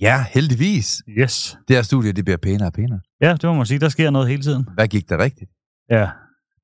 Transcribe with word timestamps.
Ja, 0.00 0.24
heldigvis. 0.34 1.02
Yes. 1.08 1.58
Det 1.68 1.76
her 1.76 1.82
studie, 1.82 2.12
det 2.12 2.24
bliver 2.24 2.36
pænere 2.36 2.68
og 2.68 2.72
pænere. 2.72 3.00
Ja, 3.20 3.32
det 3.32 3.44
må 3.44 3.54
man 3.54 3.66
sige. 3.66 3.78
Der 3.80 3.88
sker 3.88 4.10
noget 4.10 4.28
hele 4.28 4.42
tiden. 4.42 4.68
Hvad 4.74 4.88
gik 4.88 5.08
der 5.08 5.18
rigtigt? 5.18 5.50
Ja, 5.90 6.10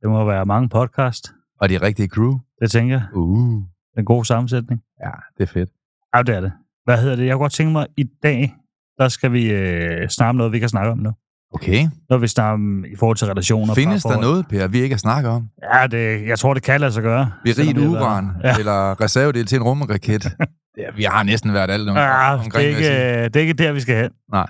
det 0.02 0.10
må 0.10 0.24
være 0.24 0.46
mange 0.46 0.68
podcast. 0.68 1.32
Og 1.60 1.68
de 1.68 1.78
rigtige 1.78 2.08
crew? 2.08 2.38
Det 2.62 2.70
tænker 2.70 2.94
jeg. 2.96 3.06
Uh. 3.14 3.62
Den 3.96 4.04
gode 4.04 4.24
sammensætning. 4.24 4.82
Ja, 5.00 5.10
det 5.38 5.42
er 5.42 5.52
fedt. 5.52 5.70
Ja, 6.14 6.22
det 6.22 6.34
er 6.34 6.40
det. 6.40 6.52
Hvad 6.84 6.98
hedder 6.98 7.16
det? 7.16 7.26
Jeg 7.26 7.32
kunne 7.32 7.42
godt 7.42 7.52
tænke 7.52 7.72
mig, 7.72 7.86
i 7.96 8.04
dag, 8.22 8.54
der 8.98 9.08
skal 9.08 9.32
vi 9.32 9.50
øh, 9.52 10.08
snakke 10.08 10.28
om 10.28 10.36
noget, 10.36 10.52
vi 10.52 10.58
kan 10.58 10.68
snakke 10.68 10.90
om 10.92 10.98
nu. 10.98 11.12
Okay. 11.54 11.88
Når 12.10 12.18
vi 12.18 12.26
snakker 12.28 12.84
i 12.92 12.96
forhold 12.96 13.16
til 13.16 13.26
relationer. 13.26 13.74
Findes 13.74 14.02
der 14.02 14.20
noget, 14.20 14.48
Per, 14.48 14.66
vi 14.66 14.80
ikke 14.80 14.94
har 14.94 14.98
snakket 14.98 15.30
om? 15.32 15.48
Ja, 15.74 15.86
det, 15.86 16.26
jeg 16.26 16.38
tror, 16.38 16.54
det 16.54 16.62
kan 16.62 16.80
lade 16.80 16.92
sig 16.92 17.02
gøre. 17.02 17.32
Vi 17.44 17.50
er 17.50 17.54
Selvom 17.54 17.68
rigt 17.76 17.90
det 17.90 17.98
har 17.98 18.04
uran, 18.04 18.30
ja. 18.44 18.58
Eller 18.58 19.00
reservedel 19.00 19.46
til 19.46 19.56
en 19.56 19.62
rumraket. 19.62 20.24
ja, 20.78 20.86
vi 20.96 21.02
har 21.02 21.22
næsten 21.22 21.52
været 21.52 21.70
alt 21.70 21.88
om, 21.88 21.96
Ja, 21.96 22.34
omkring. 22.34 22.52
det, 22.52 22.64
er 22.64 22.68
ikke, 22.68 23.24
det 23.24 23.36
er 23.36 23.40
ikke 23.40 23.52
der, 23.52 23.72
vi 23.72 23.80
skal 23.80 23.96
hen. 24.02 24.10
Nej. 24.32 24.46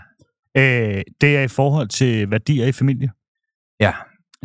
Øh, 0.56 1.02
det 1.20 1.36
er 1.36 1.42
i 1.42 1.48
forhold 1.48 1.88
til 1.88 2.30
værdier 2.30 2.66
i 2.66 2.72
familie. 2.72 3.10
Ja. 3.80 3.92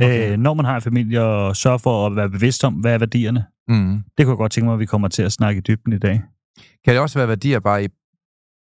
Okay. 0.02 0.32
Øh, 0.32 0.38
når 0.38 0.54
man 0.54 0.66
har 0.66 0.76
en 0.76 0.82
familie, 0.82 1.24
og 1.24 1.56
sørge 1.56 1.80
for 1.80 2.08
at 2.08 2.16
være 2.16 2.30
bevidst 2.30 2.64
om, 2.64 2.74
hvad 2.74 2.94
er 2.94 2.98
værdierne. 2.98 3.46
Mm. 3.68 4.00
Det 4.18 4.26
kunne 4.26 4.32
jeg 4.34 4.38
godt 4.38 4.52
tænke 4.52 4.66
mig, 4.66 4.74
at 4.74 4.80
vi 4.80 4.86
kommer 4.86 5.08
til 5.08 5.24
at 5.24 5.32
snakke 5.32 5.58
i 5.58 5.62
dybden 5.62 5.94
i 5.94 6.00
dag. 6.00 6.22
Kan 6.86 6.94
det 6.94 7.00
også 7.00 7.20
være 7.20 7.28
værdier 7.28 7.60
bare 7.60 7.84
i 7.84 7.88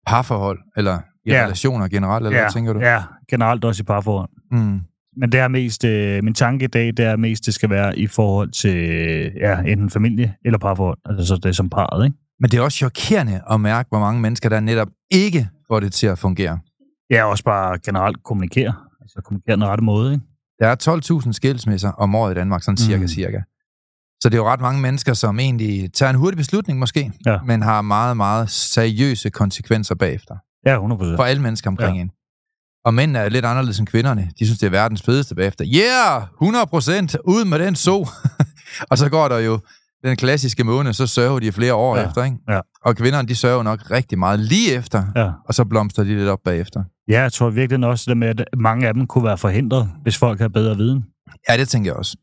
parforhold, 0.07 0.59
eller 0.77 0.99
i 1.25 1.31
Ja. 1.31 1.43
relationer 1.43 1.87
generelt, 1.87 2.25
eller 2.25 2.37
ja, 2.37 2.43
hvad 2.43 2.51
tænker 2.53 2.73
du? 2.73 2.79
Ja, 2.79 3.03
generelt 3.29 3.65
også 3.65 3.81
i 3.81 3.85
parforhold. 3.85 4.29
Mm. 4.51 4.79
Men 5.17 5.31
det 5.31 5.39
er 5.39 5.47
mest, 5.47 5.83
øh, 5.85 6.23
min 6.23 6.33
tanke 6.33 6.65
i 6.65 6.67
dag, 6.67 6.87
det 6.87 6.99
er 6.99 7.15
mest, 7.15 7.45
det 7.45 7.53
skal 7.53 7.69
være 7.69 7.99
i 7.99 8.07
forhold 8.07 8.51
til 8.51 8.77
ja, 9.41 9.59
enten 9.61 9.89
familie 9.89 10.35
eller 10.45 10.59
parforhold. 10.59 10.97
Altså 11.05 11.25
så 11.25 11.35
det 11.35 11.45
er 11.45 11.51
som 11.51 11.69
parret, 11.69 12.05
ikke? 12.05 12.17
Men 12.39 12.49
det 12.51 12.57
er 12.57 12.61
også 12.61 12.77
chokerende 12.77 13.41
at 13.51 13.61
mærke, 13.61 13.87
hvor 13.89 13.99
mange 13.99 14.21
mennesker, 14.21 14.49
der 14.49 14.59
netop 14.59 14.87
ikke 15.11 15.47
får 15.67 15.79
det 15.79 15.93
til 15.93 16.07
at 16.07 16.19
fungere. 16.19 16.59
Ja, 17.09 17.23
også 17.23 17.43
bare 17.43 17.77
generelt 17.85 18.23
kommunikere. 18.23 18.73
Altså 19.01 19.21
kommunikere 19.25 19.55
den 19.55 19.65
rette 19.65 19.83
måde, 19.83 20.13
ikke? 20.13 20.25
Der 20.59 20.67
er 20.67 20.75
12.000 21.25 21.31
skilsmisser 21.33 21.89
om 21.91 22.15
året 22.15 22.31
i 22.31 22.35
Danmark, 22.35 22.63
sådan 22.63 22.77
cirka, 22.77 23.01
Mm. 23.01 23.07
cirka. 23.07 23.41
Så 24.21 24.29
det 24.29 24.33
er 24.33 24.37
jo 24.37 24.47
ret 24.47 24.61
mange 24.61 24.81
mennesker, 24.81 25.13
som 25.13 25.39
egentlig 25.39 25.93
tager 25.93 26.09
en 26.09 26.15
hurtig 26.15 26.37
beslutning 26.37 26.79
måske, 26.79 27.11
Ja. 27.25 27.37
men 27.45 27.61
har 27.61 27.81
meget, 27.81 28.17
meget 28.17 28.49
seriøse 28.49 29.29
konsekvenser 29.29 29.95
bagefter. 29.95 30.35
Ja, 30.65 30.73
100 30.73 31.15
For 31.15 31.23
alle 31.23 31.41
mennesker 31.41 31.69
omkring 31.69 31.95
Ja. 31.95 32.01
en. 32.01 32.11
Og 32.85 32.93
mænd 32.93 33.17
er 33.17 33.29
lidt 33.29 33.45
anderledes 33.45 33.79
end 33.79 33.87
kvinderne. 33.87 34.31
De 34.39 34.45
synes, 34.45 34.59
det 34.59 34.65
er 34.67 34.71
verdens 34.71 35.01
fedeste 35.01 35.35
bagefter. 35.35 35.65
Yeah! 35.75 36.21
100 36.41 36.65
procent! 36.65 37.15
Ud 37.25 37.45
med 37.45 37.59
den 37.59 37.75
så! 37.75 38.09
og 38.91 38.97
så 38.97 39.09
går 39.09 39.27
der 39.27 39.37
jo 39.39 39.59
den 40.03 40.17
klassiske 40.17 40.63
måned, 40.63 40.93
så 40.93 41.07
sørger 41.07 41.39
de 41.39 41.51
flere 41.51 41.73
år 41.73 41.97
Ja. 41.97 42.07
efter, 42.07 42.23
ikke? 42.23 42.37
Ja. 42.49 42.59
Og 42.85 42.95
kvinderne, 42.95 43.27
de 43.27 43.35
sørger 43.35 43.63
nok 43.63 43.91
rigtig 43.91 44.19
meget 44.19 44.39
lige 44.39 44.73
efter, 44.73 45.03
Ja. 45.15 45.31
og 45.47 45.53
så 45.53 45.65
blomstrer 45.65 46.03
de 46.03 46.15
lidt 46.15 46.29
op 46.29 46.39
bagefter. 46.45 46.83
ja, 47.07 47.21
jeg 47.21 47.33
tror 47.33 47.49
virkelig 47.49 47.87
også 47.87 48.05
det 48.07 48.17
med, 48.17 48.27
at 48.27 48.45
mange 48.57 48.87
af 48.87 48.93
dem 48.93 49.07
kunne 49.07 49.23
være 49.23 49.37
forhindret, 49.37 49.89
hvis 50.03 50.17
folk 50.17 50.39
havde 50.39 50.49
bedre 50.53 50.77
viden. 50.77 50.97
Det 50.97 51.33
Ja, 51.49 51.57
det 51.57 51.69
tænker 51.69 51.91
jeg 51.91 51.97
også. 51.97 52.17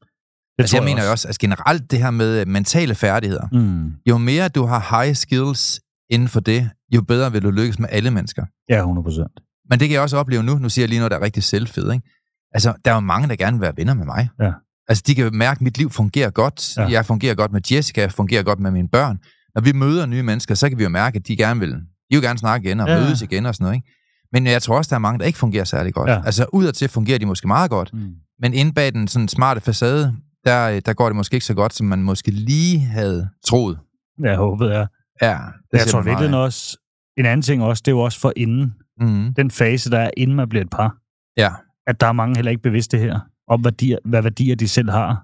altså, 0.58 0.76
jeg, 0.76 0.84
mener 0.84 1.04
jo 1.04 1.10
også, 1.10 1.28
at 1.28 1.38
generelt 1.38 1.90
det 1.90 1.98
her 1.98 2.10
med 2.10 2.46
mentale 2.46 2.94
færdigheder, 2.94 3.48
Mm. 3.52 3.92
jo 4.08 4.18
mere 4.18 4.48
du 4.48 4.66
har 4.66 5.02
high 5.02 5.16
skills 5.16 5.80
inden 6.10 6.28
for 6.28 6.40
det, 6.40 6.70
jo 6.94 7.02
bedre 7.02 7.32
vil 7.32 7.42
du 7.42 7.50
lykkes 7.50 7.78
med 7.78 7.88
alle 7.92 8.10
mennesker. 8.10 8.44
Ja, 8.68 8.78
100 8.78 9.04
procent. 9.04 9.32
Men 9.70 9.80
det 9.80 9.88
kan 9.88 9.94
jeg 9.94 10.02
også 10.02 10.16
opleve 10.16 10.42
nu. 10.42 10.58
Nu 10.58 10.68
siger 10.68 10.82
jeg 10.82 10.88
lige 10.88 10.98
noget, 10.98 11.10
der 11.10 11.18
er 11.18 11.22
rigtig 11.22 11.42
selvfed, 11.42 11.92
ikke? 11.92 12.08
Altså, 12.52 12.74
der 12.84 12.90
er 12.90 12.94
jo 12.94 13.00
mange, 13.00 13.28
der 13.28 13.36
gerne 13.36 13.56
vil 13.56 13.60
være 13.62 13.72
venner 13.76 13.94
med 13.94 14.04
mig. 14.06 14.28
Ja. 14.40 14.52
Altså, 14.88 15.04
de 15.06 15.14
kan 15.14 15.30
mærke, 15.36 15.58
at 15.58 15.62
mit 15.62 15.78
liv 15.78 15.90
fungerer 15.90 16.30
godt. 16.30 16.76
Ja. 16.76 16.86
Jeg 16.90 17.06
fungerer 17.06 17.34
godt 17.34 17.52
med 17.52 17.60
Jessica, 17.72 18.00
jeg 18.00 18.12
fungerer 18.12 18.42
godt 18.42 18.60
med 18.60 18.70
mine 18.70 18.88
børn. 18.88 19.18
Når 19.54 19.62
vi 19.62 19.72
møder 19.72 20.06
nye 20.06 20.22
mennesker, 20.22 20.54
så 20.54 20.68
kan 20.68 20.78
vi 20.78 20.82
jo 20.82 20.88
mærke, 20.88 21.16
at 21.16 21.26
de 21.28 21.36
gerne 21.36 21.60
vil, 21.60 21.70
de 21.72 21.80
vil 22.10 22.22
gerne 22.22 22.38
snakke 22.38 22.68
igen 22.68 22.80
og 22.80 22.88
Ja. 22.88 23.00
mødes 23.00 23.22
igen 23.22 23.46
og 23.46 23.54
sådan 23.54 23.64
noget, 23.64 23.76
ikke? 23.76 23.88
Men 24.32 24.46
jeg 24.46 24.62
tror 24.62 24.76
også, 24.76 24.88
der 24.88 24.94
er 24.96 25.00
mange, 25.00 25.18
der 25.18 25.24
ikke 25.24 25.38
fungerer 25.38 25.64
særlig 25.64 25.94
godt. 25.94 26.10
Ja. 26.10 26.22
Altså, 26.24 26.46
udadtil 26.52 26.88
fungerer 26.88 27.18
de 27.18 27.26
måske 27.26 27.46
meget 27.46 27.70
godt, 27.70 27.90
Mm. 27.92 28.12
men 28.42 28.54
inde 28.54 28.72
bag 28.72 28.92
den 28.92 29.08
sådan 29.08 29.28
smarte 29.28 29.60
facade, 29.60 30.16
der, 30.44 30.70
øh, 30.70 30.82
der 30.86 30.92
går 30.92 31.06
det 31.06 31.16
måske 31.16 31.34
ikke 31.34 31.46
så 31.46 31.54
godt, 31.54 31.74
som 31.74 31.86
man 31.86 32.02
måske 32.02 32.30
lige 32.30 32.78
havde 32.80 33.28
troet. 33.46 33.78
Ja, 34.24 34.28
jeg 34.28 34.36
håber, 34.36 34.70
ja. 34.78 34.86
Ja, 35.22 35.38
Jeg 35.72 35.80
ser 35.80 35.90
tror 35.90 36.02
virkelig 36.02 36.34
også, 36.36 36.78
en 37.18 37.26
anden 37.26 37.42
ting 37.42 37.62
også, 37.62 37.82
det 37.84 37.90
er 37.90 37.96
jo 37.96 38.00
også 38.00 38.20
for 38.20 38.32
inden. 38.36 38.74
Mhm. 39.00 39.34
den 39.34 39.50
fase, 39.50 39.90
der 39.90 39.98
er, 39.98 40.10
inden 40.16 40.36
man 40.36 40.48
bliver 40.48 40.62
et 40.64 40.70
par. 40.70 40.96
Ja. 41.36 41.50
At 41.86 42.00
der 42.00 42.06
er 42.06 42.12
mange 42.12 42.36
heller 42.36 42.50
ikke 42.50 42.62
bevidste 42.62 42.98
her, 42.98 43.20
om 43.48 43.64
værdier, 43.64 43.98
hvad 44.04 44.22
værdier 44.22 44.56
de 44.56 44.68
selv 44.68 44.90
har. 44.90 45.22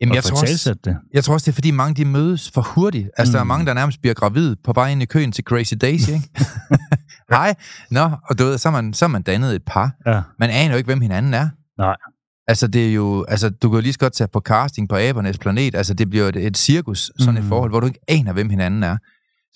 Jamen, 0.00 0.14
jeg 0.14 0.22
tror, 0.24 0.40
også, 0.40 0.74
det. 0.84 0.96
Jeg 1.14 1.24
tror 1.24 1.34
også, 1.34 1.44
det 1.44 1.52
er, 1.52 1.54
fordi 1.54 1.70
mange 1.70 1.94
de 1.94 2.04
mødes 2.04 2.50
for 2.50 2.60
hurtigt. 2.62 3.08
Altså, 3.16 3.30
mm. 3.30 3.32
der 3.32 3.40
er 3.40 3.44
Mm. 3.44 3.48
mange, 3.48 3.66
der 3.66 3.74
nærmest 3.74 4.00
bliver 4.00 4.14
gravid 4.14 4.56
på 4.64 4.72
vej 4.72 4.88
ind 4.90 5.02
i 5.02 5.04
køen 5.04 5.32
til 5.32 5.44
Crazy 5.44 5.74
Daisy, 5.80 6.10
ikke? 6.10 6.30
Hej. 7.34 7.54
Nå, 7.90 8.10
og 8.30 8.38
du 8.38 8.44
ved, 8.44 8.58
så 8.58 8.68
er, 8.68 8.72
man, 8.72 8.94
så 8.94 9.04
er 9.04 9.08
man 9.08 9.22
dannet 9.22 9.54
et 9.54 9.62
par. 9.66 9.92
Ja. 10.06 10.22
Man 10.38 10.50
aner 10.50 10.70
jo 10.70 10.76
ikke, 10.76 10.86
hvem 10.88 11.00
hinanden 11.00 11.34
er. 11.34 11.48
Nej. 11.78 11.96
Altså, 12.48 12.66
det 12.66 12.88
er 12.88 12.92
jo, 12.92 13.24
altså, 13.28 13.50
du 13.50 13.68
kan 13.68 13.74
jo 13.76 13.80
lige 13.80 13.92
så 13.92 13.98
godt 13.98 14.12
tage 14.12 14.28
på 14.32 14.40
casting 14.40 14.88
på 14.88 14.96
Abernes 14.96 15.38
Planet. 15.38 15.74
Altså, 15.74 15.94
det 15.94 16.10
bliver 16.10 16.28
et, 16.28 16.36
et 16.36 16.56
cirkus, 16.56 17.10
sådan 17.18 17.34
mm. 17.34 17.40
Mm. 17.40 17.44
et 17.44 17.48
forhold, 17.48 17.70
hvor 17.70 17.80
du 17.80 17.86
ikke 17.86 18.00
aner, 18.08 18.32
hvem 18.32 18.50
hinanden 18.50 18.82
er. 18.82 18.96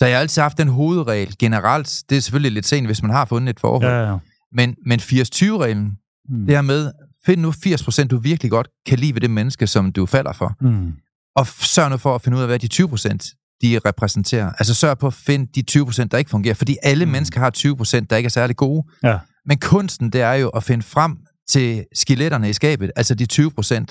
Så 0.01 0.07
jeg 0.07 0.17
har 0.17 0.21
altid 0.21 0.43
haft 0.43 0.59
den 0.59 0.69
hovedregel 0.69 1.35
generelt. 1.39 2.03
Det 2.11 2.17
er 2.17 2.21
selvfølgelig 2.21 2.53
lidt 2.53 2.67
sent, 2.67 2.87
hvis 2.87 3.03
man 3.03 3.11
har 3.11 3.25
fundet 3.25 3.51
et 3.51 3.61
forhold. 3.61 3.91
Ja, 3.93 4.11
ja. 4.11 4.17
Men, 4.53 4.77
men 4.87 5.01
80-20-reglen, 5.01 5.97
Mm. 6.29 6.47
det 6.47 6.55
her 6.55 6.63
med, 6.63 6.93
find 7.27 7.41
nu 7.41 7.51
80% 7.51 8.07
du 8.07 8.19
virkelig 8.19 8.51
godt 8.51 8.69
kan 8.87 8.99
lide 8.99 9.15
ved 9.15 9.21
det 9.21 9.31
menneske, 9.31 9.67
som 9.67 9.93
du 9.93 10.07
falder 10.07 10.33
for 10.33 10.57
Mm. 10.61 10.93
og 11.37 11.47
sørg 11.47 11.91
nu 11.91 11.97
for 11.97 12.15
at 12.15 12.23
finde 12.23 12.37
ud 12.37 12.43
af, 12.43 12.49
hvad 12.49 12.59
de 12.59 12.69
20% 12.69 13.59
de 13.63 13.81
repræsenterer. 13.85 14.53
Altså 14.59 14.75
sørg 14.75 14.99
på 14.99 15.07
at 15.07 15.15
finde 15.15 15.47
de 15.55 15.63
20% 15.71 16.09
der 16.11 16.19
ikke 16.19 16.31
fungerer, 16.31 16.55
fordi 16.55 16.77
alle 16.83 17.05
mm. 17.05 17.11
Mennesker 17.13 17.41
har 17.41 17.51
20% 17.57 18.07
der 18.11 18.17
ikke 18.17 18.27
er 18.27 18.31
særlig 18.31 18.57
gode. 18.57 18.87
Ja. 19.05 19.19
Men 19.47 19.59
kunsten, 19.59 20.11
det 20.11 20.21
er 20.21 20.33
jo 20.33 20.49
at 20.49 20.65
finde 20.65 20.83
frem 20.83 21.17
til 21.49 21.85
skeletterne 21.95 22.51
i 22.51 22.53
skabet, 22.53 22.91
altså 22.97 23.15
de 23.15 23.27
20% 23.33 23.85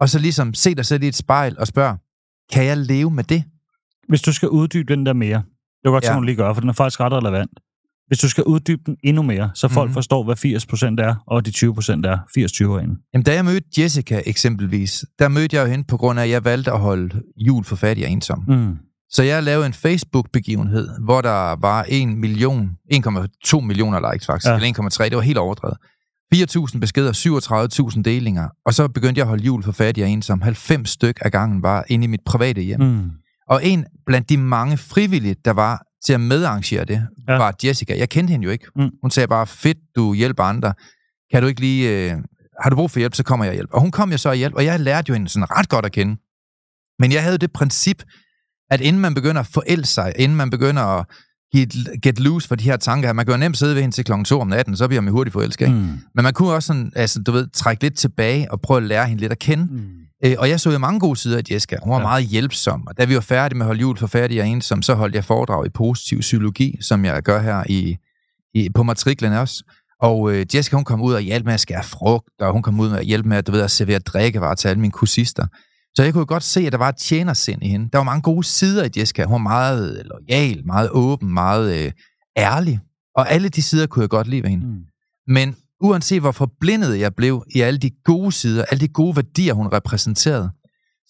og 0.00 0.08
så 0.08 0.18
ligesom 0.18 0.54
se 0.54 0.74
dig 0.74 0.86
selv 0.86 1.02
i 1.02 1.08
et 1.08 1.14
spejl 1.16 1.58
og 1.58 1.66
spørge, 1.66 1.96
kan 2.52 2.64
jeg 2.64 2.76
leve 2.76 3.10
med 3.10 3.24
det? 3.24 3.44
Hvis 4.08 4.22
du 4.22 4.32
skal 4.32 4.48
uddybe 4.48 4.94
den 4.94 5.06
der 5.06 5.12
mere, 5.12 5.38
det 5.82 5.84
var 5.84 5.90
godt, 5.90 6.04
Ja. 6.04 6.10
ja. 6.12 6.16
du 6.16 6.22
lige 6.22 6.36
gør, 6.36 6.52
for 6.54 6.60
den 6.60 6.68
er 6.70 6.72
faktisk 6.74 7.00
ret 7.00 7.12
relevant. 7.12 7.50
Hvis 8.06 8.18
du 8.18 8.28
skal 8.28 8.44
uddybe 8.44 8.82
den 8.86 8.96
endnu 9.04 9.22
mere, 9.22 9.50
så 9.54 9.68
folk 9.68 9.88
Mhm. 9.88 9.90
mm. 9.90 9.94
forstår, 9.94 10.24
hvad 10.24 10.36
80% 10.36 11.00
er, 11.00 11.14
og 11.26 11.46
de 11.46 11.50
20% 11.50 12.06
er 12.06 12.18
80-20 12.38 12.82
inde. 12.82 12.96
Jamen, 13.14 13.24
da 13.24 13.34
jeg 13.34 13.44
mødte 13.44 13.66
Jessica 13.82 14.22
eksempelvis, 14.26 15.04
der 15.18 15.28
mødte 15.28 15.56
jeg 15.56 15.62
jo 15.66 15.70
hende 15.70 15.84
på 15.84 15.96
grund 15.96 16.18
af, 16.18 16.24
at 16.24 16.30
jeg 16.30 16.44
valgte 16.44 16.72
at 16.72 16.80
holde 16.80 17.22
jul 17.36 17.64
for 17.64 17.76
fattig 17.76 18.04
og 18.04 18.10
ensom. 18.10 18.44
Mm. 18.48 18.76
Så 19.10 19.22
jeg 19.22 19.42
lavede 19.42 19.66
en 19.66 19.72
Facebook-begivenhed, 19.72 20.88
hvor 21.04 21.20
der 21.20 21.56
var 21.60 21.84
1 21.88 22.08
million, 22.08 22.70
1,2 22.94 23.60
millioner 23.60 24.12
likes 24.12 24.26
faktisk, 24.26 24.48
ja. 24.50 24.54
eller 24.56 24.88
1,3, 24.90 25.04
det 25.08 25.16
var 25.16 25.22
helt 25.22 25.38
overdrevet. 25.38 25.76
4.000 26.34 26.78
beskeder, 26.78 27.12
37.000 27.96 28.02
delinger, 28.02 28.48
og 28.66 28.74
så 28.74 28.88
begyndte 28.88 29.18
jeg 29.18 29.24
at 29.24 29.28
holde 29.28 29.44
jul 29.44 29.62
for 29.62 29.72
fattig 29.72 30.04
og 30.04 30.10
ensom. 30.10 30.40
90 30.42 30.90
styk 30.90 31.18
af 31.20 31.32
gangen 31.32 31.62
var 31.62 31.84
inde 31.88 32.04
i 32.04 32.06
mit 32.06 32.20
private 32.26 32.62
hjem. 32.62 32.80
Mm. 32.80 33.10
Og 33.48 33.64
en 33.64 33.84
blandt 34.06 34.28
de 34.28 34.36
mange 34.36 34.76
frivillige, 34.76 35.36
der 35.44 35.50
var 35.50 35.82
til 36.06 36.12
at 36.12 36.20
medarrangere 36.20 36.84
det, 36.84 37.06
Ja. 37.28 37.36
var 37.36 37.54
Jessica. 37.64 37.98
Jeg 37.98 38.08
kendte 38.08 38.30
hende 38.32 38.44
jo 38.44 38.50
ikke. 38.50 38.66
Mm. 38.76 38.90
Hun 39.02 39.10
sagde 39.10 39.26
bare, 39.28 39.46
fedt, 39.46 39.78
du 39.96 40.14
hjælper 40.14 40.42
andre. 40.42 40.74
Kan 41.32 41.42
du 41.42 41.48
ikke 41.48 41.60
lige... 41.60 42.12
Øh, 42.12 42.18
har 42.62 42.70
du 42.70 42.76
brug 42.76 42.90
for 42.90 42.98
hjælp, 42.98 43.14
så 43.14 43.22
kommer 43.22 43.44
jeg 43.44 43.50
og 43.50 43.54
hjælper. 43.54 43.74
Og 43.74 43.80
hun 43.80 43.90
kom 43.90 44.10
jo 44.12 44.18
så 44.18 44.28
og 44.28 44.34
hjælp, 44.34 44.54
og 44.54 44.64
jeg 44.64 44.80
lærte 44.80 45.08
jo 45.08 45.14
hende 45.14 45.28
sådan 45.28 45.50
ret 45.50 45.68
godt 45.68 45.86
at 45.86 45.92
kende. 45.92 46.16
Men 46.98 47.12
jeg 47.12 47.22
havde 47.22 47.38
det 47.38 47.52
princip, 47.52 48.02
at 48.70 48.80
inden 48.80 49.02
man 49.02 49.14
begynder 49.14 49.40
at 49.40 49.46
forælde 49.46 49.84
sig, 49.86 50.12
inden 50.16 50.36
man 50.36 50.50
begynder 50.50 50.82
at 50.82 51.06
get, 51.56 51.74
get 52.02 52.20
loose 52.20 52.48
for 52.48 52.54
de 52.54 52.64
her 52.64 52.76
tanker 52.76 53.08
her. 53.08 53.12
Man 53.12 53.26
kan 53.26 53.32
jo 53.34 53.38
nemt 53.38 53.56
sidde 53.58 53.74
ved 53.74 53.82
hende 53.82 53.94
til 53.96 54.04
klokken 54.04 54.24
2 54.24 54.40
om 54.40 54.48
natten, 54.48 54.76
så 54.76 54.88
bliver 54.88 55.00
man 55.00 55.12
hurtigt 55.12 55.32
forelsket. 55.32 55.70
Mm. 55.70 55.76
Men 56.14 56.22
man 56.22 56.32
kunne 56.32 56.52
også 56.52 56.66
sådan, 56.66 56.92
altså, 56.96 57.22
du 57.22 57.32
ved, 57.32 57.48
trække 57.52 57.82
lidt 57.82 57.96
tilbage 57.98 58.52
og 58.52 58.60
prøve 58.60 58.76
at 58.76 58.82
lære 58.82 59.06
hende 59.08 59.20
lidt 59.20 59.32
at 59.32 59.38
kende. 59.38 59.64
Mm. 59.70 59.90
Øh, 60.24 60.34
og 60.38 60.48
jeg 60.48 60.60
så 60.60 60.70
jo 60.70 60.78
mange 60.78 61.00
gode 61.00 61.16
sider 61.16 61.38
af 61.38 61.42
Jessica. 61.50 61.76
Hun 61.82 61.90
var 61.90 61.98
ja. 61.98 62.02
Meget 62.02 62.24
hjælpsom. 62.24 62.86
Og 62.86 62.98
da 62.98 63.04
vi 63.04 63.14
var 63.14 63.20
færdige 63.20 63.58
med 63.58 63.64
at 63.64 63.66
holde 63.66 63.80
jul 63.80 63.96
for 63.96 64.06
færdige 64.06 64.42
og 64.42 64.48
ensom, 64.48 64.82
så 64.82 64.94
holdt 64.94 65.14
jeg 65.14 65.24
foredrag 65.24 65.66
i 65.66 65.68
positiv 65.68 66.20
psykologi, 66.20 66.76
som 66.80 67.04
jeg 67.04 67.22
gør 67.22 67.40
her 67.40 67.64
i, 67.68 67.96
i, 68.54 68.70
på 68.74 68.82
matriklen 68.82 69.32
også. 69.32 69.64
Og 70.00 70.32
øh, 70.32 70.46
Jessica, 70.54 70.76
hun 70.76 70.84
kom 70.84 71.02
ud 71.02 71.14
og 71.14 71.20
hjalp 71.20 71.44
med 71.44 71.54
at 71.54 71.60
skære 71.60 71.84
frugt, 71.84 72.40
og 72.40 72.52
hun 72.52 72.62
kom 72.62 72.80
ud 72.80 72.92
at 72.92 73.04
hjælpe 73.04 73.28
med 73.28 73.36
at, 73.36 73.46
du 73.46 73.52
ved, 73.52 73.60
at 73.60 73.70
servere 73.70 73.98
drikkevarer 73.98 74.54
til 74.54 74.68
alle 74.68 74.80
mine 74.80 74.92
kursister. 74.92 75.46
Så 75.94 76.02
jeg 76.02 76.12
kunne 76.12 76.26
godt 76.26 76.42
se, 76.42 76.60
at 76.60 76.72
der 76.72 76.78
var 76.78 76.88
et 76.88 76.96
tjenersind 76.96 77.62
i 77.62 77.68
hende. 77.68 77.88
Der 77.92 77.98
var 77.98 78.04
mange 78.04 78.22
gode 78.22 78.44
sider 78.44 78.84
i 78.84 78.88
Jessica. 78.96 79.24
Hun 79.24 79.32
var 79.32 79.38
meget 79.38 80.02
lojal, 80.04 80.66
meget 80.66 80.90
åben, 80.90 81.34
meget 81.34 81.84
øh, 81.84 81.92
ærlig. 82.36 82.80
Og 83.16 83.30
alle 83.30 83.48
de 83.48 83.62
sider 83.62 83.86
kunne 83.86 84.02
jeg 84.02 84.08
godt 84.08 84.26
lide 84.26 84.42
ved 84.42 84.50
hende. 84.50 84.66
Mm. 84.66 84.80
Men 85.26 85.56
uanset 85.84 86.20
hvor 86.20 86.32
forblindet 86.32 87.00
jeg 87.00 87.14
blev 87.14 87.44
i 87.54 87.60
alle 87.60 87.78
de 87.78 87.90
gode 88.04 88.32
sider, 88.32 88.64
alle 88.64 88.80
de 88.80 88.88
gode 88.88 89.16
værdier, 89.16 89.54
hun 89.54 89.66
repræsenterede, 89.66 90.50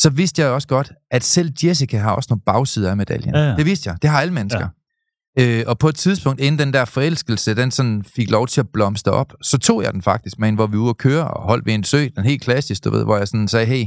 så 0.01 0.11
vidste 0.11 0.43
jeg 0.43 0.51
også 0.51 0.69
godt, 0.69 0.93
at 1.11 1.25
selv 1.25 1.53
Jessica 1.65 1.99
har 1.99 2.13
også 2.13 2.27
nogle 2.31 2.43
bagsider 2.47 2.91
af 2.91 2.97
medaljen. 2.97 3.35
Ja, 3.35 3.41
ja. 3.41 3.57
Det 3.57 3.67
vidste 3.67 3.91
jeg. 3.91 3.99
Det 4.03 4.11
har 4.11 4.21
alle 4.21 4.35
mennesker. 4.35 4.69
Ja. 5.39 5.61
Øh, 5.61 5.65
og 5.67 5.79
på 5.79 5.89
et 5.89 5.95
tidspunkt, 5.95 6.41
inden 6.41 6.59
den 6.59 6.73
der 6.73 6.85
forelskelse, 6.85 7.55
den 7.55 7.71
sådan 7.71 8.05
fik 8.17 8.31
lov 8.31 8.47
til 8.47 8.61
at 8.61 8.69
blomstre 8.73 9.13
op, 9.13 9.33
så 9.43 9.59
tog 9.59 9.83
jeg 9.83 9.93
den 9.93 10.03
faktisk 10.03 10.39
med 10.39 10.49
en, 10.49 10.55
hvor 10.55 10.67
vi 10.67 10.77
var 10.77 10.83
ude 10.83 10.91
at 10.91 10.99
køre 10.99 11.29
og 11.29 11.43
holdt 11.43 11.67
ved 11.67 11.75
en 11.75 11.85
sø, 11.85 12.09
den 12.17 12.25
helt 12.25 12.43
klassisk, 12.43 12.85
du 12.85 12.91
ved, 12.91 13.05
hvor 13.05 13.17
jeg 13.17 13.29
sådan 13.29 13.49
sagde, 13.49 13.67
hey, 13.67 13.85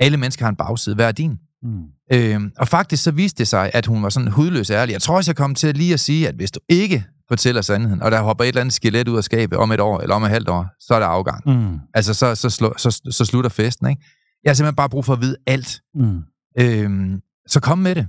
alle 0.00 0.16
mennesker 0.16 0.44
har 0.44 0.50
en 0.50 0.56
bagside, 0.56 0.94
hvad 0.94 1.08
er 1.08 1.12
din? 1.12 1.38
Mm. 1.62 1.82
Øh, 2.12 2.40
og 2.58 2.68
faktisk 2.68 3.02
så 3.02 3.10
viste 3.10 3.38
det 3.38 3.48
sig, 3.48 3.70
at 3.74 3.86
hun 3.86 4.02
var 4.02 4.08
sådan 4.08 4.28
hudløs 4.28 4.70
ærlig. 4.70 4.92
Jeg 4.92 5.02
tror 5.02 5.16
også, 5.16 5.30
jeg 5.30 5.36
kom 5.36 5.54
til 5.54 5.74
lige 5.74 5.94
at 5.94 6.00
sige, 6.00 6.28
at 6.28 6.34
hvis 6.34 6.50
du 6.50 6.60
ikke 6.68 7.04
fortæller 7.30 7.62
sandheden, 7.62 8.02
og 8.02 8.10
der 8.10 8.20
hopper 8.20 8.44
et 8.44 8.48
eller 8.48 8.60
andet 8.60 8.74
skelet 8.74 9.08
ud 9.08 9.16
af 9.16 9.24
skabet 9.24 9.58
om 9.58 9.72
et 9.72 9.80
år 9.80 10.00
eller 10.00 10.14
om 10.14 10.22
et 10.22 10.30
halvt 10.30 10.48
år, 10.48 10.66
så 10.80 10.94
er 10.94 10.98
der 10.98 11.06
afgang. 11.06 11.42
Mm. 11.46 11.78
Altså, 11.94 12.14
så, 12.14 12.34
så, 12.34 12.50
slå, 12.50 12.74
så, 12.78 13.00
så 13.10 13.24
slutter 13.24 13.50
festen, 13.50 13.88
ikke? 13.90 14.02
Jeg 14.44 14.50
har 14.50 14.54
simpelthen 14.54 14.76
bare 14.76 14.88
brug 14.88 15.04
for 15.04 15.12
at 15.12 15.20
vide 15.20 15.36
alt. 15.46 15.80
Mm. 15.94 16.22
Øhm, 16.60 17.20
så 17.48 17.60
kom 17.60 17.78
med 17.78 17.94
det. 17.94 18.06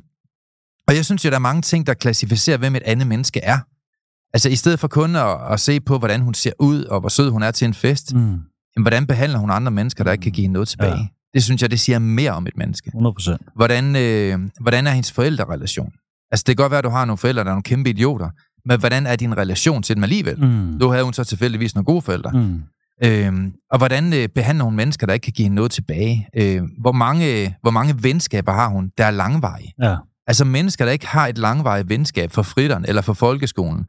Og 0.88 0.95
jeg 0.95 1.06
synes 1.06 1.25
jo, 1.25 1.29
der 1.29 1.35
er 1.35 1.39
mange 1.39 1.62
ting, 1.62 1.88
der 1.88 1.94
klassificerer, 1.94 2.57
hvem 2.57 2.75
et 2.75 2.83
andet 2.85 3.07
menneske 3.07 3.39
er. 3.44 3.59
Altså, 4.33 4.50
i 4.50 4.56
stedet 4.56 4.79
for 4.79 4.88
kun 4.88 5.15
at, 5.15 5.38
at 5.53 5.59
se 5.59 5.79
på, 5.79 5.97
hvordan 5.97 6.21
hun 6.21 6.33
ser 6.33 6.51
ud, 6.59 6.83
og 6.83 7.00
hvor 7.00 7.09
sød 7.09 7.29
hun 7.29 7.44
er 7.44 7.51
til 7.51 7.65
en 7.65 7.74
fest, 7.74 8.13
mm. 8.13 8.39
Jamen, 8.75 8.83
hvordan 8.83 9.07
behandler 9.07 9.39
hun 9.39 9.51
andre 9.51 9.71
mennesker, 9.71 10.03
der 10.03 10.12
ikke 10.12 10.21
kan 10.21 10.31
give 10.31 10.44
hende 10.44 10.53
noget 10.53 10.67
tilbage? 10.67 10.97
Ja. 10.97 11.07
Det 11.33 11.44
synes 11.44 11.62
jeg, 11.62 11.71
det 11.71 11.79
siger 11.79 12.00
mere 12.00 12.31
om 12.31 12.47
et 12.47 12.57
menneske. 12.57 12.88
100 12.88 13.13
procent. 13.13 13.41
Hvordan, 13.56 13.95
øh, 13.95 14.39
hvordan 14.59 14.88
er 14.88 14.91
hendes 14.91 15.12
forældrerelation? 15.12 15.91
Altså, 16.31 16.44
det 16.47 16.57
kan 16.57 16.63
godt 16.63 16.71
være, 16.71 16.77
at 16.77 16.83
du 16.83 16.89
har 16.89 17.06
nogle 17.06 17.17
forældre, 17.17 17.44
der 17.44 17.50
er 17.50 17.53
nogle 17.53 17.63
kæmpe 17.63 17.89
idioter, 17.89 18.29
men 18.65 18.79
hvordan 18.79 19.05
er 19.05 19.15
din 19.15 19.37
relation 19.37 19.83
til 19.83 19.95
dem 19.95 20.03
alligevel? 20.03 20.39
Mm. 20.39 20.47
Nu 20.47 20.89
havde 20.89 21.03
hun 21.03 21.13
så 21.13 21.23
tilfældigvis 21.23 21.75
nogle 21.75 21.85
gode 21.85 22.01
forældre. 22.01 22.31
Mm. 22.31 22.61
Øhm, 23.03 23.53
og 23.71 23.77
hvordan 23.77 24.13
øh, 24.13 24.29
behandler 24.35 24.63
hun 24.63 24.75
mennesker, 24.75 25.07
der 25.07 25.13
ikke 25.13 25.23
kan 25.23 25.33
give 25.33 25.43
hende 25.43 25.55
noget 25.55 25.71
tilbage? 25.71 26.27
Øh, 26.35 26.61
hvor, 26.81 26.91
mange, 26.91 27.55
hvor 27.61 27.71
mange 27.71 28.03
venskaber 28.03 28.51
har 28.51 28.67
hun, 28.67 28.91
der 28.97 29.05
er 29.05 29.11
langvarige? 29.11 29.73
Ja. 29.83 29.95
Altså 30.27 30.45
mennesker, 30.45 30.85
der 30.85 30.91
ikke 30.91 31.07
har 31.07 31.27
et 31.27 31.37
langvarigt 31.37 31.89
venskab 31.89 32.31
for 32.31 32.41
fritteren, 32.41 32.85
eller 32.87 33.01
for 33.01 33.13
folkeskolen, 33.13 33.85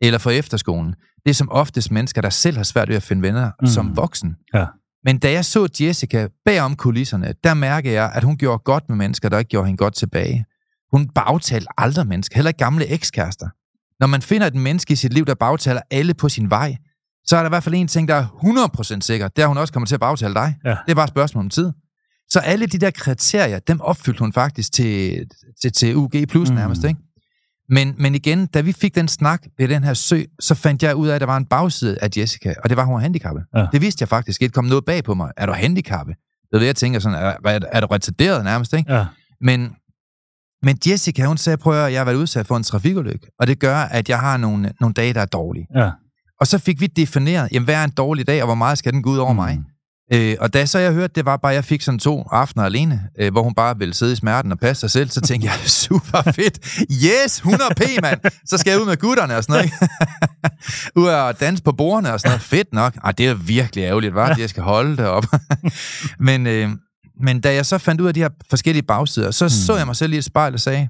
eller 0.00 0.18
for 0.18 0.30
efterskolen. 0.30 0.94
Det 1.24 1.30
er 1.30 1.34
som 1.34 1.52
oftest 1.52 1.90
mennesker, 1.90 2.20
der 2.20 2.30
selv 2.30 2.56
har 2.56 2.64
svært 2.64 2.88
ved 2.88 2.96
at 2.96 3.02
finde 3.02 3.22
venner 3.22 3.46
mm. 3.46 3.52
Mm. 3.60 3.66
som 3.66 3.96
voksen. 3.96 4.36
Ja. 4.54 4.66
Men 5.04 5.18
da 5.18 5.32
jeg 5.32 5.44
så 5.44 5.68
Jessica 5.80 6.28
bagom 6.44 6.76
kulisserne, 6.76 7.34
der 7.44 7.54
mærkede 7.54 7.94
jeg, 7.94 8.12
at 8.14 8.24
hun 8.24 8.36
gjorde 8.36 8.58
godt 8.58 8.88
med 8.88 8.96
mennesker, 8.96 9.28
der 9.28 9.38
ikke 9.38 9.48
gjorde 9.48 9.66
hende 9.66 9.78
godt 9.78 9.94
tilbage. 9.94 10.44
Hun 10.92 11.08
bagtalte 11.08 11.66
aldrig 11.78 12.06
mennesker, 12.06 12.36
heller 12.36 12.48
ikke 12.48 12.58
gamle 12.58 12.86
ekskærester. 12.86 13.48
Når 14.02 14.06
man 14.06 14.22
finder 14.22 14.46
et 14.46 14.54
menneske 14.54 14.92
i 14.92 14.96
sit 14.96 15.12
liv, 15.12 15.26
der 15.26 15.34
bagtaler 15.34 15.80
alle 15.90 16.14
på 16.14 16.28
sin 16.28 16.50
vej, 16.50 16.76
så 17.26 17.36
er 17.36 17.40
der 17.40 17.48
i 17.48 17.54
hvert 17.54 17.62
fald 17.64 17.74
en 17.74 17.88
ting, 17.88 18.08
der 18.08 18.14
er 18.14 18.26
100% 18.96 19.00
sikker. 19.00 19.28
Det 19.28 19.42
er, 19.42 19.46
hun 19.46 19.58
også 19.58 19.72
kommer 19.72 19.86
til 19.86 19.94
at 19.94 20.00
bagtale 20.00 20.34
dig. 20.34 20.54
Ja. 20.64 20.70
Det 20.70 20.76
er 20.90 20.94
bare 20.94 21.04
et 21.04 21.10
spørgsmål 21.10 21.44
om 21.44 21.50
tid. 21.50 21.72
Så 22.30 22.38
alle 22.38 22.66
de 22.66 22.78
der 22.78 22.90
kriterier, 22.90 23.58
dem 23.58 23.80
opfyldte 23.80 24.18
hun 24.18 24.32
faktisk 24.32 24.72
til, 24.72 25.24
til, 25.62 25.72
til 25.72 25.96
UG 25.96 26.10
plus 26.28 26.50
Mm. 26.50 26.54
nærmest, 26.56 26.84
ikke? 26.84 27.00
Men, 27.68 27.94
men 27.98 28.14
igen, 28.14 28.46
da 28.46 28.60
vi 28.60 28.72
fik 28.72 28.94
den 28.94 29.08
snak 29.08 29.42
ved 29.58 29.68
den 29.68 29.84
her 29.84 29.94
sø, 29.94 30.22
så 30.40 30.54
fandt 30.54 30.82
jeg 30.82 30.94
ud 30.94 31.08
af, 31.08 31.14
at 31.14 31.20
der 31.20 31.26
var 31.26 31.36
en 31.36 31.46
bagside 31.46 31.98
af 32.02 32.08
Jessica, 32.16 32.54
og 32.64 32.68
det 32.68 32.76
var, 32.76 32.82
at 32.82 32.86
hun 32.86 32.94
var 32.94 33.00
handicappet. 33.00 33.44
Ja. 33.56 33.66
Det 33.72 33.80
vidste 33.80 34.02
jeg 34.02 34.08
faktisk 34.08 34.42
ikke. 34.42 34.52
kom 34.52 34.64
noget 34.64 34.84
bag 34.84 35.04
på 35.04 35.14
mig. 35.14 35.30
Er 35.36 35.46
du 35.46 35.52
handicappet? 35.52 36.16
Det 36.50 36.54
er 36.56 36.58
det, 36.58 36.66
jeg 36.66 36.76
tænker 36.76 37.00
sådan, 37.00 37.18
er, 37.18 37.34
er, 37.50 37.60
er 37.72 37.80
du 37.80 37.86
retarderet 37.86 38.44
nærmest, 38.44 38.72
ikke? 38.72 38.94
Ja. 38.94 39.04
Men, 39.40 39.70
men 40.62 40.78
Jessica, 40.86 41.24
hun 41.24 41.36
sagde, 41.36 41.56
prøv 41.56 41.84
at 41.84 41.92
jeg 41.92 42.00
har 42.00 42.04
været 42.04 42.16
udsat 42.16 42.46
for 42.46 42.56
en 42.56 42.62
trafikulykke, 42.62 43.26
og 43.40 43.46
det 43.46 43.58
gør, 43.58 43.76
at 43.76 44.08
jeg 44.08 44.20
har 44.20 44.36
nogle, 44.36 44.72
nogle 44.80 44.94
dage, 44.94 45.14
der 45.14 45.20
er 45.20 45.26
dårlige. 45.26 45.66
Ja. 45.76 45.90
Og 46.40 46.46
så 46.46 46.58
fik 46.58 46.80
vi 46.80 46.86
defineret, 46.86 47.48
jamen, 47.52 47.64
hvad 47.64 47.74
er 47.74 47.84
en 47.84 47.90
dårlig 47.90 48.26
dag, 48.26 48.42
og 48.42 48.46
hvor 48.46 48.54
meget 48.54 48.78
skal 48.78 48.92
den 48.92 49.02
gå 49.02 49.10
ud 49.10 49.18
over 49.18 49.32
mm. 49.32 49.36
mig? 49.36 49.60
Øh, 50.12 50.36
og 50.40 50.54
da 50.54 50.66
så 50.66 50.78
jeg 50.78 50.92
hørte, 50.92 51.12
det 51.14 51.24
var 51.24 51.36
bare, 51.36 51.52
at 51.52 51.56
jeg 51.56 51.64
fik 51.64 51.82
sådan 51.82 51.98
to 51.98 52.26
aftener 52.30 52.64
alene, 52.64 53.02
øh, 53.18 53.32
hvor 53.32 53.42
hun 53.42 53.54
bare 53.54 53.78
ville 53.78 53.94
sidde 53.94 54.12
i 54.12 54.16
smerten 54.16 54.52
og 54.52 54.58
passe 54.58 54.80
sig 54.80 54.90
selv, 54.90 55.10
så 55.10 55.20
tænkte 55.20 55.48
jeg, 55.48 55.54
super 55.84 56.32
fedt, 56.32 56.58
yes, 56.90 57.40
100p, 57.40 58.00
mand, 58.02 58.20
så 58.46 58.58
skal 58.58 58.70
jeg 58.70 58.80
ud 58.80 58.86
med 58.86 58.96
gutterne 58.96 59.36
og 59.36 59.44
sådan 59.44 59.52
noget, 59.52 59.64
ikke? 59.64 59.88
ud 61.00 61.06
og 61.06 61.40
danse 61.40 61.62
på 61.62 61.72
bordene 61.72 62.12
og 62.12 62.20
sådan 62.20 62.30
noget, 62.30 62.42
fedt 62.42 62.72
nok. 62.72 62.96
Ej, 63.04 63.12
det 63.12 63.28
er 63.28 63.34
virkelig 63.34 63.82
ærgerligt, 63.82 64.14
var, 64.14 64.28
at 64.28 64.38
jeg 64.38 64.50
skal 64.50 64.62
holde 64.62 64.96
det 64.96 65.06
op. 65.06 65.24
men, 66.28 66.46
øh, 66.46 66.70
men 67.20 67.40
da 67.40 67.54
jeg 67.54 67.66
så 67.66 67.78
fandt 67.78 68.00
ud 68.00 68.06
af 68.06 68.14
de 68.14 68.20
her 68.20 68.28
forskellige 68.50 68.82
bagsider, 68.82 69.30
så 69.30 69.44
mm. 69.44 69.48
så 69.48 69.76
jeg 69.76 69.86
mig 69.86 69.96
selv 69.96 70.12
i 70.12 70.16
et 70.16 70.24
spejl 70.24 70.54
og 70.54 70.60
sagde, 70.60 70.88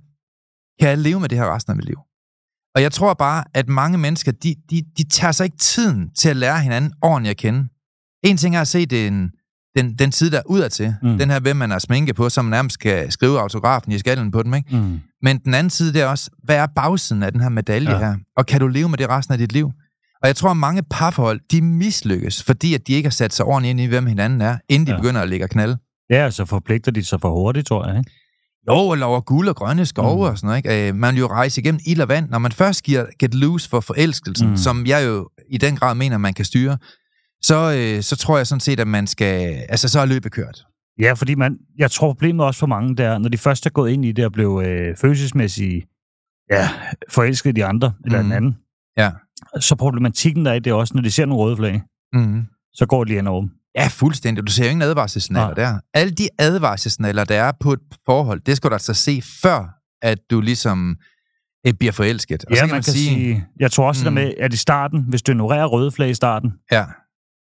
kan 0.80 0.88
jeg 0.88 0.98
leve 0.98 1.20
med 1.20 1.28
det 1.28 1.38
her 1.38 1.54
resten 1.54 1.70
af 1.70 1.76
mit 1.76 1.84
liv? 1.84 1.98
Og 2.74 2.82
jeg 2.82 2.92
tror 2.92 3.14
bare, 3.14 3.44
at 3.54 3.68
mange 3.68 3.98
mennesker, 3.98 4.32
de, 4.32 4.54
de, 4.70 4.82
de 4.98 5.04
tager 5.04 5.32
sig 5.32 5.44
ikke 5.44 5.56
tiden 5.56 6.10
til 6.14 6.28
at 6.28 6.36
lære 6.36 6.60
hinanden 6.60 6.92
ordentligt 7.02 7.30
at 7.30 7.36
kende. 7.36 7.68
En 8.24 8.36
ting 8.36 8.56
er 8.56 8.60
at 8.60 8.68
se 8.68 8.86
den, 8.86 9.30
den, 9.76 9.94
den 9.94 10.12
side, 10.12 10.30
der 10.30 10.38
er 10.38 10.42
udadtil. 10.46 10.94
Mm. 11.02 11.18
Den 11.18 11.30
her, 11.30 11.40
hvem 11.40 11.56
man 11.56 11.70
har 11.70 11.78
sminke 11.78 12.14
på, 12.14 12.28
som 12.28 12.44
nærmest 12.44 12.74
skal 12.74 13.12
skrive 13.12 13.40
autografen 13.40 13.92
i 13.92 13.98
skallen 13.98 14.30
på 14.30 14.42
dem. 14.42 14.54
Ikke? 14.54 14.76
Mm. 14.76 15.00
Men 15.22 15.38
den 15.38 15.54
anden 15.54 15.70
side, 15.70 15.92
det 15.92 16.02
er 16.02 16.06
også, 16.06 16.30
hvad 16.42 16.56
er 16.56 16.66
bagsiden 16.76 17.22
af 17.22 17.32
den 17.32 17.40
her 17.40 17.48
medalje 17.48 17.90
ja. 17.90 17.98
Her? 17.98 18.16
Og 18.36 18.46
kan 18.46 18.60
du 18.60 18.66
leve 18.66 18.88
med 18.88 18.98
det 18.98 19.08
resten 19.08 19.32
af 19.32 19.38
dit 19.38 19.52
liv? 19.52 19.72
Og 20.22 20.28
jeg 20.28 20.36
tror, 20.36 20.50
at 20.50 20.56
mange 20.56 20.82
parforhold, 20.90 21.40
de 21.50 21.62
mislykkes, 21.62 22.42
fordi 22.42 22.74
at 22.74 22.86
de 22.86 22.92
ikke 22.92 23.06
har 23.06 23.10
sat 23.10 23.34
sig 23.34 23.46
ordentligt 23.46 23.70
ind 23.70 23.80
i, 23.80 23.86
hvem 23.86 24.06
hinanden 24.06 24.40
er, 24.40 24.58
inden 24.68 24.86
de 24.86 24.92
ja. 24.92 24.98
Begynder 24.98 25.20
at 25.20 25.28
lægge 25.28 25.44
og 25.44 25.50
knalde. 25.50 25.78
Ja, 26.12 26.30
så 26.30 26.44
forpligter 26.44 26.90
de 26.92 27.04
sig 27.04 27.20
for 27.20 27.30
hurtigt, 27.30 27.66
tror 27.66 27.86
jeg. 27.88 27.98
Ikke? 27.98 28.10
Jo, 28.68 28.92
eller 28.92 29.06
over 29.06 29.20
guld 29.20 29.48
og 29.48 29.56
grønne 29.56 29.86
skove 29.86 30.14
mm. 30.14 30.16
Mm. 30.16 30.20
og 30.30 30.38
sådan 30.38 30.46
noget. 30.46 30.58
Ikke? 30.58 30.88
Øh, 30.88 30.94
Man 30.94 31.14
vil 31.14 31.20
jo 31.20 31.26
rejse 31.26 31.60
igennem 31.60 31.80
ild 31.86 32.00
og 32.00 32.08
vand. 32.08 32.28
Når 32.30 32.38
man 32.38 32.52
først 32.52 32.82
giver 32.82 33.06
get 33.18 33.34
loose 33.34 33.68
for 33.68 33.80
forelskelsen, 33.80 34.46
mm. 34.46 34.52
Mm. 34.52 34.56
som 34.56 34.86
jeg 34.86 35.06
jo 35.06 35.28
i 35.50 35.58
den 35.58 35.76
grad 35.76 35.94
mener, 35.94 36.18
man 36.18 36.34
kan 36.34 36.44
styre, 36.44 36.78
så, 37.42 37.72
øh, 37.78 38.02
så 38.02 38.16
tror 38.16 38.36
jeg 38.36 38.46
sådan 38.46 38.60
set, 38.60 38.80
at 38.80 38.88
man 38.88 39.06
skal... 39.06 39.54
Altså, 39.68 39.88
så 39.88 40.00
er 40.00 40.06
løbet 40.06 40.32
kørt. 40.32 40.64
Ja, 41.00 41.12
fordi 41.12 41.34
man, 41.34 41.56
jeg 41.78 41.90
tror 41.90 42.06
problemet 42.08 42.46
også 42.46 42.60
for 42.60 42.66
mange 42.66 42.96
der, 42.96 43.18
når 43.18 43.28
de 43.28 43.38
først 43.38 43.66
er 43.66 43.70
gået 43.70 43.90
ind 43.92 44.04
i 44.04 44.12
det 44.12 44.24
og 44.24 44.32
blev 44.32 44.62
øh, 44.64 44.96
følelsesmæssigt 44.96 45.86
ja, 46.50 46.68
forelsket 47.10 47.50
i 47.50 47.52
de 47.52 47.64
andre, 47.64 47.92
eller 48.04 48.18
Mhm. 48.18 48.28
den 48.28 48.36
anden, 48.36 48.56
Ja. 48.98 49.10
så 49.60 49.74
problematikken 49.76 50.44
der 50.44 50.50
er 50.50 50.54
i 50.54 50.60
det 50.60 50.72
også, 50.72 50.94
når 50.94 51.02
de 51.02 51.10
ser 51.10 51.26
nogle 51.26 51.44
røde 51.44 51.56
flag, 51.56 51.82
Mm. 52.12 52.42
så 52.74 52.86
går 52.86 53.04
de 53.04 53.08
lige 53.08 53.18
hen 53.18 53.26
over 53.26 53.40
dem. 53.40 53.50
Ja, 53.76 53.86
fuldstændig. 53.90 54.46
Du 54.46 54.52
ser 54.52 54.64
jo 54.64 54.70
ingen 54.70 54.82
advarselssignaler 54.82 55.54
der. 55.54 55.78
Alle 55.94 56.10
de 56.12 56.28
advarselssignaler, 56.38 57.24
der 57.24 57.42
er 57.42 57.52
på 57.60 57.72
et 57.72 57.78
forhold, 58.06 58.40
det 58.40 58.56
skal 58.56 58.70
du 58.70 58.74
altså 58.74 58.94
se, 58.94 59.22
før 59.42 59.74
at 60.02 60.18
du 60.30 60.40
ligesom 60.40 60.96
øh, 61.66 61.74
bliver 61.74 61.92
forelsket. 61.92 62.44
Og 62.44 62.50
Ja, 62.54 62.56
så 62.60 62.66
man 62.66 62.74
kan 62.74 62.82
sige, 62.82 63.08
sige 63.14 63.46
jeg 63.60 63.70
tror 63.72 63.88
også 63.88 64.10
Mm. 64.10 64.14
det 64.14 64.22
der 64.22 64.28
med, 64.28 64.34
at 64.44 64.52
i 64.54 64.56
starten, 64.56 65.04
hvis 65.08 65.22
du 65.22 65.32
ignorerer 65.32 65.66
røde 65.66 65.90
flag 65.90 66.10
i 66.10 66.14
starten, 66.14 66.52
Ja, 66.72 66.84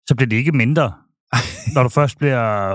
så 0.09 0.15
bliver 0.15 0.29
det 0.29 0.37
ikke 0.37 0.53
mindre, 0.53 0.93
når 1.75 1.83
du 1.83 1.89
først 1.89 2.19
bliver 2.19 2.71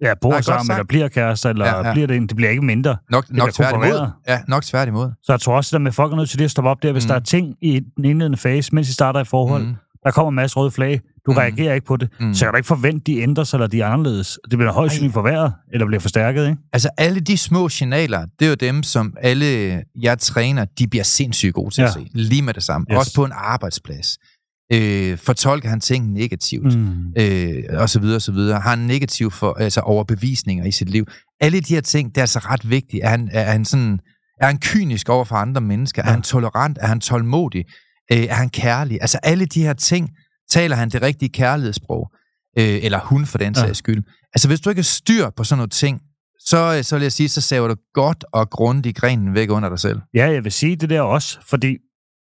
ja, 0.00 0.14
bor 0.20 0.30
Nej, 0.30 0.40
sammen, 0.40 0.70
eller 0.72 0.84
bliver 0.84 1.08
kærester, 1.08 1.50
eller 1.50 1.66
Ja, 1.66 1.86
ja, 1.86 1.92
bliver 1.92 2.06
det, 2.06 2.28
det 2.28 2.36
bliver 2.36 2.50
ikke 2.50 2.62
mindre. 2.64 2.96
nok, 3.10 3.24
nok 3.24 3.24
bliver 3.30 3.44
kun 3.46 3.52
tværtimod. 3.52 4.08
Ja, 4.28 4.40
nok 4.48 4.62
tværtimod. 4.64 5.10
Så 5.22 5.32
jeg 5.32 5.40
tror 5.40 5.56
også, 5.56 5.68
det 5.68 5.72
der 5.72 5.78
med, 5.78 5.90
at 5.90 5.94
folk 5.94 6.12
er 6.12 6.16
nødt 6.16 6.30
til 6.30 6.38
det 6.38 6.44
at 6.44 6.50
stoppe 6.50 6.70
op 6.70 6.82
der, 6.82 6.92
hvis 6.92 7.04
Mm. 7.04 7.08
der 7.08 7.14
er 7.14 7.18
ting 7.20 7.56
i 7.62 7.80
den 7.96 8.04
indledende 8.04 8.38
fase, 8.38 8.74
mens 8.74 8.86
de 8.86 8.92
starter 8.94 9.20
i 9.20 9.24
forhold, 9.24 9.62
Mm. 9.64 9.74
Der 10.04 10.10
kommer 10.10 10.28
en 10.28 10.34
masse 10.36 10.56
røde 10.56 10.70
flag, 10.70 11.00
du 11.26 11.30
Mm. 11.30 11.36
reagerer 11.36 11.74
ikke 11.74 11.86
på 11.86 11.96
det, 11.96 12.08
Mm. 12.20 12.34
så 12.34 12.44
kan 12.44 12.52
du 12.52 12.56
ikke 12.56 12.66
forvente, 12.66 13.02
at 13.02 13.06
de 13.06 13.18
ændrer 13.20 13.44
sig, 13.44 13.56
eller 13.56 13.66
de 13.66 13.80
er 13.80 13.86
anderledes. 13.86 14.38
Det 14.50 14.58
bliver 14.58 14.72
højst 14.72 14.92
sandsynligt 14.92 15.14
forværret, 15.14 15.52
eller 15.72 15.86
bliver 15.86 16.00
forstærket, 16.00 16.48
ikke? 16.48 16.56
Altså 16.72 16.88
alle 16.98 17.20
de 17.20 17.36
små 17.36 17.68
signaler, 17.68 18.26
det 18.38 18.44
er 18.44 18.48
jo 18.48 18.54
dem, 18.54 18.82
som 18.82 19.14
alle 19.20 19.82
jeg 20.02 20.18
træner, 20.18 20.64
de 20.78 20.86
bliver 20.88 21.04
sindssygt 21.04 21.54
gode 21.54 21.74
til 21.74 21.80
ja. 21.82 21.86
at 21.86 21.92
se. 21.92 22.06
Lige 22.14 22.42
med 22.42 22.54
det 22.54 22.62
samme. 22.62 22.86
Yes. 22.92 22.98
Også 22.98 23.14
på 23.14 23.24
en 23.24 23.32
arbejdsplads. 23.34 24.18
Øh, 24.72 25.18
fortolker 25.18 25.68
han 25.68 25.80
ting 25.80 26.12
negativt. 26.12 26.78
Mm. 26.78 27.12
øh, 27.18 27.62
og 27.72 27.90
så 27.90 28.00
videre, 28.00 28.16
og 28.16 28.22
så 28.22 28.32
videre. 28.32 28.60
Har 28.60 28.72
en 28.74 28.86
negativ 28.86 29.30
for, 29.30 29.52
altså 29.52 29.80
overbevisninger 29.80 30.64
i 30.64 30.70
sit 30.70 30.90
liv. 30.90 31.06
Alle 31.40 31.60
de 31.60 31.74
her 31.74 31.80
ting, 31.80 32.08
det 32.08 32.16
er 32.16 32.20
altså 32.22 32.38
ret 32.38 32.70
vigtigt. 32.70 33.04
Er 33.04 33.08
han, 33.08 33.28
er 33.32 33.52
han 33.52 33.64
sådan, 33.64 33.98
er 34.40 34.46
han 34.46 34.58
kynisk 34.58 35.08
over 35.08 35.24
for 35.24 35.36
andre 35.36 35.60
mennesker? 35.60 36.02
Ja. 36.04 36.08
Er 36.08 36.12
han 36.12 36.22
tolerant? 36.22 36.78
Er 36.80 36.86
han 36.86 37.00
tålmodig? 37.00 37.64
Øh, 38.12 38.18
er 38.18 38.34
han 38.34 38.48
kærlig? 38.48 38.98
Altså 39.00 39.18
alle 39.22 39.46
de 39.46 39.62
her 39.62 39.72
ting, 39.72 40.10
taler 40.50 40.76
han 40.76 40.88
det 40.88 41.02
rigtige 41.02 41.28
kærlighedssprog? 41.28 42.12
Øh, 42.58 42.78
eller 42.84 42.98
hun 42.98 43.26
for 43.26 43.38
den 43.38 43.52
Ja. 43.56 43.60
sags 43.60 43.78
skyld. 43.78 44.02
Altså 44.34 44.48
hvis 44.48 44.60
du 44.60 44.70
ikke 44.70 44.78
har 44.78 44.84
styr 44.84 45.30
på 45.36 45.44
sådan 45.44 45.58
nogle 45.58 45.68
ting, 45.70 46.00
så, 46.38 46.74
øh, 46.78 46.84
så 46.84 46.96
vil 46.96 47.02
jeg 47.02 47.12
sige, 47.12 47.28
så 47.28 47.40
saver 47.40 47.68
du 47.68 47.74
godt 47.94 48.24
og 48.32 48.50
grundigt 48.50 48.96
grenen 48.96 49.34
væk 49.34 49.50
under 49.50 49.68
dig 49.68 49.78
selv. 49.78 50.00
Ja, 50.14 50.30
jeg 50.30 50.44
vil 50.44 50.52
sige 50.52 50.76
det 50.76 50.90
der 50.90 51.00
også, 51.00 51.38
fordi 51.46 51.76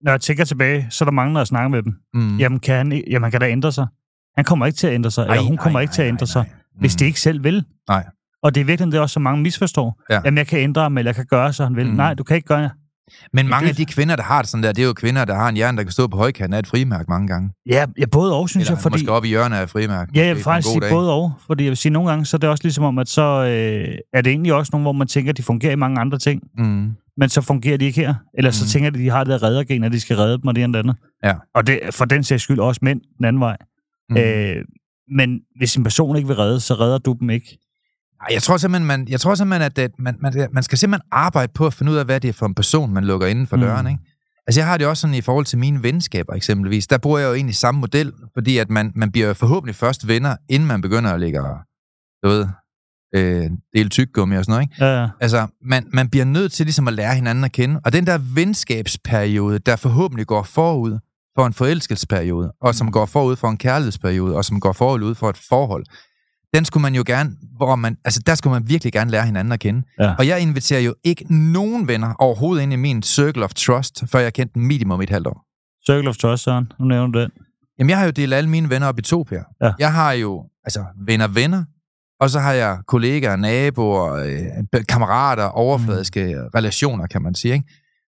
når 0.05 0.13
jeg 0.13 0.21
tænker 0.21 0.45
tilbage, 0.45 0.87
så 0.91 1.05
er 1.05 1.07
der 1.07 1.13
mange, 1.13 1.35
der 1.39 1.45
snakker 1.45 1.69
med 1.69 1.83
dem. 1.83 1.93
Mm. 2.15 2.39
Jamen, 2.39 2.61
kan 2.61 2.77
han, 2.77 3.05
jamen, 3.11 3.31
kan 3.31 3.41
da 3.41 3.49
ændre 3.51 3.73
sig. 3.73 3.87
Han 4.37 4.45
kommer 4.45 4.67
ikke 4.67 4.77
til 4.77 4.87
at 4.87 4.95
ændre 4.95 5.11
sig, 5.11 5.23
Ej, 5.27 5.35
eller 5.35 5.47
hun 5.47 5.57
kommer 5.57 5.79
nej, 5.79 5.83
ikke 5.83 5.95
til 5.95 6.03
at 6.03 6.09
ændre 6.09 6.25
nej, 6.25 6.33
sig, 6.33 6.43
nej. 6.43 6.55
hvis 6.81 6.95
Mm. 6.95 6.99
de 6.99 7.05
ikke 7.05 7.21
selv 7.21 7.45
vil. 7.45 7.65
Nej. 7.89 8.05
Og 8.43 8.55
det 8.55 8.61
er 8.61 8.65
virkelig 8.65 8.93
det, 8.93 8.99
er 8.99 9.03
også 9.03 9.15
så 9.15 9.21
mange 9.21 9.43
misforstår. 9.43 10.03
Ja. 10.11 10.21
Jamen, 10.25 10.39
jeg 10.39 10.47
kan 10.47 10.59
ændre 10.59 10.83
ham, 10.83 10.99
eller 10.99 11.09
jeg 11.09 11.17
kan 11.17 11.27
gøre, 11.27 11.53
så 11.53 11.65
han 11.65 11.77
vil. 11.77 11.87
Mm. 11.91 11.95
Nej, 11.97 12.15
du 12.15 12.25
kan 12.25 12.37
ikke 12.37 12.47
gøre 12.49 12.71
Men 13.33 13.49
mange 13.49 13.69
af 13.69 13.75
de 13.75 13.85
kvinder, 13.87 14.17
der 14.17 14.23
har 14.23 14.43
det 14.43 14.51
sådan 14.51 14.63
der, 14.65 14.73
det 14.73 14.83
er 14.83 14.87
jo 14.87 14.93
kvinder, 14.93 15.25
der 15.25 15.35
har 15.35 15.49
en 15.49 15.55
hjerne, 15.57 15.77
der 15.79 15.83
kan 15.83 15.93
stå 15.93 16.07
på 16.07 16.17
højkanten 16.17 16.55
af 16.55 16.59
et 16.59 16.67
frimærk 16.67 17.09
mange 17.09 17.29
gange. 17.29 17.51
Ja, 17.67 17.87
ja 17.99 18.07
både 18.07 18.35
og, 18.35 18.49
synes 18.49 18.67
Eller 18.67 18.77
jeg, 18.77 18.83
fordi... 18.83 18.95
måske 18.95 19.13
op 19.13 19.25
i 19.25 19.29
hjørnet 19.29 19.57
af 19.57 19.63
et 19.63 19.71
frimærk. 19.71 20.09
Ja, 20.15 20.27
jeg 20.27 20.37
vil 20.37 20.43
faktisk 20.45 20.69
sige 20.69 20.81
dag. 20.81 20.91
både 20.91 21.13
og, 21.13 21.33
fordi 21.47 21.65
jeg 21.65 21.69
vil 21.71 21.77
sige, 21.77 21.93
nogle 21.93 22.11
gange, 22.11 22.25
så 22.27 22.37
er 22.37 22.39
det 22.39 22.49
også 22.51 22.65
ligesom 22.65 22.85
om, 22.85 22.99
at 22.99 23.09
så 23.09 23.23
øh, 23.23 23.99
er 24.13 24.21
det 24.23 24.31
egentlig 24.31 24.53
også 24.55 24.71
nogle, 24.73 24.85
hvor 24.85 24.93
man 24.93 25.07
tænker, 25.07 25.31
at 25.33 25.37
de 25.37 25.43
fungerer 25.43 25.73
i 25.73 25.77
mange 25.77 26.01
andre 26.01 26.19
ting, 26.19 26.43
Mm. 26.59 26.91
men 27.17 27.29
så 27.29 27.41
fungerer 27.41 27.77
de 27.77 27.85
ikke 27.85 28.01
her. 28.01 28.15
Eller 28.39 28.51
så 28.51 28.65
Mm. 28.65 28.69
tænker 28.69 28.91
de, 28.91 28.99
at 28.99 29.05
de 29.05 29.11
har 29.11 29.25
det 29.25 29.31
der 29.31 29.43
reddergen, 29.43 29.85
at 29.85 29.93
de 29.93 30.01
skal 30.01 30.17
redde 30.17 30.39
dem 30.39 30.47
og 30.47 30.55
det 30.57 30.65
ene 30.65 30.79
andet. 30.79 30.97
Ja. 31.25 31.35
Og 31.55 31.67
det, 31.67 31.81
for 31.91 32.05
den 32.05 32.25
sags 32.25 32.43
skyld 32.43 32.59
også 32.59 32.79
mænd 32.83 33.01
den 33.19 33.25
anden 33.25 33.41
vej. 33.41 33.57
Mm. 34.11 34.17
Øh, 34.17 34.57
men 35.17 35.41
hvis 35.59 35.77
en 35.77 35.83
person 35.85 36.17
ikke 36.17 36.29
vil 36.29 36.37
redde, 36.37 36.61
så 36.61 36.75
redder 36.75 36.99
du 36.99 37.17
dem 37.21 37.31
ikke. 37.31 37.59
Jeg 38.31 38.43
tror 38.43 38.57
simpelthen, 38.57 38.87
man, 38.87 39.09
jeg 39.09 39.21
tror 39.21 39.35
simpelthen 39.35 39.63
at 39.63 39.77
det, 39.77 39.91
man, 39.99 40.17
man, 40.21 40.49
man 40.53 40.63
skal 40.63 40.79
simpelthen 40.79 41.09
arbejde 41.13 41.53
på 41.55 41.67
at 41.67 41.75
finde 41.75 41.93
ud 41.93 41.97
af, 41.97 42.05
hvad 42.05 42.21
det 42.21 42.29
er 42.29 42.33
for 42.33 42.47
en 42.47 42.55
person, 42.55 42.93
man 42.95 43.05
lukker 43.05 43.27
inden 43.27 43.47
for 43.47 43.57
Mm. 43.57 43.63
døren. 43.63 43.87
Ikke? 43.87 43.99
Altså 44.47 44.61
jeg 44.61 44.67
har 44.67 44.77
det 44.79 44.87
også 44.87 45.01
sådan 45.01 45.15
i 45.15 45.21
forhold 45.21 45.45
til 45.45 45.59
mine 45.59 45.83
venskaber 45.83 46.35
eksempelvis. 46.35 46.87
Der 46.87 46.99
bruger 46.99 47.19
jeg 47.19 47.29
jo 47.29 47.35
egentlig 47.35 47.57
samme 47.57 47.81
model, 47.81 48.13
fordi 48.35 48.59
at 48.59 48.71
man, 48.71 48.93
man 48.95 49.13
bliver 49.13 49.33
forhåbentlig 49.33 49.75
først 49.75 50.09
venner, 50.09 50.37
inden 50.49 50.69
man 50.69 50.81
begynder 50.81 51.11
at 51.13 51.21
lægge, 51.21 51.39
du 52.25 52.29
ved, 52.29 52.47
øh, 53.15 53.51
dele 53.77 53.89
tyggegummi 53.89 54.37
og 54.37 54.45
sådan 54.45 54.53
noget. 54.53 54.63
Ikke? 54.65 54.85
Ja, 54.85 55.01
ja. 55.03 55.09
Altså, 55.21 55.47
man, 55.65 55.87
man 55.93 56.09
bliver 56.09 56.25
nødt 56.25 56.53
til 56.53 56.67
ligesom 56.67 56.89
at 56.89 56.95
lære 56.95 57.15
hinanden 57.15 57.45
at 57.45 57.53
kende. 57.53 57.81
Og 57.85 57.93
den 57.93 58.07
der 58.07 58.19
venskabsperiode, 58.35 59.59
der 59.59 59.77
forhåbentlig 59.77 60.27
går 60.27 60.43
forud 60.43 60.99
for 61.35 61.47
en 61.47 61.53
forelskelsesperiode, 61.53 62.53
og 62.61 62.75
som 62.75 62.93
går 62.93 63.07
forud 63.07 63.37
for 63.37 63.49
en 63.49 63.57
kærlighedsperiode, 63.59 64.37
og 64.37 64.45
som 64.45 64.61
går 64.61 64.73
forud 64.73 65.15
for 65.15 65.31
et 65.31 65.37
forhold, 65.49 65.85
den 66.55 66.65
skulle 66.65 66.83
man 66.83 66.95
jo 66.95 67.03
gerne, 67.07 67.31
hvor 67.57 67.77
man, 67.77 67.97
altså 68.05 68.23
der 68.27 68.35
skulle 68.35 68.53
man 68.53 68.69
virkelig 68.69 68.93
gerne 68.93 69.11
lære 69.11 69.27
hinanden 69.27 69.53
at 69.53 69.61
kende. 69.61 69.83
Ja. 70.01 70.15
Og 70.19 70.27
jeg 70.27 70.41
inviterer 70.41 70.81
jo 70.81 70.95
ikke 71.05 71.35
nogen 71.35 71.89
venner 71.89 72.15
overhovedet 72.19 72.63
ind 72.63 72.73
i 72.73 72.77
min 72.77 73.03
circle 73.03 73.45
of 73.45 73.55
trust, 73.55 74.05
før 74.07 74.19
jeg 74.19 74.33
kendte 74.33 74.55
dem 74.55 74.63
minimum 74.63 75.01
et 75.01 75.11
halvt 75.11 75.27
år. 75.27 75.45
Circle 75.87 76.09
of 76.09 76.17
Trust, 76.17 76.45
Søren. 76.45 76.73
Nu 76.79 76.85
nævner 76.85 77.13
du 77.13 77.21
den. 77.21 77.31
Jamen, 77.79 77.91
jeg 77.91 77.99
har 77.99 78.05
jo 78.05 78.11
delt 78.11 78.35
alle 78.35 78.51
mine 78.51 78.71
venner 78.71 78.87
op 78.87 78.99
i 78.99 79.03
to, 79.03 79.23
Per. 79.23 79.43
Ja. 79.63 79.73
Jeg 79.79 79.93
har 79.93 80.13
jo, 80.13 80.45
altså, 80.65 80.85
venner-venner, 81.07 81.65
og 82.21 82.31
så 82.31 82.41
har 82.41 82.53
jeg 82.53 82.79
kollegaer, 82.87 83.37
naboer, 83.37 84.13
øh, 84.13 84.85
kammerater, 84.89 85.45
overfladiske 85.45 86.25
mm. 86.25 86.49
relationer, 86.55 87.07
kan 87.07 87.23
man 87.23 87.35
sige. 87.35 87.55
Ikke? 87.55 87.67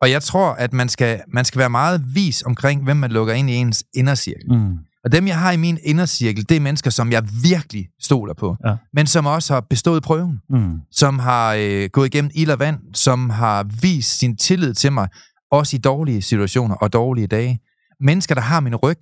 Og 0.02 0.12
jeg 0.12 0.22
tror, 0.22 0.50
at 0.50 0.74
man 0.74 0.90
skal, 0.90 1.22
man 1.28 1.46
skal 1.46 1.60
være 1.60 1.70
meget 1.70 2.16
vis 2.16 2.44
omkring, 2.44 2.84
hvem 2.84 2.98
man 2.98 3.12
lukker 3.12 3.34
ind 3.34 3.50
i 3.50 3.54
ens 3.54 3.84
indercirkel. 3.94 4.54
Mm. 4.54 4.78
Og 5.04 5.12
dem, 5.12 5.28
jeg 5.28 5.40
har 5.40 5.52
i 5.52 5.58
min 5.58 5.78
indercirkel, 5.84 6.50
det 6.50 6.58
er 6.58 6.62
mennesker, 6.62 6.90
som 6.90 7.12
jeg 7.12 7.24
virkelig 7.44 7.88
stoler 8.02 8.34
på. 8.34 8.56
Ja. 8.66 8.76
Men 8.94 9.08
som 9.08 9.26
også 9.26 9.54
har 9.54 9.62
bestået 9.70 10.04
prøven. 10.04 10.40
Mm. 10.50 10.80
Som 10.92 11.20
har 11.20 11.54
øh, 11.60 11.90
gået 11.94 12.06
igennem 12.08 12.32
ild 12.36 12.50
og 12.52 12.60
vand. 12.60 12.80
Som 12.94 13.30
har 13.30 13.64
vist 13.82 14.20
sin 14.20 14.38
tillid 14.38 14.74
til 14.74 14.92
mig. 14.92 15.08
Også 15.52 15.76
i 15.76 15.80
dårlige 15.80 16.22
situationer 16.22 16.76
og 16.76 16.94
dårlige 16.94 17.28
dage. 17.28 17.60
Mennesker, 18.00 18.36
der 18.36 18.42
har 18.42 18.60
min 18.60 18.76
ryg. 18.76 18.98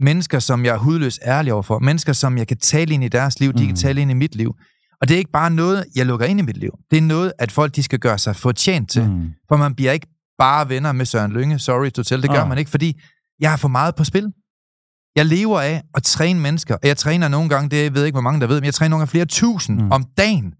Mennesker, 0.00 0.38
som 0.38 0.64
jeg 0.64 0.74
er 0.74 0.78
hudløs 0.78 1.18
ærlig 1.26 1.52
overfor. 1.52 1.78
Mennesker, 1.78 2.12
som 2.12 2.38
jeg 2.38 2.48
kan 2.48 2.56
tale 2.56 2.94
ind 2.94 3.04
i 3.04 3.08
deres 3.08 3.40
liv. 3.40 3.52
De 3.52 3.60
Mm. 3.60 3.66
kan 3.66 3.76
tale 3.76 4.00
ind 4.00 4.10
i 4.10 4.14
mit 4.14 4.34
liv. 4.34 4.54
Og 5.00 5.08
det 5.08 5.14
er 5.14 5.18
ikke 5.18 5.30
bare 5.32 5.50
noget, 5.50 5.84
jeg 5.96 6.06
lukker 6.06 6.26
ind 6.26 6.40
i 6.40 6.42
mit 6.42 6.56
liv. 6.56 6.70
Det 6.90 6.96
er 6.98 7.02
noget, 7.02 7.32
at 7.38 7.52
folk 7.52 7.76
de 7.76 7.82
skal 7.82 7.98
gøre 7.98 8.18
sig 8.18 8.36
fortjent 8.36 8.90
til. 8.90 9.10
Mm. 9.10 9.30
For 9.48 9.56
man 9.56 9.74
bliver 9.74 9.92
ikke 9.92 10.06
bare 10.38 10.68
venner 10.68 10.92
med 10.92 11.06
Søren 11.06 11.32
Lynge. 11.32 11.58
Sorry 11.58 11.90
to 11.90 12.02
tell. 12.02 12.22
Det 12.22 12.30
gør 12.30 12.40
Ah. 12.40 12.48
man 12.48 12.58
ikke, 12.58 12.70
fordi 12.70 13.00
jeg 13.40 13.50
har 13.50 13.56
for 13.56 13.68
meget 13.68 13.94
på 13.94 14.04
spil. 14.04 14.32
Jeg 15.16 15.26
lever 15.26 15.60
af 15.60 15.82
at 15.94 16.02
træne 16.02 16.40
mennesker. 16.40 16.74
Og 16.74 16.80
jeg 16.88 16.96
træner 16.96 17.28
nogle 17.28 17.48
gange, 17.48 17.68
det 17.70 17.82
jeg 17.82 17.94
ved 17.94 18.04
ikke, 18.04 18.14
hvor 18.14 18.20
mange 18.22 18.40
der 18.40 18.46
ved, 18.46 18.56
men 18.60 18.64
jeg 18.64 18.74
træner 18.74 18.88
nogle 18.90 19.00
gange 19.00 19.10
flere 19.10 19.24
tusind 19.24 19.80
Mm. 19.82 19.90
om 19.92 20.04
dagen. 20.18 20.54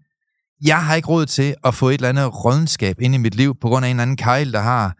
Jeg 0.65 0.85
har 0.85 0.95
ikke 0.95 1.07
råd 1.07 1.25
til 1.25 1.55
at 1.63 1.75
få 1.75 1.89
et 1.89 1.93
eller 1.93 2.09
andet 2.09 2.45
rådenskab 2.45 2.95
ind 3.01 3.15
i 3.15 3.17
mit 3.17 3.35
liv, 3.35 3.55
på 3.61 3.67
grund 3.67 3.85
af 3.85 3.89
en 3.89 3.95
eller 3.95 4.01
anden 4.01 4.17
kejl, 4.17 4.53
der 4.53 4.59
har 4.61 4.93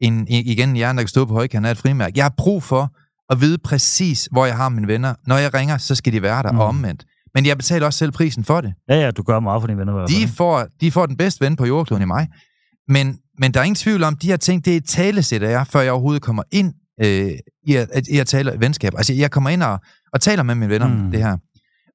en, 0.00 0.26
igen 0.28 0.68
en 0.68 0.76
hjerne, 0.76 0.96
der 0.96 1.02
kan 1.02 1.08
stå 1.08 1.24
på 1.24 1.32
højkant 1.34 1.66
af 1.66 1.70
et 1.70 1.78
frimærk. 1.78 2.16
Jeg 2.16 2.24
har 2.24 2.34
brug 2.36 2.62
for 2.62 2.90
at 3.32 3.40
vide 3.40 3.58
præcis, 3.58 4.28
hvor 4.32 4.46
jeg 4.46 4.56
har 4.56 4.68
mine 4.68 4.86
venner. 4.86 5.14
Når 5.26 5.36
jeg 5.36 5.54
ringer, 5.54 5.78
så 5.78 5.94
skal 5.94 6.12
de 6.12 6.22
være 6.22 6.42
der, 6.42 6.52
Mm. 6.52 6.58
og 6.58 6.66
omvendt. 6.66 7.04
Men 7.34 7.46
jeg 7.46 7.56
betaler 7.56 7.86
også 7.86 7.98
selv 7.98 8.12
prisen 8.12 8.44
for 8.44 8.60
det. 8.60 8.74
Ja, 8.88 8.94
ja, 8.96 9.10
du 9.10 9.22
gør 9.22 9.40
meget 9.40 9.62
for 9.62 9.66
dine 9.66 9.78
venner. 9.78 10.06
De 10.06 10.28
får, 10.28 10.66
de 10.80 10.90
får 10.90 11.06
den 11.06 11.16
bedste 11.16 11.44
ven 11.44 11.56
på 11.56 11.66
jordkloden 11.66 12.02
i 12.02 12.06
mig. 12.06 12.28
Men, 12.88 13.18
men 13.38 13.54
der 13.54 13.60
er 13.60 13.64
ingen 13.64 13.74
tvivl 13.74 14.02
om, 14.02 14.16
de 14.16 14.26
her 14.26 14.36
ting, 14.36 14.64
det 14.64 14.72
er 14.72 14.76
et 14.76 14.84
talesæt 14.88 15.42
af 15.42 15.50
jer, 15.50 15.64
før 15.64 15.80
jeg 15.80 15.92
overhovedet 15.92 16.22
kommer 16.22 16.42
ind 16.50 16.74
øh, 17.04 17.30
i, 17.66 17.74
at, 17.74 18.08
i 18.12 18.18
at 18.18 18.26
tale 18.26 18.52
venskab. 18.58 18.92
Altså, 18.96 19.12
jeg 19.12 19.30
kommer 19.30 19.50
ind 19.50 19.62
og, 19.62 19.80
og 20.12 20.20
taler 20.20 20.42
med 20.42 20.54
mine 20.54 20.70
venner 20.70 20.88
mm. 20.88 21.04
Om 21.04 21.10
det 21.10 21.22
her. 21.22 21.36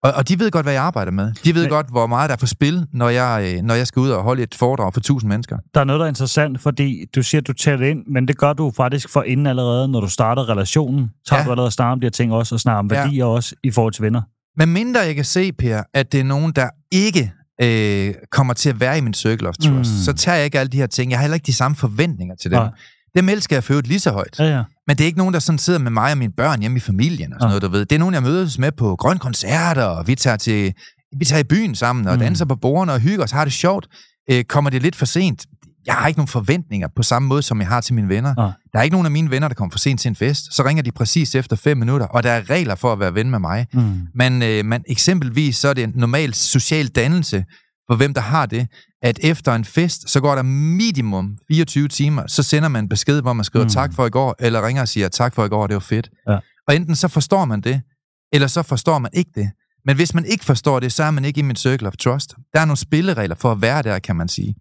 Og, 0.03 0.11
og 0.13 0.29
de 0.29 0.39
ved 0.39 0.51
godt, 0.51 0.65
hvad 0.65 0.73
jeg 0.73 0.83
arbejder 0.83 1.11
med. 1.11 1.33
De 1.45 1.55
ved 1.55 1.61
Men- 1.61 1.69
godt, 1.69 1.89
hvor 1.89 2.07
meget 2.07 2.29
der 2.29 2.35
er 2.35 2.39
på 2.39 2.45
spil, 2.45 2.85
når 2.93 3.09
jeg, 3.09 3.53
øh, 3.57 3.63
når 3.63 3.73
jeg 3.73 3.87
skal 3.87 3.99
ud 3.99 4.09
og 4.09 4.23
holde 4.23 4.43
et 4.43 4.55
foredrag 4.55 4.93
for 4.93 5.01
tusind 5.01 5.29
mennesker. 5.29 5.57
Der 5.73 5.79
er 5.79 5.83
noget, 5.85 5.99
der 5.99 6.05
er 6.05 6.09
interessant, 6.09 6.61
fordi 6.61 7.05
du 7.15 7.23
siger, 7.23 7.41
at 7.41 7.47
du 7.47 7.53
tager 7.53 7.77
det 7.77 7.87
ind, 7.87 7.99
men 8.13 8.27
det 8.27 8.37
gør 8.37 8.53
du 8.53 8.71
faktisk 8.77 9.09
for 9.09 9.23
inden 9.23 9.47
allerede, 9.47 9.87
når 9.87 9.99
du 10.01 10.07
starter 10.09 10.49
relationen. 10.49 11.09
Så 11.25 11.35
har 11.35 11.41
Ja. 11.41 11.45
du 11.45 11.51
allerede 11.51 11.71
startet 11.71 11.91
om 11.93 11.99
de 11.99 12.05
her 12.05 12.11
ting 12.11 12.33
også, 12.33 12.55
og 12.55 12.59
snakker 12.59 12.79
om 12.79 12.89
Ja. 12.91 13.01
værdier 13.03 13.25
også 13.25 13.55
i 13.63 13.71
forhold 13.71 13.93
til 13.93 14.03
venner. 14.03 14.21
Men 14.57 14.73
mindre 14.73 14.99
jeg 15.01 15.15
kan 15.15 15.25
se, 15.25 15.51
Per, 15.51 15.83
at 15.93 16.11
det 16.11 16.19
er 16.19 16.23
nogen, 16.23 16.51
der 16.51 16.69
ikke 16.91 17.31
øh, 17.63 18.13
kommer 18.31 18.53
til 18.53 18.69
at 18.69 18.79
være 18.79 18.97
i 18.97 19.01
min 19.01 19.13
circle 19.13 19.49
of 19.49 19.55
trust, 19.55 19.69
mm. 19.75 19.83
så 19.83 20.13
tager 20.13 20.35
jeg 20.35 20.45
ikke 20.45 20.59
alle 20.59 20.69
de 20.69 20.77
her 20.77 20.87
ting. 20.87 21.11
Jeg 21.11 21.19
har 21.19 21.23
heller 21.23 21.35
ikke 21.35 21.45
de 21.45 21.53
samme 21.53 21.75
forventninger 21.75 22.35
til 22.35 22.51
dem. 22.51 22.59
Nej. 22.59 22.69
Dem 23.15 23.29
elsker 23.29 23.55
jeg 23.55 23.71
øvrigt 23.71 23.87
lige 23.87 23.99
så 23.99 24.11
højt. 24.11 24.39
Ja, 24.39 24.45
ja. 24.45 24.63
Men 24.87 24.97
det 24.97 25.03
er 25.03 25.05
ikke 25.05 25.17
nogen, 25.17 25.33
der 25.33 25.39
sådan 25.39 25.59
sidder 25.59 25.79
med 25.79 25.91
mig 25.91 26.11
og 26.11 26.17
mine 26.17 26.33
børn 26.37 26.59
hjemme 26.61 26.77
i 26.77 26.79
familien 26.79 27.33
og 27.33 27.37
sådan 27.39 27.47
Ja. 27.47 27.59
noget, 27.59 27.61
du 27.61 27.67
ved. 27.77 27.85
Det 27.85 27.95
er 27.95 27.99
nogen, 27.99 28.13
jeg 28.13 28.23
mødes 28.23 28.57
med 28.59 28.71
på 28.71 28.95
grønne 28.95 29.19
koncerter, 29.19 29.83
og 29.83 30.07
vi 30.07 30.15
tager, 30.15 30.37
til, 30.37 30.73
vi 31.19 31.25
tager 31.25 31.39
i 31.39 31.43
byen 31.43 31.75
sammen 31.75 32.07
og 32.07 32.13
Mm. 32.13 32.19
danser 32.19 32.45
på 32.45 32.55
bordene 32.55 32.93
og 32.93 32.99
hygger 32.99 33.23
os, 33.23 33.31
har 33.31 33.43
det 33.45 33.53
sjovt. 33.53 33.87
Øh, 34.31 34.43
kommer 34.43 34.69
det 34.69 34.81
lidt 34.81 34.95
for 34.95 35.05
sent? 35.05 35.45
Jeg 35.85 35.93
har 35.95 36.07
ikke 36.07 36.17
nogen 36.19 36.27
forventninger 36.27 36.87
på 36.95 37.03
samme 37.03 37.27
måde, 37.27 37.41
som 37.41 37.59
jeg 37.59 37.67
har 37.67 37.81
til 37.81 37.93
mine 37.93 38.09
venner. 38.09 38.33
Ja. 38.37 38.43
Der 38.43 38.79
er 38.79 38.81
ikke 38.81 38.93
nogen 38.93 39.05
af 39.05 39.11
mine 39.11 39.29
venner, 39.31 39.47
der 39.47 39.55
kommer 39.55 39.71
for 39.71 39.79
sent 39.79 39.99
til 39.99 40.09
en 40.09 40.15
fest. 40.15 40.55
Så 40.55 40.65
ringer 40.65 40.83
de 40.83 40.91
præcis 40.91 41.35
efter 41.35 41.55
fem 41.55 41.77
minutter, 41.77 42.05
og 42.07 42.23
der 42.23 42.31
er 42.31 42.49
regler 42.49 42.75
for 42.75 42.93
at 42.93 42.99
være 42.99 43.13
ven 43.15 43.29
med 43.29 43.39
mig. 43.39 43.65
Mm. 43.73 44.01
Men 44.15 44.43
øh, 44.43 44.65
man, 44.65 44.83
eksempelvis 44.89 45.57
så 45.57 45.67
er 45.67 45.73
det 45.73 45.83
en 45.83 45.91
normal 45.95 46.33
social 46.33 46.87
dannelse, 46.87 47.45
for 47.87 47.95
hvem 47.95 48.13
der 48.13 48.21
har 48.21 48.45
det, 48.45 48.67
at 49.03 49.19
efter 49.23 49.55
en 49.55 49.65
fest, 49.65 50.09
så 50.09 50.19
går 50.19 50.35
der 50.35 50.41
minimum 50.41 51.37
24 51.51 51.87
timer, 51.87 52.27
så 52.27 52.43
sender 52.43 52.69
man 52.69 52.83
en 52.83 52.89
besked, 52.89 53.21
hvor 53.21 53.33
man 53.33 53.43
skriver 53.45 53.65
Mm. 53.65 53.69
tak 53.69 53.93
for 53.93 54.05
i 54.05 54.09
går, 54.09 54.35
eller 54.39 54.67
ringer 54.67 54.81
og 54.81 54.87
siger 54.87 55.07
tak 55.09 55.35
for 55.35 55.45
i 55.45 55.49
går, 55.49 55.67
det 55.67 55.73
var 55.73 55.79
fedt. 55.79 56.09
Ja. 56.29 56.37
Og 56.67 56.75
enten 56.75 56.95
så 56.95 57.07
forstår 57.07 57.45
man 57.45 57.61
det, 57.61 57.81
eller 58.33 58.47
så 58.47 58.63
forstår 58.63 58.99
man 58.99 59.11
ikke 59.13 59.31
det. 59.35 59.49
Men 59.85 59.95
hvis 59.95 60.13
man 60.13 60.25
ikke 60.25 60.45
forstår 60.45 60.79
det, 60.79 60.91
så 60.91 61.03
er 61.03 61.11
man 61.11 61.25
ikke 61.25 61.39
i 61.39 61.43
min 61.43 61.55
circle 61.55 61.87
of 61.87 61.93
trust. 61.97 62.35
Der 62.53 62.59
er 62.59 62.65
nogle 62.65 62.77
spilleregler 62.77 63.35
for 63.35 63.51
at 63.51 63.61
være 63.61 63.81
der, 63.81 63.99
kan 63.99 64.15
man 64.15 64.27
sige. 64.27 64.55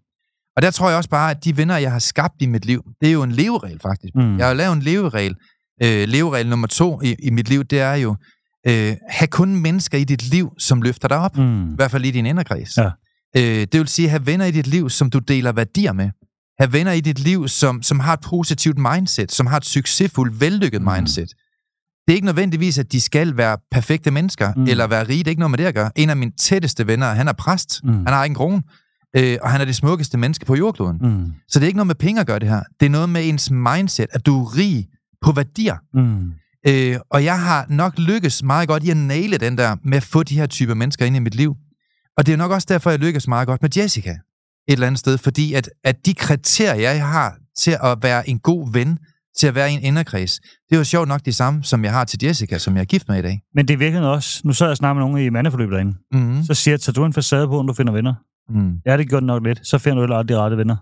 Og 0.55 0.61
der 0.61 0.71
tror 0.71 0.89
jeg 0.89 0.97
også 0.97 1.09
bare, 1.09 1.31
at 1.31 1.43
de 1.43 1.57
venner, 1.57 1.77
jeg 1.77 1.91
har 1.91 1.99
skabt 1.99 2.33
i 2.39 2.45
mit 2.45 2.65
liv, 2.65 2.81
det 3.01 3.07
er 3.09 3.13
jo 3.13 3.23
en 3.23 3.31
leveregel 3.31 3.79
faktisk. 3.81 4.15
Mm. 4.15 4.37
Jeg 4.37 4.45
har 4.45 4.51
jo 4.51 4.57
lavet 4.57 4.73
en 4.75 4.81
leveregel. 4.81 5.35
Øh, 5.83 6.07
leveregel 6.07 6.49
nummer 6.49 6.67
to 6.67 7.01
i, 7.01 7.15
i 7.23 7.29
mit 7.29 7.49
liv, 7.49 7.63
det 7.63 7.79
er 7.79 7.93
jo, 7.93 8.15
øh, 8.67 8.95
have 9.09 9.27
kun 9.27 9.55
mennesker 9.55 9.97
i 9.97 10.03
dit 10.03 10.23
liv, 10.29 10.49
som 10.59 10.81
løfter 10.81 11.07
dig 11.07 11.17
op. 11.17 11.37
Mm. 11.37 11.71
I 11.73 11.75
hvert 11.75 11.91
fald 11.91 12.05
i 12.05 12.11
din 12.11 12.25
inderkreds. 12.25 12.77
Ja. 12.77 12.89
Øh, 13.37 13.43
det 13.43 13.73
vil 13.79 13.87
sige, 13.87 14.09
have 14.09 14.25
venner 14.25 14.45
i 14.45 14.51
dit 14.51 14.67
liv, 14.67 14.89
som 14.89 15.09
du 15.09 15.19
deler 15.19 15.51
værdier 15.51 15.93
med. 15.93 16.09
Have 16.59 16.73
venner 16.73 16.91
i 16.91 16.99
dit 17.01 17.19
liv, 17.19 17.47
som, 17.47 17.83
som 17.83 17.99
har 17.99 18.13
et 18.13 18.19
positivt 18.21 18.77
mindset, 18.77 19.31
som 19.31 19.47
har 19.47 19.57
et 19.57 19.65
succesfuldt, 19.65 20.41
vellykket 20.41 20.81
Mm. 20.81 20.91
mindset. 20.93 21.29
Det 22.07 22.13
er 22.13 22.15
ikke 22.15 22.25
nødvendigvis, 22.25 22.77
at 22.77 22.91
de 22.91 23.01
skal 23.01 23.37
være 23.37 23.57
perfekte 23.71 24.11
mennesker, 24.11 24.53
Mm. 24.55 24.63
eller 24.63 24.87
være 24.87 25.07
rige. 25.07 25.19
Det 25.19 25.27
er 25.27 25.29
ikke 25.31 25.39
noget 25.39 25.51
med 25.51 25.57
det 25.57 25.65
at 25.65 25.75
gøre. 25.75 25.91
En 25.95 26.09
af 26.09 26.17
mine 26.17 26.31
tætteste 26.39 26.87
venner, 26.87 27.07
han 27.13 27.27
er 27.27 27.33
præst. 27.33 27.79
Mm. 27.83 27.89
Han 27.93 28.07
har 28.07 28.23
ikke 28.23 28.31
en 28.31 28.35
krone. 28.35 28.61
Øh, 29.17 29.37
og 29.41 29.51
han 29.51 29.61
er 29.61 29.65
det 29.65 29.75
smukkeste 29.75 30.17
menneske 30.17 30.45
på 30.45 30.55
jordkloden. 30.55 30.97
Mm. 31.01 31.25
Så 31.47 31.59
det 31.59 31.65
er 31.65 31.67
ikke 31.67 31.77
noget 31.77 31.87
med 31.87 31.95
penge 31.95 32.21
at 32.21 32.27
gøre 32.27 32.39
det 32.39 32.47
her. 32.49 32.63
Det 32.79 32.85
er 32.85 32.89
noget 32.89 33.09
med 33.09 33.29
ens 33.29 33.51
mindset, 33.51 34.05
at 34.11 34.25
du 34.25 34.43
er 34.43 34.57
rig 34.57 34.87
på 35.21 35.31
værdier. 35.31 35.75
Mm. 35.93 36.31
Øh, 36.67 36.97
og 37.11 37.23
jeg 37.23 37.39
har 37.41 37.65
nok 37.69 37.99
lykkes 37.99 38.43
meget 38.43 38.67
godt 38.67 38.83
i 38.83 38.89
at 38.89 38.97
naile 38.97 39.37
den 39.37 39.57
der 39.57 39.75
med 39.83 39.97
at 39.97 40.03
få 40.03 40.23
de 40.23 40.35
her 40.35 40.45
typer 40.47 40.73
mennesker 40.73 41.05
ind 41.05 41.15
i 41.15 41.19
mit 41.19 41.35
liv. 41.35 41.55
Og 42.17 42.25
det 42.25 42.33
er 42.33 42.37
nok 42.37 42.51
også 42.51 42.67
derfor, 42.69 42.89
jeg 42.89 42.99
lykkes 42.99 43.27
meget 43.27 43.47
godt 43.47 43.61
med 43.61 43.69
Jessica 43.77 44.09
et 44.67 44.73
eller 44.73 44.87
andet 44.87 44.99
sted, 44.99 45.17
fordi 45.17 45.53
at, 45.53 45.69
at 45.83 46.05
de 46.05 46.13
kriterier, 46.13 46.91
jeg 46.91 47.07
har 47.07 47.35
til 47.57 47.77
at 47.83 47.97
være 48.01 48.29
en 48.29 48.39
god 48.39 48.73
ven, 48.73 48.99
til 49.39 49.47
at 49.47 49.55
være 49.55 49.71
i 49.71 49.73
en 49.73 49.81
inderkreds, 49.81 50.39
det 50.39 50.75
er 50.75 50.77
jo 50.77 50.83
sjovt 50.83 51.07
nok 51.07 51.21
de 51.25 51.33
samme, 51.33 51.63
som 51.63 51.83
jeg 51.83 51.91
har 51.93 52.05
til 52.05 52.19
Jessica, 52.23 52.57
som 52.57 52.75
jeg 52.75 52.81
er 52.81 52.85
gift 52.85 53.07
med 53.09 53.19
i 53.19 53.21
dag. 53.21 53.41
Men 53.55 53.67
det 53.67 53.79
virkelig 53.79 54.07
også, 54.09 54.41
nu 54.45 54.53
så 54.53 54.67
jeg 54.67 54.77
snart 54.77 54.95
med 54.95 55.03
nogen 55.03 55.17
i 55.25 55.29
mandeforløb 55.29 55.71
derinde, 55.71 55.93
Mm-hmm. 56.13 56.43
så 56.43 56.53
siger 56.53 56.73
jeg, 56.73 56.81
tager 56.81 56.93
du 56.93 57.05
en 57.05 57.13
facade 57.13 57.47
på, 57.47 57.53
når 57.53 57.67
du 57.67 57.73
finder 57.73 57.93
venner? 57.93 58.13
Mm. 58.49 58.73
Ja, 58.85 58.97
det 58.97 59.09
gør 59.09 59.19
det 59.19 59.27
nok 59.27 59.43
lidt. 59.43 59.67
Så 59.67 59.77
finder 59.77 60.05
du 60.07 60.13
aldrig 60.13 60.29
de 60.37 60.41
rette 60.41 60.57
venner. 60.57 60.75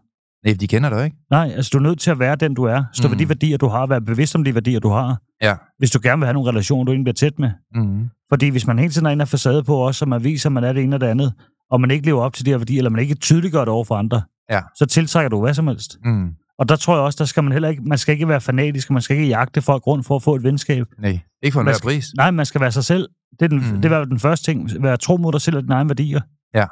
Nej, 0.45 0.55
de 0.59 0.67
kender 0.67 0.89
dig 0.89 1.05
ikke. 1.05 1.17
Nej, 1.31 1.51
altså 1.55 1.69
du 1.73 1.77
er 1.77 1.81
nødt 1.81 1.99
til 1.99 2.11
at 2.11 2.19
være 2.19 2.35
den, 2.35 2.53
du 2.53 2.63
er. 2.63 2.83
Stå 2.93 3.07
mm. 3.07 3.11
ved 3.11 3.19
de 3.19 3.29
værdier, 3.29 3.57
du 3.57 3.67
har. 3.67 3.87
Vær 3.87 3.99
bevidst 3.99 4.35
om 4.35 4.43
de 4.43 4.53
værdier, 4.55 4.79
du 4.79 4.89
har. 4.89 5.17
Ja. 5.41 5.55
Hvis 5.77 5.91
du 5.91 5.99
gerne 6.03 6.19
vil 6.19 6.25
have 6.25 6.33
nogle 6.33 6.49
relationer, 6.49 6.83
du 6.85 6.91
egentlig 6.91 7.05
bliver 7.05 7.29
tæt 7.29 7.39
med. 7.39 7.51
Mm. 7.75 8.09
Fordi 8.29 8.49
hvis 8.49 8.67
man 8.67 8.79
hele 8.79 8.91
tiden 8.91 9.05
er 9.07 9.11
inde 9.11 9.21
af 9.21 9.27
facade 9.27 9.63
på 9.63 9.75
også, 9.75 10.05
og 10.05 10.09
man 10.09 10.23
viser, 10.23 10.49
at 10.49 10.53
man 10.53 10.63
er 10.63 10.73
det 10.73 10.83
ene 10.83 10.95
og 10.95 11.01
det 11.01 11.07
andet, 11.07 11.33
og 11.71 11.81
man 11.81 11.91
ikke 11.91 12.05
lever 12.05 12.21
op 12.21 12.33
til 12.33 12.45
de 12.45 12.49
her 12.49 12.57
værdier, 12.57 12.77
eller 12.77 12.89
man 12.89 12.99
ikke 13.01 13.15
tydeliggør 13.15 13.59
det 13.59 13.69
over 13.69 13.83
for 13.85 13.95
andre, 13.95 14.21
Ja. 14.51 14.61
så 14.75 14.85
tiltrækker 14.85 15.29
du 15.29 15.41
hvad 15.41 15.53
som 15.53 15.67
helst. 15.67 15.97
Mm. 16.05 16.29
Og 16.59 16.69
der 16.69 16.75
tror 16.75 16.95
jeg 16.95 17.03
også, 17.03 17.17
der 17.19 17.25
skal 17.25 17.43
man 17.43 17.53
heller 17.53 17.69
ikke, 17.69 17.81
man 17.83 17.97
skal 17.97 18.13
ikke 18.13 18.27
være 18.27 18.41
fanatisk, 18.41 18.89
og 18.89 18.93
man 18.93 19.01
skal 19.01 19.17
ikke 19.17 19.27
jagte 19.27 19.61
folk 19.61 19.87
rundt 19.87 20.05
for 20.05 20.15
at 20.15 20.23
få 20.23 20.35
et 20.35 20.43
venskab. 20.43 20.85
Nej, 20.99 21.19
ikke 21.43 21.53
for 21.53 21.61
enhver 21.61 21.79
pris. 21.83 22.13
Nej, 22.17 22.31
man 22.31 22.45
skal 22.45 22.61
være 22.61 22.71
sig 22.71 22.83
selv. 22.85 23.09
Det 23.39 23.45
er, 23.45 23.47
den, 23.47 23.57
mm. 23.73 23.81
det 23.81 23.91
er 23.91 24.05
den 24.05 24.19
første 24.19 24.45
ting. 24.51 24.83
Være 24.83 24.97
tro 24.97 25.17
mod 25.17 25.31
dig 25.31 25.41
selv 25.41 25.55
og 25.57 25.63
dine 25.63 25.73
egne 25.75 25.89
værdier. 25.89 26.21
Ja. 26.55 26.65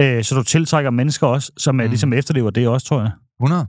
Øh, 0.00 0.24
så 0.24 0.34
du 0.34 0.42
tiltrækker 0.42 0.90
mennesker 0.90 1.26
også, 1.26 1.52
som 1.56 1.80
er 1.80 1.84
Mm. 1.84 1.90
ligesom 1.90 2.12
efterlever 2.12 2.50
det 2.50 2.68
også, 2.68 2.86
tror 2.86 3.00
jeg. 3.00 3.10
100. 3.40 3.66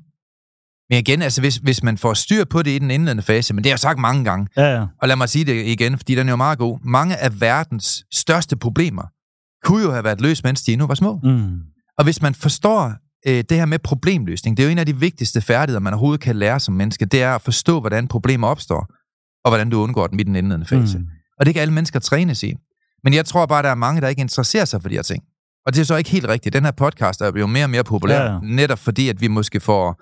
Men 0.89 0.99
igen, 0.99 1.21
altså 1.21 1.41
hvis, 1.41 1.55
hvis 1.55 1.83
man 1.83 1.97
får 1.97 2.13
styr 2.13 2.43
på 2.45 2.61
det 2.63 2.71
i 2.71 2.79
den 2.79 2.91
indledende 2.91 3.23
fase, 3.23 3.53
men 3.53 3.63
det 3.63 3.69
har 3.69 3.73
jeg 3.73 3.79
sagt 3.79 3.99
mange 3.99 4.23
gange, 4.23 4.47
Ja, 4.57 4.75
ja. 4.75 4.85
og 5.01 5.07
lad 5.07 5.15
mig 5.15 5.29
sige 5.29 5.45
det 5.45 5.65
igen, 5.65 5.97
fordi 5.97 6.15
den 6.15 6.27
er 6.27 6.31
jo 6.31 6.35
meget 6.35 6.57
god. 6.57 6.79
Mange 6.83 7.17
af 7.17 7.41
verdens 7.41 8.05
største 8.13 8.55
problemer 8.57 9.03
kunne 9.63 9.83
jo 9.83 9.91
have 9.91 10.03
været 10.03 10.21
løst, 10.21 10.43
mens 10.43 10.63
de 10.63 10.73
endnu 10.73 10.87
var 10.87 10.95
små. 10.95 11.19
Mm. 11.23 11.59
Og 11.97 12.03
hvis 12.03 12.21
man 12.21 12.35
forstår 12.35 12.93
øh, 13.27 13.43
det 13.49 13.57
her 13.57 13.65
med 13.65 13.79
problemløsning, 13.79 14.57
det 14.57 14.63
er 14.63 14.67
jo 14.67 14.71
en 14.71 14.77
af 14.77 14.85
de 14.85 14.99
vigtigste 14.99 15.41
færdigheder, 15.41 15.79
man 15.79 15.93
overhovedet 15.93 16.21
kan 16.21 16.35
lære 16.35 16.59
som 16.59 16.73
menneske, 16.73 17.05
det 17.05 17.21
er 17.23 17.35
at 17.35 17.41
forstå, 17.41 17.79
hvordan 17.79 18.07
problemer 18.07 18.47
opstår, 18.47 18.87
og 19.43 19.51
hvordan 19.51 19.69
du 19.69 19.81
undgår 19.81 20.07
dem 20.07 20.19
i 20.19 20.23
den 20.23 20.35
indledende 20.35 20.65
fase. 20.65 20.97
Mm. 20.97 21.03
Mm. 21.03 21.09
Og 21.39 21.45
det 21.45 21.53
kan 21.53 21.61
alle 21.61 21.73
mennesker 21.73 21.99
trænes 21.99 22.43
i. 22.43 22.53
Men 23.03 23.13
jeg 23.13 23.25
tror 23.25 23.45
bare, 23.45 23.63
der 23.63 23.69
er 23.69 23.75
mange, 23.75 24.01
der 24.01 24.07
ikke 24.07 24.21
interesserer 24.21 24.65
sig 24.65 24.81
for 24.81 24.89
de 24.89 24.95
her 24.95 25.01
ting. 25.01 25.23
Og 25.65 25.73
det 25.73 25.81
er 25.81 25.85
så 25.85 25.95
ikke 25.95 26.09
helt 26.09 26.27
rigtigt. 26.27 26.53
Den 26.53 26.63
her 26.65 26.71
podcast 26.71 27.21
er 27.21 27.31
jo 27.39 27.47
mere 27.47 27.65
og 27.65 27.69
mere 27.69 27.83
populær, 27.83 28.21
Ja, 28.21 28.31
ja. 28.33 28.39
netop 28.43 28.79
fordi, 28.79 29.09
at 29.09 29.21
vi 29.21 29.27
måske 29.27 29.59
får... 29.59 30.01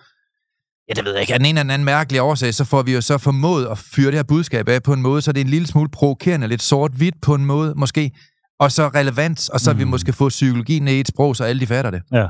Ja, 0.90 0.94
det 0.94 1.06
ved 1.06 1.12
jeg 1.12 1.22
ikke. 1.22 1.34
Af 1.34 1.40
den 1.40 1.46
ene 1.46 1.60
eller 1.60 1.74
anden 1.74 1.86
mærkelig 1.86 2.22
årsag, 2.22 2.54
så 2.54 2.64
får 2.66 2.82
vi 2.82 2.94
jo 2.94 3.02
så 3.02 3.18
formået 3.18 3.68
at 3.68 3.78
fyre 3.78 4.08
det 4.08 4.16
her 4.16 4.24
budskab 4.24 4.70
af 4.70 4.84
på 4.84 4.94
en 4.94 5.02
måde, 5.02 5.22
så 5.22 5.32
det 5.32 5.42
er 5.42 5.46
en 5.46 5.50
lille 5.50 5.68
smule 5.68 5.90
provokerende, 5.90 6.48
lidt 6.48 6.62
sort-hvidt 6.62 7.16
på 7.22 7.36
en 7.36 7.46
måde, 7.46 7.74
måske, 7.78 8.12
og 8.60 8.72
så 8.72 8.88
relevant, 8.88 9.50
og 9.50 9.60
så 9.60 9.74
mm. 9.74 9.80
vi 9.80 9.84
måske 9.84 10.14
få 10.14 10.30
psykologi 10.30 10.80
ned 10.80 10.94
i 10.94 11.00
et 11.00 11.08
sprog, 11.08 11.36
så 11.36 11.44
alle 11.44 11.60
de 11.60 11.68
fatter 11.68 11.92
det. 11.92 12.02
Ja. 12.12 12.28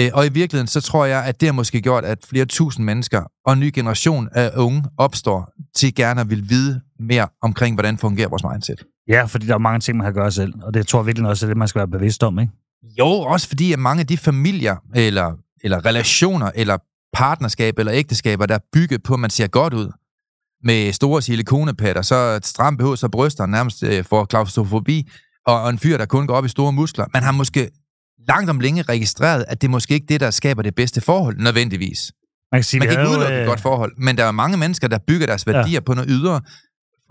Øh, 0.00 0.10
og 0.14 0.26
i 0.26 0.28
virkeligheden, 0.28 0.66
så 0.66 0.80
tror 0.80 1.04
jeg, 1.04 1.24
at 1.24 1.40
det 1.40 1.48
har 1.48 1.52
måske 1.52 1.80
gjort, 1.80 2.04
at 2.04 2.18
flere 2.30 2.44
tusind 2.44 2.84
mennesker 2.84 3.22
og 3.46 3.52
en 3.52 3.60
ny 3.60 3.70
generation 3.74 4.28
af 4.32 4.50
unge 4.56 4.84
opstår 4.98 5.48
til 5.76 5.94
gerne 5.94 6.20
at 6.20 6.30
vil 6.30 6.50
vide 6.50 6.80
mere 7.00 7.28
omkring, 7.42 7.76
hvordan 7.76 7.98
fungerer 7.98 8.28
vores 8.28 8.44
mindset. 8.52 8.84
ja, 9.08 9.24
fordi 9.24 9.46
der 9.46 9.54
er 9.54 9.58
mange 9.58 9.80
ting, 9.80 9.96
man 9.96 10.06
kan 10.06 10.14
gøre 10.14 10.30
selv. 10.30 10.54
Og 10.62 10.74
det 10.74 10.86
tror 10.86 10.98
jeg 11.00 11.06
virkelig 11.06 11.28
også 11.28 11.46
er 11.46 11.48
det, 11.48 11.56
man 11.56 11.68
skal 11.68 11.78
være 11.78 11.88
bevidst 11.88 12.22
om, 12.22 12.38
ikke? 12.38 12.52
Jo, 12.98 13.06
også 13.06 13.48
fordi, 13.48 13.72
at 13.72 13.78
mange 13.78 14.00
af 14.00 14.06
de 14.06 14.16
familier, 14.16 14.76
eller, 14.94 15.32
eller 15.64 15.86
relationer, 15.86 16.50
eller 16.54 16.78
partnerskab, 17.12 17.78
eller 17.78 17.92
ægteskaber, 17.92 18.46
der 18.46 18.54
er 18.54 18.64
bygget 18.72 19.02
på, 19.02 19.14
at 19.14 19.20
man 19.20 19.30
ser 19.30 19.46
godt 19.46 19.74
ud, 19.74 19.92
med 20.64 20.92
store 20.92 21.22
silikonepatter, 21.22 22.02
så 22.02 22.14
et 22.16 22.46
stramt 22.46 22.78
BH, 22.78 22.84
så 22.96 23.08
bryster 23.12 23.46
nærmest 23.46 23.82
øh, 23.82 24.04
får 24.04 24.24
klaustrofobi, 24.24 25.10
og, 25.46 25.62
og 25.62 25.70
en 25.70 25.78
fyr, 25.78 25.96
der 25.96 26.06
kun 26.06 26.26
går 26.26 26.34
op 26.34 26.44
i 26.44 26.48
store 26.48 26.72
muskler. 26.72 27.06
Man 27.12 27.22
har 27.22 27.32
måske 27.32 27.70
langt 28.28 28.50
om 28.50 28.60
længe 28.60 28.82
registreret, 28.82 29.44
at 29.48 29.60
det 29.60 29.68
er 29.68 29.70
måske 29.70 29.94
ikke 29.94 30.06
det, 30.08 30.20
der 30.20 30.30
skaber 30.30 30.62
det 30.62 30.74
bedste 30.74 31.00
forhold, 31.00 31.36
nødvendigvis. 31.38 32.12
Man 32.52 32.58
kan 32.58 32.64
sige, 32.64 32.80
Man 32.80 32.88
kan 32.88 33.00
ikke 33.00 33.10
udelukke 33.10 33.34
et 33.34 33.40
øh, 33.40 33.46
godt 33.46 33.60
forhold, 33.60 33.92
men 33.98 34.16
der 34.16 34.24
er 34.24 34.32
mange 34.32 34.56
mennesker, 34.56 34.88
der 34.88 34.98
bygger 35.06 35.26
deres 35.26 35.46
værdier 35.46 35.72
ja. 35.72 35.80
på 35.80 35.94
noget 35.94 36.10
ydre, 36.10 36.40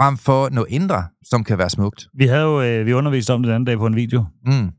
frem 0.02 0.18
for 0.18 0.50
noget 0.50 0.70
indre, 0.70 1.04
som 1.24 1.44
kan 1.44 1.58
være 1.58 1.70
smukt. 1.70 2.08
Vi 2.18 2.28
havde 2.28 2.42
jo, 2.42 2.62
øh, 2.62 2.86
vi 2.86 2.94
underviste 2.94 3.34
om 3.34 3.42
det 3.42 3.48
den 3.48 3.56
anden 3.56 3.66
dag 3.66 3.78
på 3.78 3.86
en 3.86 3.96
video, 3.96 4.26
Mm. 4.46 4.70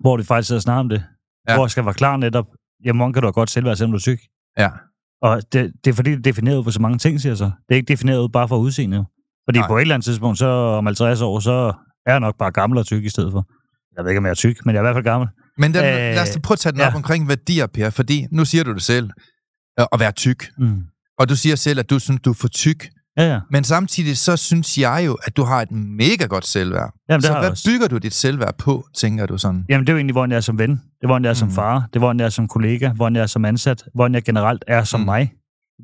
Hvor 0.00 0.16
de 0.16 0.24
faktisk 0.24 0.46
sidder 0.46 0.60
snakker 0.60 0.80
om 0.80 0.88
det. 0.88 1.04
Ja. 1.48 1.54
Hvor 1.54 1.64
jeg 1.64 1.70
skal 1.70 1.84
være 1.84 1.94
klar 1.94 2.16
netop, 2.16 2.46
jamen, 2.84 3.12
kan 3.12 3.22
du 3.22 3.30
godt 3.30 3.50
selvværd, 3.50 3.76
selvom 3.76 3.90
du 3.92 3.96
er 3.96 4.00
tyk? 4.00 4.20
Ja. 4.58 4.70
Og 5.22 5.42
det, 5.52 5.72
det 5.84 5.90
er 5.90 5.94
fordi, 5.94 6.10
det 6.10 6.18
er 6.18 6.22
defineret 6.22 6.56
ud 6.58 6.64
for 6.64 6.70
så 6.70 6.80
mange 6.82 6.98
ting, 6.98 7.20
siger 7.20 7.30
jeg 7.30 7.36
så. 7.38 7.44
Det 7.44 7.74
er 7.74 7.76
ikke 7.76 7.88
defineret 7.88 8.18
ud 8.18 8.28
bare 8.28 8.48
for 8.48 8.56
udseende. 8.58 8.96
jo. 8.96 9.04
Fordi 9.48 9.58
Nej. 9.58 9.68
På 9.68 9.76
et 9.76 9.80
eller 9.80 9.94
andet 9.94 10.04
tidspunkt, 10.04 10.38
så 10.38 10.46
om 10.46 10.86
50 10.86 11.20
år, 11.20 11.40
så 11.40 11.72
er 12.06 12.12
jeg 12.12 12.20
nok 12.20 12.38
bare 12.38 12.50
gammel 12.52 12.78
og 12.78 12.86
tyk 12.86 13.04
i 13.04 13.08
stedet 13.08 13.32
for. 13.32 13.46
Jeg 13.96 14.04
ved 14.04 14.10
ikke, 14.10 14.18
om 14.18 14.24
jeg 14.24 14.30
er 14.30 14.34
tyk, 14.34 14.66
men 14.66 14.74
jeg 14.74 14.80
er 14.80 14.82
i 14.82 14.86
hvert 14.86 14.94
fald 14.94 15.04
gammel. 15.04 15.28
Men 15.58 15.74
den, 15.74 15.84
øh, 15.84 15.90
Øh, 15.90 15.96
lad 15.96 16.22
os 16.22 16.38
prøve 16.42 16.54
at 16.54 16.58
tage 16.58 16.72
den 16.72 16.80
ja. 16.80 16.86
op 16.86 16.92
ja. 16.92 16.96
omkring 16.96 17.28
værdier, 17.28 17.66
Per, 17.66 17.90
fordi 17.90 18.26
nu 18.32 18.44
siger 18.44 18.64
du 18.64 18.72
det 18.72 18.82
selv, 18.82 19.10
øh, 19.80 19.86
at 19.92 20.00
være 20.00 20.12
tyk. 20.12 20.50
Mm. 20.58 20.82
Og 21.18 21.28
du 21.28 21.36
siger 21.36 21.56
selv, 21.56 21.78
at 21.78 21.90
du 21.90 21.98
synes, 21.98 22.20
du 22.20 22.30
er 22.30 22.34
for 22.34 22.48
tyk. 22.48 22.88
Ja, 23.20 23.32
ja. 23.32 23.40
Men 23.50 23.64
samtidig 23.64 24.18
så 24.18 24.36
synes 24.36 24.78
jeg 24.78 25.02
jo, 25.06 25.16
at 25.22 25.36
du 25.36 25.42
har 25.44 25.62
et 25.62 25.70
mega 25.72 26.24
godt 26.26 26.46
selvværd. 26.46 26.92
Jamen, 27.10 27.22
så 27.22 27.38
hvad 27.38 27.50
også. 27.50 27.70
bygger 27.70 27.88
du 27.88 27.98
dit 27.98 28.14
selvværd 28.14 28.54
på, 28.58 28.86
tænker 28.96 29.26
du 29.26 29.38
sådan? 29.38 29.64
Jamen, 29.68 29.86
det 29.86 29.88
er 29.88 29.92
jo 29.92 29.98
egentlig, 29.98 30.12
hvordan 30.14 30.30
jeg 30.30 30.36
er 30.36 30.40
som 30.40 30.58
ven. 30.58 30.70
Det 30.70 30.78
er, 31.02 31.06
hvordan 31.06 31.24
jeg 31.24 31.30
er 31.30 31.34
som 31.34 31.48
Mm. 31.48 31.54
far. 31.54 31.74
Det 31.80 31.96
er, 31.96 31.98
hvordan 31.98 32.20
jeg 32.20 32.26
er 32.26 32.30
som 32.30 32.48
kollega. 32.48 32.92
Hvordan 32.92 33.16
jeg 33.16 33.22
er 33.22 33.26
som 33.26 33.44
ansat. 33.44 33.84
Hvordan 33.94 34.14
jeg 34.14 34.22
generelt 34.24 34.64
er 34.68 34.84
som 34.84 35.00
Mm. 35.00 35.04
mig. 35.06 35.32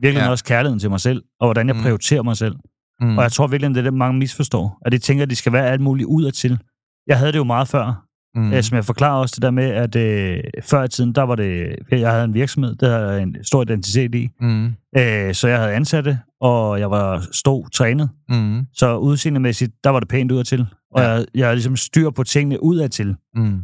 Virkelig 0.03 0.23
Ja. 0.25 0.31
også 0.31 0.45
kærligheden 0.45 0.79
til 0.81 0.91
mig 0.91 1.01
selv. 1.01 1.23
Og 1.41 1.47
hvordan 1.47 1.67
jeg 1.69 1.77
Mm. 1.77 1.83
prioriterer 1.83 2.23
mig 2.23 2.37
selv. 2.37 2.57
Mm. 3.01 3.19
Og 3.19 3.23
jeg 3.23 3.33
tror 3.33 3.47
virkelig, 3.47 3.71
det 3.71 3.79
er 3.79 3.83
det, 3.83 3.95
mange 3.95 4.19
misforstår. 4.19 4.79
At 4.87 4.93
de 4.93 4.99
tænker, 4.99 5.23
at 5.23 5.31
de 5.31 5.37
skal 5.37 5.53
være 5.53 5.67
alt 5.67 5.81
muligt 5.81 6.07
ud 6.07 6.25
af 6.25 6.33
til. 6.33 6.59
Jeg 7.07 7.19
havde 7.19 7.33
det 7.33 7.39
jo 7.39 7.45
meget 7.45 7.69
før. 7.69 8.03
Mm. 8.37 8.43
Mm. 8.43 8.63
Som 8.63 8.77
jeg 8.77 8.85
forklarer 8.85 9.21
også 9.21 9.33
det 9.37 9.43
der 9.43 9.51
med, 9.51 9.65
at 9.65 9.97
øh, 9.97 10.43
før 10.63 10.83
i 10.85 10.89
tiden, 10.89 11.13
der 11.13 11.23
var 11.23 11.35
det, 11.35 11.77
jeg 11.91 12.11
havde 12.13 12.25
en 12.25 12.35
virksomhed, 12.35 12.75
der 12.75 12.99
havde 13.07 13.23
en 13.23 13.37
stor 13.45 13.63
identitet 13.63 14.15
i. 14.15 14.29
Mm. 14.41 14.67
Øh, 14.99 15.35
så 15.35 15.49
jeg 15.49 15.59
havde 15.59 15.73
ansatte, 15.73 16.19
og 16.41 16.81
jeg 16.81 16.91
var 16.91 17.25
stod 17.33 17.71
trænet. 17.71 18.11
Mm. 18.29 18.67
Så 18.73 18.97
udseendemæssigt, 18.97 19.73
der 19.85 19.91
var 19.91 20.01
det 20.01 20.09
pænt 20.09 20.33
ud 20.33 20.39
af 20.39 20.45
til. 20.45 20.67
Og 20.91 21.03
Ja. 21.03 21.09
jeg, 21.09 21.27
jeg 21.35 21.47
havde 21.47 21.57
ligesom 21.57 21.77
styr 21.77 22.11
på 22.11 22.23
tingene 22.23 22.63
ud 22.63 22.77
af 22.77 22.91
til. 22.91 23.17
Mm. 23.35 23.61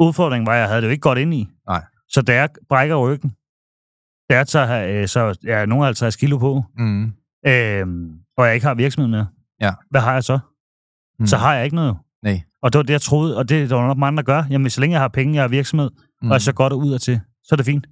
Udfordringen 0.00 0.46
var, 0.46 0.52
at 0.52 0.58
jeg 0.58 0.68
havde 0.68 0.80
det 0.80 0.86
jo 0.86 0.90
ikke 0.90 1.00
godt 1.00 1.18
ind 1.18 1.34
i. 1.34 1.48
Nej. 1.68 1.84
Så 2.08 2.22
da 2.22 2.34
jeg 2.34 2.48
brækker 2.68 2.96
ryggen, 2.96 3.30
da 4.30 4.36
jeg 4.36 4.46
tager, 4.46 5.00
øh, 5.02 5.08
så 5.08 5.38
jeg 5.44 5.62
er 5.62 5.66
nogen 5.66 5.84
50 5.84 6.16
kilo 6.16 6.38
på, 6.38 6.64
Mm. 6.78 7.04
øh, 7.46 7.86
og 8.36 8.46
jeg 8.46 8.54
ikke 8.54 8.66
har 8.66 8.74
virksomhed 8.74 9.08
mere, 9.10 9.26
Ja. 9.60 9.70
hvad 9.90 10.00
har 10.00 10.12
jeg 10.12 10.24
så? 10.24 10.38
Mm. 11.18 11.26
Så 11.26 11.36
har 11.36 11.54
jeg 11.54 11.64
ikke 11.64 11.76
noget. 11.76 11.96
Nej. 12.22 12.42
Og 12.62 12.72
det 12.72 12.78
var 12.78 12.82
det, 12.82 12.92
jeg 12.92 13.00
troede, 13.00 13.36
og 13.36 13.48
det 13.48 13.70
der 13.70 13.76
var 13.76 13.86
nok 13.86 13.98
mange, 13.98 14.16
der 14.16 14.22
gør. 14.22 14.44
Jamen, 14.50 14.70
så 14.70 14.80
længe 14.80 14.94
jeg 14.94 15.00
har 15.00 15.08
penge, 15.08 15.34
jeg 15.34 15.42
har 15.42 15.48
virksomhed, 15.48 15.90
mm. 16.22 16.28
og 16.28 16.32
jeg 16.32 16.42
så 16.42 16.52
godt 16.52 16.72
ud 16.72 16.92
af 16.92 17.00
til, 17.00 17.20
så 17.44 17.54
er 17.54 17.56
det 17.56 17.66
fint. 17.66 17.86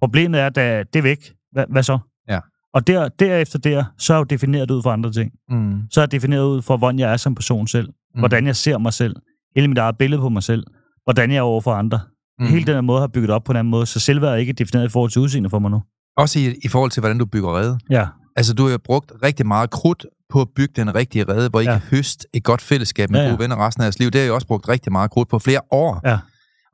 Problemet 0.00 0.40
er, 0.40 0.46
at 0.46 0.56
det 0.92 0.98
er 0.98 1.02
væk. 1.02 1.32
Hvad, 1.52 1.64
hvad 1.68 1.82
så? 1.82 1.98
Ja. 2.28 2.40
Og 2.74 2.86
der, 2.86 3.08
derefter 3.08 3.58
der, 3.58 3.84
så 3.98 4.12
er 4.12 4.16
jeg 4.16 4.20
jo 4.20 4.24
defineret 4.24 4.70
ud 4.70 4.82
for 4.82 4.90
andre 4.90 5.12
ting. 5.12 5.32
Mm. 5.48 5.82
Så 5.90 6.00
er 6.00 6.02
jeg 6.02 6.12
defineret 6.12 6.44
ud 6.44 6.62
for, 6.62 6.76
hvordan 6.76 6.98
jeg 6.98 7.12
er 7.12 7.16
som 7.16 7.34
person 7.34 7.66
selv. 7.66 7.88
Mm. 8.14 8.18
Hvordan 8.18 8.46
jeg 8.46 8.56
ser 8.56 8.78
mig 8.78 8.92
selv. 8.92 9.16
Hele 9.56 9.68
mit 9.68 9.78
eget 9.78 9.98
billede 9.98 10.20
på 10.20 10.28
mig 10.28 10.42
selv. 10.42 10.66
Hvordan 11.04 11.30
jeg 11.30 11.38
er 11.38 11.42
over 11.42 11.60
for 11.60 11.72
andre. 11.72 12.00
Mm. 12.38 12.44
Mm. 12.44 12.50
Hele 12.50 12.66
den 12.66 12.74
her 12.74 12.80
måde 12.80 13.00
har 13.00 13.06
bygget 13.06 13.30
op 13.30 13.44
på 13.44 13.52
en 13.52 13.56
anden 13.56 13.70
måde, 13.70 13.86
så 13.86 14.00
selvværd 14.00 14.32
er 14.32 14.36
ikke 14.36 14.52
defineret 14.52 14.84
i 14.84 14.88
forhold 14.88 15.10
til 15.10 15.20
udseende 15.22 15.50
for 15.50 15.58
mig 15.58 15.70
nu. 15.70 15.82
Også 16.16 16.38
i, 16.38 16.54
i 16.64 16.68
forhold 16.68 16.90
til, 16.90 17.00
hvordan 17.00 17.18
du 17.18 17.26
bygger 17.26 17.56
rede. 17.58 17.78
Ja, 17.90 18.06
Altså, 18.36 18.54
du 18.54 18.64
har 18.64 18.70
jo 18.72 18.78
brugt 18.84 19.12
rigtig 19.22 19.46
meget 19.46 19.70
krudt 19.70 20.06
på 20.30 20.40
at 20.40 20.48
bygge 20.56 20.72
den 20.76 20.94
rigtige 20.94 21.24
rede, 21.24 21.48
hvor 21.48 21.60
I 21.60 21.64
ja. 21.64 21.72
Kan 21.72 21.80
høste 21.90 22.26
et 22.34 22.44
godt 22.44 22.62
fællesskab 22.62 23.10
med 23.10 23.20
ja, 23.20 23.24
Ja, 23.24 23.30
gode 23.30 23.42
venner 23.42 23.66
resten 23.66 23.82
af 23.82 23.84
jeres 23.84 23.98
liv. 23.98 24.10
Det 24.10 24.20
har 24.20 24.24
jeg 24.24 24.32
også 24.32 24.46
brugt 24.46 24.68
rigtig 24.68 24.92
meget 24.92 25.10
krudt 25.10 25.28
på 25.28 25.38
flere 25.38 25.60
år. 25.70 26.00
Ja. 26.04 26.18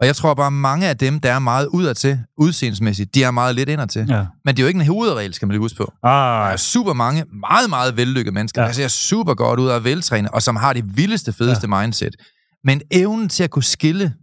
Og 0.01 0.07
jeg 0.07 0.16
tror 0.16 0.35
bare, 0.35 0.51
mange 0.51 0.88
af 0.88 0.97
dem, 0.99 1.21
der 1.21 1.33
er 1.33 1.38
meget 1.38 1.66
udadtil, 1.66 2.21
udseendemæssigt, 2.37 3.14
de 3.14 3.23
er 3.25 3.31
meget 3.31 3.55
lidt 3.55 3.68
indadtil. 3.68 4.07
Ja. 4.09 4.25
Men 4.44 4.57
det 4.57 4.59
er 4.59 4.64
jo 4.64 4.68
ikke 4.68 4.81
en 4.81 4.87
hovedregel, 4.87 5.35
skal 5.35 5.47
man 5.49 5.53
lige 5.53 5.61
huske 5.61 5.77
på. 5.77 5.92
Der 6.03 6.09
Ah, 6.09 6.53
er 6.53 6.57
super 6.57 6.92
mange 6.92 7.25
meget, 7.49 7.71
meget 7.71 7.97
vellykkede 7.97 8.35
mennesker, 8.35 8.62
ja. 8.62 8.66
Der 8.68 8.73
ser 8.75 8.88
super 8.88 9.35
godt 9.35 9.61
ud 9.61 9.66
og 9.68 9.77
er 9.77 9.81
veltrænet, 9.81 10.31
og 10.31 10.42
som 10.42 10.57
har 10.57 10.73
det 10.73 10.97
vildeste, 10.97 11.33
fedeste 11.33 11.68
ja. 11.71 11.81
mindset. 11.81 12.16
Men 12.64 12.81
evnen 12.90 13.29
til 13.29 13.44
at 13.44 13.51
kunne 13.51 13.62
skille 13.62 14.14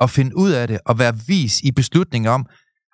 og 0.00 0.10
finde 0.10 0.36
ud 0.36 0.50
af 0.50 0.68
det, 0.68 0.78
og 0.86 0.98
være 0.98 1.14
vis 1.26 1.60
i 1.60 1.72
beslutningen 1.72 2.30
om, 2.30 2.46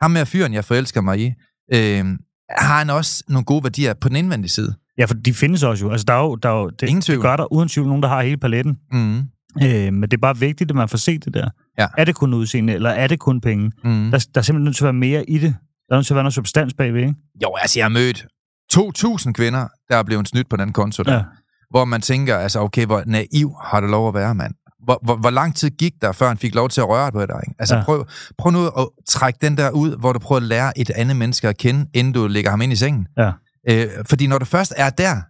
ham 0.02 0.11
med 0.11 0.26
fyren, 0.26 0.54
jeg 0.54 0.64
forelsker 0.64 1.00
mig 1.00 1.20
i, 1.20 1.33
øh, 1.74 2.04
har 2.50 2.78
han 2.78 2.90
også 2.90 3.24
nogle 3.28 3.44
gode 3.44 3.64
værdier 3.64 3.94
på 3.94 4.09
den 4.09 4.16
indvendige 4.16 4.50
side. 4.50 4.74
ja, 4.98 5.04
for 5.04 5.14
de 5.14 5.35
findes 5.35 5.62
også 5.62 5.85
jo. 5.85 5.90
Altså, 5.90 6.04
der 6.04 6.14
er 6.14 6.20
jo, 6.22 6.35
der 6.35 6.48
er 6.48 6.54
jo 6.61 6.70
det, 6.70 6.88
Ingen 6.88 7.02
tvivl. 7.02 7.16
det 7.18 7.22
gør 7.22 7.37
der 7.37 7.52
uden 7.52 7.68
tvivl 7.68 7.87
nogen, 7.88 8.02
der 8.02 8.09
har 8.09 8.22
hele 8.22 8.37
paletten. 8.37 8.78
Mm. 8.92 9.18
Øh, 9.62 9.92
men 9.92 10.02
det 10.02 10.12
er 10.12 10.18
bare 10.20 10.37
vigtigt, 10.38 10.70
at 10.70 10.74
man 10.76 10.88
får 10.88 10.98
set 10.98 11.24
det 11.24 11.35
der. 11.35 11.48
Ja. 11.78 11.87
Er 11.98 12.04
det 12.04 12.14
kun 12.14 12.35
udseende, 12.35 12.72
eller 12.72 12.90
er 12.90 13.07
det 13.07 13.18
kun 13.18 13.40
penge? 13.40 13.72
Mm. 13.85 14.11
Der, 14.11 14.26
der 14.35 14.40
er 14.40 14.42
simpelthen 14.42 14.64
nødt 14.64 14.76
til 14.76 14.85
at 14.85 14.87
være 14.87 14.92
mere 14.92 15.30
i 15.30 15.38
det. 15.38 15.57
Der 15.88 15.94
er 15.94 15.98
nødt 15.98 16.07
til 16.07 16.14
at 16.14 16.16
være 16.16 16.24
noget 16.24 16.35
substans 16.35 16.74
bagved, 16.74 17.00
ikke? 17.00 17.14
Jo, 17.42 17.54
altså 17.61 17.78
jeg 17.78 17.85
har 17.85 17.88
mødt 17.90 18.26
2.000 19.26 19.33
kvinder, 19.33 19.68
der 19.90 19.96
er 19.96 20.02
blevet 20.02 20.28
snydt 20.28 20.48
på 20.48 20.57
den 20.57 20.72
konto 20.72 21.02
der. 21.02 21.14
Ja. 21.14 21.22
Hvor 21.70 21.85
man 21.85 22.00
tænker, 22.00 22.37
altså 22.37 22.61
okay, 22.61 22.87
hvor 22.87 23.02
naiv 23.07 23.52
har 23.64 23.80
det 23.80 23.90
lov 23.90 24.09
at 24.09 24.14
være, 24.14 24.35
mand? 24.35 24.54
Hvor, 24.85 25.01
hvor, 25.03 25.16
hvor 25.16 25.31
lang 25.31 25.57
tid 25.57 25.70
gik 25.70 25.92
der, 26.03 26.12
før 26.12 26.29
han 26.29 26.38
fik 26.38 26.55
lov 26.55 26.68
til 26.68 26.81
at 26.81 26.88
røre 26.88 27.12
på 27.12 27.27
dig? 27.27 27.40
Ikke? 27.47 27.55
Altså 27.59 27.77
ja. 27.77 27.85
Prøv, 27.85 28.07
prøv 28.38 28.53
nu 28.53 28.66
at 28.66 28.88
trække 29.09 29.38
den 29.42 29.57
der 29.57 29.70
ud, 29.70 29.97
hvor 29.97 30.12
du 30.12 30.18
prøver 30.18 30.40
at 30.40 30.47
lære 30.47 30.79
et 30.79 30.90
andet 30.90 31.16
menneske 31.16 31.49
at 31.49 31.57
kende, 31.57 31.87
inden 31.94 32.12
du 32.12 32.27
lægger 32.27 32.51
ham 32.51 32.61
ind 32.62 32.73
i 32.73 32.77
sengen. 32.77 33.07
Ja. 33.18 33.31
Øh, 33.70 33.88
fordi 34.09 34.27
når 34.27 34.38
du 34.38 34.44
først 34.44 34.75
er 34.77 34.90
der, 34.90 35.20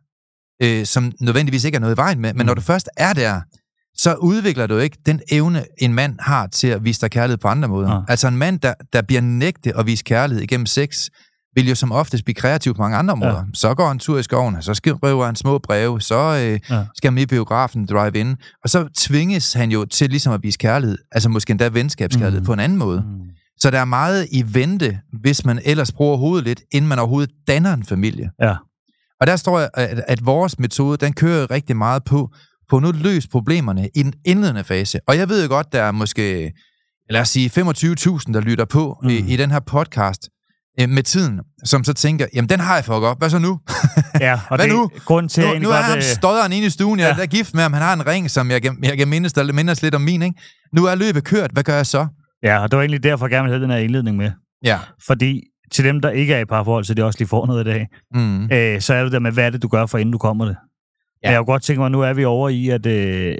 øh, 0.63 0.87
som 0.87 1.13
nødvendigvis 1.21 1.65
ikke 1.65 1.77
er 1.77 1.81
noget 1.81 1.95
i 1.95 1.97
vejen 1.97 2.21
med, 2.21 2.33
men 2.35 2.41
Mm. 2.43 2.47
når 2.47 2.55
du 2.55 2.61
først 2.61 2.89
er 2.97 3.13
der, 3.13 3.41
så 3.97 4.15
udvikler 4.15 4.67
du 4.67 4.79
ikke 4.79 4.99
den 5.07 5.21
evne, 5.31 5.65
en 5.79 5.95
mand 5.95 6.17
har 6.21 6.47
til 6.47 6.69
at 6.69 6.85
vise 6.85 7.01
dig 7.01 7.11
kærlighed 7.11 7.39
på 7.39 7.49
andre 7.49 7.69
måder. 7.69 7.93
Ja. 7.95 8.01
Altså 8.09 8.29
en 8.29 8.37
mand, 8.37 8.61
der, 8.61 8.75
der 8.93 9.03
bliver 9.03 9.21
nægtet 9.21 9.73
at 9.79 9.87
vise 9.87 10.05
kærlighed 10.05 10.43
igennem 10.43 10.67
sex, 10.67 11.09
vil 11.55 11.69
jo 11.69 11.75
som 11.75 11.93
oftest 11.93 12.25
blive 12.25 12.35
kreativ 12.35 12.75
på 12.75 12.83
mange 12.83 12.97
andre 12.97 13.13
områder. 13.13 13.35
Ja. 13.37 13.43
Så 13.55 13.75
går 13.75 13.89
han 13.89 13.99
tur 13.99 14.19
i 14.19 14.23
skoven, 14.23 14.63
så 14.63 14.75
skriver 14.75 15.27
han 15.27 15.37
små 15.37 15.59
breve, 15.59 16.01
så 16.01 16.15
øh, 16.17 16.61
Ja. 16.77 16.85
skal 16.97 17.09
han 17.09 17.15
med 17.15 17.23
i 17.23 17.27
biografen, 17.27 17.87
drive 17.87 18.17
in, 18.19 18.37
og 18.65 18.71
så 18.71 18.89
tvinges 18.97 19.53
han 19.53 19.71
jo 19.71 19.85
til 19.85 20.11
ligesom 20.11 20.33
at 20.33 20.43
vise 20.43 20.59
kærlighed, 20.59 20.99
altså 21.13 21.29
måske 21.29 21.51
endda 21.51 21.69
venskabskærlighed 21.69 22.41
Mm. 22.41 22.47
på 22.47 22.53
en 22.53 22.61
anden 22.61 22.79
måde. 22.79 23.01
Mm. 23.07 23.21
Så 23.59 23.71
der 23.71 23.79
er 23.81 23.85
meget 23.85 24.27
i 24.33 24.45
vente, 24.55 24.99
hvis 25.21 25.45
man 25.45 25.61
ellers 25.65 25.93
bruger 25.93 26.17
hovedet 26.17 26.45
lidt, 26.45 26.61
inden 26.73 26.89
man 26.89 26.99
overhovedet 26.99 27.31
danner 27.49 27.73
en 27.75 27.85
familie. 27.85 28.31
Ja. 28.43 28.55
Og 29.21 29.27
der 29.27 29.37
står 29.37 29.59
jeg, 29.61 29.71
at, 29.75 30.03
at 30.09 30.27
vores 30.27 30.59
metode, 30.59 30.97
den 31.07 31.13
kører 31.13 31.51
rigtig 31.51 31.77
meget 31.77 32.05
på, 32.05 32.31
på 32.71 32.79
nu 32.81 32.93
løst 32.93 33.31
problemerne 33.31 33.89
i 33.95 34.03
den 34.03 34.13
indledende 34.25 34.65
fase. 34.65 34.99
Og 35.09 35.17
jeg 35.17 35.29
ved 35.29 35.43
jo 35.43 35.49
godt, 35.49 35.73
der 35.73 35.83
er 35.83 35.93
måske 35.93 36.53
lad 37.11 37.21
os 37.21 37.29
sige 37.29 37.51
25.000, 37.61 38.33
der 38.33 38.41
lytter 38.41 38.65
på 38.65 38.99
mm. 39.03 39.09
i, 39.09 39.17
i 39.17 39.37
den 39.37 39.51
her 39.51 39.61
podcast 39.61 40.29
øh, 40.81 40.89
med 40.89 41.03
tiden, 41.03 41.41
som 41.65 41.85
så 41.85 41.93
tænker, 41.93 42.27
jamen 42.35 42.49
den 42.49 42.61
har 42.61 42.75
jeg 42.75 42.85
for 42.85 43.01
godt, 43.01 43.19
hvad 43.19 43.31
så 43.31 43.39
nu? 43.39 43.61
Ja, 44.21 44.33
og 44.51 44.57
Hvad 44.57 44.67
det 44.67 44.75
nu? 44.75 44.91
grund 45.05 45.29
til, 45.29 45.45
nu, 45.45 45.59
nu 45.59 45.69
er 45.71 45.75
han 45.75 45.97
øh, 45.97 46.03
stodderen 46.03 46.53
inde 46.53 46.67
i 46.67 46.71
stuen, 46.71 46.99
jeg 46.99 47.15
Ja. 47.19 47.23
er 47.23 47.27
gift 47.27 47.55
med 47.55 47.63
ham, 47.63 47.73
han 47.73 47.83
har 47.83 47.93
en 47.95 48.07
ring, 48.07 48.31
som 48.31 48.51
jeg 48.51 48.63
kan, 48.63 48.79
jeg 48.83 48.99
kan 48.99 49.09
mindes, 49.09 49.33
der 49.33 49.53
mindes 49.53 49.83
lidt 49.83 49.95
om 49.95 50.01
min, 50.01 50.23
ikke? 50.23 50.41
Nu 50.73 50.85
er 50.85 50.95
løbet 50.95 51.25
kørt, 51.25 51.51
hvad 51.51 51.63
gør 51.63 51.75
jeg 51.77 51.87
så? 51.87 52.07
Ja, 52.43 52.59
og 52.59 52.71
det 52.71 52.77
var 52.77 52.83
egentlig 52.83 53.03
derfor, 53.03 53.27
jeg 53.27 53.31
gerne 53.31 53.43
ville 53.43 53.55
have 53.59 53.63
den 53.63 53.71
her 53.71 53.79
indledning 53.79 54.17
med. 54.17 54.31
Ja. 54.65 54.79
Fordi 55.07 55.43
til 55.73 55.85
dem, 55.85 56.01
der 56.01 56.11
ikke 56.11 56.35
er 56.35 56.39
i 56.41 56.45
parforhold, 56.45 56.85
så 56.85 56.95
de 56.95 57.05
også 57.05 57.19
lige 57.19 57.29
får 57.29 57.47
noget 57.47 57.67
i 57.67 57.71
dag, 57.71 57.87
Mm. 58.15 58.45
øh, 58.53 58.81
så 58.81 58.95
er 58.95 59.03
det 59.03 59.13
der 59.13 59.19
med, 59.19 59.33
hvad 59.33 59.45
er 59.47 59.51
det, 59.51 59.63
du 59.63 59.69
gør, 59.69 59.87
for 59.87 59.99
inden 59.99 60.13
du 60.13 60.19
kommer 60.19 60.45
det. 60.45 60.57
Ja. 61.25 61.31
Jeg 61.31 61.39
kunne 61.39 61.47
godt 61.47 61.63
tænke 61.63 61.81
mig, 61.81 61.91
nu 61.91 62.01
er 62.01 62.13
vi 62.13 62.25
over 62.25 62.49
i, 62.49 62.69
at 62.69 62.87
øh, 62.87 63.37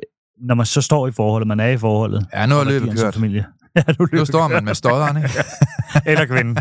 når 0.49 0.55
man 0.55 0.67
så 0.67 0.81
står 0.81 1.09
i 1.09 1.13
forholdet, 1.13 1.49
man 1.49 1.61
er 1.61 1.69
i 1.69 1.77
forholdet, 1.79 2.27
Ja, 2.35 2.47
nu 2.47 2.55
er 2.55 2.65
løbet 2.65 3.01
kørt. 3.01 3.15
Familie. 3.15 3.45
ja, 3.77 3.83
er 3.87 4.17
Nu 4.17 4.25
står 4.25 4.49
man 4.49 4.65
med 4.65 4.75
stodderen, 4.75 5.17
ikke? 5.17 5.31
Eller 6.11 6.27
kvinden. 6.27 6.57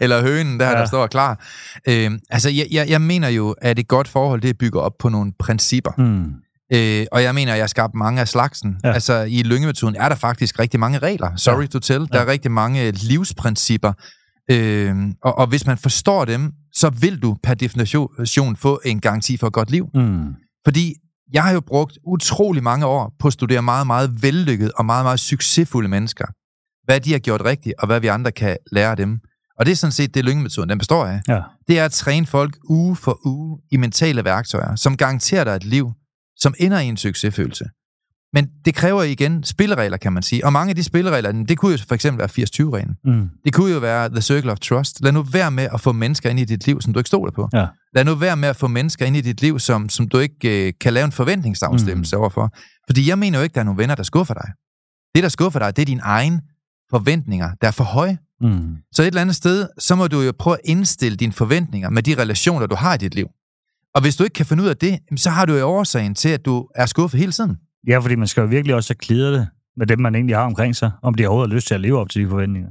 Eller 0.00 0.22
hønen, 0.22 0.60
der, 0.60 0.66
ja. 0.66 0.72
der 0.72 0.78
Ja. 0.78 0.86
står 0.86 1.06
klar. 1.06 1.44
Øhm, 1.88 2.20
altså, 2.30 2.50
jeg, 2.50 2.66
jeg, 2.70 2.88
jeg 2.88 3.00
mener 3.00 3.28
jo, 3.28 3.54
at 3.62 3.78
et 3.78 3.88
godt 3.88 4.08
forhold, 4.08 4.40
det 4.40 4.58
bygger 4.58 4.80
op 4.80 4.92
på 5.00 5.08
nogle 5.08 5.32
principper. 5.38 5.90
Mm. 5.98 6.32
Øh, 6.72 7.06
og 7.12 7.22
jeg 7.22 7.34
mener, 7.34 7.52
at 7.52 7.56
jeg 7.58 7.62
har 7.62 7.68
skabt 7.68 7.94
mange 7.94 8.20
af 8.20 8.28
slagsen. 8.28 8.76
Ja. 8.84 8.88
Ja. 8.88 8.94
Altså, 8.94 9.22
i 9.22 9.42
lyngemetoden 9.42 9.96
er 9.96 10.08
der 10.08 10.16
faktisk 10.16 10.58
rigtig 10.58 10.80
mange 10.80 10.98
regler. 10.98 11.36
Sorry 11.36 11.62
ja. 11.62 11.66
to 11.66 11.78
tell. 11.78 12.08
Der 12.12 12.20
er 12.20 12.26
rigtig 12.26 12.50
mange 12.52 12.90
livsprincipper. 12.90 13.92
Øh, 14.50 14.96
og, 15.22 15.38
og 15.38 15.46
hvis 15.46 15.66
man 15.66 15.78
forstår 15.78 16.24
dem, 16.24 16.52
så 16.72 16.90
vil 16.90 17.22
du 17.22 17.36
per 17.42 17.54
definition 17.54 18.56
få 18.56 18.80
en 18.84 19.00
garanti 19.00 19.36
for 19.36 19.46
et 19.46 19.52
godt 19.52 19.70
liv. 19.70 19.88
Mm. 19.94 20.34
Fordi 20.64 20.94
jeg 21.32 21.42
har 21.42 21.52
jo 21.52 21.60
brugt 21.60 21.98
utrolig 22.06 22.62
mange 22.62 22.86
år 22.86 23.12
på 23.20 23.26
at 23.26 23.32
studere 23.32 23.62
meget, 23.62 23.86
meget 23.86 24.22
vellykkede 24.22 24.70
og 24.76 24.86
meget, 24.86 25.04
meget 25.04 25.20
succesfulde 25.20 25.88
mennesker. 25.88 26.24
Hvad 26.88 27.00
de 27.00 27.12
har 27.12 27.18
gjort 27.18 27.44
rigtigt, 27.44 27.74
og 27.78 27.86
hvad 27.86 28.00
vi 28.00 28.06
andre 28.06 28.32
kan 28.32 28.56
lære 28.72 28.90
af 28.90 28.96
dem. 28.96 29.20
Og 29.58 29.66
det 29.66 29.72
er 29.72 29.76
sådan 29.76 29.92
set 29.92 30.14
det, 30.14 30.24
lyngemetoden 30.24 30.68
den 30.68 30.78
består 30.78 31.06
af. 31.06 31.20
Ja. 31.28 31.40
Det 31.68 31.78
er 31.78 31.84
at 31.84 31.92
træne 31.92 32.26
folk 32.26 32.56
uge 32.68 32.96
for 32.96 33.26
uge 33.26 33.58
i 33.70 33.76
mentale 33.76 34.24
værktøjer, 34.24 34.76
som 34.76 34.96
garanterer 34.96 35.44
dig 35.44 35.56
et 35.56 35.64
liv, 35.64 35.92
som 36.36 36.54
ender 36.58 36.78
i 36.78 36.86
en 36.86 36.96
succesfølelse. 36.96 37.64
Men 38.32 38.48
det 38.64 38.74
kræver 38.74 39.02
igen 39.02 39.44
spilleregler, 39.44 39.96
kan 39.96 40.12
man 40.12 40.22
sige. 40.22 40.44
Og 40.44 40.52
mange 40.52 40.70
af 40.70 40.76
de 40.76 40.82
spilleregler, 40.82 41.32
det 41.32 41.58
kunne 41.58 41.72
jo 41.72 41.78
for 41.88 41.94
eksempel 41.94 42.18
være 42.18 42.28
80-20-reglen. 42.28 42.94
Mm. 43.04 43.28
Det 43.44 43.54
kunne 43.54 43.72
jo 43.72 43.78
være 43.78 44.08
The 44.08 44.20
Circle 44.20 44.52
of 44.52 44.58
Trust. 44.58 45.00
Lad 45.00 45.12
nu 45.12 45.22
være 45.22 45.50
med 45.50 45.68
at 45.72 45.80
få 45.80 45.92
mennesker 45.92 46.30
ind 46.30 46.40
i 46.40 46.44
dit 46.44 46.66
liv, 46.66 46.80
som 46.80 46.92
du 46.92 47.00
ikke 47.00 47.08
stoler 47.08 47.32
på. 47.32 47.48
Ja. 47.52 47.66
Lad 47.94 48.04
nu 48.04 48.14
være 48.14 48.36
med 48.36 48.48
at 48.48 48.56
få 48.56 48.68
mennesker 48.68 49.06
ind 49.06 49.16
i 49.16 49.20
dit 49.20 49.42
liv, 49.42 49.58
som, 49.58 49.88
som 49.88 50.08
du 50.08 50.18
ikke 50.18 50.66
øh, 50.66 50.72
kan 50.80 50.92
lave 50.92 51.04
en 51.04 51.12
forventningsafstemmelse 51.12 52.16
mm. 52.16 52.20
overfor. 52.20 52.50
Fordi 52.86 53.08
jeg 53.08 53.18
mener 53.18 53.38
jo 53.38 53.42
ikke, 53.42 53.54
der 53.54 53.60
er 53.60 53.64
nogle 53.64 53.78
venner, 53.78 53.94
der 53.94 54.02
skuffer 54.02 54.34
dig. 54.34 54.50
Det, 55.14 55.22
der 55.22 55.28
skuffer 55.28 55.58
dig, 55.58 55.76
det 55.76 55.82
er 55.82 55.86
dine 55.86 56.02
egne 56.02 56.40
forventninger, 56.90 57.50
der 57.60 57.66
er 57.66 57.72
for 57.72 57.84
høje. 57.84 58.18
Mm. 58.40 58.76
Så 58.92 59.02
et 59.02 59.06
eller 59.06 59.20
andet 59.20 59.36
sted, 59.36 59.68
så 59.78 59.94
må 59.94 60.06
du 60.06 60.20
jo 60.20 60.32
prøve 60.38 60.54
at 60.54 60.60
indstille 60.64 61.16
dine 61.16 61.32
forventninger 61.32 61.90
med 61.90 62.02
de 62.02 62.22
relationer, 62.22 62.66
du 62.66 62.74
har 62.74 62.94
i 62.94 62.98
dit 62.98 63.14
liv. 63.14 63.26
Og 63.94 64.00
hvis 64.00 64.16
du 64.16 64.24
ikke 64.24 64.34
kan 64.34 64.46
finde 64.46 64.62
ud 64.62 64.68
af 64.68 64.76
det, 64.76 64.98
så 65.16 65.30
har 65.30 65.44
du 65.44 65.54
jo 65.54 65.66
årsagen 65.66 66.14
til, 66.14 66.28
at 66.28 66.44
du 66.44 66.68
er 66.74 66.86
skuffet 66.86 67.20
hele 67.20 67.32
tiden. 67.32 67.56
Ja, 67.88 67.98
fordi 67.98 68.14
man 68.14 68.26
skal 68.26 68.40
jo 68.40 68.46
virkelig 68.46 68.74
også 68.74 68.90
have 68.90 68.98
klidret 68.98 69.32
det 69.32 69.48
med 69.76 69.86
dem, 69.86 70.00
man 70.00 70.14
egentlig 70.14 70.36
har 70.36 70.44
omkring 70.44 70.76
sig, 70.76 70.90
om 71.02 71.14
de 71.14 71.26
overhovedet 71.26 71.50
har 71.50 71.54
lyst 71.54 71.66
til 71.66 71.74
at 71.74 71.80
leve 71.80 71.98
op 71.98 72.10
til 72.10 72.22
de 72.22 72.28
forventninger. 72.28 72.70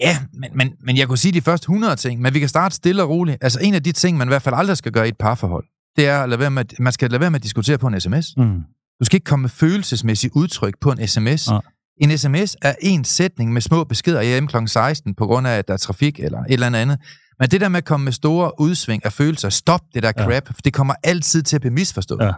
Ja, 0.00 0.18
men, 0.32 0.50
men, 0.54 0.72
men 0.80 0.96
jeg 0.96 1.08
kunne 1.08 1.18
sige 1.18 1.32
de 1.32 1.40
første 1.40 1.64
100 1.64 1.96
ting, 1.96 2.20
men 2.20 2.34
vi 2.34 2.38
kan 2.38 2.48
starte 2.48 2.74
stille 2.74 3.02
og 3.02 3.08
roligt. 3.08 3.38
Altså 3.40 3.58
en 3.62 3.74
af 3.74 3.82
de 3.82 3.92
ting, 3.92 4.18
man 4.18 4.28
i 4.28 4.30
hvert 4.30 4.42
fald 4.42 4.54
aldrig 4.58 4.76
skal 4.76 4.92
gøre 4.92 5.06
i 5.06 5.08
et 5.08 5.16
parforhold, 5.18 5.64
det 5.96 6.06
er, 6.06 6.22
at 6.22 6.28
lade 6.28 6.40
være 6.40 6.50
med, 6.50 6.64
man 6.78 6.92
skal 6.92 7.10
lade 7.10 7.20
være 7.20 7.30
med 7.30 7.40
at 7.40 7.42
diskutere 7.42 7.78
på 7.78 7.86
en 7.86 8.00
sms. 8.00 8.36
Mm. 8.36 8.60
Du 9.00 9.04
skal 9.04 9.16
ikke 9.16 9.24
komme 9.24 9.42
med 9.42 9.50
følelsesmæssigt 9.50 10.32
udtryk 10.36 10.74
på 10.80 10.92
en 10.92 11.08
sms. 11.08 11.48
Nej. 11.48 11.60
En 12.00 12.18
sms 12.18 12.56
er 12.62 12.74
en 12.80 13.04
sætning 13.04 13.52
med 13.52 13.60
små 13.60 13.84
beskeder 13.84 14.22
hjemme 14.22 14.48
kl. 14.48 14.56
16, 14.66 15.14
på 15.14 15.26
grund 15.26 15.46
af, 15.46 15.58
at 15.58 15.68
der 15.68 15.74
er 15.74 15.78
trafik 15.78 16.20
eller 16.20 16.38
et 16.38 16.52
eller 16.52 16.66
andet. 16.66 16.98
Men 17.40 17.48
det 17.50 17.60
der 17.60 17.68
med 17.68 17.78
at 17.78 17.84
komme 17.84 18.04
med 18.04 18.12
store 18.12 18.60
udsving 18.60 19.04
af 19.04 19.12
følelser, 19.12 19.48
stop 19.48 19.80
det 19.94 20.02
der 20.02 20.12
Ja. 20.16 20.24
crap, 20.24 20.46
for 20.46 20.62
det 20.62 20.72
kommer 20.72 20.94
altid 21.02 21.42
til 21.42 21.56
at 21.56 21.60
blive 21.62 21.72
misforstået. 21.74 22.24
Ja. 22.24 22.32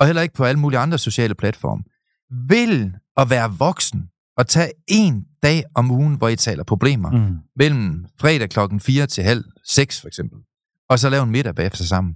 Og 0.00 0.06
heller 0.06 0.22
ikke 0.22 0.34
på 0.34 0.44
alle 0.44 0.58
mulige 0.58 0.78
andre 0.80 0.98
sociale 0.98 1.34
platforme. 1.34 1.82
Vil 2.48 2.92
at 3.16 3.30
være 3.30 3.52
voksen 3.58 4.02
og 4.38 4.46
tage 4.48 4.70
en 4.88 5.24
dag 5.42 5.64
om 5.74 5.90
ugen, 5.90 6.14
hvor 6.14 6.28
I 6.28 6.36
taler 6.36 6.64
problemer, 6.64 7.10
Mm. 7.10 7.36
mellem 7.56 8.04
fredag 8.20 8.50
klokken 8.50 8.80
4 8.80 9.06
til 9.06 9.24
halv 9.24 9.44
6 9.68 10.00
for 10.00 10.08
eksempel, 10.08 10.38
og 10.88 10.98
så 10.98 11.08
lave 11.08 11.22
en 11.22 11.30
middag 11.30 11.54
bagefter 11.54 11.84
sammen. 11.84 12.14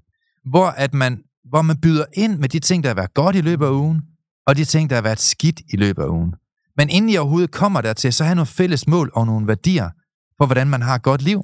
Hvor, 0.51 0.67
at 0.67 0.95
man, 0.95 1.19
hvor 1.51 1.63
man 1.63 1.77
byder 1.81 2.05
ind 2.13 2.39
med 2.39 2.49
de 2.49 2.59
ting, 2.59 2.83
der 2.83 2.91
har 2.91 2.95
været 2.95 3.15
godt 3.15 3.37
i 3.37 3.41
løbet 3.41 3.67
af 3.67 3.71
ugen, 3.71 4.03
og 4.47 4.57
de 4.57 4.65
ting, 4.65 4.91
der 4.91 4.97
har 4.97 5.03
været 5.03 5.21
skidt 5.21 5.61
i 5.73 5.77
løbet 5.77 6.03
af 6.03 6.07
ugen. 6.09 6.35
Men 6.77 6.89
inden 6.91 7.11
I 7.11 7.17
overhovedet 7.17 7.51
kommer 7.51 7.81
dertil, 7.81 8.13
så 8.13 8.25
har 8.25 8.35
nogle 8.35 8.47
fælles 8.47 8.87
mål 8.89 9.11
og 9.15 9.27
nogle 9.27 9.47
værdier 9.47 9.91
for, 10.39 10.47
hvordan 10.47 10.69
man 10.69 10.83
har 10.83 10.95
et 10.95 11.03
godt 11.03 11.23
liv. 11.23 11.43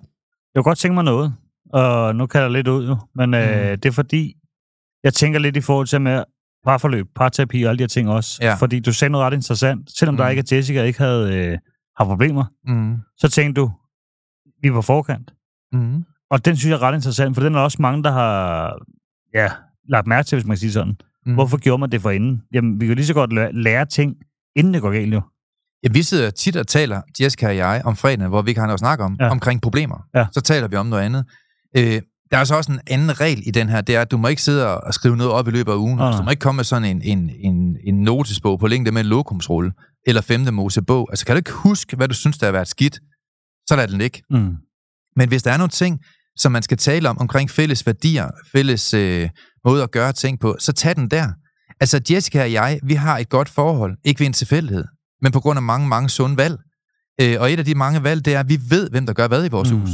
Jeg 0.55 0.59
kunne 0.64 0.71
godt 0.71 0.79
tænke 0.79 0.95
mig 0.95 1.05
noget, 1.05 1.35
og 1.73 2.16
nu 2.16 2.27
kalder 2.27 2.47
jeg 2.47 2.53
lidt 2.53 2.68
ud 2.68 2.87
jo, 2.88 2.97
men 3.14 3.35
øh, 3.35 3.71
Mm. 3.71 3.81
det 3.81 3.85
er 3.87 3.92
fordi, 3.92 4.35
jeg 5.05 5.14
tænker 5.14 5.38
lidt 5.38 5.57
i 5.57 5.61
forhold 5.61 5.87
til 5.87 6.01
med 6.01 6.25
parforløb, 6.64 7.07
parterapi 7.14 7.62
og 7.62 7.68
alle 7.68 7.79
de 7.79 7.83
her 7.83 7.88
ting 7.88 8.11
også. 8.11 8.38
Ja. 8.42 8.55
Fordi 8.55 8.81
du 8.81 8.92
sagde 8.92 9.12
noget 9.12 9.27
ret 9.27 9.35
interessant. 9.35 9.90
Selvom 9.99 10.14
mm. 10.14 10.16
der 10.16 10.29
ikke 10.29 10.40
er 10.40 10.57
Jessica, 10.57 10.83
ikke 10.83 10.99
havde 10.99 11.35
øh, 11.37 11.59
har 11.99 12.05
problemer, 12.05 12.45
Mm. 12.66 12.97
så 13.16 13.29
tænkte 13.29 13.61
du, 13.61 13.71
vi 14.62 14.71
på 14.71 14.83
forkant. 14.83 15.33
Mm. 15.73 16.05
Og 16.31 16.45
den 16.45 16.57
synes 16.57 16.71
jeg 16.71 16.77
er 16.77 16.83
ret 16.83 16.95
interessant, 16.95 17.37
for 17.37 17.42
den 17.42 17.55
er 17.55 17.59
også 17.61 17.79
mange, 17.81 18.03
der 18.03 18.12
har 18.12 18.73
ja, 19.35 19.51
lagt 19.88 20.07
mærke 20.07 20.27
til, 20.27 20.37
hvis 20.37 20.47
man 20.47 20.55
kan 20.55 20.59
sige 20.61 20.73
sådan. 20.73 20.97
Mm. 21.27 21.35
Hvorfor 21.35 21.57
gjorde 21.59 21.81
man 21.81 21.90
det 21.92 22.03
for 22.03 22.11
inden? 22.11 22.42
Jamen, 22.55 22.81
vi 22.81 22.87
kan 22.87 22.97
lige 22.97 23.07
så 23.07 23.14
godt 23.14 23.55
lære 23.57 23.87
ting, 23.87 24.16
inden 24.57 24.75
det 24.75 24.83
går 24.83 24.91
galt 24.91 25.15
jo. 25.15 25.23
Ja, 25.85 25.88
vi 25.93 26.03
sidder 26.03 26.31
tit 26.31 26.57
og 26.57 26.67
taler, 26.67 27.03
Jessica 27.21 27.47
og 27.47 27.57
jeg, 27.57 27.83
om 27.85 27.97
fredagen, 27.97 28.29
hvor 28.29 28.43
vi 28.43 28.51
ikke 28.51 28.61
har 28.61 28.67
noget 28.67 28.75
at 28.75 28.81
snakke 28.81 29.05
om, 29.05 29.17
ja. 29.21 29.31
Omkring 29.31 29.62
problemer. 29.62 30.07
Ja. 30.15 30.27
Så 30.33 30.41
taler 30.41 30.69
vi 30.69 30.77
om 30.77 30.87
noget 30.87 31.03
andet. 31.03 31.25
Øh, 31.77 32.03
der 32.31 32.38
er 32.38 32.45
så 32.45 32.57
også 32.57 32.73
en 32.73 32.81
anden 32.87 33.21
regel 33.21 33.43
i 33.47 33.51
den 33.51 33.69
her, 33.69 33.81
det 33.81 33.97
er, 33.97 34.01
at 34.01 34.11
du 34.11 34.17
må 34.17 34.29
ikke 34.29 34.43
sidde 34.43 34.81
og 34.81 34.95
skrive 34.95 35.17
noget 35.17 35.33
op 35.33 35.49
i 35.49 35.51
løbet 35.51 35.73
af 35.73 35.77
ugen. 35.77 36.01
Altså, 36.01 36.19
du 36.19 36.25
må 36.25 36.31
ikke 36.31 36.41
komme 36.41 36.57
med 36.57 36.65
sådan 36.65 36.85
en, 36.97 37.03
en, 37.03 37.31
en, 37.41 37.77
en 37.85 37.95
notesbog 37.95 38.59
på 38.59 38.67
længde 38.67 38.93
med 38.93 39.01
en 39.01 39.07
lokumsrulle, 39.07 39.73
eller 40.07 40.21
femte 40.21 40.51
mosebog. 40.53 41.09
Altså, 41.11 41.27
kan 41.27 41.35
du 41.35 41.37
ikke 41.37 41.53
huske, 41.53 41.97
hvad 41.97 42.09
du 42.09 42.15
synes, 42.15 42.38
der 42.38 42.47
har 42.47 42.53
været 42.53 42.69
skidt, 42.69 43.01
så 43.69 43.77
lad 43.77 43.88
den 43.88 43.99
ligge. 43.99 44.23
Mm. 44.31 44.55
Men 45.17 45.29
hvis 45.29 45.43
der 45.43 45.53
er 45.53 45.57
nogle 45.57 45.71
ting, 45.71 46.01
som 46.37 46.53
man 46.53 46.62
skal 46.62 46.79
tale 46.79 47.09
om, 47.09 47.19
omkring 47.19 47.51
fælles 47.51 47.87
værdier, 47.87 48.31
fælles 48.53 48.95
øh, 48.95 49.29
måde 49.65 49.83
at 49.83 49.91
gøre 49.91 50.12
ting 50.12 50.41
på, 50.41 50.57
så 50.59 50.73
tag 50.73 50.97
den 50.97 51.09
der. 51.11 51.29
Altså, 51.83 52.01
Jessica 52.11 52.42
og 52.42 52.53
jeg, 52.53 52.81
vi 52.83 52.95
har 52.95 53.18
et 53.18 53.29
godt 53.29 53.49
forhold, 53.49 53.97
ikke 54.05 54.21
ved 54.21 54.27
en 54.27 54.33
tilfældighed, 54.33 54.85
men 55.23 55.33
på 55.33 55.40
grund 55.40 55.57
af 55.57 55.62
mange, 55.62 55.88
mange 55.88 56.11
sunde 56.11 56.37
valg. 56.37 56.59
Øh, 57.21 57.37
og 57.40 57.53
et 57.53 57.59
af 57.59 57.64
de 57.64 57.75
mange 57.75 58.03
valg, 58.03 58.25
det 58.25 58.35
er, 58.35 58.40
at 58.40 58.49
vi 58.49 58.59
ved, 58.68 58.90
hvem 58.90 59.07
der 59.07 59.12
gør 59.12 59.29
hvad 59.29 59.45
i 59.45 59.49
vores 59.49 59.73
mm. 59.73 59.81
hus. 59.81 59.90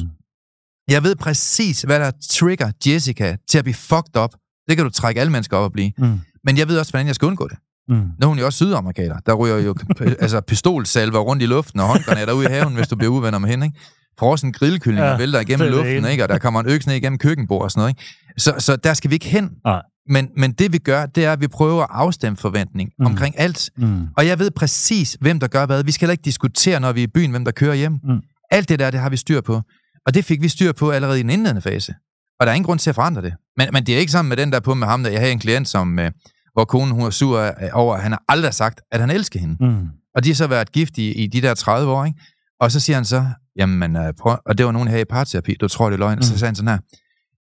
Jeg 0.88 1.02
ved 1.02 1.16
præcis, 1.16 1.82
hvad 1.82 2.00
der 2.00 2.10
trigger 2.30 2.70
Jessica 2.86 3.36
til 3.50 3.58
at 3.58 3.64
blive 3.64 3.74
fucked 3.74 4.16
up. 4.16 4.34
Det 4.68 4.76
kan 4.76 4.84
du 4.84 4.90
trække 4.90 5.20
alle 5.20 5.32
mennesker 5.32 5.56
op 5.56 5.64
og 5.64 5.72
blive. 5.72 5.92
Mm. 5.98 6.20
Men 6.44 6.58
jeg 6.58 6.68
ved 6.68 6.78
også, 6.78 6.92
hvordan 6.92 7.06
jeg 7.06 7.14
skal 7.14 7.26
undgå 7.26 7.48
det. 7.48 7.58
Mm. 7.88 7.94
Nu 7.94 8.10
er 8.22 8.26
hun 8.26 8.38
jo 8.38 8.44
også 8.44 8.56
sydamerikaner. 8.56 9.18
Der 9.26 9.34
ryger 9.34 9.58
jo 9.58 9.74
altså 10.24 10.40
pistolsalver 10.40 11.18
rundt 11.18 11.42
i 11.42 11.46
luften, 11.46 11.80
og 11.80 11.86
håndgranater 11.86 12.32
ude 12.32 12.46
i 12.46 12.52
haven, 12.52 12.74
hvis 12.74 12.88
du 12.88 12.96
bliver 12.96 13.12
uvenner 13.12 13.38
med 13.38 13.48
hende. 13.48 13.66
Ikke? 13.66 13.78
Frossen 14.18 14.52
grillkylling 14.52 15.06
ja, 15.06 15.16
vælter 15.16 15.40
igennem 15.40 15.58
det 15.58 15.72
det 15.72 15.76
luften, 15.76 15.96
ene. 15.96 16.10
ikke? 16.10 16.22
og 16.22 16.28
der 16.28 16.38
kommer 16.38 16.60
en 16.60 16.66
øks 16.66 16.86
ned 16.86 16.94
igennem 16.94 17.18
køkkenbord 17.18 17.62
og 17.62 17.70
sådan 17.70 17.80
noget. 17.80 17.90
Ikke? 17.90 18.14
Så, 18.38 18.54
så 18.58 18.76
der 18.76 18.94
skal 18.94 19.10
vi 19.10 19.14
ikke 19.14 19.26
hen. 19.26 19.50
Nej. 19.64 19.82
Men, 20.08 20.28
men 20.36 20.52
det 20.52 20.72
vi 20.72 20.78
gør, 20.78 21.06
det 21.06 21.24
er, 21.24 21.32
at 21.32 21.40
vi 21.40 21.48
prøver 21.48 21.82
at 21.82 21.88
afstemme 21.90 22.36
forventning 22.36 22.90
mm. 22.98 23.06
Omkring 23.06 23.38
alt. 23.38 23.70
Mm. 23.76 24.06
Og 24.16 24.26
jeg 24.26 24.38
ved 24.38 24.50
præcis, 24.50 25.16
hvem 25.20 25.40
der 25.40 25.46
gør 25.46 25.66
hvad. 25.66 25.84
Vi 25.84 25.92
skal 25.92 26.06
heller 26.06 26.12
ikke 26.12 26.24
diskutere, 26.24 26.80
når 26.80 26.92
vi 26.92 27.00
er 27.00 27.04
i 27.04 27.10
byen, 27.14 27.30
hvem 27.30 27.44
der 27.44 27.52
kører 27.52 27.74
hjem. 27.74 27.92
Mm. 27.92 28.20
Alt 28.50 28.68
det 28.68 28.78
der, 28.78 28.90
det 28.90 29.00
har 29.00 29.10
vi 29.10 29.16
styr 29.16 29.40
på. 29.40 29.62
Og 30.06 30.14
det 30.14 30.24
fik 30.24 30.42
vi 30.42 30.48
styr 30.48 30.72
på 30.72 30.90
allerede 30.90 31.20
i 31.20 31.22
den 31.22 31.30
indledende 31.30 31.62
fase. 31.62 31.94
Og 32.40 32.46
der 32.46 32.52
er 32.52 32.54
ingen 32.54 32.66
grund 32.66 32.78
til 32.78 32.90
at 32.90 32.94
forandre 32.94 33.22
det. 33.22 33.34
Men, 33.56 33.68
men 33.72 33.86
det 33.86 33.94
er 33.94 33.98
ikke 33.98 34.12
sammen 34.12 34.28
med 34.28 34.36
den 34.36 34.52
der 34.52 34.60
på 34.60 34.74
med 34.74 34.86
ham, 34.86 35.02
der 35.02 35.10
jeg 35.10 35.20
havde 35.20 35.32
en 35.32 35.38
klient, 35.38 35.68
som, 35.68 35.98
øh, 35.98 36.10
hvor 36.52 36.64
konen 36.64 36.94
hun 36.94 37.02
er 37.06 37.10
sur 37.10 37.40
øh, 37.40 37.52
over, 37.72 37.94
at 37.94 38.02
han 38.02 38.12
har 38.12 38.22
aldrig 38.28 38.54
sagt, 38.54 38.80
at 38.92 39.00
han 39.00 39.10
elsker 39.10 39.40
hende. 39.40 39.56
Mm. 39.60 39.86
Og 40.14 40.24
de 40.24 40.28
har 40.28 40.34
så 40.34 40.46
været 40.46 40.72
gift 40.72 40.98
i, 40.98 41.12
i 41.12 41.26
de 41.26 41.42
der 41.42 41.54
30 41.54 41.92
år, 41.92 42.04
ikke? 42.04 42.20
Og 42.60 42.72
så 42.72 42.80
siger 42.80 42.96
han 42.96 43.04
så, 43.04 43.24
jamen, 43.58 43.96
øh, 43.96 44.12
prøv, 44.20 44.36
og 44.46 44.58
det 44.58 44.66
var 44.66 44.72
nogen 44.72 44.88
her 44.88 44.98
i 44.98 45.04
parterapi, 45.04 45.54
du 45.60 45.68
tror, 45.68 45.86
det 45.90 45.94
er 45.94 45.98
løgn. 45.98 46.14
Mm. 46.14 46.18
Og 46.18 46.24
så 46.24 46.32
Mm. 46.32 46.38
sagde 46.38 46.48
han 46.48 46.54
sådan 46.54 46.68
her, 46.68 46.78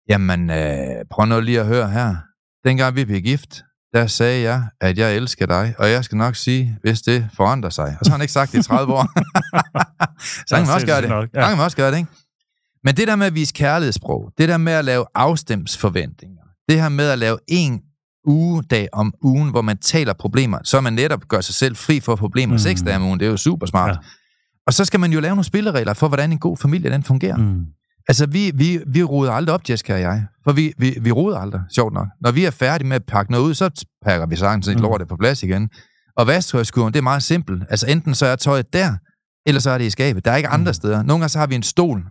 jamen, 0.09 0.51
øh, 0.51 1.05
prøv 1.11 1.27
nu 1.27 1.41
lige 1.41 1.61
at 1.61 1.67
høre 1.67 1.91
her. 1.91 2.17
Dengang 2.65 2.97
vi 2.97 3.05
blev 3.05 3.21
gift, 3.21 3.63
der 3.95 4.07
sagde 4.07 4.43
jeg, 4.43 4.63
at 4.81 4.99
jeg 4.99 5.17
elsker 5.17 5.47
dig, 5.47 5.75
og 5.79 5.91
jeg 5.91 6.05
skal 6.05 6.19
nok 6.19 6.37
sige, 6.37 6.79
hvis 6.83 7.03
det 7.03 7.29
forandrer 7.37 7.71
sig. 7.71 7.97
Og 8.01 8.05
så 8.07 8.11
har 8.11 8.17
han 8.17 8.23
ikke 8.23 8.33
sagt 8.33 8.53
det 8.53 8.59
i 8.59 8.63
30 8.63 8.93
år. 8.93 9.03
så 10.49 10.57
kan 10.57 10.67
man 10.67 10.75
også 10.75 10.87
gøre 10.87 11.01
det. 11.03 11.09
Nok, 11.09 11.29
Ja. 11.35 11.41
Ja. 11.41 11.49
kan 11.49 11.57
man 11.57 11.65
også 11.65 11.77
gøre 11.77 11.91
det, 11.91 11.97
ikke? 11.97 12.11
Men 12.85 12.97
det 12.97 13.09
der 13.09 13.17
med 13.17 13.27
at 13.27 13.35
vise 13.35 13.53
kærlighedssprog, 13.55 14.33
det 14.39 14.49
der 14.49 14.57
med 14.57 14.73
at 14.73 14.85
lave 14.85 15.05
afstemsforventninger, 15.15 16.43
det 16.69 16.81
her 16.81 16.89
med 16.89 17.09
at 17.11 17.19
lave 17.19 17.39
en 17.49 17.81
ugedag 18.27 18.89
om 18.93 19.15
ugen, 19.23 19.51
hvor 19.51 19.63
man 19.63 19.77
taler 19.79 20.13
problemer, 20.13 20.59
så 20.65 20.81
man 20.81 20.93
netop 20.93 21.29
gør 21.29 21.41
sig 21.41 21.55
selv 21.55 21.77
fri 21.77 22.01
for 22.01 22.17
problemer 22.17 22.51
mm. 22.53 22.55
Mm. 22.55 22.59
seks 22.59 22.83
dage 22.83 22.97
om 22.97 23.03
ugen, 23.03 23.21
det 23.21 23.27
er 23.27 23.31
jo 23.31 23.37
super 23.37 23.67
smart. 23.67 23.91
Ja. 23.91 23.97
Og 24.67 24.75
så 24.75 24.85
skal 24.85 25.01
man 25.01 25.13
jo 25.13 25.21
lave 25.21 25.31
nogle 25.35 25.45
spilleregler 25.45 25.95
for, 25.95 26.09
hvordan 26.09 26.33
en 26.33 26.39
god 26.39 26.57
familie 26.57 26.91
den 26.91 27.03
fungerer. 27.03 27.37
Mm. 27.37 27.65
Altså, 28.09 28.27
vi, 28.27 28.53
vi, 28.55 28.79
vi 28.87 29.03
roder 29.03 29.33
aldrig 29.33 29.55
op, 29.55 29.61
Jessica 29.71 29.95
og 29.95 30.01
jeg. 30.01 30.25
For 30.45 30.53
vi, 30.53 30.73
vi, 30.79 30.99
vi 31.01 31.13
roder 31.13 31.39
aldrig, 31.39 31.61
sjovt 31.75 31.95
nok. 31.95 32.09
Når 32.21 32.31
vi 32.31 32.45
er 32.45 32.51
færdige 32.51 32.89
med 32.89 32.97
at 32.97 33.05
pakke 33.05 33.33
noget 33.33 33.45
ud, 33.45 33.55
så 33.55 33.85
pakker 34.05 34.27
vi 34.27 34.37
sagtens 34.37 34.69
Mm. 34.77 34.83
lortet 34.83 35.09
på 35.09 35.17
plads 35.17 35.43
igen. 35.43 35.69
Og 36.17 36.27
vasketøjskurven, 36.27 36.93
det 36.93 36.99
er 36.99 37.03
meget 37.03 37.23
simpelt. 37.23 37.63
Altså, 37.71 37.87
enten 37.87 38.15
så 38.15 38.27
er 38.27 38.37
tøjet 38.37 38.73
der, 38.73 38.95
Eller 39.49 39.61
så 39.61 39.71
er 39.71 39.79
det 39.79 39.85
i 39.85 39.91
skabet. 39.91 40.25
Der 40.25 40.31
er 40.31 40.37
ikke 40.37 40.49
andre 40.49 40.71
Mm. 40.71 40.75
steder. 40.75 41.03
Nogle 41.03 41.21
gange 41.21 41.29
så 41.29 41.39
har 41.39 41.47
vi 41.47 41.55
en 41.55 41.63
stol, 41.63 42.05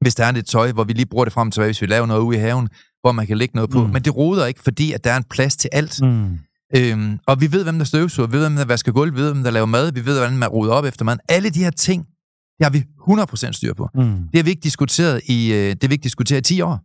hvis 0.00 0.14
der 0.14 0.24
er 0.24 0.32
lidt 0.32 0.46
tøj, 0.46 0.72
hvor 0.72 0.84
vi 0.84 0.92
lige 0.92 1.06
bruger 1.06 1.24
det 1.24 1.32
frem 1.32 1.48
og 1.48 1.52
tilbage, 1.52 1.68
hvis 1.68 1.80
vi 1.82 1.86
laver 1.86 2.06
noget 2.06 2.20
ude 2.20 2.36
i 2.36 2.40
haven, 2.40 2.68
hvor 3.00 3.12
man 3.12 3.26
kan 3.26 3.38
lægge 3.38 3.54
noget 3.54 3.70
på. 3.70 3.86
Mm. 3.86 3.92
Men 3.92 4.02
det 4.02 4.16
roder 4.16 4.46
ikke, 4.46 4.60
fordi 4.62 4.92
at 4.92 5.04
der 5.04 5.12
er 5.12 5.16
en 5.16 5.24
plads 5.30 5.56
til 5.56 5.70
alt. 5.72 6.02
Mm. 6.02 6.38
Øhm, 6.76 7.18
og 7.26 7.40
vi 7.40 7.52
ved, 7.52 7.62
hvem 7.62 7.78
der 7.78 7.84
støvsuger, 7.84 8.26
vi 8.26 8.32
ved, 8.32 8.40
hvem 8.40 8.56
der 8.56 8.64
vasker 8.64 8.92
gulv, 8.92 9.14
vi 9.14 9.20
ved, 9.20 9.32
hvem 9.32 9.44
der 9.44 9.50
laver 9.50 9.66
mad, 9.66 9.92
vi 9.92 10.06
ved, 10.06 10.18
hvordan 10.18 10.38
man 10.38 10.48
roder 10.48 10.72
op 10.72 10.84
efter 10.84 11.04
maden. 11.04 11.20
Alle 11.28 11.50
de 11.50 11.58
her 11.58 11.70
ting, 11.70 12.06
det 12.58 12.64
har 12.64 12.70
vi 12.70 12.84
100% 13.48 13.52
styr 13.52 13.74
på. 13.74 13.88
Mm. 13.94 14.02
Det 14.02 14.36
har 14.36 14.42
vi 14.42 14.50
ikke 14.50 14.62
diskuteret 14.62 15.20
i, 15.26 15.52
øh, 15.52 15.58
det 15.58 15.82
har 15.82 15.88
vi 15.88 15.94
ikke 15.94 16.04
diskuteret 16.04 16.50
i 16.50 16.54
10 16.54 16.60
år. 16.60 16.80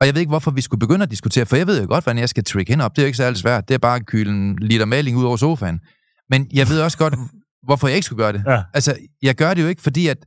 Og 0.00 0.06
jeg 0.06 0.14
ved 0.14 0.20
ikke, 0.20 0.30
hvorfor 0.30 0.50
vi 0.50 0.60
skulle 0.60 0.78
begynde 0.78 1.02
at 1.02 1.10
diskutere, 1.10 1.46
for 1.46 1.56
jeg 1.56 1.66
ved 1.66 1.80
jo 1.80 1.86
godt, 1.88 2.04
hvordan 2.04 2.18
jeg 2.18 2.28
skal 2.28 2.44
trick 2.44 2.68
hende 2.68 2.84
op. 2.84 2.96
Det 2.96 3.02
er 3.02 3.04
jo 3.04 3.06
ikke 3.06 3.16
særlig 3.16 3.38
svært. 3.38 3.68
Det 3.68 3.74
er 3.74 3.78
bare 3.78 3.96
at 3.96 4.06
kyle 4.06 4.30
en 4.30 4.56
liter 4.56 4.84
maling 4.84 5.16
ud 5.16 5.24
over 5.24 5.36
sofaen. 5.36 5.80
Men 6.30 6.48
jeg 6.52 6.68
ved 6.68 6.80
også 6.80 6.98
godt, 6.98 7.14
hvorfor 7.66 7.88
jeg 7.88 7.96
ikke 7.96 8.06
skulle 8.06 8.22
gøre 8.24 8.32
det. 8.32 8.42
Ja. 8.46 8.62
Altså, 8.74 8.96
jeg 9.22 9.34
gør 9.34 9.54
det 9.54 9.62
jo 9.62 9.68
ikke, 9.68 9.82
fordi 9.82 10.06
at 10.06 10.26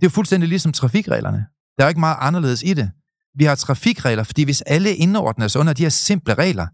det 0.00 0.06
er 0.06 0.10
fuldstændig 0.10 0.48
ligesom 0.48 0.72
trafikreglerne. 0.72 1.46
Der 1.76 1.84
er 1.84 1.86
jo 1.86 1.88
ikke 1.88 2.00
meget 2.00 2.16
anderledes 2.20 2.62
i 2.62 2.74
det. 2.74 2.90
Vi 3.38 3.44
har 3.44 3.54
trafikregler, 3.54 4.22
fordi 4.22 4.42
hvis 4.42 4.62
alle 4.62 4.94
indordner 4.94 5.48
sig 5.48 5.60
under 5.60 5.72
de 5.72 5.82
her 5.82 5.88
simple 5.88 6.34
regler, 6.34 6.66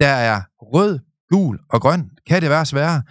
der 0.00 0.08
er 0.08 0.40
rød, 0.60 0.98
gul 1.30 1.58
og 1.70 1.80
grøn, 1.80 2.10
kan 2.28 2.42
det 2.42 2.50
være 2.50 2.66
sværere, 2.66 3.02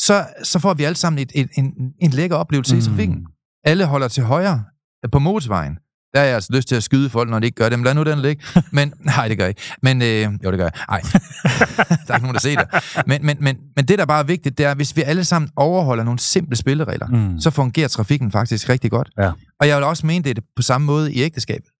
så, 0.00 0.26
så 0.42 0.58
får 0.58 0.74
vi 0.74 0.84
alle 0.84 0.96
sammen 0.96 1.18
et, 1.22 1.32
et, 1.34 1.48
en, 1.54 1.72
en 2.00 2.10
lækker 2.10 2.36
oplevelse 2.36 2.74
mm. 2.74 2.78
i 2.78 2.82
trafikken. 2.82 3.26
Alle 3.64 3.84
holder 3.84 4.08
til 4.08 4.22
højre 4.22 4.64
på 5.12 5.18
motorvejen. 5.18 5.78
Der 6.14 6.20
har 6.20 6.26
jeg 6.26 6.34
altså 6.34 6.52
lyst 6.52 6.68
til 6.68 6.74
at 6.76 6.82
skyde 6.82 7.10
folk, 7.10 7.30
når 7.30 7.38
de 7.38 7.46
ikke 7.46 7.56
gør 7.56 7.68
det. 7.68 7.78
Men 7.78 7.84
lad 7.84 7.94
nu 7.94 8.02
den 8.02 8.18
ligge. 8.18 8.44
Men, 8.72 8.92
nej, 9.00 9.28
det 9.28 9.36
gør 9.38 9.44
jeg 9.44 9.48
ikke. 9.48 9.62
Men, 9.82 10.02
øh, 10.02 10.22
jo, 10.44 10.50
det 10.50 10.58
gør 10.58 10.64
jeg. 10.64 10.72
Nej, 10.88 11.00
der 12.06 12.12
er 12.12 12.14
ikke 12.14 12.26
nogen, 12.26 12.34
der 12.34 12.40
ser 12.40 12.64
det. 12.64 13.06
Men, 13.06 13.26
men, 13.26 13.36
men, 13.40 13.58
men 13.76 13.84
det, 13.84 13.98
der 13.98 14.06
bare 14.06 14.20
er 14.20 14.24
vigtigt, 14.24 14.58
det 14.58 14.66
er, 14.66 14.70
at 14.70 14.76
hvis 14.76 14.96
vi 14.96 15.02
alle 15.02 15.24
sammen 15.24 15.50
overholder 15.56 16.04
nogle 16.04 16.18
simple 16.18 16.56
spilleregler, 16.56 17.06
Mm. 17.06 17.40
så 17.40 17.50
fungerer 17.50 17.88
trafikken 17.88 18.32
faktisk 18.32 18.68
rigtig 18.68 18.90
godt. 18.90 19.10
Ja. 19.18 19.32
Og 19.60 19.68
jeg 19.68 19.76
vil 19.76 19.84
også 19.84 20.06
mene, 20.06 20.24
det 20.24 20.38
er 20.38 20.42
på 20.56 20.62
samme 20.62 20.86
måde 20.86 21.12
i 21.12 21.20
ægteskabet. 21.22 21.70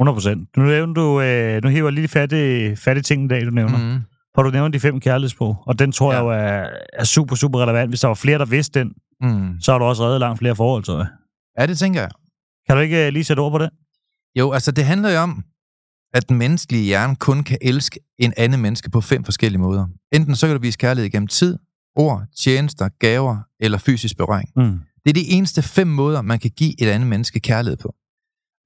100 0.00 0.14
procent. 0.16 0.56
Nu, 0.56 0.64
nævner 0.64 0.94
du, 0.94 1.20
øh, 1.20 1.62
nu 1.64 1.68
hiver 1.68 1.90
lige 1.90 2.08
fattige, 2.08 2.76
fattige 2.76 3.02
ting 3.02 3.24
i 3.24 3.28
dag, 3.28 3.44
du 3.46 3.50
nævner. 3.50 3.78
Mm. 3.94 4.00
For 4.34 4.42
du 4.42 4.50
nævner 4.50 4.68
de 4.68 4.80
fem 4.80 5.00
kærlighedssprog, 5.00 5.56
og 5.66 5.78
den 5.78 5.92
tror 5.92 6.12
ja. 6.12 6.16
jeg 6.18 6.24
jo 6.24 6.30
er, 6.30 6.68
er 6.92 7.04
super, 7.04 7.36
super 7.36 7.58
relevant. 7.62 7.90
Hvis 7.90 8.00
der 8.00 8.08
var 8.08 8.14
flere, 8.14 8.38
der 8.38 8.44
vidste 8.44 8.80
den, 8.80 8.92
Mm. 9.22 9.60
så 9.60 9.72
har 9.72 9.78
du 9.78 9.84
også 9.84 10.04
reddet 10.04 10.20
langt 10.20 10.38
flere 10.38 10.56
forhold, 10.56 10.82
tror 10.84 10.96
jeg. 10.98 11.06
Ja, 11.58 11.66
det 11.66 11.78
tænker 11.78 12.00
jeg. 12.00 12.10
Kan 12.66 12.76
du 12.76 12.82
ikke 12.82 13.06
øh, 13.06 13.12
lige 13.12 13.24
sætte 13.24 13.40
ord 13.40 13.52
på 13.52 13.58
det? 13.58 13.70
Jo, 14.38 14.52
altså 14.52 14.72
det 14.72 14.84
handler 14.84 15.10
jo 15.10 15.18
om, 15.18 15.44
at 16.14 16.28
den 16.28 16.38
menneskelige 16.38 16.84
hjerne 16.84 17.16
kun 17.16 17.42
kan 17.42 17.58
elske 17.62 18.00
en 18.18 18.32
anden 18.36 18.60
menneske 18.60 18.90
på 18.90 19.00
fem 19.00 19.24
forskellige 19.24 19.60
måder. 19.60 19.86
Enten 20.12 20.36
så 20.36 20.46
kan 20.46 20.56
du 20.56 20.62
vise 20.62 20.78
kærlighed 20.78 21.10
gennem 21.10 21.26
tid, 21.26 21.58
ord, 21.96 22.22
tjenester, 22.38 22.88
gaver 22.98 23.36
eller 23.60 23.78
fysisk 23.78 24.16
berøring. 24.16 24.48
Mm. 24.56 24.80
Det 25.04 25.10
er 25.10 25.14
de 25.14 25.28
eneste 25.30 25.62
fem 25.62 25.86
måder, 25.86 26.22
man 26.22 26.38
kan 26.38 26.50
give 26.50 26.82
et 26.82 26.88
andet 26.88 27.08
menneske 27.08 27.40
kærlighed 27.40 27.76
på. 27.76 27.94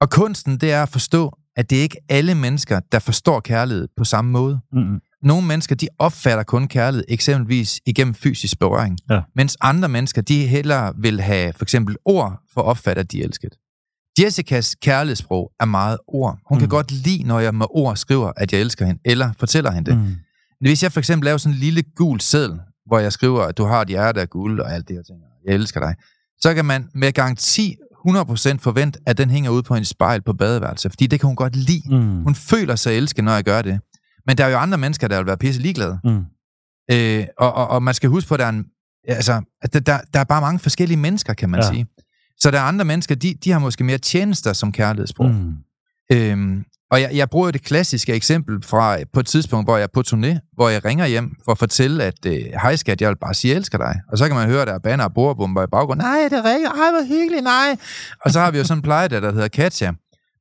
Og 0.03 0.09
kunsten, 0.09 0.57
det 0.57 0.71
er 0.71 0.83
at 0.83 0.89
forstå, 0.89 1.37
at 1.55 1.69
det 1.69 1.77
er 1.77 1.81
ikke 1.81 1.97
alle 2.09 2.35
mennesker, 2.35 2.79
der 2.91 2.99
forstår 2.99 3.39
kærlighed 3.39 3.87
på 3.97 4.03
samme 4.03 4.31
måde. 4.31 4.59
Mm. 4.73 4.99
Nogle 5.23 5.47
mennesker, 5.47 5.75
de 5.75 5.87
opfatter 5.99 6.43
kun 6.43 6.67
kærlighed 6.67 7.05
eksempelvis 7.07 7.79
igennem 7.85 8.13
fysisk 8.13 8.59
berøring, 8.59 8.97
Ja. 9.09 9.21
mens 9.35 9.57
andre 9.61 9.89
mennesker, 9.89 10.21
de 10.21 10.47
hellere 10.47 10.93
vil 10.97 11.21
have 11.21 11.53
for 11.53 11.65
eksempel 11.65 11.95
ord 12.05 12.39
for 12.53 12.61
at 12.61 12.65
opfatte, 12.65 12.99
at 12.99 13.11
de 13.11 13.21
er 13.21 13.25
elsket. 13.25 13.53
Jessicas 14.19 14.75
kærlighedssprog 14.81 15.51
er 15.59 15.65
meget 15.65 15.97
ord. 16.07 16.39
Hun 16.49 16.55
mm. 16.55 16.59
kan 16.59 16.69
godt 16.69 16.91
lide, 16.91 17.23
når 17.23 17.39
jeg 17.39 17.55
med 17.55 17.65
ord 17.69 17.95
skriver, 17.95 18.31
at 18.37 18.53
jeg 18.53 18.61
elsker 18.61 18.85
hende, 18.85 19.01
eller 19.05 19.31
fortæller 19.39 19.71
hende 19.71 19.91
det. 19.91 19.99
Mm. 19.99 20.15
Hvis 20.61 20.83
jeg 20.83 20.91
for 20.91 20.99
eksempel 20.99 21.25
laver 21.25 21.37
sådan 21.37 21.53
en 21.53 21.59
lille 21.59 21.83
gul 21.95 22.19
seddel, 22.19 22.59
hvor 22.85 22.99
jeg 22.99 23.13
skriver, 23.13 23.41
at 23.41 23.57
du 23.57 23.65
har 23.65 23.81
et 23.81 23.87
hjerte 23.87 24.21
af 24.21 24.29
guld 24.29 24.59
og 24.59 24.73
alt 24.73 24.87
det 24.87 24.97
og 24.97 25.05
jeg 25.47 25.55
elsker 25.55 25.79
dig, 25.79 25.95
så 26.37 26.53
kan 26.53 26.65
man 26.65 26.89
med 26.93 27.11
garanti 27.11 27.75
100% 28.07 28.57
forvente, 28.59 28.99
at 29.05 29.17
den 29.17 29.29
hænger 29.29 29.49
ude 29.49 29.63
på 29.63 29.75
en 29.75 29.85
spejl 29.85 30.21
på 30.21 30.33
badeværelset, 30.33 30.91
fordi 30.91 31.07
det 31.07 31.19
kan 31.19 31.27
hun 31.27 31.35
godt 31.35 31.55
lide. 31.55 31.95
Mm. 31.95 32.23
Hun 32.23 32.35
føler 32.35 32.75
sig 32.75 32.97
elsket, 32.97 33.23
når 33.23 33.31
jeg 33.31 33.43
gør 33.43 33.61
det. 33.61 33.79
Men 34.27 34.37
der 34.37 34.45
er 34.45 34.49
jo 34.49 34.57
andre 34.57 34.77
mennesker, 34.77 35.07
der 35.07 35.17
vil 35.17 35.27
være 35.27 35.37
pisse 35.37 35.61
ligeglade. 35.61 35.99
Mm. 36.03 36.23
Øh, 36.91 37.27
og, 37.37 37.53
og, 37.53 37.67
og 37.67 37.83
man 37.83 37.93
skal 37.93 38.09
huske 38.09 38.27
på, 38.27 38.33
at 38.33 38.39
der 38.39 38.45
er, 38.45 38.49
en, 38.49 38.65
altså, 39.07 39.41
at 39.61 39.73
der, 39.73 39.79
der, 39.79 39.99
der 40.13 40.19
er 40.19 40.23
bare 40.23 40.41
mange 40.41 40.59
forskellige 40.59 40.97
mennesker, 40.97 41.33
kan 41.33 41.49
man 41.49 41.59
ja. 41.59 41.71
Sige. 41.71 41.85
Så 42.37 42.51
der 42.51 42.59
er 42.59 42.63
andre 42.63 42.85
mennesker, 42.85 43.15
de, 43.15 43.33
de 43.43 43.51
har 43.51 43.59
måske 43.59 43.83
mere 43.83 43.97
tjenester 43.97 44.53
som 44.53 44.71
kærlighedssprog. 44.71 45.29
Mm. 45.29 45.35
Mm. 45.35 46.17
Øhm, 46.17 46.63
og 46.93 47.01
jeg, 47.01 47.09
jeg 47.13 47.29
bruger 47.29 47.47
jo 47.47 47.51
det 47.51 47.63
klassiske 47.63 48.13
eksempel 48.13 48.63
fra 48.63 48.99
øh, 48.99 49.05
på 49.13 49.19
et 49.19 49.25
tidspunkt, 49.25 49.67
hvor 49.67 49.77
jeg 49.77 49.83
er 49.83 49.87
på 49.93 50.03
turné, 50.07 50.53
hvor 50.55 50.69
jeg 50.69 50.85
ringer 50.85 51.05
hjem 51.05 51.35
for 51.45 51.51
at 51.51 51.57
fortælle, 51.57 52.03
at 52.03 52.25
øh, 52.25 52.33
hej 52.61 52.75
skat, 52.75 53.01
jeg 53.01 53.09
vil 53.09 53.15
bare 53.15 53.33
sige, 53.33 53.51
jeg 53.51 53.57
elsker 53.57 53.77
dig. 53.77 53.95
Og 54.11 54.17
så 54.17 54.27
kan 54.27 54.35
man 54.35 54.49
høre, 54.49 54.61
at 54.61 54.67
der 54.67 54.73
er 54.73 54.79
banner 54.79 55.05
og 55.05 55.13
bordbomber 55.13 55.63
i 55.63 55.67
baggrunden. 55.71 56.05
Nej, 56.05 56.27
det 56.29 56.45
ringer. 56.45 56.69
Ej, 56.69 56.91
hvor 56.91 57.07
hyggeligt, 57.07 57.43
nej. 57.43 57.77
Og 58.25 58.31
så 58.31 58.39
har 58.39 58.51
vi 58.51 58.57
jo 58.57 58.63
sådan 58.63 58.77
en 58.77 58.81
plejedatter, 58.81 59.29
der 59.29 59.35
hedder 59.35 59.47
Katja, 59.47 59.91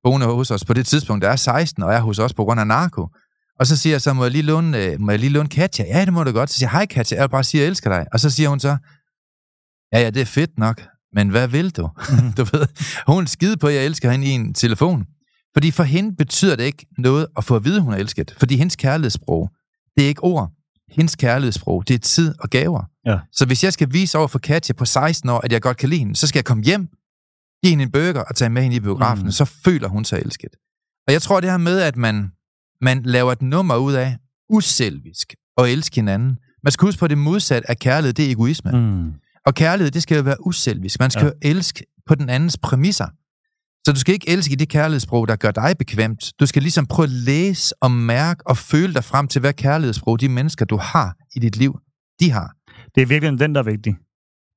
boende 0.05 0.27
hos 0.27 0.51
os 0.51 0.65
på 0.65 0.73
det 0.73 0.87
tidspunkt, 0.87 1.25
der 1.25 1.31
er 1.31 1.37
16, 1.37 1.83
og 1.83 1.95
er 1.95 2.01
hos 2.01 2.19
os 2.19 2.35
på 2.35 2.45
grund 2.45 2.61
af 2.61 2.67
narko. 2.67 3.09
Og 3.61 3.67
så 3.67 3.77
siger 3.77 3.95
jeg 3.95 4.01
så, 4.01 4.13
må 4.13 4.25
jeg 4.25 4.33
lige 4.33 4.43
låne, 4.43 4.79
øh, 4.79 5.01
må 5.01 5.11
jeg 5.11 5.21
lige 5.21 5.31
låne 5.31 5.49
Katja? 5.49 5.85
Ja, 5.85 6.05
det 6.05 6.13
må 6.13 6.25
du 6.25 6.33
godt. 6.33 6.51
Så 6.51 6.59
siger 6.59 6.69
jeg, 6.69 6.73
hej 6.73 6.87
Katja, 6.87 7.17
jeg 7.17 7.23
vil 7.23 7.31
bare 7.31 7.45
sige, 7.45 7.61
jeg 7.61 7.69
elsker 7.69 7.91
dig. 7.91 8.07
Og 8.13 8.21
så 8.21 8.31
siger 8.31 8.49
hun 8.49 8.61
så, 8.61 8.77
ja, 9.93 10.01
ja, 10.01 10.11
det 10.11 10.21
er 10.21 10.27
fedt 10.27 10.59
nok, 10.59 10.83
men 11.15 11.29
hvad 11.29 11.49
vil 11.49 11.71
du? 11.71 11.89
Du 12.37 12.45
ved, 12.53 12.67
hun 13.07 13.27
skide 13.27 13.57
på, 13.57 13.67
at 13.67 13.75
jeg 13.75 13.85
elsker 13.85 14.11
hende 14.11 14.27
i 14.27 14.31
en 14.31 14.55
telefon. 14.55 15.07
Fordi 15.55 15.71
for 15.71 15.83
hende 15.83 16.17
betyder 16.17 16.57
det 16.57 16.65
ikke 16.65 16.87
noget 16.99 17.27
at 17.37 17.45
få 17.45 17.57
at 17.57 17.65
vide, 17.65 17.81
hun 17.81 17.93
er 17.93 17.97
elsket. 17.97 18.35
Fordi 18.39 18.57
hendes 18.57 18.77
kærlighedssprog, 18.77 19.51
det 19.97 20.05
er 20.05 20.09
ikke 20.09 20.25
ord. 20.25 20.51
Hendes 20.91 21.17
kærlighedssprog, 21.17 21.89
det 21.89 21.95
er 21.95 21.99
tid 21.99 22.35
og 22.41 22.51
gaver. 22.51 22.85
Ja. 23.07 23.19
Så 23.33 23.47
hvis 23.47 23.65
jeg 23.65 23.73
skal 23.73 23.93
vise 23.93 24.19
over 24.19 24.29
for 24.29 24.39
Katja 24.39 24.73
på 24.75 24.85
16 24.85 25.29
år, 25.31 25.41
at 25.41 25.53
jeg 25.53 25.63
godt 25.63 25.77
kan 25.77 25.89
lide 25.89 25.99
hende, 25.99 26.17
så 26.17 26.27
skal 26.27 26.39
jeg 26.39 26.45
komme 26.45 26.63
hjem, 26.63 26.87
give 27.63 27.71
hende 27.71 27.85
en 27.85 27.91
burger 27.91 28.21
og 28.23 28.37
tage 28.37 28.49
med 28.51 28.63
hende 28.63 28.77
i 28.77 28.81
biografen, 28.81 29.25
Mm. 29.25 29.31
så 29.33 29.45
føler 29.45 29.89
hun 29.89 30.05
sig 30.05 30.19
elsket. 30.19 30.51
Og 31.07 31.13
jeg 31.13 31.23
tror 31.23 31.41
det 31.41 31.51
her 31.51 31.59
med, 31.59 31.81
at 31.81 31.97
man, 31.97 32.31
man 32.81 33.03
laver 33.03 33.33
et 33.33 33.43
nummer 33.43 33.77
ud 33.77 33.93
af 33.93 34.17
uselvisk 34.51 35.35
og 35.57 35.71
elske 35.71 35.95
hinanden. 35.95 36.39
Man 36.65 36.73
skal 36.73 36.87
huske 36.87 36.99
på, 37.01 37.09
det 37.09 37.19
modsatte 37.19 37.71
af 37.71 37.79
kærlighed, 37.79 38.13
det 38.13 38.27
er 38.27 38.31
egoisme. 38.31 38.71
Mm. 38.73 39.13
Og 39.47 39.55
kærlighed, 39.55 39.91
det 39.91 40.03
skal 40.03 40.17
jo 40.17 40.23
være 40.23 40.47
uselvisk. 40.47 41.01
Man 41.01 41.11
skal 41.11 41.21
ja. 41.23 41.27
jo 41.27 41.33
elske 41.43 41.85
på 42.07 42.15
den 42.15 42.29
andens 42.29 42.59
præmisser. 42.59 43.07
Så 43.87 43.93
du 43.93 44.01
skal 44.01 44.15
ikke 44.15 44.29
elske 44.31 44.53
i 44.53 44.57
det 44.57 44.69
kærlighedssprog, 44.69 45.29
der 45.29 45.37
gør 45.37 45.51
dig 45.51 45.75
bekvemt. 45.79 46.33
Du 46.41 46.47
skal 46.47 46.63
ligesom 46.63 46.87
prøve 46.87 47.05
at 47.05 47.11
læse 47.11 47.75
og 47.83 47.91
mærke 47.91 48.47
og 48.47 48.57
føle 48.59 48.95
dig 48.95 49.05
frem 49.05 49.29
til, 49.29 49.41
hvad 49.41 49.53
kærlighedssprog 49.53 50.21
de 50.21 50.29
mennesker, 50.29 50.65
du 50.65 50.77
har 50.77 51.17
i 51.37 51.39
dit 51.39 51.57
liv, 51.57 51.79
de 52.21 52.31
har. 52.31 52.51
Det 52.95 53.03
er 53.03 53.07
virkelig 53.07 53.39
den, 53.41 53.55
der 53.55 53.61
er 53.61 53.65
vigtig. 53.65 53.95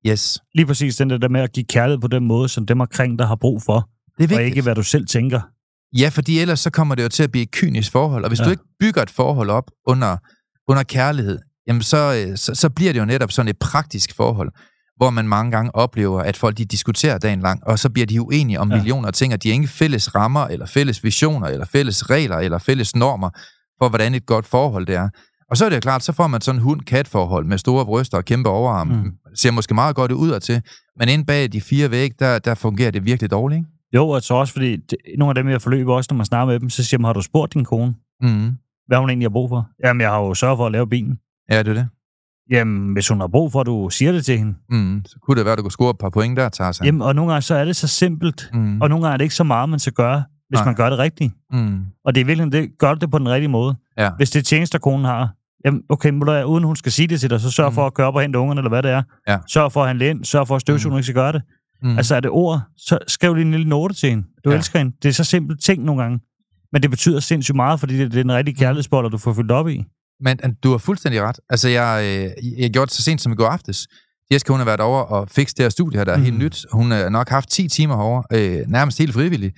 Yes. 0.07 0.39
Lige 0.55 0.65
præcis 0.65 0.95
den 0.95 1.09
der, 1.09 1.17
der 1.17 1.29
med 1.29 1.41
at 1.41 1.51
give 1.53 1.65
kærlighed 1.69 2.01
på 2.01 2.07
den 2.07 2.25
måde, 2.27 2.49
som 2.49 2.65
dem 2.65 2.81
omkring 2.81 3.19
dig 3.19 3.27
har 3.27 3.35
brug 3.35 3.61
for, 3.61 3.89
Det 4.17 4.23
er 4.23 4.23
og 4.23 4.29
vigtigt. 4.29 4.41
ikke 4.41 4.61
hvad 4.61 4.75
du 4.75 4.83
selv 4.83 5.07
tænker. 5.07 5.41
Ja, 5.97 6.09
fordi 6.09 6.39
ellers 6.39 6.59
så 6.59 6.69
kommer 6.69 6.95
det 6.95 7.03
jo 7.03 7.09
til 7.09 7.23
at 7.23 7.31
blive 7.31 7.43
et 7.43 7.51
kynisk 7.51 7.91
forhold. 7.91 8.23
Og 8.23 8.29
hvis 8.29 8.39
Ja. 8.39 8.43
ja. 8.43 8.47
du 8.47 8.51
ikke 8.51 8.63
bygger 8.79 9.01
et 9.01 9.09
forhold 9.09 9.49
op 9.49 9.71
under, 9.87 10.17
under 10.67 10.83
kærlighed, 10.83 11.39
jamen 11.67 11.81
så, 11.81 12.25
øh, 12.29 12.37
så, 12.37 12.55
så 12.55 12.69
bliver 12.69 12.93
det 12.93 12.99
jo 12.99 13.05
netop 13.05 13.31
sådan 13.31 13.49
et 13.49 13.57
praktisk 13.59 14.15
forhold, 14.15 14.51
hvor 14.97 15.09
man 15.09 15.27
mange 15.27 15.51
gange 15.51 15.75
oplever, 15.75 16.21
at 16.21 16.37
folk 16.37 16.57
de 16.57 16.65
diskuterer 16.65 17.17
dagen 17.17 17.39
lang, 17.41 17.67
og 17.67 17.79
så 17.79 17.89
bliver 17.89 18.05
de 18.05 18.21
uenige 18.21 18.59
om 18.59 18.71
Ja. 18.71 18.75
millioner 18.77 19.07
af 19.07 19.13
ting, 19.13 19.33
og 19.33 19.43
de 19.43 19.47
har 19.49 19.53
ingen 19.53 19.67
fælles 19.67 20.15
rammer, 20.15 20.47
eller 20.47 20.65
fælles 20.65 21.03
visioner, 21.03 21.47
eller 21.47 21.65
fælles 21.65 22.09
regler, 22.09 22.37
eller 22.37 22.57
fælles 22.57 22.95
normer 22.95 23.29
for, 23.79 23.89
hvordan 23.89 24.13
et 24.15 24.25
godt 24.25 24.45
forhold 24.45 24.85
det 24.85 24.95
er. 24.95 25.09
Og 25.51 25.57
så 25.57 25.65
er 25.65 25.69
det 25.69 25.75
jo 25.75 25.79
klart, 25.81 26.03
så 26.03 26.11
får 26.13 26.27
man 26.27 26.41
sådan 26.41 26.59
en 26.59 26.63
hund-kat-forhold 26.63 27.45
med 27.45 27.57
store 27.57 27.85
bryster 27.85 28.17
og 28.17 28.25
kæmpe 28.25 28.49
overarme. 28.49 28.93
Mm. 28.95 28.99
Mm. 29.03 29.11
ser 29.35 29.51
måske 29.51 29.73
meget 29.73 29.95
godt 29.95 30.11
ud 30.11 30.39
til, 30.39 30.61
men 30.99 31.09
inde 31.09 31.25
bag 31.25 31.51
de 31.53 31.61
fire 31.61 31.91
vægge, 31.91 32.15
der, 32.19 32.39
der 32.39 32.55
fungerer 32.55 32.91
det 32.91 33.05
virkelig 33.05 33.31
dårligt. 33.31 33.57
Ikke? 33.59 33.69
Jo, 33.95 34.09
og 34.09 34.21
så 34.21 34.33
også 34.33 34.53
fordi, 34.53 34.75
det, 34.75 34.97
nogle 35.17 35.31
af 35.31 35.35
dem, 35.43 35.49
jeg 35.51 35.61
forløber 35.61 35.93
også, 35.95 36.07
når 36.11 36.17
man 36.17 36.25
snakker 36.25 36.45
med 36.53 36.59
dem, 36.59 36.69
så 36.69 36.83
siger 36.83 36.99
man, 36.99 37.05
har 37.05 37.13
du 37.13 37.21
spurgt 37.21 37.53
din 37.53 37.65
kone, 37.65 37.93
Mm. 38.21 38.51
hvad 38.87 38.97
hun 38.97 39.09
egentlig 39.09 39.25
har 39.25 39.29
brug 39.33 39.49
for? 39.49 39.67
Jamen, 39.83 40.01
jeg 40.01 40.09
har 40.09 40.19
jo 40.19 40.33
sørget 40.33 40.57
for 40.57 40.65
at 40.65 40.71
lave 40.71 40.87
bilen. 40.89 41.17
Ja, 41.51 41.59
det 41.63 41.67
er 41.67 41.73
det. 41.73 41.87
Jamen, 42.51 42.93
hvis 42.93 43.07
hun 43.07 43.19
har 43.19 43.27
brug 43.27 43.51
for, 43.51 43.59
at 43.61 43.65
du 43.65 43.89
siger 43.89 44.11
det 44.11 44.25
til 44.25 44.37
hende. 44.37 44.53
Mm, 44.69 45.01
så 45.05 45.15
kunne 45.21 45.37
det 45.37 45.45
være, 45.45 45.51
at 45.51 45.57
du 45.57 45.63
kunne 45.63 45.71
score 45.71 45.89
et 45.89 45.97
par 45.97 46.09
point 46.09 46.37
der, 46.37 46.49
Tarzan. 46.49 46.85
Jamen, 46.85 47.01
og 47.01 47.15
nogle 47.15 47.31
gange 47.31 47.41
så 47.41 47.55
er 47.55 47.65
det 47.65 47.75
så 47.75 47.87
simpelt, 47.87 48.49
Mm, 48.53 48.81
og 48.81 48.89
nogle 48.89 49.03
gange 49.05 49.13
er 49.13 49.17
det 49.17 49.25
ikke 49.25 49.35
så 49.35 49.43
meget, 49.43 49.69
man 49.69 49.79
skal 49.79 49.93
gøre, 49.93 50.23
hvis 50.49 50.57
Nej. 50.57 50.65
man 50.65 50.75
gør 50.75 50.89
det 50.89 50.99
rigtigt. 50.99 51.33
mm, 51.51 51.79
Og 52.05 52.15
det 52.15 52.21
er 52.21 52.25
virkelig, 52.25 52.51
det, 52.51 52.69
gør 52.79 52.93
det 52.93 53.11
på 53.11 53.17
den 53.19 53.29
rigtige 53.29 53.49
måde. 53.49 53.75
ja. 53.97 54.09
Hvis 54.17 54.29
det 54.29 54.39
er 54.39 54.43
tjenester, 54.43 54.79
konen 54.79 55.05
har, 55.05 55.29
jamen, 55.65 55.81
okay, 55.89 56.09
må 56.09 56.25
du, 56.25 56.31
uden 56.43 56.63
hun 56.63 56.75
skal 56.75 56.91
sige 56.91 57.07
det 57.07 57.19
til 57.19 57.29
dig, 57.29 57.41
så 57.41 57.51
sørg 57.51 57.69
Mm. 57.71 57.75
for 57.75 57.85
at 57.87 57.93
køre 57.93 58.07
op 58.07 58.15
og 58.15 58.21
hente 58.21 58.39
ungerne, 58.39 58.59
eller 58.59 58.69
hvad 58.69 58.83
det 58.83 58.91
er. 58.91 59.01
Ja. 59.27 59.37
Sørg 59.47 59.71
for 59.71 59.81
at 59.81 59.87
handle 59.87 60.09
ind, 60.09 60.25
sørg 60.25 60.47
for 60.47 60.55
at 60.55 60.61
støvsuge, 60.61 60.89
Mm. 60.89 60.93
mm. 60.93 60.97
ikke 60.97 61.03
skal 61.05 61.15
gøre 61.15 61.31
det. 61.31 61.41
Mm. 61.83 61.97
Altså 61.97 62.15
er 62.15 62.19
det 62.19 62.31
ord, 62.31 62.61
så 62.77 62.97
skriv 63.07 63.33
lige 63.33 63.45
en 63.45 63.51
lille 63.51 63.69
note 63.69 63.93
til 63.95 64.09
hende. 64.09 64.23
Du 64.45 64.49
Ja. 64.51 64.55
elsker 64.55 64.79
hende. 64.79 64.95
Det 65.03 65.09
er 65.09 65.13
så 65.13 65.23
simpelt 65.23 65.61
ting 65.63 65.83
nogle 65.83 66.01
gange. 66.01 66.19
Men 66.71 66.81
det 66.81 66.89
betyder 66.89 67.19
sindssygt 67.19 67.55
meget, 67.55 67.79
fordi 67.79 67.97
det, 67.97 68.11
det 68.11 68.19
er 68.19 68.23
en 68.23 68.31
rigtig 68.33 68.57
kærlighedsbold, 68.57 69.11
du 69.11 69.17
får 69.17 69.33
fyldt 69.33 69.51
op 69.51 69.67
i. 69.67 69.83
Men 70.21 70.39
du 70.63 70.71
har 70.71 70.77
fuldstændig 70.77 71.21
ret. 71.21 71.39
Altså, 71.49 71.69
jeg, 71.69 72.03
øh, 72.03 72.59
jeg 72.61 72.69
gjorde 72.69 72.85
det 72.85 72.93
så 72.95 73.01
sent 73.01 73.21
som 73.21 73.31
i 73.31 73.35
går 73.35 73.47
aftes. 73.47 73.87
Jessica, 74.31 74.51
hun 74.53 74.59
har 74.59 74.65
været 74.65 74.79
over 74.79 75.01
og 75.01 75.29
fikset 75.29 75.57
det 75.57 75.63
her 75.63 75.69
studie 75.69 75.97
her, 75.99 76.03
der 76.05 76.11
er 76.13 76.17
mm. 76.17 76.23
helt 76.23 76.35
Mhm. 76.35 76.43
nyt. 76.43 76.65
Hun 76.71 76.91
har 76.91 77.09
nok 77.09 77.29
haft 77.29 77.49
10 77.49 77.67
timer 77.67 77.95
herovre, 77.95 78.23
øh, 78.33 78.67
nærmest 78.67 78.97
helt 78.97 79.13
frivilligt. 79.13 79.55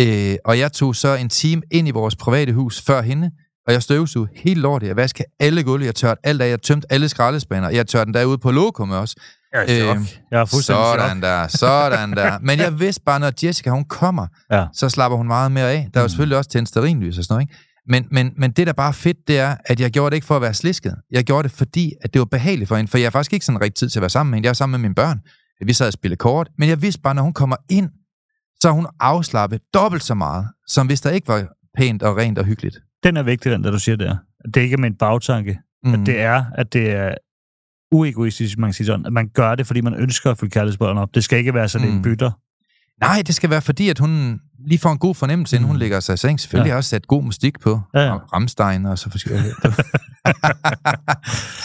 Øh, 0.00 0.36
og 0.44 0.58
jeg 0.58 0.72
tog 0.72 0.96
så 0.96 1.14
en 1.14 1.28
time 1.28 1.62
ind 1.70 1.88
i 1.88 1.90
vores 1.90 2.16
private 2.16 2.52
hus 2.52 2.82
før 2.82 3.02
hende, 3.02 3.30
Og 3.66 3.72
jeg 3.74 3.82
støvsugede 3.82 4.30
helt 4.36 4.60
lortet. 4.60 4.86
Jeg 4.88 4.96
vaskede 4.96 5.28
alle 5.40 5.62
gulv. 5.62 5.84
Jeg 5.84 5.94
tørte 5.94 6.20
alt 6.24 6.42
af. 6.42 6.48
Jeg 6.50 6.62
tømte 6.62 6.92
alle 6.92 7.08
skraldespænder. 7.08 7.70
Jeg 7.70 7.86
tørte 7.86 8.04
den 8.04 8.14
derude 8.14 8.38
på 8.38 8.50
lokum 8.50 8.90
også. 8.90 9.16
Jeg 9.52 9.80
er. 9.80 9.90
Øhm, 9.90 10.06
Jeg 10.30 10.40
er 10.40 10.44
fuldstændig 10.44 10.84
Sådan 10.84 11.16
chok. 11.16 11.22
der, 11.22 11.46
sådan 11.48 12.12
der. 12.12 12.38
Men 12.38 12.58
jeg 12.58 12.80
vidste 12.80 13.02
bare, 13.06 13.20
når 13.20 13.32
Jessica 13.46 13.70
hun 13.70 13.84
kommer, 13.84 14.26
Ja. 14.52 14.64
så 14.74 14.88
slapper 14.88 15.16
hun 15.16 15.26
meget 15.26 15.52
mere 15.52 15.70
af. 15.72 15.88
Der 15.94 16.00
er 16.00 16.02
jo 16.02 16.04
Mm. 16.04 16.08
selvfølgelig 16.08 16.38
også 16.38 16.50
tændt 16.50 16.68
og 16.76 17.24
sådan 17.24 17.34
noget, 17.34 17.42
ikke? 17.42 17.54
Men, 17.88 18.06
men, 18.10 18.32
men 18.36 18.50
det, 18.50 18.66
der 18.66 18.72
bare 18.72 18.88
er 18.88 18.92
fedt, 18.92 19.16
det 19.28 19.38
er, 19.38 19.56
at 19.64 19.80
jeg 19.80 19.90
gjorde 19.90 20.10
det 20.10 20.14
ikke 20.16 20.26
for 20.26 20.36
at 20.36 20.42
være 20.42 20.54
slisket. 20.54 20.94
Jeg 21.10 21.24
gjorde 21.24 21.42
det, 21.48 21.56
fordi 21.56 21.92
at 22.00 22.12
det 22.12 22.18
var 22.18 22.24
behageligt 22.24 22.68
for 22.68 22.76
hende. 22.76 22.90
For 22.90 22.98
jeg 22.98 23.06
har 23.06 23.10
faktisk 23.10 23.32
ikke 23.32 23.46
sådan 23.46 23.60
rigtig 23.60 23.74
tid 23.74 23.88
til 23.88 23.98
at 23.98 24.00
være 24.00 24.10
sammen 24.10 24.30
med 24.30 24.36
hende. 24.36 24.46
Jeg 24.46 24.50
er 24.50 24.54
sammen 24.54 24.80
med 24.80 24.88
mine 24.88 24.94
børn. 24.94 25.20
Vi 25.66 25.72
sad 25.72 25.86
og 25.86 25.92
spillede 25.92 26.18
kort. 26.18 26.48
Men 26.58 26.68
jeg 26.68 26.82
vidste 26.82 27.00
bare, 27.00 27.14
når 27.14 27.22
hun 27.22 27.32
kommer 27.32 27.56
ind, 27.70 27.90
så 28.60 28.68
er 28.68 28.72
hun 28.72 28.86
afslappet 29.00 29.60
dobbelt 29.74 30.02
så 30.02 30.14
meget, 30.14 30.46
som 30.66 30.86
hvis 30.86 31.00
der 31.00 31.10
ikke 31.10 31.28
var 31.28 31.46
pænt 31.76 32.02
og 32.02 32.16
rent 32.16 32.38
og 32.38 32.44
hyggeligt. 32.44 32.78
Den 33.02 33.16
er 33.16 33.22
vigtig, 33.22 33.52
den 33.52 33.64
der 33.64 33.70
du 33.70 33.78
siger 33.78 33.96
der. 33.96 34.16
Det 34.44 34.56
er 34.56 34.64
ikke 34.64 34.76
med 34.76 34.90
en 34.90 34.96
bagtanke. 34.96 35.58
Mm. 35.84 35.92
At 35.94 36.00
det 36.06 36.20
er, 36.20 36.44
at 36.54 36.72
det 36.72 36.90
er 36.90 37.14
uegoistisk, 37.92 38.58
man 38.58 38.68
kan 38.68 38.74
sige 38.74 38.86
sådan. 38.86 39.06
At 39.06 39.12
man 39.12 39.28
gør 39.28 39.54
det, 39.54 39.66
fordi 39.66 39.80
man 39.80 39.94
ønsker 39.94 40.30
at 40.30 40.38
fylde 40.38 40.50
kærlighedsbørn 40.50 40.98
op. 40.98 41.14
Det 41.14 41.24
skal 41.24 41.38
ikke 41.38 41.54
være 41.54 41.68
sådan 41.68 41.88
Mm. 41.88 41.96
en 41.96 42.02
bytter. 42.02 42.30
Nej, 43.00 43.22
det 43.26 43.34
skal 43.34 43.50
være 43.50 43.60
fordi, 43.62 43.88
at 43.88 43.98
hun 43.98 44.40
lige 44.66 44.78
får 44.78 44.90
en 44.92 44.98
god 44.98 45.14
fornemmelse, 45.14 45.56
inden 45.56 45.64
Mm. 45.64 45.68
hun 45.70 45.78
lægger 45.78 46.00
sig 46.00 46.14
i 46.14 46.16
seng. 46.16 46.40
Selvfølgelig 46.40 46.68
Ja. 46.68 46.72
har 46.72 46.76
også 46.76 46.90
sat 46.90 47.06
god 47.06 47.22
musik 47.22 47.60
på. 47.60 47.80
Ja, 47.94 48.00
ja. 48.00 48.12
Og 48.12 48.32
Ramstein 48.32 48.86
og 48.86 48.98
så 48.98 49.10
forskellige. 49.10 49.52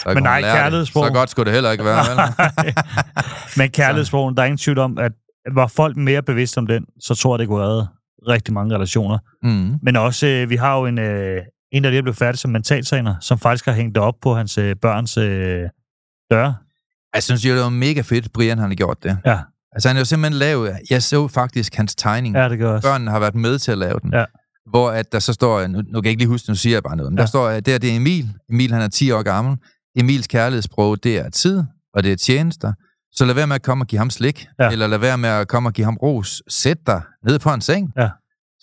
så 0.02 0.12
Men 0.14 0.22
nej, 0.22 0.40
kærlighedssprog. 0.40 1.06
Så 1.06 1.12
godt 1.12 1.30
skulle 1.30 1.44
det 1.46 1.52
heller 1.54 1.70
ikke 1.70 1.84
være. 1.84 2.04
vel? 2.10 2.74
Men 3.58 3.70
kærlighedsprogen, 3.70 4.36
der 4.36 4.42
er 4.42 4.46
ingen 4.46 4.58
tvivl 4.58 4.78
om, 4.78 4.98
at 4.98 5.12
var 5.54 5.66
folk 5.66 5.96
mere 5.96 6.22
bevidste 6.22 6.58
om 6.58 6.66
den, 6.66 6.84
så 7.00 7.14
tror 7.14 7.34
jeg, 7.34 7.38
det 7.38 7.48
kunne 7.48 7.64
redde 7.64 7.88
rigtig 8.28 8.54
mange 8.54 8.74
relationer. 8.74 9.18
mm. 9.42 9.74
Men 9.82 9.96
også, 9.96 10.26
øh, 10.26 10.50
vi 10.50 10.56
har 10.56 10.76
jo 10.78 10.86
en, 10.86 10.98
øh, 10.98 11.40
en 11.72 11.84
der 11.84 11.90
lige 11.90 11.98
er 11.98 12.02
blevet 12.02 12.16
færdig 12.16 12.38
som 12.38 12.50
mentaltræner, 12.50 13.14
som 13.20 13.38
faktisk 13.38 13.64
har 13.66 13.72
hængt 13.72 13.94
det 13.94 14.02
op 14.02 14.14
på 14.22 14.34
hans 14.34 14.58
øh, 14.58 14.76
børns 14.82 15.16
øh, 15.16 15.62
døre. 16.30 16.54
Jeg 17.14 17.22
synes 17.22 17.44
jo, 17.44 17.54
det 17.54 17.62
var 17.62 17.68
mega 17.68 18.00
fedt, 18.00 18.32
Brian 18.32 18.58
han 18.58 18.70
har 18.70 18.74
gjort 18.74 19.02
det. 19.02 19.18
Ja, 19.26 19.38
Altså 19.74 19.88
han 19.88 19.96
er 19.96 20.00
jo 20.00 20.04
simpelthen 20.04 20.38
lavet, 20.38 20.76
jeg 20.90 21.02
så 21.02 21.28
faktisk 21.28 21.74
hans 21.74 21.94
tegning. 21.94 22.36
ja 22.36 22.48
det 22.48 22.58
gør 22.58 22.72
også. 22.74 22.88
Børnene 22.88 23.10
har 23.10 23.18
været 23.20 23.34
med 23.34 23.58
til 23.58 23.72
at 23.72 23.78
lave 23.78 23.98
den. 24.02 24.12
Ja. 24.14 24.24
Hvor 24.70 24.90
at 24.90 25.12
der 25.12 25.18
så 25.18 25.32
står, 25.32 25.66
nu, 25.66 25.78
nu 25.78 25.82
kan 26.00 26.04
jeg 26.04 26.10
ikke 26.10 26.20
lige 26.20 26.28
huske, 26.28 26.50
nu 26.50 26.54
siger 26.54 26.74
jeg 26.76 26.82
bare 26.82 26.96
noget, 26.96 27.12
men 27.12 27.18
Ja. 27.18 27.22
der 27.22 27.26
står, 27.28 27.48
at 27.48 27.66
det, 27.66 27.72
her, 27.74 27.78
det 27.78 27.90
er 27.92 27.96
Emil. 27.96 28.28
Emil 28.50 28.72
han 28.72 28.82
er 28.82 28.88
10 28.88 29.10
år 29.10 29.22
gammel. 29.22 29.56
Emils 29.96 30.26
kærlighedssprog, 30.26 31.04
det 31.04 31.18
er 31.18 31.28
tid, 31.30 31.62
og 31.94 32.02
det 32.02 32.12
er 32.12 32.16
tjenester. 32.16 32.72
Så 33.12 33.24
lad 33.24 33.34
være 33.34 33.46
med 33.46 33.54
at 33.54 33.62
komme 33.62 33.82
og 33.82 33.86
give 33.86 33.98
ham 33.98 34.10
slik, 34.10 34.46
ja. 34.60 34.70
eller 34.70 34.86
lad 34.86 34.98
være 34.98 35.18
med 35.18 35.28
at 35.28 35.48
komme 35.48 35.68
og 35.68 35.72
give 35.72 35.84
ham 35.84 35.96
ros. 36.02 36.42
Sæt 36.48 36.78
dig 36.86 37.02
ned 37.26 37.38
på 37.38 37.50
en 37.54 37.60
seng. 37.60 37.92
Ja. 37.96 38.08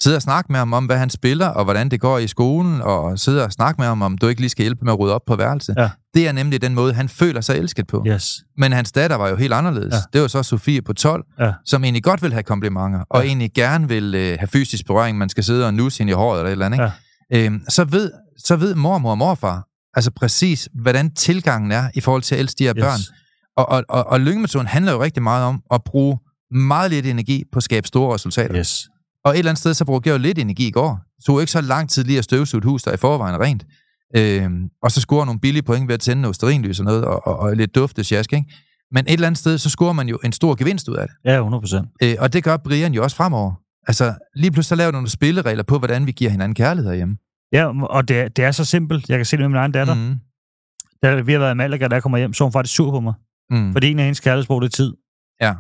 Sid 0.04 0.16
og 0.16 0.22
snak 0.22 0.50
med 0.50 0.58
ham 0.60 0.74
om, 0.74 0.86
hvad 0.86 0.98
han 0.98 1.10
spiller, 1.10 1.48
og 1.48 1.64
hvordan 1.64 1.90
det 1.92 2.00
går 2.02 2.18
i 2.18 2.28
skolen, 2.28 2.82
og 2.82 3.20
sidde 3.20 3.44
og 3.46 3.52
snakke 3.52 3.82
med 3.82 3.88
ham 3.88 4.02
om, 4.02 4.18
du 4.18 4.28
ikke 4.28 4.42
lige 4.42 4.50
skal 4.50 4.64
hjælpe 4.64 4.86
med 4.86 4.94
at 4.94 5.00
rydde 5.00 5.14
op 5.16 5.22
på 5.28 5.36
værelset. 5.36 5.76
Ja. 5.78 5.90
Det 6.14 6.28
er 6.28 6.32
nemlig 6.32 6.62
den 6.62 6.76
måde, 6.76 6.94
han 6.94 7.10
føler 7.10 7.42
sig 7.42 7.56
elsket 7.58 7.88
på. 7.88 8.04
Yes. 8.08 8.44
Men 8.58 8.72
hans 8.74 8.92
datter 8.92 9.16
var 9.18 9.30
jo 9.30 9.36
helt 9.36 9.54
anderledes. 9.54 9.92
Ja. 9.94 9.98
Ja. 9.98 10.02
Det 10.14 10.22
var 10.22 10.28
så 10.28 10.44
Sofie 10.44 10.82
på 10.82 10.94
12, 10.94 11.24
Ja. 11.40 11.52
som 11.66 11.84
egentlig 11.84 12.04
godt 12.04 12.22
vil 12.24 12.32
have 12.34 12.44
komplimenter, 12.44 13.00
og 13.10 13.22
Ja. 13.22 13.28
egentlig 13.28 13.52
gerne 13.54 13.88
vil 13.88 14.16
øh, 14.16 14.38
have 14.40 14.48
fysisk 14.48 14.86
berøring, 14.86 15.18
man 15.18 15.30
skal 15.30 15.44
sidde 15.44 15.66
og 15.68 15.74
nusse 15.74 16.00
hende 16.00 16.12
i 16.12 16.14
håret 16.14 16.38
eller 16.40 16.48
et 16.48 16.52
eller 16.52 16.66
andet. 16.66 16.92
Ikke? 17.34 17.46
Øhm, 17.46 17.62
så, 17.70 17.84
ved, 17.84 18.12
så 18.38 18.56
ved 18.56 18.76
mormor 18.76 19.12
og 19.12 19.18
morfar 19.18 19.68
altså 19.94 20.12
præcis, 20.12 20.70
hvordan 20.82 21.14
tilgangen 21.14 21.72
er 21.72 21.90
i 21.94 22.02
forhold 22.02 22.22
til 22.22 22.36
at 22.36 22.42
elske 22.42 22.58
de 22.60 22.64
her 22.64 22.74
Yes. 22.78 22.84
børn. 22.84 23.00
Og, 23.58 23.70
og, 23.70 23.84
og, 23.90 24.08
og 24.08 24.20
lyngemetoden 24.20 24.68
handler 24.68 24.92
jo 24.92 25.04
rigtig 25.04 25.24
meget 25.24 25.46
om 25.46 25.62
at 25.74 25.82
bruge 25.84 26.18
meget 26.52 26.92
lidt 26.92 27.06
energi 27.06 27.44
på 27.54 27.58
at 27.58 27.64
skabe 27.64 27.88
store 27.88 28.14
resultater. 28.16 28.56
Yes. 28.60 28.88
Og 29.26 29.32
et 29.34 29.38
eller 29.38 29.52
andet 29.52 29.60
sted, 29.60 29.74
så 29.74 29.86
brugte 29.86 30.10
jeg 30.10 30.14
jo 30.14 30.22
lidt 30.22 30.40
energi 30.40 30.68
i 30.68 30.72
går. 30.72 31.00
Så 31.08 31.14
det 31.18 31.26
tog 31.26 31.42
ikke 31.42 31.52
så 31.52 31.62
lang 31.62 31.90
tid 31.90 32.04
lige 32.04 32.18
at 32.18 32.24
støvsuge 32.24 32.58
et 32.58 32.66
hus, 32.66 32.84
der 32.84 32.94
i 32.94 32.98
forvejen 32.98 33.40
rent. 33.40 33.66
Øhm, 34.16 34.70
og 34.84 34.92
så 34.92 35.02
scorer 35.02 35.26
nogle 35.26 35.40
billige 35.40 35.64
point 35.64 35.88
ved 35.88 35.94
at 35.94 36.00
tænde 36.00 36.22
noget 36.22 36.36
sterinlys 36.36 36.80
og 36.80 36.86
noget, 36.86 37.06
og, 37.06 37.28
og, 37.28 37.40
og 37.40 37.56
lidt 37.56 37.76
dufte 37.76 38.04
sjask, 38.04 38.34
ikke? 38.34 38.54
Men 38.92 39.06
et 39.06 39.14
eller 39.14 39.28
andet 39.28 39.40
sted, 39.40 39.58
så 39.58 39.70
scorer 39.70 39.94
man 39.94 40.08
jo 40.10 40.20
en 40.26 40.32
stor 40.32 40.56
gevinst 40.56 40.90
ud 40.90 40.96
af 40.96 41.08
det. 41.08 41.16
Ja, 41.26 41.38
100 41.38 41.62
procent. 41.62 41.88
Øh, 42.04 42.16
og 42.20 42.34
det 42.34 42.44
gør 42.44 42.58
Brian 42.58 42.94
jo 42.94 43.04
også 43.04 43.16
fremover. 43.16 43.54
Altså, 43.88 44.14
lige 44.36 44.52
pludselig 44.52 44.70
så 44.70 44.76
laver 44.76 44.92
du 44.92 44.96
nogle 44.96 45.10
spilleregler 45.10 45.64
på, 45.64 45.78
hvordan 45.78 46.08
vi 46.08 46.12
giver 46.12 46.32
hinanden 46.32 46.56
kærlighed 46.56 46.92
herhjemme. 46.92 47.18
Ja, 47.54 47.86
og 47.86 48.08
det 48.08 48.20
er, 48.20 48.28
det 48.28 48.46
er 48.46 48.52
så 48.52 48.66
simpelt. 48.66 49.10
Jeg 49.10 49.18
kan 49.20 49.26
se 49.26 49.38
det 49.38 49.44
med 49.44 49.50
min 49.50 49.58
egen 49.58 49.72
datter. 49.72 49.94
Mm. 49.94 50.16
Da 51.04 51.22
vi 51.22 51.32
har 51.32 51.40
været 51.40 51.54
i 51.54 51.58
Malaga, 51.58 51.88
da 51.88 51.94
jeg 51.94 52.04
kommer 52.04 52.18
hjem, 52.18 52.34
så 52.34 52.44
er 52.44 52.46
hun 52.46 52.52
faktisk 52.54 52.76
sur 52.76 52.92
på 52.92 53.00
mig. 53.00 53.14
Mm. 53.50 53.72
Fordi 53.74 53.92
en 53.92 54.00
af 54.00 54.06
hendes 54.06 54.20
kærlighedssprog, 54.20 54.62
det 54.62 54.68
er 54.68 54.72
tid. 54.72 54.94
Ja. 55.42 55.54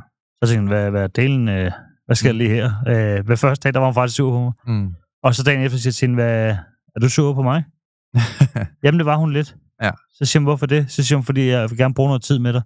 Så 0.44 0.52
tænkte 0.52 0.76
jeg, 0.76 0.82
hvad, 0.82 0.92
hvad 0.92 1.10
delen, 1.10 1.50
øh, 1.50 1.72
hvad 2.12 2.16
skal 2.16 2.28
jeg 2.28 2.36
lige 2.36 2.50
her? 2.50 2.72
Øh, 2.88 3.28
ved 3.30 3.38
første 3.38 3.64
dag, 3.64 3.74
der 3.74 3.80
var 3.80 3.88
hun 3.88 3.94
faktisk 3.94 4.16
sur 4.16 4.32
på 4.32 4.40
mig. 4.40 4.54
Mm. 4.82 4.94
Og 5.24 5.36
så 5.36 5.44
dagen 5.44 5.62
efter 5.62 5.78
siger 5.78 5.90
jeg 5.90 5.96
til 5.96 6.08
hende, 6.08 6.24
hvad, 6.24 6.56
er 6.96 7.00
du 7.02 7.10
sur 7.10 7.34
på 7.34 7.42
mig? 7.42 7.64
Jamen, 8.84 9.00
det 9.00 9.06
var 9.06 9.16
hun 9.16 9.34
lidt. 9.34 9.56
Ja. 9.84 9.92
Så 10.14 10.26
siger 10.26 10.40
hun, 10.40 10.46
hvorfor 10.46 10.66
det? 10.66 10.92
Så 10.92 11.04
siger 11.04 11.18
hun, 11.18 11.26
fordi 11.26 11.48
jeg 11.48 11.70
vil 11.70 11.78
gerne 11.78 11.94
bruge 11.94 12.10
noget 12.10 12.22
tid 12.22 12.40
med 12.40 12.54
dig. 12.54 12.62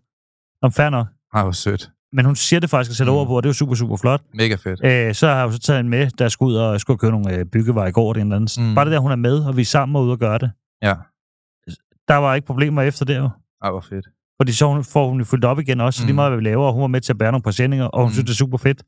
Om 0.62 0.72
fair 0.72 0.90
nok. 0.90 1.08
Ej, 1.34 1.44
hvor 1.44 1.52
sødt. 1.52 1.90
Men 2.14 2.26
hun 2.26 2.36
siger 2.36 2.60
det 2.60 2.70
faktisk 2.70 2.92
og 2.92 2.96
sætter 2.96 3.14
Mm. 3.14 3.20
ord 3.20 3.28
på, 3.28 3.38
og 3.38 3.44
det 3.44 3.48
er 3.48 3.50
jo 3.50 3.54
super, 3.54 3.76
super 3.76 3.98
flot. 3.98 4.22
Mega 4.34 4.56
fedt. 4.56 4.80
Øh, 4.86 5.16
så 5.16 5.28
har 5.28 5.36
jeg 5.36 5.46
jo 5.46 5.52
så 5.52 5.60
taget 5.60 5.78
hende 5.78 5.90
med, 5.90 6.10
der 6.18 6.30
skulle 6.30 6.50
ud 6.54 6.56
og 6.56 6.80
skulle 6.82 6.98
købe 6.98 7.12
nogle 7.12 7.34
øh, 7.36 7.46
byggevarer 7.46 7.88
i 7.88 7.92
går. 7.92 8.14
Det, 8.14 8.22
eller 8.22 8.36
andet. 8.36 8.56
Mm. 8.60 8.76
Bare 8.76 8.86
det 8.86 8.92
der, 8.92 9.00
hun 9.00 9.12
er 9.12 9.16
med, 9.16 9.40
og 9.40 9.58
vi 9.58 9.62
er 9.62 9.66
sammen 9.66 9.96
og 9.96 10.04
ude 10.04 10.12
og 10.12 10.20
gøre 10.20 10.38
det. 10.38 10.52
Ja. 10.82 10.94
Der 12.08 12.16
var 12.16 12.36
ikke 12.36 12.48
problemer 12.48 12.82
efter 12.82 13.06
det 13.06 13.18
jo. 13.18 13.30
Ej, 13.64 13.72
hvor 13.72 13.82
fedt. 13.90 14.08
Fordi 14.40 14.52
så 14.52 14.68
hun- 14.68 14.84
får 14.84 15.10
hun 15.10 15.18
jo 15.20 15.26
fyldt 15.26 15.46
op 15.46 15.60
igen 15.60 15.82
også, 15.82 15.98
så 15.98 16.04
Mm. 16.04 16.08
lige 16.08 16.16
meget 16.16 16.32
hvad 16.32 16.38
vi 16.38 16.44
laver, 16.44 16.66
og 16.68 16.74
hun 16.74 16.82
var 16.82 16.88
med 16.88 17.02
til 17.02 17.14
at 17.14 17.18
bære 17.18 17.32
nogle 17.32 17.44
præsendinger, 17.44 17.86
og 17.86 18.00
hun 18.02 18.10
mm. 18.10 18.14
synes, 18.14 18.26
det 18.26 18.32
er 18.34 18.36
super 18.36 18.58
fedt. 18.58 18.84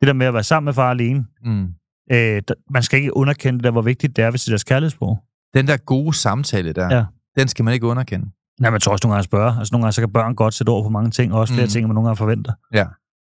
Det 0.00 0.06
der 0.06 0.12
med 0.12 0.26
at 0.26 0.34
være 0.34 0.42
sammen 0.42 0.64
med 0.64 0.72
far 0.74 0.90
alene, 0.90 1.24
Mm. 1.44 1.66
øh, 2.12 2.42
man 2.70 2.82
skal 2.82 2.98
ikke 2.98 3.16
underkende 3.16 3.58
det 3.58 3.64
der, 3.64 3.70
hvor 3.70 3.82
vigtigt 3.82 4.16
det 4.16 4.24
er, 4.24 4.30
hvis 4.30 4.42
det 4.42 4.48
er 4.48 4.52
deres 4.52 4.64
kærlighedssprog. 4.64 5.18
Den 5.54 5.66
der 5.68 5.76
gode 5.76 6.14
samtale 6.16 6.72
der, 6.72 6.96
Ja. 6.96 7.04
den 7.38 7.48
skal 7.48 7.64
man 7.64 7.74
ikke 7.74 7.86
underkende. 7.86 8.26
Nej, 8.60 8.70
man 8.70 8.80
tror 8.80 8.92
også 8.92 9.06
nogle 9.06 9.12
gange 9.14 9.18
at 9.20 9.24
spørge. 9.24 9.58
Altså 9.58 9.74
nogle 9.74 9.82
gange, 9.84 9.92
så 9.92 10.00
kan 10.00 10.12
børn 10.12 10.34
godt 10.34 10.54
sætte 10.54 10.70
ord 10.70 10.84
på 10.84 10.88
mange 10.88 11.10
ting, 11.10 11.32
og 11.34 11.40
også 11.40 11.54
flere 11.54 11.66
Mm. 11.66 11.70
ting, 11.70 11.86
man 11.86 11.94
nogle 11.94 12.06
gange 12.08 12.16
forventer. 12.16 12.52
Ja. 12.74 12.84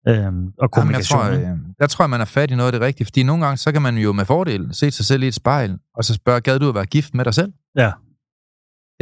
Øhm, 0.08 0.16
og 0.16 0.22
Jamen, 0.24 0.52
jeg 0.62 0.70
kommunikation. 0.70 1.20
tror, 1.20 1.30
øh, 1.30 1.58
der 1.80 1.86
tror 1.86 2.02
jeg, 2.04 2.10
man 2.10 2.20
er 2.20 2.24
fat 2.24 2.50
i 2.50 2.54
noget 2.54 2.68
af 2.68 2.72
det 2.72 2.80
rigtige, 2.80 3.06
fordi 3.06 3.22
nogle 3.22 3.44
gange, 3.44 3.56
så 3.56 3.72
kan 3.72 3.82
man 3.82 3.96
jo 3.98 4.12
med 4.12 4.24
fordel 4.24 4.68
se 4.74 4.90
sig 4.90 5.04
selv 5.06 5.22
i 5.22 5.26
et 5.28 5.34
spejl, 5.34 5.78
og 5.96 6.04
så 6.04 6.14
spørge, 6.14 6.40
gad 6.40 6.58
du 6.58 6.68
at 6.68 6.74
være 6.74 6.86
gift 6.86 7.14
med 7.14 7.24
dig 7.24 7.34
selv? 7.34 7.52
Ja. 7.76 7.92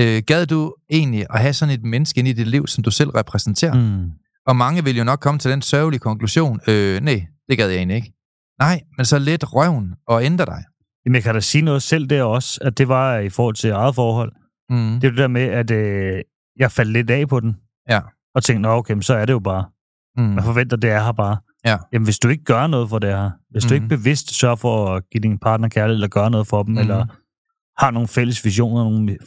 Øh, 0.01 0.23
gad 0.27 0.47
du 0.47 0.75
egentlig 0.91 1.27
at 1.31 1.41
have 1.41 1.53
sådan 1.53 1.75
et 1.75 1.83
menneske 1.85 2.19
ind 2.19 2.29
i 2.29 2.33
dit 2.33 2.47
liv, 2.47 2.67
som 2.67 2.85
du 2.85 2.91
selv 2.91 3.11
repræsenterer? 3.11 3.75
Mm. 3.75 4.11
Og 4.47 4.57
mange 4.57 4.85
vil 4.85 4.97
jo 4.99 5.05
nok 5.05 5.21
komme 5.21 5.39
til 5.41 5.51
den 5.51 5.63
sørgelige 5.63 6.01
konklusion, 6.01 6.61
øh, 6.69 7.01
nej, 7.01 7.27
det 7.49 7.59
gad 7.59 7.69
jeg 7.69 7.77
egentlig 7.77 7.97
ikke. 7.97 8.13
Nej, 8.59 8.81
men 8.97 9.05
så 9.07 9.19
lidt 9.19 9.55
røven 9.55 9.95
og 10.07 10.25
ændre 10.25 10.47
dig. 10.47 10.65
Jamen, 11.05 11.15
jeg 11.15 11.23
kan 11.23 11.35
da 11.35 11.41
sige 11.41 11.63
noget 11.63 11.83
selv 11.83 12.07
der 12.07 12.23
også, 12.23 12.59
at 12.63 12.79
det 12.79 12.89
var 12.89 13.19
i 13.19 13.29
forhold 13.29 13.55
til 13.55 13.71
eget 13.71 13.95
forhold. 13.95 14.33
Mm. 14.71 15.01
Det 15.01 15.05
er 15.05 15.11
det 15.11 15.19
der 15.19 15.29
med, 15.29 15.43
at 15.43 15.71
øh, 15.71 16.23
jeg 16.57 16.73
faldt 16.73 16.93
lidt 16.93 17.11
af 17.11 17.29
på 17.29 17.41
den. 17.41 17.57
Ja. 17.89 18.01
Og 18.35 18.45
tænkte, 18.45 18.63
nå 18.63 18.69
okay, 18.69 19.01
så 19.01 19.15
er 19.15 19.25
det 19.25 19.33
jo 19.33 19.39
bare. 19.39 19.65
Mm. 20.17 20.23
Man 20.23 20.45
forventer, 20.45 20.77
det 20.77 20.91
er 20.91 21.03
her 21.05 21.13
bare. 21.13 21.37
Ja. 21.65 21.77
Jamen, 21.93 22.05
hvis 22.07 22.19
du 22.19 22.29
ikke 22.29 22.45
gør 22.45 22.67
noget 22.67 22.89
for 22.89 22.99
det 22.99 23.11
her, 23.11 23.31
hvis 23.51 23.65
mm. 23.65 23.69
du 23.69 23.75
ikke 23.75 23.89
bevidst 23.89 24.35
sørger 24.35 24.57
for 24.57 24.95
at 24.95 25.03
give 25.11 25.21
din 25.23 25.39
partner 25.39 25.69
kærlighed, 25.69 25.95
eller 25.97 26.09
gøre 26.09 26.31
noget 26.31 26.47
for 26.47 26.63
dem, 26.63 26.73
Mhm. 26.73 26.79
eller 26.81 27.07
har 27.85 27.91
nogle 27.91 28.09
fælles 28.09 28.45
visioner, 28.45 28.85
nogle 28.85 29.19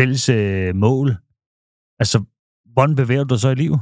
fælles 0.00 0.28
øh, 0.28 0.74
mål, 0.76 1.16
altså, 1.98 2.24
hvordan 2.72 2.96
bevæger 2.96 3.24
du 3.24 3.34
dig 3.34 3.40
så 3.40 3.48
i 3.48 3.54
livet? 3.54 3.80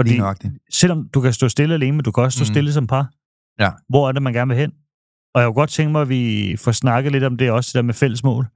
Fordi 0.00 0.10
Lige 0.10 0.18
nøjagtigt. 0.20 0.52
selvom 0.72 1.08
du 1.14 1.20
kan 1.20 1.32
stå 1.32 1.48
stille 1.48 1.74
alene, 1.74 1.96
men 1.96 2.04
du 2.04 2.10
kan 2.12 2.22
også 2.24 2.36
stå 2.38 2.42
Mhm. 2.44 2.54
stille 2.54 2.72
som 2.72 2.86
par. 2.86 3.10
Ja. 3.60 3.70
Hvor 3.88 4.08
er 4.08 4.12
det, 4.12 4.22
man 4.22 4.32
gerne 4.32 4.48
vil 4.48 4.56
hen? 4.58 4.70
Og 5.34 5.40
jeg 5.40 5.46
kunne 5.48 5.54
godt 5.54 5.70
tænke 5.70 5.92
mig, 5.92 6.02
at 6.02 6.08
vi 6.08 6.56
får 6.58 6.72
snakket 6.72 7.12
lidt 7.12 7.24
om 7.24 7.36
det 7.36 7.50
også, 7.50 7.68
det 7.68 7.74
der 7.74 7.82
med 7.82 7.94
fælles 7.94 8.24
mål. 8.24 8.46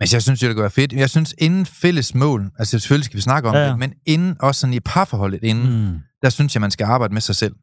Men 0.00 0.08
jeg 0.12 0.22
synes 0.22 0.42
jo, 0.42 0.48
det 0.48 0.56
kunne 0.56 0.62
være 0.62 0.70
fedt. 0.70 0.92
Jeg 0.92 1.10
synes, 1.10 1.34
inden 1.38 1.66
fælles 1.66 2.14
mål, 2.14 2.50
altså 2.58 2.78
selvfølgelig 2.78 3.04
skal 3.04 3.16
vi 3.16 3.22
snakke 3.22 3.48
om 3.48 3.54
Ja, 3.54 3.60
ja, 3.64 3.68
det, 3.70 3.78
men 3.78 3.92
inden 4.06 4.36
også 4.40 4.60
sådan 4.60 4.74
i 4.74 4.80
parforholdet 4.80 5.40
inden, 5.44 5.84
mm. 5.86 5.90
Mm. 5.92 5.98
der 6.22 6.30
synes 6.30 6.54
jeg, 6.54 6.60
man 6.60 6.70
skal 6.70 6.84
arbejde 6.84 7.14
med 7.14 7.20
sig 7.20 7.36
selv. 7.36 7.54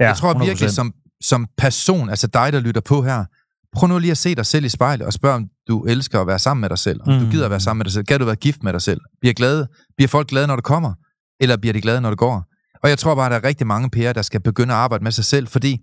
Ja, 0.00 0.06
jeg 0.06 0.16
tror 0.16 0.34
100%. 0.34 0.46
virkelig, 0.46 0.70
som, 0.70 0.92
som 1.22 1.46
person, 1.58 2.08
altså 2.10 2.26
dig, 2.26 2.52
der 2.52 2.60
lytter 2.60 2.80
på 2.80 3.02
her, 3.02 3.24
prøv 3.72 3.88
nu 3.88 3.98
lige 3.98 4.10
at 4.10 4.18
se 4.18 4.34
dig 4.34 4.46
selv 4.46 4.64
i 4.64 4.68
spejlet 4.68 5.06
og 5.06 5.12
spørg, 5.12 5.34
om 5.34 5.48
du 5.68 5.84
elsker 5.84 6.20
at 6.20 6.26
være 6.26 6.38
sammen 6.38 6.60
med 6.60 6.68
dig 6.68 6.78
selv. 6.78 7.00
Om 7.02 7.12
mm. 7.12 7.18
du 7.20 7.24
Mm. 7.24 7.30
gider 7.30 7.44
at 7.44 7.50
være 7.50 7.60
sammen 7.60 7.78
med 7.78 7.84
dig 7.84 7.92
selv. 7.92 8.04
Kan 8.04 8.18
du 8.20 8.24
være 8.26 8.36
gift 8.36 8.62
med 8.62 8.72
dig 8.72 8.82
selv? 8.82 9.00
Bliver, 9.20 9.34
glade, 9.34 9.68
bliver 9.96 10.08
folk 10.08 10.28
glade, 10.28 10.46
når 10.46 10.56
du 10.56 10.62
kommer? 10.62 10.92
Eller 11.40 11.56
bliver 11.56 11.72
de 11.72 11.80
glade, 11.80 12.00
når 12.00 12.10
du 12.10 12.16
går? 12.16 12.44
Og 12.82 12.88
jeg 12.88 12.98
tror 12.98 13.14
bare, 13.14 13.30
der 13.30 13.36
er 13.36 13.44
rigtig 13.44 13.66
mange 13.66 13.90
pærer, 13.90 14.12
der 14.12 14.22
skal 14.22 14.40
begynde 14.42 14.74
at 14.74 14.78
arbejde 14.80 15.04
med 15.04 15.12
sig 15.12 15.24
selv, 15.24 15.46
fordi 15.48 15.78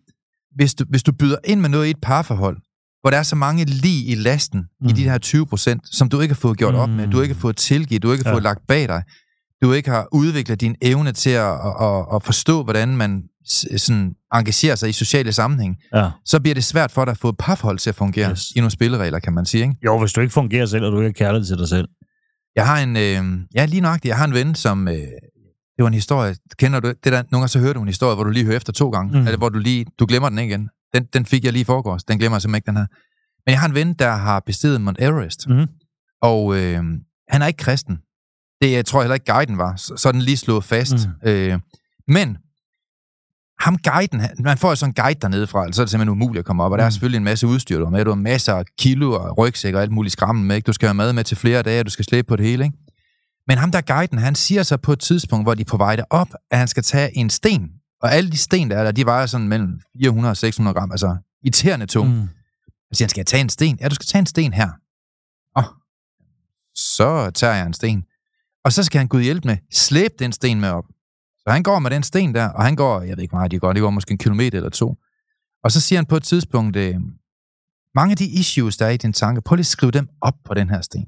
hvis 0.55 0.73
du, 0.73 0.85
hvis 0.89 1.03
du 1.03 1.11
byder 1.11 1.37
ind 1.43 1.59
med 1.61 1.69
noget 1.69 1.87
i 1.87 1.89
et 1.89 2.01
parforhold, 2.01 2.57
hvor 3.01 3.09
der 3.09 3.17
er 3.17 3.23
så 3.23 3.35
mange 3.35 3.65
lige 3.65 4.05
i 4.05 4.15
lasten 4.15 4.59
mm. 4.59 4.87
i 4.87 4.91
Mm. 4.91 4.95
de 4.95 5.03
her 5.03 5.17
20 5.17 5.45
procent, 5.47 5.81
som 5.95 6.09
du 6.09 6.19
ikke 6.21 6.33
har 6.33 6.39
fået 6.39 6.57
gjort 6.57 6.73
mm. 6.73 6.79
op 6.79 6.89
med, 6.89 7.07
du 7.07 7.21
ikke 7.21 7.33
har 7.33 7.39
fået 7.41 7.57
tilgivet, 7.57 8.03
du 8.03 8.11
ikke 8.11 8.23
har 8.23 8.29
Ja. 8.31 8.35
fået 8.35 8.43
lagt 8.43 8.67
bag 8.67 8.87
dig, 8.87 9.03
du 9.61 9.73
ikke 9.73 9.89
har 9.89 10.07
udviklet 10.11 10.61
din 10.61 10.75
evne 10.81 11.11
til 11.11 11.29
at, 11.29 11.51
at, 11.51 11.73
at, 11.81 12.05
at 12.15 12.23
forstå, 12.23 12.63
hvordan 12.63 12.97
man 12.97 13.23
sådan 13.77 14.13
engagerer 14.33 14.75
sig 14.75 14.89
i 14.89 14.91
sociale 14.91 15.31
sammenhæng, 15.33 15.75
Ja. 15.95 16.09
så 16.25 16.39
bliver 16.39 16.53
det 16.53 16.63
svært 16.63 16.91
for 16.91 17.05
dig 17.05 17.11
at 17.11 17.17
få 17.17 17.29
et 17.29 17.35
parforhold 17.39 17.77
til 17.79 17.89
at 17.89 17.95
fungere 17.95 18.31
yes. 18.31 18.51
I 18.55 18.59
nogle 18.59 18.71
spilleregler, 18.71 19.19
kan 19.19 19.33
man 19.33 19.45
sige. 19.45 19.61
Ikke? 19.63 19.75
Jo, 19.85 19.99
hvis 19.99 20.13
du 20.13 20.21
ikke 20.21 20.33
fungerer 20.33 20.65
selv, 20.65 20.85
og 20.85 20.91
du 20.91 20.97
ikke 21.01 21.19
har 21.19 21.25
kærlighed 21.25 21.47
til 21.47 21.57
dig 21.57 21.67
selv. 21.69 21.87
Jeg 22.55 22.67
har 22.67 22.79
en, 22.83 22.97
øh, 22.97 23.45
ja 23.55 23.65
lige 23.65 23.81
nøjagtigt, 23.81 24.09
jeg 24.09 24.17
har 24.17 24.25
en 24.25 24.33
ven, 24.33 24.55
som, 24.55 24.87
øh, 24.87 24.95
det 25.77 25.83
var 25.83 25.87
en 25.87 25.93
historie, 25.93 26.35
kender 26.57 26.79
du 26.79 26.87
det 26.87 27.03
der, 27.03 27.11
nogle 27.11 27.27
gange 27.31 27.47
så 27.47 27.59
hører 27.59 27.73
du 27.73 27.81
en 27.81 27.87
historie, 27.87 28.15
hvor 28.15 28.23
du 28.23 28.29
lige 28.29 28.45
hører 28.45 28.57
efter 28.57 28.73
to 28.73 28.89
gange, 28.89 29.11
mm. 29.13 29.19
Mm. 29.19 29.25
eller 29.27 29.37
hvor 29.37 29.49
du 29.49 29.59
lige, 29.59 29.85
du 29.99 30.05
glemmer 30.05 30.29
den 30.29 30.39
ikke 30.39 30.51
igen. 30.55 30.69
Den, 30.93 31.03
den 31.13 31.25
fik 31.25 31.43
jeg 31.43 31.51
lige 31.53 31.61
i 31.61 31.65
forgårs, 31.65 32.03
den 32.03 32.17
glemmer 32.19 32.35
jeg 32.35 32.41
simpelthen 32.41 32.57
ikke, 32.57 32.67
den 32.67 32.77
her. 32.77 32.85
Men 33.45 33.51
jeg 33.51 33.59
har 33.59 33.67
en 33.67 33.73
ven, 33.75 33.93
der 33.93 34.11
har 34.11 34.39
bestiget 34.39 34.81
Mount 34.81 34.97
Everest, 35.01 35.47
Mhm. 35.47 35.65
og 36.21 36.55
øh, 36.57 36.83
han 37.29 37.41
er 37.41 37.47
ikke 37.47 37.57
kristen. 37.57 37.97
Det 38.61 38.71
jeg 38.71 38.85
tror 38.85 38.99
jeg 38.99 39.03
heller 39.05 39.13
ikke, 39.13 39.31
guiden 39.33 39.57
var. 39.57 39.75
Så, 39.75 39.93
så 39.97 40.11
den 40.11 40.21
lige 40.21 40.37
slået 40.37 40.63
fast. 40.63 40.93
Mm. 41.23 41.29
Øh, 41.29 41.59
men 42.07 42.37
ham 43.59 43.77
guiden, 43.77 44.21
man 44.43 44.57
får 44.57 44.69
jo 44.69 44.75
sådan 44.75 44.89
en 44.89 45.03
guide 45.03 45.19
dernede 45.21 45.47
fra, 45.47 45.71
så 45.71 45.81
er 45.81 45.85
det 45.85 45.91
simpelthen 45.91 46.09
umuligt 46.09 46.39
at 46.39 46.45
komme 46.45 46.63
op, 46.63 46.71
og 46.71 46.77
der 46.77 46.83
er 46.83 46.87
Mm. 46.87 46.91
selvfølgelig 46.91 47.17
en 47.17 47.23
masse 47.23 47.47
udstyr, 47.47 47.77
du 47.79 47.83
har 47.85 47.91
med. 47.91 48.05
Du 48.05 48.11
har 48.11 48.15
masser 48.15 48.53
af 48.53 48.63
kilo 48.79 49.11
og 49.13 49.37
rygsæk 49.37 49.73
og 49.73 49.81
alt 49.81 49.91
muligt 49.91 50.11
skrammen 50.13 50.45
med. 50.45 50.55
Ikke? 50.55 50.65
Du 50.67 50.73
skal 50.73 50.87
have 50.87 50.93
mad 50.93 51.13
med 51.13 51.23
til 51.23 51.37
flere 51.37 51.61
dage, 51.61 51.79
og 51.79 51.85
du 51.85 51.91
skal 51.91 52.05
slæbe 52.05 52.27
på 52.27 52.35
det 52.35 52.45
hele. 52.45 52.63
Ikke? 52.65 52.77
Men 53.47 53.57
ham 53.57 53.71
der 53.71 53.81
guiden, 53.81 54.17
han 54.17 54.35
siger 54.35 54.63
så 54.63 54.77
på 54.77 54.93
et 54.93 54.99
tidspunkt, 54.99 55.45
hvor 55.45 55.53
de 55.53 55.61
er 55.61 55.65
på 55.65 55.77
vej 55.77 55.95
derop, 55.95 56.29
at 56.51 56.57
han 56.57 56.67
skal 56.67 56.83
tage 56.83 57.17
en 57.17 57.29
sten. 57.29 57.71
Og 58.01 58.13
alle 58.13 58.31
de 58.31 58.37
sten, 58.37 58.71
der 58.71 58.77
er 58.77 58.83
der, 58.83 58.91
de 58.91 59.05
vejer 59.05 59.25
sådan 59.25 59.47
mellem 59.47 59.79
400 60.01 60.31
og 60.31 60.37
600 60.37 60.75
gram, 60.75 60.91
altså 60.91 61.17
irriterende 61.43 61.85
tung. 61.85 62.09
Mm. 62.09 62.27
Så 62.91 62.97
siger 62.97 63.05
han, 63.05 63.09
skal 63.09 63.19
jeg 63.19 63.27
tage 63.27 63.41
en 63.41 63.49
sten? 63.49 63.77
Ja, 63.81 63.87
du 63.87 63.95
skal 63.95 64.05
tage 64.05 64.19
en 64.19 64.25
sten 64.25 64.53
her. 64.53 64.69
Åh, 65.57 65.63
så 66.75 67.31
tager 67.31 67.53
jeg 67.53 67.65
en 67.65 67.73
sten. 67.73 68.03
Og 68.63 68.73
så 68.73 68.83
skal 68.83 68.99
han 68.99 69.07
Gud 69.07 69.21
hjælpe 69.21 69.47
med, 69.47 69.57
slæbe 69.71 70.13
den 70.19 70.31
sten 70.31 70.59
med 70.59 70.69
op. 70.69 70.85
Så 71.37 71.49
han 71.49 71.63
går 71.63 71.79
med 71.79 71.91
den 71.91 72.03
sten 72.03 72.35
der, 72.35 72.49
og 72.49 72.63
han 72.63 72.75
går, 72.75 73.01
jeg 73.01 73.17
ved 73.17 73.23
ikke 73.23 73.35
meget 73.35 73.51
de 73.51 73.59
går, 73.59 73.73
det 73.73 73.81
går 73.81 73.89
måske 73.89 74.11
en 74.11 74.17
kilometer 74.17 74.57
eller 74.57 74.69
to. 74.69 74.95
Og 75.63 75.71
så 75.71 75.81
siger 75.81 75.97
han 75.97 76.05
på 76.05 76.15
et 76.17 76.23
tidspunkt, 76.23 76.75
øh, 76.75 76.95
mange 77.95 78.11
af 78.11 78.17
de 78.17 78.25
issues, 78.25 78.77
der 78.77 78.85
er 78.85 78.89
i 78.89 78.97
din 78.97 79.13
tanke, 79.13 79.41
prøv 79.41 79.55
lige 79.55 79.61
at 79.61 79.65
skrive 79.65 79.91
dem 79.91 80.09
op 80.21 80.35
på 80.45 80.53
den 80.53 80.69
her 80.69 80.81
sten. 80.81 81.05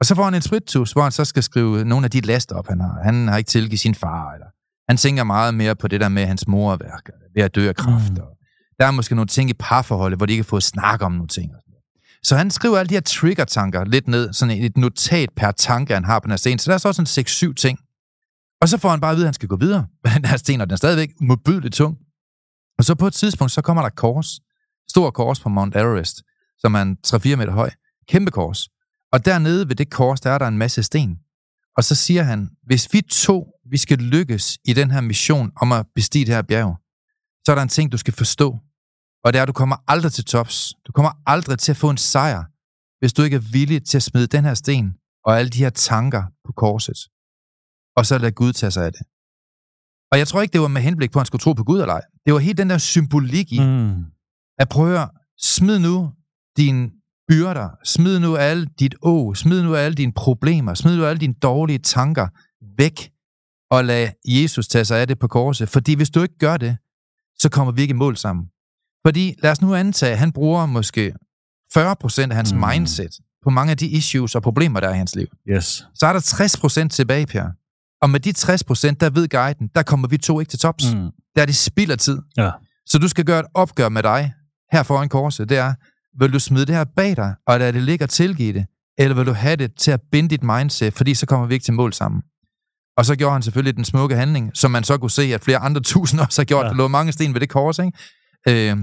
Og 0.00 0.06
så 0.06 0.14
får 0.14 0.24
han 0.24 0.34
en 0.34 0.42
spritus, 0.42 0.92
hvor 0.92 1.02
han 1.02 1.12
så 1.12 1.24
skal 1.24 1.42
skrive 1.42 1.84
nogle 1.84 2.04
af 2.04 2.10
de 2.10 2.20
laster 2.20 2.56
op, 2.56 2.68
han 2.68 2.80
har. 2.80 3.02
Han 3.04 3.28
har 3.28 3.36
ikke 3.36 3.48
tilgivet 3.48 3.80
sin 3.80 3.94
far, 3.94 4.32
eller 4.32 4.46
han 4.88 4.96
tænker 4.96 5.24
meget 5.24 5.54
mere 5.54 5.76
på 5.76 5.88
det 5.88 6.00
der 6.00 6.08
med 6.08 6.26
hans 6.26 6.48
mor 6.48 6.72
er 6.72 7.00
ved 7.34 7.42
at 7.42 7.54
dø 7.54 7.68
af 7.68 7.76
kræft. 7.76 8.10
Mm. 8.10 8.16
Der 8.78 8.86
er 8.86 8.90
måske 8.90 9.14
nogle 9.14 9.28
ting 9.28 9.50
i 9.50 9.54
parforholdet, 9.58 10.18
hvor 10.18 10.26
de 10.26 10.32
ikke 10.32 10.42
har 10.42 10.48
fået 10.48 10.62
snak 10.62 11.02
om 11.02 11.12
nogle 11.12 11.28
ting. 11.28 11.52
Så 12.22 12.36
han 12.36 12.50
skriver 12.50 12.78
alle 12.78 12.88
de 12.88 12.94
her 12.94 13.00
trigger-tanker 13.00 13.84
lidt 13.84 14.08
ned, 14.08 14.32
sådan 14.32 14.64
et 14.64 14.76
notat 14.76 15.30
per 15.36 15.50
tanke, 15.50 15.94
han 15.94 16.04
har 16.04 16.18
på 16.18 16.24
den 16.24 16.30
her 16.30 16.36
sten. 16.36 16.58
Så 16.58 16.70
der 16.70 16.74
er 16.74 16.78
så 16.78 16.92
sådan 16.92 17.50
6-7 17.50 17.54
ting. 17.54 17.78
Og 18.60 18.68
så 18.68 18.78
får 18.78 18.88
han 18.90 19.00
bare 19.00 19.10
at 19.10 19.16
vide, 19.16 19.24
at 19.24 19.28
han 19.28 19.34
skal 19.34 19.48
gå 19.48 19.56
videre 19.56 19.86
med 20.04 20.12
den 20.16 20.24
her 20.24 20.36
sten, 20.36 20.60
og 20.60 20.66
den 20.66 20.72
er 20.72 20.76
stadigvæk 20.76 21.10
modbydeligt 21.20 21.74
tung. 21.74 21.96
Og 22.78 22.84
så 22.84 22.94
på 22.94 23.06
et 23.06 23.14
tidspunkt, 23.14 23.52
så 23.52 23.62
kommer 23.62 23.82
der 23.82 23.88
kors. 23.88 24.40
Stor 24.90 25.10
kors 25.10 25.40
på 25.40 25.48
Mount 25.48 25.76
Everest, 25.76 26.22
som 26.58 26.74
er 26.74 26.82
en 26.82 26.96
3-4 27.06 27.36
meter 27.36 27.52
høj. 27.52 27.70
Kæmpe 28.08 28.30
kors. 28.30 28.68
Og 29.16 29.24
dernede 29.24 29.68
ved 29.68 29.76
det 29.76 29.90
kors, 29.90 30.20
der 30.20 30.30
er 30.30 30.38
der 30.38 30.48
en 30.48 30.58
masse 30.58 30.82
sten. 30.82 31.18
Og 31.76 31.84
så 31.84 31.94
siger 31.94 32.22
han, 32.22 32.50
hvis 32.62 32.92
vi 32.92 33.00
to, 33.00 33.38
vi 33.70 33.76
skal 33.76 33.98
lykkes 33.98 34.58
i 34.64 34.72
den 34.72 34.90
her 34.90 35.00
mission 35.00 35.52
om 35.56 35.72
at 35.72 35.86
bestige 35.94 36.24
det 36.26 36.34
her 36.34 36.42
bjerg, 36.42 36.76
så 37.44 37.52
er 37.52 37.54
der 37.54 37.62
en 37.62 37.68
ting, 37.68 37.92
du 37.92 37.96
skal 37.96 38.14
forstå. 38.14 38.58
Og 39.24 39.32
det 39.32 39.38
er, 39.38 39.42
at 39.42 39.48
du 39.48 39.52
kommer 39.52 39.76
aldrig 39.88 40.12
til 40.12 40.24
tops. 40.24 40.74
Du 40.86 40.92
kommer 40.92 41.12
aldrig 41.26 41.58
til 41.58 41.72
at 41.72 41.76
få 41.76 41.90
en 41.90 41.96
sejr, 41.96 42.44
hvis 43.00 43.12
du 43.12 43.22
ikke 43.22 43.36
er 43.36 43.46
villig 43.52 43.84
til 43.84 43.96
at 43.98 44.02
smide 44.02 44.26
den 44.26 44.44
her 44.44 44.54
sten 44.54 44.94
og 45.24 45.38
alle 45.38 45.50
de 45.50 45.58
her 45.58 45.70
tanker 45.70 46.22
på 46.46 46.52
korset. 46.52 46.98
Og 47.96 48.06
så 48.06 48.18
lade 48.18 48.32
Gud 48.32 48.52
tage 48.52 48.70
sig 48.70 48.84
af 48.86 48.92
det. 48.92 49.02
Og 50.12 50.18
jeg 50.18 50.28
tror 50.28 50.42
ikke, 50.42 50.52
det 50.52 50.60
var 50.60 50.68
med 50.68 50.82
henblik 50.82 51.10
på, 51.12 51.18
at 51.18 51.20
han 51.22 51.26
skulle 51.26 51.42
tro 51.42 51.52
på 51.52 51.64
Gud 51.64 51.80
eller 51.80 51.94
ej. 51.94 52.04
Det 52.26 52.32
var 52.32 52.38
helt 52.38 52.58
den 52.58 52.70
der 52.70 52.78
symbolik 52.78 53.52
i, 53.52 53.60
Mm. 53.60 54.04
at 54.58 54.68
prøve 54.68 54.98
at 54.98 55.10
smid 55.38 55.78
nu 55.78 56.12
dine 56.56 56.90
byrder, 57.28 57.68
smid 57.84 58.18
nu 58.18 58.36
alle 58.36 58.66
dit 58.78 58.94
å, 59.02 59.34
smid 59.34 59.62
nu 59.62 59.74
alle 59.76 59.94
dine 59.94 60.12
problemer, 60.12 60.74
smid 60.74 60.96
nu 60.96 61.04
alle 61.04 61.18
dine 61.18 61.34
dårlige 61.42 61.78
tanker 61.78 62.28
væk, 62.78 63.10
og 63.70 63.84
lad 63.84 64.08
Jesus 64.28 64.68
tage 64.68 64.84
sig 64.84 64.98
af 65.00 65.08
det 65.08 65.18
på 65.18 65.26
korset. 65.28 65.68
Fordi 65.68 65.94
hvis 65.94 66.10
du 66.10 66.22
ikke 66.22 66.38
gør 66.38 66.56
det, 66.56 66.76
så 67.38 67.48
kommer 67.48 67.72
vi 67.72 67.82
ikke 67.82 67.92
i 67.92 67.96
mål 67.96 68.16
sammen. 68.16 68.46
Fordi 69.06 69.34
lad 69.42 69.50
os 69.50 69.60
nu 69.62 69.74
antage, 69.74 70.12
at 70.12 70.18
han 70.18 70.32
bruger 70.32 70.66
måske 70.66 71.12
40% 71.78 72.30
af 72.30 72.36
hans 72.36 72.52
Mm. 72.52 72.58
mindset 72.72 73.10
på 73.44 73.50
mange 73.50 73.70
af 73.70 73.76
de 73.76 73.86
issues 73.86 74.34
og 74.34 74.42
problemer, 74.42 74.80
der 74.80 74.88
er 74.88 74.94
i 74.94 74.96
hans 74.96 75.14
liv. 75.16 75.26
Yes. 75.48 75.86
Så 75.94 76.06
er 76.06 76.12
der 76.12 76.20
60% 76.20 76.88
tilbage, 76.88 77.26
Per. 77.26 77.48
Og 78.02 78.10
med 78.10 78.20
de 78.20 78.32
60%, 78.32 78.96
der 79.00 79.10
ved 79.10 79.28
guiden, 79.28 79.68
der 79.74 79.82
kommer 79.82 80.08
vi 80.08 80.18
to 80.18 80.40
ikke 80.40 80.50
til 80.50 80.58
tops. 80.58 80.94
Mm. 80.94 81.10
Der 81.36 81.42
er 81.42 81.46
det 81.46 81.56
spild 81.56 81.90
af 81.90 81.98
tid. 81.98 82.18
Ja. 82.36 82.50
Så 82.86 82.98
du 82.98 83.08
skal 83.08 83.24
gøre 83.24 83.40
et 83.40 83.46
opgør 83.54 83.88
med 83.88 84.02
dig 84.02 84.32
her 84.72 84.82
foran 84.82 85.08
korset. 85.08 85.48
Det 85.48 85.56
er, 85.58 85.74
vil 86.20 86.32
du 86.32 86.38
smide 86.38 86.66
det 86.66 86.74
her 86.74 86.84
bag 86.96 87.16
dig, 87.16 87.34
og 87.46 87.58
lade 87.58 87.72
det 87.72 87.82
ligge 87.82 88.04
og 88.04 88.10
tilgive 88.10 88.52
det? 88.52 88.66
Eller 88.98 89.14
vil 89.16 89.26
du 89.26 89.32
have 89.32 89.56
det 89.56 89.74
til 89.74 89.90
at 89.90 90.00
binde 90.12 90.28
dit 90.28 90.42
mindset, 90.42 90.94
fordi 90.94 91.14
så 91.14 91.26
kommer 91.26 91.46
vi 91.46 91.54
ikke 91.54 91.64
til 91.64 91.74
mål 91.74 91.92
sammen? 91.92 92.22
Og 92.96 93.06
så 93.06 93.16
gjorde 93.16 93.32
han 93.32 93.42
selvfølgelig 93.42 93.76
den 93.76 93.84
smukke 93.84 94.16
handling, 94.16 94.50
som 94.54 94.70
man 94.70 94.84
så 94.84 94.98
kunne 94.98 95.10
se, 95.10 95.22
at 95.22 95.44
flere 95.44 95.58
andre 95.58 95.80
tusind 95.94 96.20
også 96.20 96.40
har 96.40 96.44
gjort. 96.44 96.62
Ja. 96.62 96.66
Ja. 96.66 96.70
Der 96.70 96.76
lå 96.76 96.88
mange 96.88 97.12
sten 97.12 97.34
ved 97.34 97.40
det 97.40 97.48
kors, 97.48 97.78
ikke? 97.78 98.68
Øh, 98.70 98.76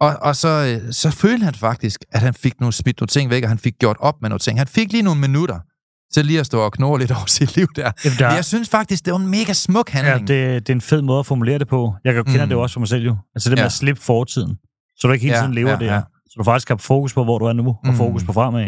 og, 0.00 0.16
og 0.22 0.36
så, 0.36 0.80
øh, 0.84 0.92
så 0.92 1.10
følte 1.10 1.44
han 1.44 1.54
faktisk, 1.54 2.00
at 2.12 2.20
han 2.20 2.34
fik 2.34 2.60
nogle 2.60 2.72
smidt 2.72 3.00
nogle 3.00 3.08
ting 3.08 3.30
væk, 3.30 3.42
og 3.42 3.48
han 3.48 3.58
fik 3.58 3.74
gjort 3.78 3.96
op 4.00 4.14
med 4.22 4.28
nogle 4.30 4.38
ting. 4.38 4.58
Han 4.58 4.66
fik 4.66 4.92
lige 4.92 5.02
nogle 5.02 5.20
minutter 5.20 5.60
til 6.14 6.26
lige 6.26 6.40
at 6.40 6.46
stå 6.46 6.60
og 6.60 6.72
knurre 6.72 6.98
lidt 6.98 7.10
over 7.16 7.26
sit 7.26 7.56
liv 7.56 7.66
der. 7.76 7.92
Jamen, 8.04 8.18
der, 8.18 8.26
Men 8.28 8.36
jeg 8.36 8.44
synes 8.44 8.68
faktisk, 8.68 9.04
det 9.04 9.12
var 9.12 9.18
en 9.18 9.28
mega 9.28 9.52
smuk 9.52 9.94
ja, 9.94 9.98
handling. 10.02 10.28
det, 10.28 10.66
det 10.66 10.72
er 10.72 10.76
en 10.76 10.80
fed 10.80 11.02
måde 11.02 11.18
at 11.18 11.26
formulere 11.26 11.58
det 11.58 11.68
på. 11.68 11.94
Jeg 12.04 12.14
kan 12.14 12.24
kende 12.24 12.42
Mm. 12.42 12.48
det 12.48 12.54
jo 12.56 12.62
også 12.62 12.72
for 12.72 12.80
mig 12.80 12.88
selv 12.88 13.04
jo. 13.04 13.16
Altså 13.34 13.50
det 13.50 13.56
med 13.56 13.62
Ja. 13.62 13.66
at 13.66 13.72
slippe 13.72 14.02
fortiden. 14.02 14.56
Så 14.98 15.06
du 15.08 15.12
ikke 15.12 15.22
hele 15.22 15.36
Ja, 15.36 15.42
tiden 15.42 15.54
lever 15.54 15.70
ja, 15.70 15.76
der. 15.76 15.94
ja. 15.94 16.00
Så 16.36 16.38
du 16.38 16.44
faktisk 16.44 16.68
har 16.68 16.76
fokus 16.76 17.14
på, 17.14 17.24
hvor 17.24 17.38
du 17.38 17.44
er 17.44 17.52
nu, 17.52 17.68
og 17.68 17.78
Mm. 17.84 17.94
fokus 17.96 18.24
på 18.24 18.32
fremad. 18.32 18.64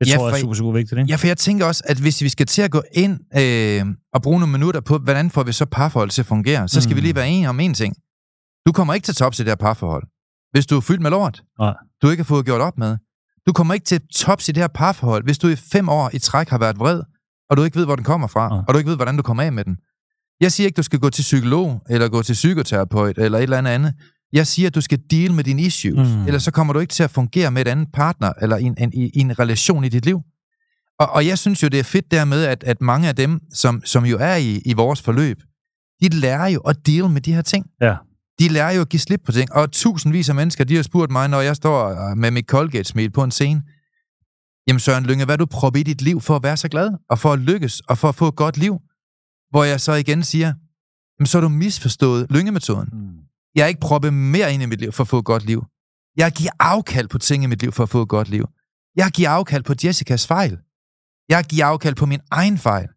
Det 0.00 0.08
Ja, 0.08 0.16
tror 0.16 0.28
jeg 0.28 0.36
er 0.36 0.40
super, 0.40 0.54
super 0.54 0.72
vigtigt, 0.72 0.98
ikke? 0.98 1.10
Ja, 1.10 1.16
for 1.16 1.26
jeg 1.26 1.38
tænker 1.38 1.66
også, 1.66 1.82
at 1.86 1.98
hvis 1.98 2.22
vi 2.22 2.28
skal 2.28 2.46
til 2.46 2.62
at 2.62 2.70
gå 2.70 2.82
ind 2.92 3.20
øh, 3.38 3.86
og 4.12 4.22
bruge 4.22 4.40
nogle 4.40 4.52
minutter 4.52 4.80
på, 4.80 4.98
hvordan 4.98 5.30
får 5.30 5.42
vi 5.42 5.52
så 5.52 5.66
parforhold 5.66 6.10
til 6.10 6.22
at 6.22 6.26
fungere, 6.26 6.68
så 6.68 6.80
skal 6.80 6.92
Mm. 6.92 6.96
vi 6.96 7.00
lige 7.00 7.14
være 7.14 7.28
enige 7.28 7.48
om 7.48 7.60
en 7.60 7.74
ting. 7.74 7.94
Du 8.66 8.72
kommer 8.72 8.94
ikke 8.94 9.04
til 9.04 9.14
tops 9.14 9.38
i 9.40 9.42
det 9.42 9.50
her 9.50 9.56
parforhold, 9.56 10.02
hvis 10.52 10.66
du 10.66 10.76
er 10.76 10.80
fyldt 10.80 11.00
med 11.02 11.10
lort, 11.10 11.42
Nej. 11.58 11.74
du 12.02 12.10
ikke 12.10 12.20
har 12.22 12.24
fået 12.34 12.44
gjort 12.44 12.60
op 12.60 12.78
med. 12.78 12.96
Du 13.46 13.52
kommer 13.52 13.74
ikke 13.74 13.84
til 13.84 14.00
tops 14.14 14.48
i 14.48 14.52
det 14.52 14.62
her 14.62 14.68
parforhold, 14.68 15.24
hvis 15.24 15.38
du 15.38 15.48
i 15.48 15.56
fem 15.56 15.88
år 15.88 16.10
i 16.12 16.18
træk 16.18 16.48
har 16.48 16.58
været 16.58 16.78
vred, 16.78 17.02
og 17.50 17.56
du 17.56 17.62
ikke 17.62 17.76
ved, 17.78 17.84
hvor 17.84 17.96
den 17.96 18.04
kommer 18.04 18.26
fra, 18.26 18.48
Nej. 18.48 18.58
og 18.68 18.74
du 18.74 18.78
ikke 18.78 18.88
ved, 18.90 18.96
hvordan 18.96 19.16
du 19.16 19.22
kommer 19.22 19.42
af 19.42 19.52
med 19.52 19.64
den. 19.64 19.76
Jeg 20.40 20.52
siger 20.52 20.66
ikke, 20.66 20.76
du 20.76 20.82
skal 20.82 20.98
gå 20.98 21.10
til 21.10 21.22
psykolog, 21.22 21.80
eller 21.88 22.08
gå 22.08 22.22
til 22.22 22.32
psykoterapeut, 22.32 23.18
eller 23.18 23.38
et 23.38 23.42
eller 23.42 23.58
andet 23.58 23.70
andet. 23.70 23.94
Jeg 24.32 24.46
siger, 24.46 24.66
at 24.66 24.74
du 24.74 24.80
skal 24.80 24.98
deal 25.10 25.32
med 25.34 25.44
dine 25.44 25.62
issues, 25.62 26.08
Mm. 26.08 26.26
ellers 26.26 26.42
så 26.42 26.50
kommer 26.50 26.72
du 26.72 26.78
ikke 26.78 26.92
til 26.92 27.02
at 27.02 27.10
fungere 27.10 27.50
med 27.50 27.62
et 27.62 27.68
andet 27.68 27.88
partner, 27.92 28.32
eller 28.42 28.56
i 28.56 28.62
en, 28.62 28.74
en, 28.78 29.10
en 29.14 29.38
relation 29.38 29.84
i 29.84 29.88
dit 29.88 30.04
liv. 30.04 30.20
Og, 30.98 31.08
og 31.10 31.26
jeg 31.26 31.38
synes 31.38 31.62
jo, 31.62 31.68
det 31.68 31.78
er 31.80 31.84
fedt 31.84 32.10
dermed, 32.10 32.44
at, 32.44 32.64
at 32.64 32.80
mange 32.80 33.08
af 33.08 33.16
dem, 33.16 33.40
som, 33.54 33.82
som 33.84 34.04
jo 34.06 34.16
er 34.20 34.36
i, 34.36 34.62
i 34.66 34.72
vores 34.72 35.02
forløb, 35.02 35.40
de 36.02 36.08
lærer 36.08 36.46
jo 36.48 36.60
at 36.60 36.86
deal 36.86 37.08
med 37.08 37.20
de 37.20 37.34
her 37.34 37.42
ting. 37.42 37.66
Ja. 37.80 37.96
De 38.38 38.48
lærer 38.48 38.72
jo 38.72 38.80
at 38.80 38.88
give 38.88 39.00
slip 39.00 39.20
på 39.26 39.32
ting. 39.32 39.52
Og 39.52 39.72
tusindvis 39.72 40.28
af 40.28 40.34
mennesker, 40.34 40.64
de 40.64 40.76
har 40.76 40.82
spurgt 40.82 41.12
mig, 41.12 41.28
når 41.28 41.40
jeg 41.40 41.56
står 41.56 42.10
øh, 42.10 42.16
med 42.16 42.30
mit 42.30 42.44
Colgate-smil 42.46 43.10
på 43.10 43.24
en 43.24 43.30
scene, 43.30 43.62
jamen 44.68 44.80
Søren 44.80 45.04
Lynge, 45.06 45.24
hvad 45.24 45.38
du 45.38 45.46
proppet 45.46 45.80
i 45.80 45.82
dit 45.82 46.02
liv 46.02 46.20
for 46.20 46.36
at 46.36 46.42
være 46.42 46.56
så 46.56 46.68
glad, 46.68 46.90
og 47.10 47.18
for 47.18 47.32
at 47.32 47.38
lykkes, 47.38 47.80
og 47.80 47.98
for 47.98 48.08
at 48.08 48.14
få 48.14 48.28
et 48.28 48.36
godt 48.36 48.56
liv? 48.56 48.78
Hvor 49.50 49.64
jeg 49.64 49.80
så 49.80 49.92
igen 49.92 50.22
siger, 50.22 50.46
jamen 51.18 51.26
så 51.26 51.38
har 51.38 51.42
du 51.42 51.48
misforstået 51.48 52.26
Lynge-metoden. 52.30 52.88
Mm. 52.92 53.08
Jeg 53.54 53.62
er 53.62 53.66
ikke 53.66 53.80
proppet 53.80 54.14
mere 54.14 54.54
ind 54.54 54.62
i 54.62 54.66
mit 54.66 54.80
liv 54.80 54.92
for 54.92 55.04
at 55.04 55.08
få 55.08 55.18
et 55.18 55.24
godt 55.24 55.44
liv. 55.44 55.64
Jeg 56.16 56.32
giver 56.32 56.50
afkald 56.60 57.08
på 57.08 57.18
ting 57.18 57.44
i 57.44 57.46
mit 57.46 57.60
liv 57.62 57.72
for 57.72 57.82
at 57.82 57.88
få 57.88 58.02
et 58.02 58.08
godt 58.08 58.28
liv. 58.28 58.46
Jeg 58.96 59.10
giver 59.14 59.30
afkald 59.30 59.62
på 59.62 59.74
Jessicas 59.84 60.26
fejl. 60.26 60.58
Jeg 61.28 61.44
giver 61.44 61.66
afkald 61.66 61.94
på 61.94 62.06
min 62.06 62.20
egen 62.30 62.58
fejl. 62.58 62.88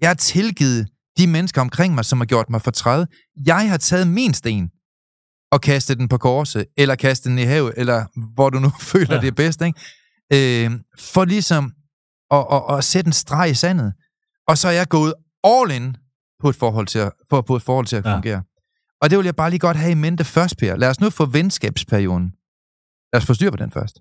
Jeg 0.00 0.08
har 0.08 0.14
tilgivet 0.14 0.88
de 1.18 1.26
mennesker 1.26 1.60
omkring 1.60 1.94
mig, 1.94 2.04
som 2.04 2.18
har 2.18 2.26
gjort 2.26 2.50
mig 2.50 2.62
fortræd. 2.62 3.06
Jeg 3.46 3.70
har 3.70 3.76
taget 3.76 4.08
min 4.08 4.34
sten 4.34 4.70
og 5.52 5.60
kastet 5.60 5.98
den 5.98 6.08
på 6.08 6.18
korset, 6.18 6.66
eller 6.76 6.94
kastet 6.94 7.30
den 7.30 7.38
i 7.38 7.42
havet, 7.42 7.74
eller 7.76 8.06
hvor 8.34 8.50
du 8.50 8.58
nu 8.58 8.70
føler, 8.92 9.14
Ja. 9.14 9.20
det 9.20 9.28
er 9.28 9.32
bedst, 9.32 9.62
ikke? 9.62 10.64
Øh, 10.64 10.70
for 10.98 11.24
ligesom 11.24 11.72
at, 12.30 12.46
at, 12.52 12.62
at 12.78 12.84
sætte 12.84 13.08
en 13.08 13.12
streg 13.12 13.50
i 13.50 13.54
sandet. 13.54 13.92
Og 14.48 14.58
så 14.58 14.68
er 14.68 14.72
jeg 14.72 14.88
gået 14.88 15.14
all 15.44 15.70
in 15.70 15.96
på 16.42 16.48
et 16.48 16.56
forhold 16.56 16.86
til 16.86 16.98
at, 16.98 17.12
for 17.30 17.44
få 17.46 17.56
et 17.56 17.62
forhold 17.62 17.86
til 17.86 17.96
at 17.96 18.04
Ja. 18.04 18.14
fungere. 18.14 18.42
Og 19.02 19.10
det 19.10 19.18
vil 19.18 19.24
jeg 19.24 19.36
bare 19.36 19.50
lige 19.50 19.60
godt 19.60 19.76
have 19.76 19.90
i 19.90 19.94
mente 19.94 20.24
først, 20.24 20.56
Per. 20.58 20.76
Lad 20.76 20.88
os 20.90 21.00
nu 21.00 21.10
få 21.10 21.26
venskabsperioden. 21.26 22.30
Lad 23.12 23.20
os 23.20 23.26
få 23.26 23.34
styr 23.34 23.50
på 23.50 23.56
den 23.56 23.70
først. 23.70 23.96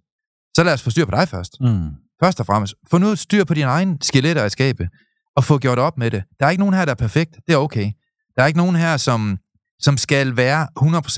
Så 0.56 0.64
lad 0.64 0.74
os 0.74 0.82
få 0.82 0.89
styr 0.89 1.06
på 1.06 1.12
dig 1.12 1.28
først. 1.28 1.58
Mm. 1.62 1.89
Først 2.24 2.39
og 2.39 2.46
fremmest. 2.46 2.74
Få 2.91 2.98
nu 2.98 3.16
styr 3.16 3.43
på 3.43 3.54
dine 3.54 3.66
egne 3.68 3.98
skeletter 4.02 4.46
i 4.46 4.50
skabet, 4.50 4.88
og 5.36 5.43
få 5.43 5.58
gjort 5.58 5.80
op 5.80 5.98
med 5.98 6.12
det. 6.12 6.24
Der 6.39 6.46
er 6.46 6.50
ikke 6.50 6.60
nogen 6.62 6.74
her, 6.76 6.86
der 6.86 6.91
er 6.91 6.96
perfekt. 6.96 7.36
Det 7.48 7.54
er 7.54 7.58
okay. 7.58 7.91
Der 8.36 8.43
er 8.43 8.48
ikke 8.48 8.58
nogen 8.58 8.76
her, 8.76 8.98
som, 8.98 9.38
som 9.80 9.98
skal 9.98 10.38
være 10.38 10.68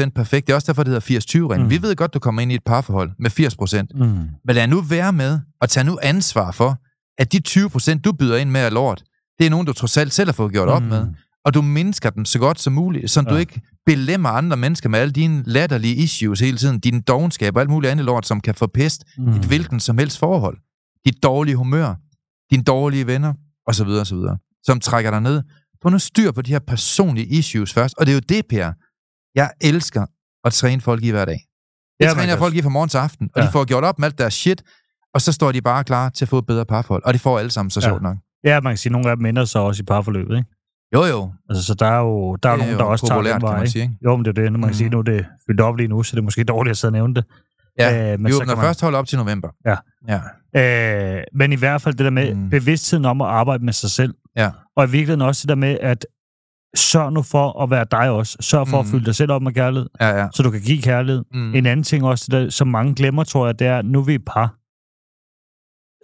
100% 0.07 0.09
perfekt. 0.15 0.47
Det 0.47 0.53
er 0.53 0.55
også 0.55 0.71
derfor, 0.71 0.83
det 0.83 0.93
hedder 1.03 1.19
80-20-reglen. 1.19 1.63
Mm. 1.63 1.69
Vi 1.69 1.81
ved 1.81 1.95
godt, 1.95 2.13
du 2.13 2.19
kommer 2.19 2.41
ind 2.41 2.51
i 2.51 2.55
et 2.55 2.63
parforhold 2.65 3.11
med 3.19 3.31
80%. 3.39 4.05
Mm. 4.05 4.05
Men 4.45 4.55
lad 4.55 4.67
nu 4.67 4.81
være 4.81 5.13
med, 5.13 5.39
og 5.61 5.69
tag 5.69 5.85
nu 5.85 5.99
ansvar 6.03 6.51
for, 6.51 6.77
at 7.17 7.33
de 7.33 7.41
20%, 7.49 7.99
du 8.01 8.11
byder 8.11 8.37
ind 8.37 8.49
med 8.49 8.61
af 8.61 8.73
lort, 8.73 9.03
det 9.39 9.45
er 9.45 9.49
nogen, 9.49 9.67
du 9.67 9.73
trods 9.73 9.97
alt 9.97 10.13
selv 10.13 10.27
har 10.27 10.33
fået 10.33 10.51
gjort 10.51 10.69
op 10.69 10.81
Mm. 10.81 10.87
med. 10.87 11.07
Og 11.47 11.53
du 11.53 11.61
mindsker 11.61 12.09
dem 12.09 12.25
så 12.25 12.39
godt 12.39 12.59
som 12.59 12.73
muligt, 12.73 13.11
så 13.11 13.21
ja. 13.27 13.29
du 13.31 13.35
ikke 13.35 13.61
belemmer 13.85 14.29
andre 14.29 14.57
mennesker 14.57 14.89
med 14.89 14.99
alle 14.99 15.11
dine 15.11 15.43
latterlige 15.45 15.95
issues 15.95 16.39
hele 16.39 16.57
tiden, 16.57 16.79
din 16.79 17.01
dogenskab 17.01 17.55
og 17.55 17.61
alt 17.61 17.69
muligt 17.69 17.91
andet 17.91 18.05
lort, 18.05 18.25
som 18.27 18.41
kan 18.41 18.55
forpeste 18.55 19.05
Mm. 19.17 19.29
et 19.29 19.45
hvilken 19.45 19.79
som 19.79 19.97
helst 19.97 20.19
forhold. 20.19 20.57
Dit 21.05 21.23
dårlige 21.23 21.55
humør, 21.55 21.95
dine 22.51 22.63
dårlige 22.63 23.07
venner, 23.07 23.33
osv. 23.67 23.87
osv. 23.87 24.17
Som 24.63 24.79
trækker 24.79 25.11
dig 25.11 25.21
ned. 25.21 25.43
Få 25.83 25.89
nu 25.89 25.99
styr 25.99 26.31
på 26.31 26.41
de 26.41 26.51
her 26.51 26.59
personlige 26.59 27.27
issues 27.27 27.73
først. 27.73 27.95
Og 27.97 28.05
det 28.05 28.11
er 28.11 28.15
jo 28.15 28.21
det, 28.29 28.45
Per. 28.49 28.73
Jeg 29.35 29.51
elsker 29.61 30.05
at 30.43 30.53
træne 30.53 30.81
folk 30.81 31.03
i 31.03 31.09
hver 31.09 31.25
dag. 31.25 31.39
Det 31.99 32.05
Ja, 32.05 32.11
træner 32.13 32.29
jeg 32.29 32.37
folk 32.37 32.55
i 32.55 32.61
fra 32.61 32.69
morgen 32.69 32.89
til 32.89 32.97
aften, 32.97 33.29
og 33.35 33.41
Ja. 33.41 33.47
de 33.47 33.51
får 33.51 33.65
gjort 33.65 33.83
op 33.83 33.99
med 33.99 34.05
alt 34.07 34.17
deres 34.17 34.33
shit, 34.33 34.63
og 35.13 35.21
så 35.21 35.31
står 35.31 35.51
de 35.51 35.61
bare 35.61 35.83
klar 35.83 36.09
til 36.09 36.25
at 36.25 36.29
få 36.29 36.37
et 36.37 36.45
bedre 36.45 36.65
parforhold. 36.65 37.03
Og 37.05 37.13
de 37.13 37.19
får 37.19 37.39
alle 37.39 37.51
sammen 37.51 37.69
så 37.71 37.79
Ja. 37.79 37.87
sjovt 37.87 38.01
nok. 38.01 38.17
Ja, 38.43 38.61
man 38.61 38.71
kan 38.71 38.77
sige, 38.77 38.89
at 38.89 38.91
nogle 38.91 39.09
af 39.09 39.17
dem 39.17 39.25
ender 39.25 39.45
så 39.45 39.59
også 39.59 39.81
i 39.81 39.85
parforløbet, 39.85 40.37
ikke? 40.37 40.49
Jo, 40.93 41.03
jo. 41.05 41.33
Altså, 41.49 41.63
så 41.63 41.73
der 41.73 41.85
er 41.85 41.99
jo, 41.99 42.35
der 42.35 42.49
er 42.49 42.53
jo 42.53 42.57
nogen, 42.59 42.77
der 42.77 42.83
jo 42.85 42.91
også 42.91 43.07
tager 43.07 43.21
den 43.21 43.31
kan 43.31 43.41
vej, 43.41 43.51
man 43.53 43.61
ikke? 43.61 43.71
sige, 43.71 43.81
ikke? 43.83 43.95
Jo, 44.03 44.15
men 44.15 44.25
det 44.25 44.37
er 44.37 44.41
det. 44.41 44.51
Nu 44.51 44.57
man 44.57 44.61
kan 44.61 44.67
Mhm. 44.67 44.73
sige, 44.73 44.89
nu 44.89 44.97
er 44.97 45.01
det 45.03 45.25
fyldt 45.47 45.61
op 45.61 45.75
lige 45.75 45.87
nu, 45.87 46.03
så 46.03 46.11
det 46.15 46.19
er 46.21 46.23
måske 46.23 46.43
dårligt 46.43 46.71
at 46.71 46.77
sidde 46.77 46.89
og 46.89 46.93
nævne 46.93 47.15
det. 47.15 47.25
Ja, 47.79 48.13
Øh, 48.13 48.19
men 48.19 48.25
vi 48.27 48.31
så 48.31 48.37
åbner 48.37 48.45
kan 48.47 48.57
man- 48.57 48.65
først 48.65 48.81
hold 48.81 48.95
op 48.95 49.07
til 49.07 49.17
november. 49.17 49.49
Ja. 49.65 49.75
Ja. 50.07 51.17
Øh, 51.17 51.23
men 51.33 51.53
i 51.53 51.55
hvert 51.55 51.81
fald 51.81 51.95
det 51.95 52.03
der 52.05 52.09
med 52.11 52.35
Mm. 52.35 52.41
mm. 52.41 52.49
bevidstheden 52.49 53.05
om 53.05 53.21
at 53.21 53.27
arbejde 53.27 53.65
med 53.65 53.73
sig 53.73 53.89
selv. 53.91 54.13
Ja. 54.37 54.51
Og 54.75 54.87
i 54.87 54.89
virkeligheden 54.91 55.21
også 55.21 55.41
det 55.41 55.49
der 55.49 55.55
med, 55.55 55.77
at 55.81 56.05
sørg 56.75 57.13
nu 57.13 57.21
for 57.21 57.63
at 57.63 57.69
være 57.69 57.85
dig 57.91 58.09
også. 58.09 58.37
Sørg 58.41 58.67
for 58.67 58.77
mm. 58.81 58.85
Mm. 58.85 58.87
at 58.87 58.91
fylde 58.91 59.05
dig 59.05 59.15
selv 59.15 59.31
op 59.31 59.41
med 59.41 59.53
kærlighed, 59.53 59.89
Ja, 59.99 60.07
ja. 60.21 60.27
så 60.33 60.43
du 60.43 60.51
kan 60.51 60.61
give 60.61 60.81
kærlighed. 60.81 61.23
Mm. 61.33 61.55
En 61.55 61.65
anden 61.65 61.83
ting 61.83 62.05
også, 62.05 62.25
det 62.31 62.43
der, 62.43 62.49
som 62.49 62.67
mange 62.67 62.95
glemmer, 62.95 63.23
tror 63.23 63.45
jeg, 63.45 63.59
det 63.59 63.67
er, 63.67 63.81
nu 63.81 63.99
er 63.99 64.03
vi 64.03 64.15
et 64.15 64.25
par. 64.25 64.47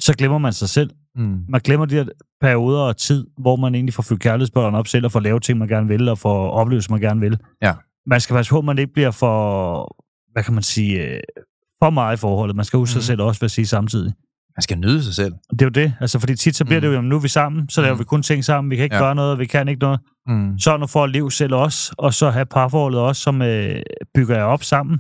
Så 0.01 0.13
glemmer 0.17 0.37
man 0.37 0.53
sig 0.53 0.69
selv. 0.69 0.89
Mm. 1.15 1.39
Man 1.49 1.61
glemmer 1.63 1.85
de 1.85 1.95
her 1.95 2.05
perioder 2.41 2.81
og 2.81 2.97
tid, 2.97 3.27
hvor 3.37 3.55
man 3.55 3.75
egentlig 3.75 3.93
får 3.93 4.03
fyldt 4.03 4.21
kærlighedsbørn 4.21 4.75
op 4.75 4.87
selv, 4.87 5.05
og 5.05 5.11
får 5.11 5.19
lavet 5.19 5.43
ting, 5.43 5.59
man 5.59 5.67
gerne 5.67 5.87
vil, 5.87 6.09
og 6.09 6.17
får 6.17 6.49
oplevelser, 6.49 6.91
man 6.91 7.01
gerne 7.01 7.19
vil. 7.21 7.37
Ja. 7.61 7.73
Man 8.05 8.19
skal 8.19 8.33
passe 8.35 8.49
på, 8.49 8.57
at 8.59 8.65
man 8.65 8.77
ikke 8.77 8.93
bliver 8.93 9.11
for, 9.11 9.95
hvad 10.31 10.43
kan 10.43 10.53
man 10.53 10.63
sige, 10.63 11.07
øh, 11.07 11.19
for 11.83 11.89
meget 11.89 12.17
i 12.17 12.19
forholdet. 12.19 12.55
Man 12.55 12.65
skal 12.65 12.77
huske 12.77 12.91
mm. 12.97 13.01
Sig 13.01 13.03
selv 13.03 13.21
også, 13.21 13.39
vil 13.41 13.45
jeg 13.45 13.51
sige 13.51 13.65
samtidig. 13.67 14.13
Man 14.57 14.61
skal 14.61 14.77
nyde 14.77 15.03
sig 15.03 15.13
selv. 15.13 15.33
Det 15.49 15.61
er 15.61 15.65
jo 15.65 15.69
det. 15.69 15.93
Altså, 16.01 16.19
fordi 16.19 16.35
tit 16.35 16.55
så 16.55 16.65
bliver 16.65 16.79
Mm. 16.79 16.81
det 16.81 16.87
jo, 16.87 16.93
jamen, 16.93 17.09
nu 17.09 17.15
er 17.15 17.19
vi 17.19 17.27
sammen, 17.27 17.69
så 17.69 17.81
laver 17.81 17.93
Mm. 17.93 17.99
vi 17.99 18.03
kun 18.03 18.21
ting 18.23 18.45
sammen. 18.45 18.71
Vi 18.71 18.75
kan 18.75 18.83
ikke 18.83 18.95
Ja. 18.95 19.01
gøre 19.01 19.15
noget, 19.15 19.39
vi 19.39 19.45
kan 19.45 19.67
ikke 19.67 19.81
noget. 19.81 19.99
Mm. 20.27 20.59
Så 20.59 20.77
nu 20.77 20.87
for 20.87 21.03
at 21.03 21.09
leve 21.09 21.31
selv 21.31 21.55
også, 21.55 21.95
og 21.97 22.13
så 22.13 22.29
have 22.29 22.45
parforholdet 22.45 22.99
også, 23.01 23.21
som 23.21 23.41
øh, 23.41 23.75
bygger 24.15 24.35
jer 24.35 24.43
op 24.43 24.63
sammen. 24.63 24.99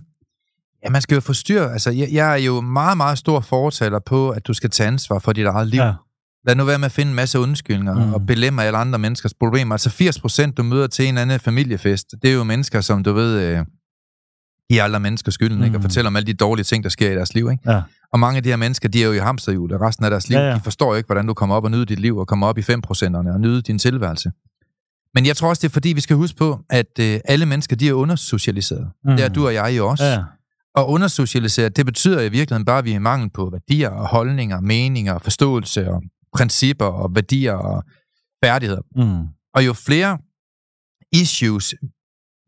Ja, 0.85 0.89
man 0.89 1.01
skal 1.01 1.15
jo 1.15 1.21
få 1.21 1.33
styr. 1.33 1.63
Altså, 1.67 1.91
jeg, 1.91 2.09
jeg 2.11 2.31
er 2.33 2.35
jo 2.45 2.61
meget, 2.61 2.97
meget 2.97 3.17
stor 3.17 3.39
fortaler 3.39 3.99
på, 3.99 4.29
at 4.29 4.47
du 4.47 4.53
skal 4.53 4.69
tage 4.69 4.87
ansvar 4.87 5.19
for 5.19 5.33
dit 5.33 5.45
eget 5.45 5.67
liv. 5.67 5.79
Ja. 5.81 5.93
Lad 6.47 6.55
nu 6.55 6.63
være 6.65 6.77
med 6.79 6.85
at 6.85 6.91
finde 6.91 7.09
en 7.09 7.15
masse 7.15 7.39
undskyldninger 7.39 8.05
Mm. 8.05 8.13
og 8.13 8.25
belemme 8.25 8.63
alle 8.63 8.77
andre 8.77 8.99
menneskers 8.99 9.33
problemer. 9.33 9.75
Altså 9.75 9.89
80 9.89 10.19
procent, 10.19 10.57
du 10.57 10.63
møder 10.63 10.87
til 10.87 11.07
en 11.07 11.17
anden 11.17 11.39
familiefest, 11.39 12.11
det 12.21 12.29
er 12.29 12.33
jo 12.33 12.43
mennesker, 12.43 12.81
som 12.81 13.03
du 13.03 13.13
ved, 13.13 13.41
øh, 13.41 13.65
giver 14.71 14.83
alle 14.83 14.99
mennesker 14.99 15.31
skylden, 15.31 15.57
mm. 15.57 15.63
ikke? 15.63 15.75
og 15.75 15.79
Mm. 15.79 15.83
fortæller 15.83 16.07
om 16.09 16.15
alle 16.15 16.27
de 16.27 16.33
dårlige 16.33 16.63
ting, 16.63 16.83
der 16.83 16.89
sker 16.89 17.11
i 17.11 17.15
deres 17.15 17.33
liv. 17.33 17.49
Ikke? 17.51 17.71
Ja. 17.71 17.81
Og 18.13 18.19
mange 18.19 18.37
af 18.37 18.43
de 18.43 18.49
her 18.49 18.55
mennesker, 18.55 18.89
de 18.89 19.03
er 19.03 19.07
jo 19.07 19.11
i 19.13 19.17
hamsterhjul 19.17 19.73
resten 19.73 20.05
af 20.05 20.11
deres 20.11 20.29
liv. 20.29 20.37
Ja, 20.37 20.49
ja. 20.49 20.55
De 20.55 20.61
forstår 20.63 20.95
ikke, 20.95 21.07
hvordan 21.07 21.27
du 21.27 21.33
kommer 21.33 21.55
op 21.55 21.63
og 21.63 21.71
nyder 21.71 21.85
dit 21.85 21.99
liv, 21.99 22.17
og 22.17 22.27
kommer 22.27 22.47
op 22.47 22.57
i 22.57 22.61
5 22.61 22.81
procenterne 22.81 23.33
og 23.33 23.39
nyde 23.41 23.61
din 23.61 23.79
tilværelse. 23.79 24.31
Men 25.15 25.25
jeg 25.25 25.37
tror 25.37 25.49
også, 25.49 25.61
det 25.61 25.67
er 25.69 25.73
fordi, 25.73 25.89
vi 25.89 26.01
skal 26.01 26.15
huske 26.15 26.37
på, 26.37 26.59
at 26.69 26.99
øh, 26.99 27.19
alle 27.25 27.45
mennesker, 27.45 27.75
de 27.75 27.89
er 27.89 27.93
undersocialiseret. 27.93 28.89
Mm. 29.05 29.15
Det 29.15 29.25
er 29.25 29.29
du 29.29 29.45
og 29.45 29.53
jeg 29.53 29.73
jo 29.77 29.87
også. 29.87 30.03
Ja. 30.05 30.19
Og 30.75 30.89
undersocialiseret, 30.89 31.77
det 31.77 31.85
betyder 31.85 32.21
i 32.21 32.29
virkeligheden 32.29 32.65
bare, 32.65 32.77
at 32.77 32.85
vi 32.85 32.91
er 32.91 32.95
i 32.95 32.99
mangel 32.99 33.29
på 33.29 33.49
værdier 33.49 33.89
og 33.89 34.07
holdninger, 34.07 34.59
meninger, 34.59 35.19
forståelse 35.19 35.91
og 35.91 36.01
principper 36.35 36.85
og 36.85 37.15
værdier 37.15 37.53
og 37.53 37.83
færdigheder. 38.43 38.81
Mm. 38.95 39.27
Og 39.55 39.65
jo 39.65 39.73
flere 39.73 40.17
issues, 41.11 41.73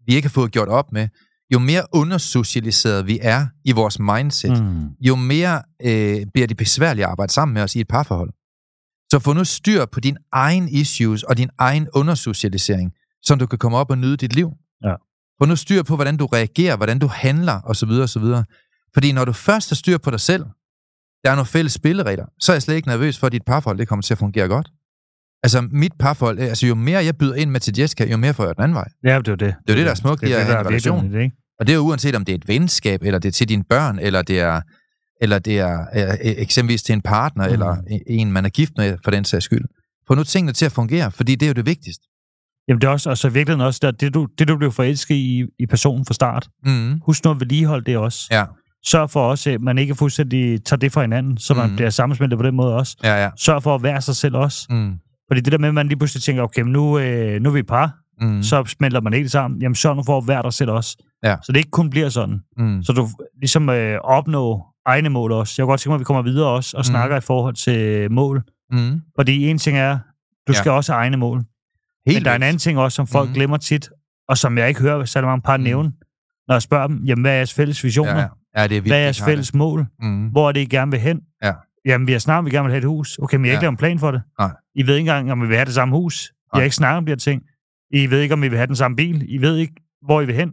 vi 0.06 0.16
ikke 0.16 0.28
har 0.28 0.34
fået 0.34 0.52
gjort 0.52 0.68
op 0.68 0.92
med, 0.92 1.08
jo 1.54 1.60
mere 1.60 1.84
undersocialiseret 1.94 3.08
vi 3.08 3.20
er 3.22 3.48
i 3.66 3.72
vores 3.72 4.00
mindset, 4.00 4.64
mm. 4.64 4.90
Jo 5.00 5.16
mere 5.16 5.62
øh, 5.82 6.26
bliver 6.34 6.48
det 6.48 6.58
besværligt 6.58 7.06
at 7.06 7.12
arbejde 7.12 7.34
sammen 7.34 7.54
med 7.54 7.62
os 7.62 7.76
i 7.76 7.80
et 7.80 7.88
parforhold. 7.88 8.30
Så 9.12 9.20
få 9.20 9.34
nu 9.34 9.44
styr 9.44 9.86
på 9.86 10.00
din 10.00 10.18
egen 10.32 10.70
issues 10.70 11.24
og 11.24 11.38
din 11.38 11.50
egen 11.58 11.88
undersocialisering, 11.94 12.92
så 13.22 13.36
du 13.36 13.48
kan 13.48 13.60
komme 13.60 13.78
op 13.78 13.90
og 13.90 13.98
nyde 13.98 14.18
dit 14.18 14.36
liv. 14.36 14.52
Ja. 14.84 14.96
Få 15.42 15.46
nu 15.46 15.56
styr 15.56 15.84
på, 15.84 15.96
hvordan 15.96 16.18
du 16.18 16.26
reagerer, 16.26 16.78
hvordan 16.78 17.00
du 17.00 17.08
handler 17.08 17.62
osv. 17.66 17.90
osv. 17.90 18.24
Fordi 18.94 19.12
når 19.12 19.26
du 19.26 19.34
først 19.34 19.70
har 19.70 19.76
styr 19.76 19.98
på 19.98 20.12
dig 20.12 20.20
selv, 20.20 20.46
der 21.24 21.32
er 21.32 21.36
nogle 21.36 21.46
fælles 21.46 21.74
spilleregler, 21.74 22.26
så 22.40 22.52
er 22.52 22.56
jeg 22.56 22.62
slet 22.62 22.76
ikke 22.76 22.88
nervøs 22.88 23.18
for, 23.18 23.28
at 23.28 23.34
dit 23.34 23.46
parforhold 23.46 23.78
det 23.78 23.88
kommer 23.88 24.04
til 24.04 24.14
at 24.14 24.18
fungere 24.18 24.48
godt. 24.48 24.68
Altså 25.44 25.68
mit 25.72 25.94
parforhold, 26.00 26.40
øh, 26.40 26.46
altså 26.46 26.68
jo 26.68 26.76
mere 26.76 27.06
jeg 27.06 27.18
byder 27.18 27.36
ind 27.36 27.52
med 27.52 27.60
til 27.60 27.80
Jessica, 27.80 28.06
jo 28.06 28.18
mere 28.18 28.34
får 28.34 28.46
jeg 28.46 28.56
den 28.56 28.64
anden 28.64 28.76
vej. 28.76 28.88
Ja, 29.04 29.18
det 29.18 29.28
er 29.28 29.36
det. 29.36 29.40
Det 29.40 29.48
er 29.48 29.74
jo 29.74 29.78
det, 29.78 29.86
der 29.86 29.92
er 29.92 29.96
smukt 29.96 30.24
i 30.24 30.26
det, 30.26 30.34
at 30.34 30.40
det, 30.40 30.46
have 30.46 30.60
en 30.60 30.68
relation. 30.68 31.12
det, 31.12 31.22
ikke? 31.22 31.36
Og 31.60 31.68
det 31.68 31.74
er 31.74 31.78
jo 31.78 31.82
uanset 31.82 32.16
om 32.16 32.26
det 32.26 32.34
er 32.34 32.38
et 32.38 32.48
venskab, 32.48 33.04
eller 33.04 33.20
det 33.20 33.28
er 33.28 33.32
til 33.32 33.50
dine 33.50 33.64
børn, 33.64 34.00
eller 34.00 34.22
det 34.22 34.40
er, 34.40 34.62
eller 35.22 35.40
det 35.40 35.60
er 35.60 35.82
øh, 35.96 36.18
eksempelvis 36.22 36.84
til 36.84 36.94
en 36.94 37.02
partner, 37.02 37.48
mm. 37.48 37.54
eller 37.54 37.76
en, 38.08 38.32
man 38.32 38.46
er 38.46 38.50
gift 38.50 38.74
med, 38.78 38.98
for 39.04 39.12
den 39.12 39.26
sags 39.26 39.46
skyld. 39.46 39.66
Få 40.08 40.16
nu 40.16 40.24
tingene 40.24 40.54
til 40.54 40.66
at 40.66 40.72
fungere, 40.72 41.12
fordi 41.12 41.36
det 41.36 41.46
er 41.46 41.50
jo 41.50 41.54
det 41.54 41.66
vigtigste. 41.66 42.04
Jamen, 42.68 42.82
det 42.82 42.88
er 42.88 42.91
også, 42.91 43.09
altså, 43.09 43.28
i 43.28 43.34
virkeligheden 43.34 43.68
også, 43.68 43.80
der, 43.84 43.91
det, 43.91 44.13
du, 44.13 44.28
det 44.39 44.47
du 44.47 44.57
blev 44.57 44.72
forelsket 44.72 45.16
i, 45.16 45.43
i 45.59 45.66
personen 45.66 46.05
fra 46.05 46.13
start. 46.13 46.47
Mm. 46.66 47.01
Husk 47.05 47.26
nu 47.26 47.32
at 47.32 47.39
vedligeholde 47.39 47.86
det 47.86 47.97
også. 47.97 48.28
Ja, 48.32 48.43
Sørg 48.86 49.09
for 49.09 49.30
også, 49.30 49.49
at 49.51 49.61
man 49.61 49.78
ikke 49.78 49.95
fuldstændig 49.95 50.63
tager 50.63 50.78
det 50.80 50.91
fra 50.91 51.01
hinanden, 51.01 51.38
så 51.38 51.53
man 51.53 51.70
Mm. 51.70 51.76
bliver 51.76 51.89
sammensmeltet 51.89 52.39
på 52.39 52.45
den 52.45 52.55
måde 52.55 52.76
også. 52.76 52.97
ja, 53.03 53.24
ja. 53.24 53.30
Sørg 53.38 53.63
for 53.63 53.76
at 53.76 53.84
være 53.84 54.01
sig 54.01 54.16
selv 54.16 54.36
også. 54.36 54.68
Mm. 54.70 54.93
Fordi 55.30 55.41
det 55.41 55.51
der 55.51 55.57
med, 55.57 55.68
at 55.68 55.74
man 55.74 55.88
lige 55.88 55.97
pludselig 55.97 56.24
tænker, 56.24 56.43
okay, 56.43 56.61
nu, 56.61 56.99
øh, 56.99 57.41
nu 57.41 57.49
er 57.49 57.53
vi 57.53 57.63
par, 57.63 57.95
Mm. 58.22 58.43
så 58.43 58.63
smelter 58.66 59.01
man 59.01 59.13
ikke 59.13 59.30
sammen. 59.30 59.61
Jamen, 59.61 59.76
sørg 59.76 59.95
nu 59.95 60.03
for 60.03 60.18
at 60.18 60.28
være 60.28 60.43
dig 60.43 60.53
selv 60.53 60.72
også. 60.72 60.97
Ja. 61.24 61.36
Så 61.43 61.51
det 61.51 61.57
ikke 61.57 61.72
kun 61.72 61.89
bliver 61.89 62.09
sådan. 62.09 62.39
Mm. 62.57 62.84
Så 62.84 62.93
du 62.93 63.07
ligesom 63.39 63.70
øh, 63.70 63.99
opnår 64.03 64.74
egne 64.86 65.09
mål 65.09 65.32
også. 65.32 65.53
Jeg 65.57 65.63
kunne 65.63 65.72
godt 65.72 65.80
tænke 65.82 65.89
mig, 65.89 65.95
at 65.95 65.99
vi 65.99 66.03
kommer 66.03 66.22
videre 66.22 66.47
også 66.47 66.78
og 66.78 66.80
Mm. 66.80 66.84
snakker 66.84 67.18
i 67.18 67.22
forhold 67.22 67.55
til 67.55 68.11
mål. 68.11 68.43
Mm. 68.72 69.01
Fordi 69.16 69.47
en 69.49 69.57
ting 69.57 69.78
er, 69.78 69.97
du 70.47 70.53
Ja. 70.53 70.57
skal 70.57 70.72
også 70.72 70.93
have 70.93 70.99
egne 71.01 71.18
mål. 71.18 71.43
Helt 72.08 72.18
Men 72.20 72.26
der 72.26 72.32
er 72.32 72.36
en 72.36 72.43
anden 72.43 72.58
ting 72.60 72.80
også, 72.80 72.95
som 72.95 73.08
folk 73.08 73.30
mm. 73.30 73.34
glemmer 73.34 73.58
tit, 73.58 73.89
og 74.30 74.38
som 74.38 74.58
jeg 74.58 74.68
ikke 74.68 74.82
hører 74.82 75.06
særlig 75.06 75.28
mange 75.28 75.41
par 75.41 75.58
Mhm. 75.58 75.64
nævne, 75.64 75.91
når 76.47 76.56
jeg 76.56 76.62
spørger 76.62 76.88
dem, 76.88 77.03
jamen, 77.06 77.22
hvad 77.24 77.32
er 77.32 77.36
jeres 77.36 77.53
fælles 77.53 77.84
visioner? 77.84 78.12
Ja, 78.12 78.20
ja. 78.20 78.28
ja, 78.58 78.64
det 78.68 78.78
er 78.78 78.82
vildt. 78.82 78.88
hvad 78.88 78.97
er 78.97 79.01
vi 79.01 79.03
jeres 79.03 79.20
har 79.20 79.26
det. 79.26 79.32
fælles 79.32 79.53
mål? 79.53 79.86
Mm. 79.99 80.28
Hvor 80.28 80.47
er 80.47 80.51
det, 80.51 80.60
I 80.62 80.66
gerne 80.66 80.91
vil 80.91 80.99
hen? 80.99 81.22
Ja. 81.43 81.53
Jamen, 81.86 82.08
vi 82.08 82.12
har 82.12 82.20
snart, 82.20 82.45
vi 82.45 82.49
gerne 82.49 82.64
vil 82.64 82.72
have 82.72 82.78
et 82.78 82.84
hus. 82.88 83.20
Okay, 83.22 83.38
men 83.38 83.45
I 83.45 83.47
har 83.47 83.51
Ja. 83.51 83.58
ikke 83.58 83.64
lavet 83.64 83.72
en 83.72 83.78
plan 83.78 83.99
for 83.99 84.12
det. 84.12 84.22
Nej. 84.39 84.51
I 84.76 84.88
ved 84.88 84.95
ikke 84.95 84.99
engang, 85.12 85.32
om 85.32 85.41
vi 85.41 85.47
vil 85.47 85.56
have 85.56 85.66
det 85.66 85.74
samme 85.74 85.95
hus. 85.95 86.30
I 86.30 86.32
Nej. 86.53 86.60
har 86.60 86.64
ikke 86.64 86.76
snakket 86.76 86.97
om 86.97 87.06
de 87.06 87.12
her 87.12 87.18
ting. 87.18 87.41
I 87.93 88.10
ved 88.10 88.20
ikke, 88.22 88.34
om 88.34 88.43
I 88.43 88.47
vil 88.47 88.58
have 88.58 88.68
den 88.68 88.76
samme 88.76 88.95
bil. 88.97 89.26
I 89.30 89.38
ved 89.38 89.58
ikke, 89.58 89.74
hvor 90.06 90.22
I 90.22 90.26
vil 90.26 90.36
hen. 90.36 90.49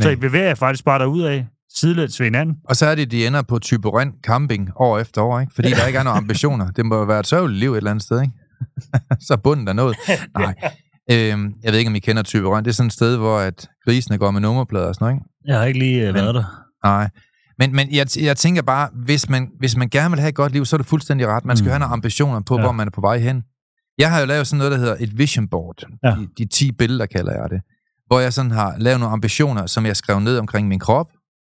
Så 0.00 0.08
Nej. 0.08 0.10
I 0.12 0.16
bevæger 0.16 0.46
jer 0.46 0.54
faktisk 0.54 0.84
bare 0.84 0.98
derud 0.98 1.22
af, 1.22 1.46
sidelæns 1.74 2.20
ved 2.20 2.26
hinanden. 2.26 2.56
Og 2.64 2.76
så 2.76 2.86
er 2.86 2.94
det, 2.94 3.10
de 3.10 3.26
ender 3.26 3.42
på 3.42 3.58
Tyberin 3.58 4.12
camping 4.22 4.70
år 4.76 4.98
efter 4.98 5.22
år, 5.22 5.40
ikke? 5.40 5.54
fordi 5.54 5.68
der 5.80 5.86
ikke 5.86 5.98
er 5.98 6.02
nogen 6.02 6.16
ambitioner. 6.18 6.70
Det 6.70 6.86
må 6.86 7.04
være 7.04 7.20
et 7.20 7.26
sørgeligt 7.26 7.58
liv 7.60 7.72
et 7.72 7.76
eller 7.76 7.90
andet 7.90 8.02
sted, 8.04 8.20
ikke? 8.22 8.32
så 9.28 9.36
bunden 9.44 9.68
er 9.68 9.72
noget. 9.72 9.96
Nej. 10.38 10.54
Øhm, 11.10 11.54
jeg 11.62 11.72
ved 11.72 11.78
ikke, 11.78 11.88
om 11.88 11.94
I 11.94 11.98
kender 11.98 12.22
Tyberin. 12.22 12.64
Det 12.64 12.70
er 12.70 12.74
sådan 12.74 12.86
et 12.86 12.92
sted, 12.92 13.16
hvor 13.16 13.38
at 13.38 13.68
grisene 13.84 14.18
går 14.18 14.30
med 14.30 14.40
nummerplader 14.40 14.86
og 14.86 14.94
sådan 14.94 15.04
noget, 15.06 15.16
ikke? 15.16 15.26
Jeg 15.46 15.58
har 15.58 15.64
ikke 15.64 15.78
lige 15.78 16.00
uh, 16.00 16.06
Men- 16.06 16.14
været 16.14 16.34
der. 16.34 16.44
Nej. 16.84 17.08
Men, 17.58 17.72
men 17.76 17.92
jeg, 17.94 18.06
jeg 18.22 18.36
tænker 18.36 18.62
bare, 18.62 18.88
hvis 19.04 19.28
man, 19.28 19.50
hvis 19.58 19.76
man 19.76 19.88
gerne 19.88 20.10
vil 20.10 20.20
have 20.20 20.28
et 20.28 20.34
godt 20.34 20.52
liv, 20.52 20.64
så 20.64 20.76
er 20.76 20.78
det 20.78 20.86
fuldstændig 20.86 21.26
ret. 21.26 21.44
Man 21.44 21.56
skal 21.56 21.64
Mm. 21.66 21.70
have 21.70 21.78
nogle 21.78 21.92
ambitioner 21.92 22.40
på, 22.40 22.54
Ja. 22.56 22.60
hvor 22.62 22.72
man 22.72 22.86
er 22.86 22.90
på 22.90 23.00
vej 23.00 23.18
hen. 23.18 23.42
Jeg 23.98 24.10
har 24.10 24.20
jo 24.20 24.26
lavet 24.26 24.46
sådan 24.46 24.58
noget, 24.58 24.72
der 24.72 24.78
hedder 24.78 24.96
et 25.00 25.18
vision 25.18 25.48
board. 25.48 25.82
Ja. 26.04 26.10
De, 26.10 26.28
de 26.38 26.46
10 26.46 26.72
billeder 26.72 27.06
kalder 27.06 27.32
jeg 27.40 27.50
det. 27.50 27.60
Hvor 28.06 28.20
jeg 28.20 28.32
sådan 28.32 28.50
har 28.50 28.74
lavet 28.78 29.00
nogle 29.00 29.12
ambitioner, 29.12 29.66
som 29.66 29.86
jeg 29.86 29.96
skrev 29.96 30.20
ned 30.20 30.38
omkring 30.38 30.68
min 30.68 30.78
krop, 30.78 31.06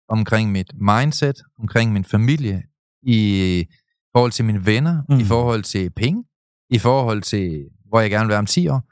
omkring 0.09 0.51
mit 0.51 0.71
mindset, 0.81 1.35
omkring 1.59 1.93
min 1.93 2.05
familie, 2.05 2.61
i 3.03 3.65
forhold 4.15 4.31
til 4.31 4.45
mine 4.45 4.65
venner, 4.65 5.01
mm. 5.09 5.19
i 5.19 5.23
forhold 5.23 5.63
til 5.63 5.89
penge, 5.95 6.23
i 6.69 6.77
forhold 6.79 7.21
til, 7.21 7.63
hvor 7.89 7.99
jeg 7.99 8.09
gerne 8.09 8.23
vil 8.25 8.29
være 8.29 8.39
om 8.39 8.45
10 8.45 8.67
år. 8.67 8.83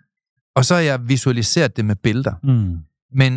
Og 0.56 0.66
så 0.66 0.74
har 0.74 0.82
jeg 0.82 1.08
visualiseret 1.10 1.78
det 1.78 1.86
med 1.86 1.96
billeder. 1.96 2.34
Mm. 2.44 2.78
Men 3.18 3.34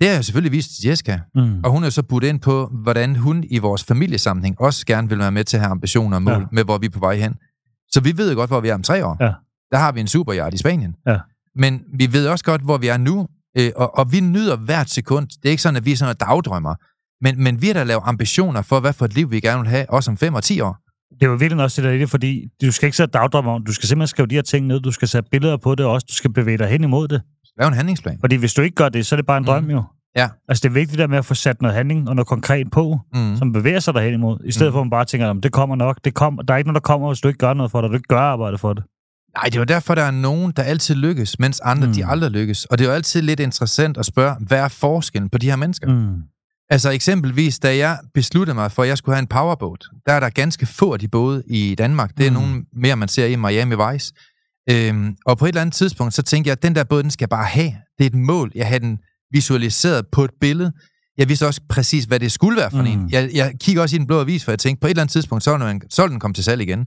det 0.00 0.08
har 0.08 0.14
jeg 0.14 0.24
selvfølgelig 0.24 0.52
vist 0.52 0.70
til 0.80 0.88
Jessica, 0.88 1.20
Mm. 1.34 1.60
og 1.64 1.70
hun 1.70 1.84
er 1.84 1.90
så 1.90 2.02
budt 2.02 2.24
ind 2.24 2.40
på, 2.40 2.66
hvordan 2.82 3.16
hun 3.16 3.44
i 3.50 3.58
vores 3.58 3.84
familiesammenhæng 3.84 4.60
også 4.60 4.86
gerne 4.86 5.08
vil 5.08 5.18
være 5.18 5.32
med 5.32 5.44
til 5.44 5.56
at 5.56 5.60
have 5.62 5.70
ambitioner 5.70 6.16
og 6.16 6.22
mål 6.22 6.32
Ja. 6.32 6.46
med, 6.52 6.64
hvor 6.64 6.78
vi 6.78 6.86
er 6.86 6.90
på 6.90 6.98
vej 6.98 7.16
hen. 7.16 7.34
Så 7.90 8.00
vi 8.00 8.16
ved 8.16 8.30
jo 8.32 8.36
godt, 8.36 8.50
hvor 8.50 8.60
vi 8.60 8.68
er 8.68 8.74
om 8.74 8.82
tre 8.82 9.06
år. 9.06 9.16
Ja. 9.20 9.32
Der 9.70 9.78
har 9.78 9.92
vi 9.92 10.00
en 10.00 10.06
superjagt 10.08 10.54
i 10.54 10.58
Spanien. 10.58 10.94
Ja. 11.06 11.18
Men 11.56 11.82
vi 11.98 12.12
ved 12.12 12.26
også 12.28 12.44
godt, 12.44 12.62
hvor 12.62 12.78
vi 12.78 12.88
er 12.88 12.96
nu, 12.96 13.28
øh, 13.58 13.70
og, 13.76 13.98
og 13.98 14.12
vi 14.12 14.20
nyder 14.20 14.56
hvert 14.56 14.90
sekund. 14.90 15.28
Det 15.28 15.44
er 15.46 15.50
ikke 15.50 15.62
sådan, 15.62 15.76
at 15.76 15.84
vi 15.84 15.92
er 15.92 15.96
sådan 15.96 16.16
dagdrømmer. 16.16 16.74
Men, 17.24 17.42
men 17.42 17.62
vi 17.62 17.66
har 17.66 17.74
da 17.74 17.82
lavet 17.84 18.02
ambitioner 18.04 18.62
for, 18.62 18.80
hvad 18.80 18.92
for 18.92 19.04
et 19.04 19.14
liv 19.14 19.30
vi 19.30 19.40
gerne 19.40 19.60
vil 19.60 19.68
have, 19.70 19.90
også 19.90 20.10
om 20.10 20.16
5 20.16 20.34
og 20.34 20.42
10 20.42 20.60
år. 20.60 20.78
Det 21.20 21.26
er 21.26 21.30
jo 21.30 21.34
virkelig 21.36 21.64
også 21.64 21.82
det 21.82 21.88
der 21.88 21.94
i 21.94 21.98
det, 21.98 22.10
fordi 22.10 22.44
du 22.62 22.72
skal 22.72 22.86
ikke 22.86 22.96
sætte 22.96 23.12
dagdrømme 23.18 23.50
om, 23.50 23.64
du 23.64 23.72
skal 23.72 23.88
simpelthen 23.88 24.06
skrive 24.08 24.26
de 24.26 24.34
her 24.34 24.42
ting 24.42 24.66
ned, 24.66 24.80
du 24.80 24.92
skal 24.92 25.08
sætte 25.08 25.28
billeder 25.30 25.56
på 25.56 25.74
det 25.74 25.86
også, 25.86 26.06
du 26.10 26.14
skal 26.14 26.32
bevæge 26.32 26.58
dig 26.58 26.66
hen 26.68 26.84
imod 26.84 27.08
det. 27.08 27.22
Lav 27.58 27.68
en 27.68 27.74
handlingsplan. 27.74 28.18
Fordi 28.20 28.36
hvis 28.36 28.54
du 28.54 28.62
ikke 28.62 28.74
gør 28.74 28.88
det, 28.88 29.06
så 29.06 29.14
er 29.14 29.16
det 29.16 29.26
bare 29.26 29.38
en 29.38 29.44
drøm 29.46 29.62
Mhm. 29.62 29.72
jo. 29.72 29.82
Ja. 30.16 30.28
Altså 30.48 30.62
det 30.62 30.68
er 30.68 30.72
vigtigt 30.74 30.98
der 30.98 31.06
med 31.06 31.18
at 31.18 31.24
få 31.24 31.34
sat 31.34 31.62
noget 31.62 31.76
handling 31.76 32.08
og 32.08 32.16
noget 32.16 32.26
konkret 32.26 32.70
på, 32.70 32.98
Mm. 33.14 33.36
som 33.36 33.52
bevæger 33.52 33.80
sig 33.80 33.94
derhen 33.94 34.14
imod, 34.14 34.38
i 34.44 34.52
stedet 34.52 34.70
Mhm. 34.70 34.74
for 34.74 34.80
at 34.80 34.84
man 34.86 34.90
bare 34.90 35.04
tænker, 35.04 35.26
"Jamen, 35.26 35.42
det 35.42 35.52
kommer 35.52 35.76
nok, 35.76 35.98
det 36.04 36.14
kommer. 36.14 36.42
der 36.42 36.54
er 36.54 36.58
ikke 36.58 36.68
noget, 36.68 36.74
der 36.82 36.86
kommer, 36.86 37.08
hvis 37.08 37.20
du 37.20 37.28
ikke 37.28 37.38
gør 37.38 37.54
noget 37.54 37.70
for 37.70 37.80
det, 37.80 37.90
du 37.90 37.94
ikke 37.94 38.08
gør 38.08 38.18
arbejde 38.20 38.58
for 38.58 38.72
det. 38.72 38.84
Nej, 39.38 39.44
det 39.44 39.54
er 39.54 39.58
jo 39.60 39.64
derfor, 39.64 39.94
der 39.94 40.02
er 40.02 40.10
nogen, 40.10 40.52
der 40.56 40.62
altid 40.62 40.94
lykkes, 40.94 41.38
mens 41.38 41.60
andre, 41.60 41.86
Mm. 41.86 41.88
mm. 41.90 41.94
de 41.94 42.06
aldrig 42.06 42.30
lykkes. 42.30 42.64
Og 42.64 42.78
det 42.78 42.84
er 42.84 42.88
jo 42.88 42.94
altid 42.94 43.22
lidt 43.22 43.40
interessant 43.40 43.96
at 43.98 44.06
spørge, 44.06 44.34
hvad 44.46 44.58
er 44.58 44.68
forskellen 44.68 45.30
på 45.30 45.38
de 45.38 45.48
her 45.50 45.56
mennesker? 45.56 45.88
Mm. 45.88 46.16
Altså 46.72 46.90
eksempelvis, 46.90 47.58
da 47.58 47.76
jeg 47.76 47.98
besluttede 48.14 48.54
mig 48.54 48.72
for, 48.72 48.82
at 48.82 48.88
jeg 48.88 48.98
skulle 48.98 49.14
have 49.16 49.20
en 49.22 49.26
powerboat, 49.26 49.84
der 50.06 50.12
er 50.12 50.20
der 50.20 50.30
ganske 50.30 50.66
få 50.66 50.92
af 50.92 50.98
de 50.98 51.08
både 51.08 51.42
i 51.46 51.74
Danmark. 51.74 52.10
Det 52.16 52.26
er 52.26 52.30
Mm. 52.30 52.34
nogle 52.36 52.64
mere, 52.76 52.96
man 52.96 53.08
ser 53.08 53.26
i 53.26 53.36
Miami 53.36 53.74
Vice. 53.92 54.12
Øhm, 54.70 55.16
og 55.26 55.38
på 55.38 55.44
et 55.44 55.48
eller 55.48 55.60
andet 55.60 55.74
tidspunkt, 55.74 56.14
så 56.14 56.22
tænkte 56.22 56.48
jeg, 56.48 56.52
at 56.52 56.62
den 56.62 56.74
der 56.74 56.84
båd, 56.84 57.02
den 57.02 57.10
skal 57.10 57.24
jeg 57.24 57.28
bare 57.28 57.44
have. 57.44 57.72
Det 57.98 58.04
er 58.04 58.06
et 58.06 58.14
mål. 58.14 58.52
Jeg 58.54 58.68
har 58.68 58.78
den 58.78 58.98
visualiseret 59.32 60.06
på 60.12 60.24
et 60.24 60.30
billede. 60.40 60.72
Jeg 61.18 61.28
vidste 61.28 61.46
også 61.46 61.60
præcis, 61.68 62.04
hvad 62.04 62.20
det 62.20 62.32
skulle 62.32 62.56
være 62.56 62.70
for 62.70 62.82
mm. 62.82 62.86
en. 62.86 63.10
Jeg, 63.10 63.30
jeg 63.34 63.52
kigger 63.60 63.82
også 63.82 63.96
i 63.96 63.98
den 63.98 64.06
blå 64.06 64.20
avis, 64.20 64.44
for 64.44 64.52
jeg 64.52 64.58
tænkte, 64.58 64.80
på 64.80 64.86
et 64.86 64.90
eller 64.90 65.02
andet 65.02 65.12
tidspunkt, 65.12 65.44
så 65.44 65.56
vil, 65.58 65.80
så 65.90 66.02
vil 66.02 66.10
den 66.10 66.20
komme 66.20 66.34
til 66.34 66.44
salg 66.44 66.60
igen. 66.62 66.86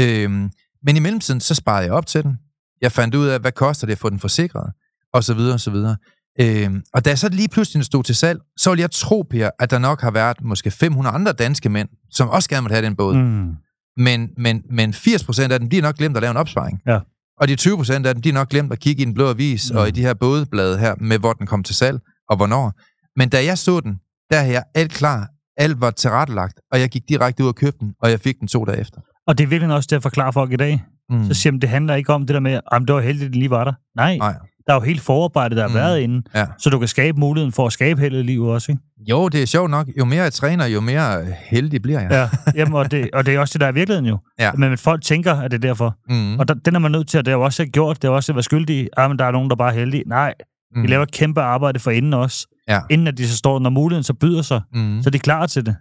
Øhm, 0.00 0.50
men 0.86 0.96
i 0.96 1.00
mellemtiden, 1.00 1.40
så 1.40 1.54
sparede 1.54 1.84
jeg 1.84 1.92
op 1.92 2.06
til 2.06 2.22
den. 2.22 2.36
Jeg 2.82 2.92
fandt 2.92 3.14
ud 3.14 3.26
af, 3.26 3.40
hvad 3.40 3.52
koster 3.52 3.86
det 3.86 3.92
at 3.92 3.98
få 3.98 4.10
den 4.10 4.18
forsikret, 4.18 4.72
og 5.14 5.24
så 5.24 5.34
videre, 5.34 5.54
og 5.54 5.60
så 5.60 5.70
videre. 5.70 5.96
Øhm, 6.40 6.82
og 6.94 7.04
da 7.04 7.10
jeg 7.10 7.18
så 7.18 7.28
lige 7.28 7.48
pludselig 7.48 7.84
stod 7.84 8.04
til 8.04 8.14
salg, 8.14 8.40
så 8.56 8.70
ville 8.70 8.80
jeg 8.80 8.90
tro, 8.90 9.22
Per, 9.30 9.50
at 9.58 9.70
der 9.70 9.78
nok 9.78 10.00
har 10.00 10.10
været 10.10 10.36
måske 10.42 10.70
500 10.70 11.14
andre 11.14 11.32
danske 11.32 11.68
mænd, 11.68 11.88
som 12.10 12.28
også 12.28 12.48
gerne 12.48 12.64
vil 12.64 12.72
have 12.72 12.86
den 12.86 12.96
båd. 12.96 13.16
Mm. 13.16 13.54
Men, 13.96 14.30
men, 14.36 14.62
men 14.70 14.90
80% 14.90 15.52
af 15.52 15.60
dem, 15.60 15.70
de 15.70 15.78
er 15.78 15.82
nok 15.82 15.96
glemt 15.96 16.16
at 16.16 16.20
lave 16.20 16.30
en 16.30 16.36
opsparing. 16.36 16.80
Ja. 16.86 16.98
Og 17.40 17.48
de 17.48 17.56
20% 17.60 17.92
af 17.92 18.14
dem, 18.14 18.22
de 18.22 18.28
er 18.28 18.32
nok 18.32 18.48
glemt 18.48 18.72
at 18.72 18.78
kigge 18.78 19.02
i 19.02 19.04
den 19.04 19.14
blå 19.14 19.28
avis 19.28 19.72
mm. 19.72 19.78
og 19.78 19.88
i 19.88 19.90
de 19.90 20.00
her 20.02 20.14
bådblade 20.14 20.78
her, 20.78 20.94
med 21.00 21.18
hvor 21.18 21.32
den 21.32 21.46
kom 21.46 21.62
til 21.62 21.74
salg 21.74 22.00
og 22.28 22.36
hvornår. 22.36 22.72
Men 23.16 23.28
da 23.28 23.44
jeg 23.44 23.58
så 23.58 23.80
den, 23.80 23.98
der 24.30 24.40
havde 24.40 24.52
jeg 24.52 24.64
alt 24.74 24.92
klar, 24.92 25.28
alt 25.56 25.80
var 25.80 25.90
tilrettelagt, 25.90 26.60
og 26.72 26.80
jeg 26.80 26.88
gik 26.88 27.02
direkte 27.08 27.42
ud 27.42 27.48
og 27.48 27.54
købte 27.54 27.78
den, 27.80 27.94
og 28.00 28.10
jeg 28.10 28.20
fik 28.20 28.40
den 28.40 28.48
to 28.48 28.64
dage 28.64 28.80
efter. 28.80 29.00
Og 29.26 29.38
det 29.38 29.44
er 29.44 29.48
virkelig 29.48 29.74
også 29.74 29.86
det 29.90 29.96
at 29.96 30.02
forklare 30.02 30.32
folk 30.32 30.52
i 30.52 30.56
dag. 30.56 30.84
Mm. 31.10 31.24
Så 31.24 31.34
siger 31.34 31.52
man, 31.52 31.60
det 31.60 31.68
handler 31.68 31.94
ikke 31.94 32.12
om 32.12 32.26
det 32.26 32.34
der 32.34 32.40
med, 32.40 32.60
at 32.72 32.82
det 32.86 32.94
var 32.94 33.00
heldigt, 33.00 33.26
at 33.26 33.32
det 33.32 33.38
lige 33.38 33.50
var 33.50 33.64
der. 33.64 33.72
Nej, 33.96 34.16
Nej. 34.16 34.34
Der 34.66 34.72
er 34.72 34.76
jo 34.76 34.80
helt 34.80 35.00
forarbejdet, 35.00 35.56
der 35.56 35.62
har 35.62 35.68
mm. 35.68 35.74
været 35.74 36.00
inde, 36.00 36.22
ja. 36.34 36.46
så 36.58 36.70
du 36.70 36.78
kan 36.78 36.88
skabe 36.88 37.20
muligheden 37.20 37.52
for 37.52 37.66
at 37.66 37.72
skabe 37.72 38.00
heldigt 38.00 38.26
liv 38.26 38.42
også, 38.42 38.72
ikke? 38.72 38.82
Jo, 39.10 39.28
det 39.28 39.42
er 39.42 39.46
sjovt 39.46 39.70
nok. 39.70 39.88
Jo 39.98 40.04
mere 40.04 40.22
jeg 40.22 40.32
træner, 40.32 40.66
jo 40.66 40.80
mere 40.80 41.24
heldig 41.44 41.82
bliver 41.82 42.00
jeg. 42.00 42.10
Ja, 42.10 42.28
Jamen, 42.58 42.74
og, 42.74 42.90
det, 42.90 43.10
og 43.12 43.26
det 43.26 43.34
er 43.34 43.38
også 43.38 43.52
det, 43.52 43.60
der 43.60 43.66
er 43.66 43.72
virkeligheden 43.72 44.06
jo. 44.06 44.18
Ja. 44.38 44.52
Men 44.52 44.78
folk 44.78 45.02
tænker, 45.02 45.34
at 45.34 45.50
det 45.50 45.56
er 45.56 45.68
derfor. 45.68 45.96
Mm. 46.08 46.38
Og 46.38 46.48
der, 46.48 46.54
den 46.54 46.74
er 46.74 46.78
man 46.78 46.90
nødt 46.90 47.08
til, 47.08 47.18
at 47.18 47.24
det 47.24 47.32
er 47.32 47.36
jo 47.36 47.42
også 47.42 47.66
gjort, 47.66 48.02
det 48.02 48.08
er 48.08 48.12
også 48.12 48.32
at 48.32 48.36
være 48.36 48.42
skyldig 48.42 48.88
ah, 48.96 49.10
men 49.10 49.18
der 49.18 49.24
er 49.24 49.30
nogen, 49.30 49.50
der 49.50 49.56
bare 49.56 49.74
er 49.74 49.78
heldige. 49.78 50.02
Nej, 50.06 50.34
mm. 50.74 50.82
de 50.82 50.88
laver 50.88 51.02
et 51.02 51.12
kæmpe 51.12 51.40
arbejde 51.40 51.78
for 51.78 51.90
inden 51.90 52.14
også. 52.14 52.46
Ja. 52.68 52.80
Inden 52.90 53.06
at 53.06 53.18
de 53.18 53.28
så 53.28 53.36
står, 53.36 53.58
når 53.58 53.70
muligheden 53.70 54.04
så 54.04 54.14
byder 54.14 54.42
sig, 54.42 54.60
mm. 54.74 55.02
så 55.02 55.08
er 55.08 55.10
de 55.10 55.18
klar 55.18 55.46
til 55.46 55.66
det. 55.66 55.76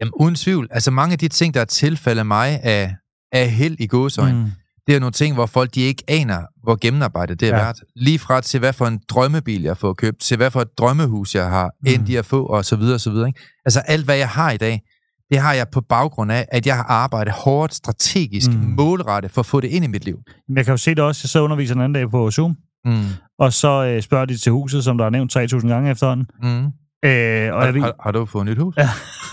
Jamen, 0.00 0.12
uden 0.16 0.34
tvivl. 0.34 0.68
Altså, 0.70 0.90
mange 0.90 1.12
af 1.12 1.18
de 1.18 1.28
ting, 1.28 1.54
der 1.54 1.60
er 1.60 1.64
tilfældet 1.64 2.26
mig 2.26 2.60
af, 2.62 2.94
af 3.32 3.50
held 3.50 3.76
i 3.78 3.86
gåsøjne, 3.86 4.38
mm 4.38 4.50
det 4.86 4.94
er 4.94 5.00
nogle 5.00 5.12
ting, 5.12 5.34
hvor 5.34 5.46
folk 5.46 5.74
de 5.74 5.80
ikke 5.80 6.02
aner, 6.08 6.42
hvor 6.62 6.76
gennemarbejdet 6.80 7.40
det 7.40 7.48
er 7.48 7.56
ja. 7.56 7.62
været. 7.62 7.76
Lige 7.96 8.18
fra 8.18 8.40
til, 8.40 8.60
hvad 8.60 8.72
for 8.72 8.86
en 8.86 9.00
drømmebil 9.08 9.62
jeg 9.62 9.76
får 9.76 9.92
købt, 9.92 10.20
til 10.20 10.36
hvad 10.36 10.50
for 10.50 10.60
et 10.60 10.78
drømmehus 10.78 11.34
jeg 11.34 11.50
har, 11.50 11.70
mm. 11.80 11.92
end 11.92 12.06
de 12.06 12.18
at 12.18 12.26
få, 12.26 12.46
og 12.46 12.64
så 12.64 12.76
videre, 12.76 12.94
og 12.94 13.00
så 13.00 13.10
videre. 13.10 13.28
Ikke? 13.28 13.40
Altså 13.64 13.80
alt, 13.80 14.04
hvad 14.04 14.16
jeg 14.16 14.28
har 14.28 14.50
i 14.50 14.56
dag, 14.56 14.82
det 15.30 15.38
har 15.38 15.52
jeg 15.52 15.66
på 15.68 15.80
baggrund 15.80 16.32
af, 16.32 16.46
at 16.52 16.66
jeg 16.66 16.76
har 16.76 16.84
arbejdet 16.84 17.34
hårdt, 17.34 17.74
strategisk, 17.74 18.50
mm. 18.50 18.74
målrettet 18.76 19.30
for 19.30 19.40
at 19.40 19.46
få 19.46 19.60
det 19.60 19.68
ind 19.68 19.84
i 19.84 19.88
mit 19.88 20.04
liv. 20.04 20.18
Jeg 20.56 20.64
kan 20.64 20.72
jo 20.72 20.76
se 20.76 20.90
det 20.90 20.98
også, 20.98 21.20
jeg 21.24 21.28
så 21.28 21.40
underviser 21.40 21.74
en 21.74 21.80
anden 21.80 21.94
dag 21.94 22.10
på 22.10 22.30
Zoom, 22.30 22.56
mm. 22.84 23.04
og 23.38 23.52
så 23.52 23.84
øh, 23.84 24.02
spørger 24.02 24.24
de 24.24 24.36
til 24.36 24.52
huset, 24.52 24.84
som 24.84 24.98
der 24.98 25.04
er 25.04 25.10
nævnt 25.10 25.36
3.000 25.36 25.68
gange 25.68 25.90
efterhånden. 25.90 26.26
Mm. 26.42 26.64
Øh, 27.08 27.54
og 27.54 27.62
har, 27.62 27.72
jeg, 27.72 27.82
har, 27.82 27.94
har 28.00 28.12
du 28.12 28.26
fået 28.26 28.42
et 28.42 28.50
nyt 28.50 28.58
hus? 28.58 28.76
Ja. 28.76 28.88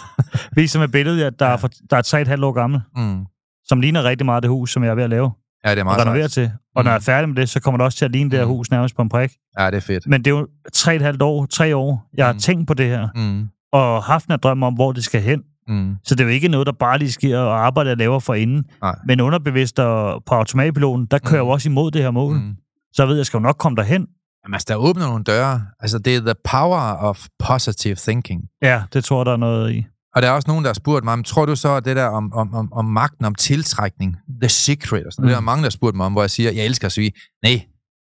Viser 0.55 0.79
med 0.79 0.87
billedet, 0.87 1.23
at 1.23 1.39
der, 1.39 1.45
ja. 1.45 1.51
er, 1.51 1.57
for, 1.57 1.69
der 1.89 1.97
er 1.97 2.35
3,5 2.35 2.45
år 2.45 2.51
gammel, 2.51 2.81
mm. 2.95 3.25
som 3.65 3.81
ligner 3.81 4.03
rigtig 4.03 4.25
meget 4.25 4.43
det 4.43 4.49
hus, 4.49 4.71
som 4.71 4.83
jeg 4.83 4.89
er 4.91 4.95
ved 4.95 5.03
at 5.03 5.09
lave. 5.09 5.31
Ja, 5.65 5.71
det 5.71 5.79
er 5.79 5.83
meget 5.83 5.99
og 5.99 6.05
renovere 6.05 6.27
til. 6.27 6.51
Og 6.75 6.81
mm. 6.81 6.85
når 6.85 6.91
jeg 6.91 6.97
er 6.97 7.01
færdig 7.01 7.29
med 7.29 7.35
det, 7.35 7.49
så 7.49 7.59
kommer 7.59 7.77
det 7.77 7.85
også 7.85 7.97
til 7.97 8.05
at 8.05 8.11
ligne 8.11 8.31
det 8.31 8.39
her 8.39 8.45
mm. 8.45 8.51
hus 8.51 8.71
nærmest 8.71 8.95
på 8.95 9.01
en 9.01 9.09
prik. 9.09 9.31
Ja, 9.59 9.65
det 9.65 9.77
er 9.77 9.81
fedt. 9.81 10.07
Men 10.07 10.25
det 10.25 10.31
er 10.31 10.35
jo 10.35 10.47
tre 10.73 10.95
et 10.95 11.01
halvt 11.01 11.21
år, 11.21 11.45
tre 11.45 11.75
år, 11.75 12.09
jeg 12.17 12.25
har 12.25 12.33
mm. 12.33 12.39
tænkt 12.39 12.67
på 12.67 12.73
det 12.73 12.85
her. 12.85 13.07
Mm. 13.15 13.47
Og 13.73 14.03
haft 14.03 14.25
en 14.25 14.39
drøm 14.43 14.63
om, 14.63 14.73
hvor 14.73 14.91
det 14.91 15.03
skal 15.03 15.21
hen. 15.21 15.41
Mm. 15.67 15.95
Så 16.03 16.15
det 16.15 16.23
er 16.23 16.27
jo 16.27 16.31
ikke 16.31 16.47
noget, 16.47 16.67
der 16.67 16.73
bare 16.79 16.97
lige 16.97 17.11
sker 17.11 17.39
og 17.39 17.65
arbejde, 17.65 17.89
jeg 17.89 17.97
laver 17.97 18.19
for 18.19 18.33
inden. 18.33 18.65
Nej. 18.81 18.95
Men 19.05 19.21
underbevidst 19.21 19.79
og 19.79 20.23
på 20.25 20.35
automatpiloten, 20.35 21.05
der 21.05 21.17
kører 21.17 21.31
mm. 21.31 21.35
jeg 21.35 21.49
jo 21.49 21.49
også 21.49 21.69
imod 21.69 21.91
det 21.91 22.01
her 22.01 22.11
mål. 22.11 22.35
Mm. 22.35 22.55
Så 22.93 23.03
jeg 23.03 23.09
ved, 23.09 23.15
jeg 23.15 23.25
skal 23.25 23.37
jo 23.37 23.41
nok 23.41 23.57
komme 23.57 23.75
derhen. 23.75 24.07
Jamen, 24.43 24.55
altså, 24.55 24.65
der 24.69 24.75
åbner 24.75 25.07
nogle 25.07 25.23
døre. 25.23 25.65
Altså, 25.79 25.99
det 25.99 26.15
er 26.15 26.19
the 26.19 26.35
power 26.51 26.95
of 26.99 27.25
positive 27.39 27.95
thinking. 27.95 28.41
Ja, 28.61 28.83
det 28.93 29.03
tror 29.03 29.19
jeg, 29.19 29.25
der 29.25 29.31
er 29.31 29.37
noget 29.37 29.71
i. 29.71 29.85
Og 30.15 30.21
der 30.21 30.27
er 30.27 30.31
også 30.31 30.47
nogen, 30.47 30.63
der 30.63 30.69
har 30.69 30.73
spurgt 30.73 31.05
mig, 31.05 31.25
tror 31.25 31.45
du 31.45 31.55
så, 31.55 31.75
at 31.75 31.85
det 31.85 31.95
der 31.95 32.05
om, 32.05 32.33
om, 32.33 32.53
om, 32.53 32.73
om 32.73 32.85
magten, 32.85 33.25
om 33.25 33.35
tiltrækning, 33.35 34.17
the 34.41 34.49
secret, 34.49 35.05
og 35.05 35.13
sådan, 35.13 35.23
mm. 35.23 35.27
det 35.27 35.35
er 35.35 35.39
mange, 35.39 35.61
der 35.61 35.65
har 35.65 35.69
spurgt 35.69 35.95
mig 35.95 36.05
om, 36.05 36.11
hvor 36.11 36.21
jeg 36.21 36.29
siger, 36.29 36.51
jeg 36.51 36.65
elsker 36.65 36.85
at 36.85 36.91
sige, 36.91 37.11
nej, 37.43 37.65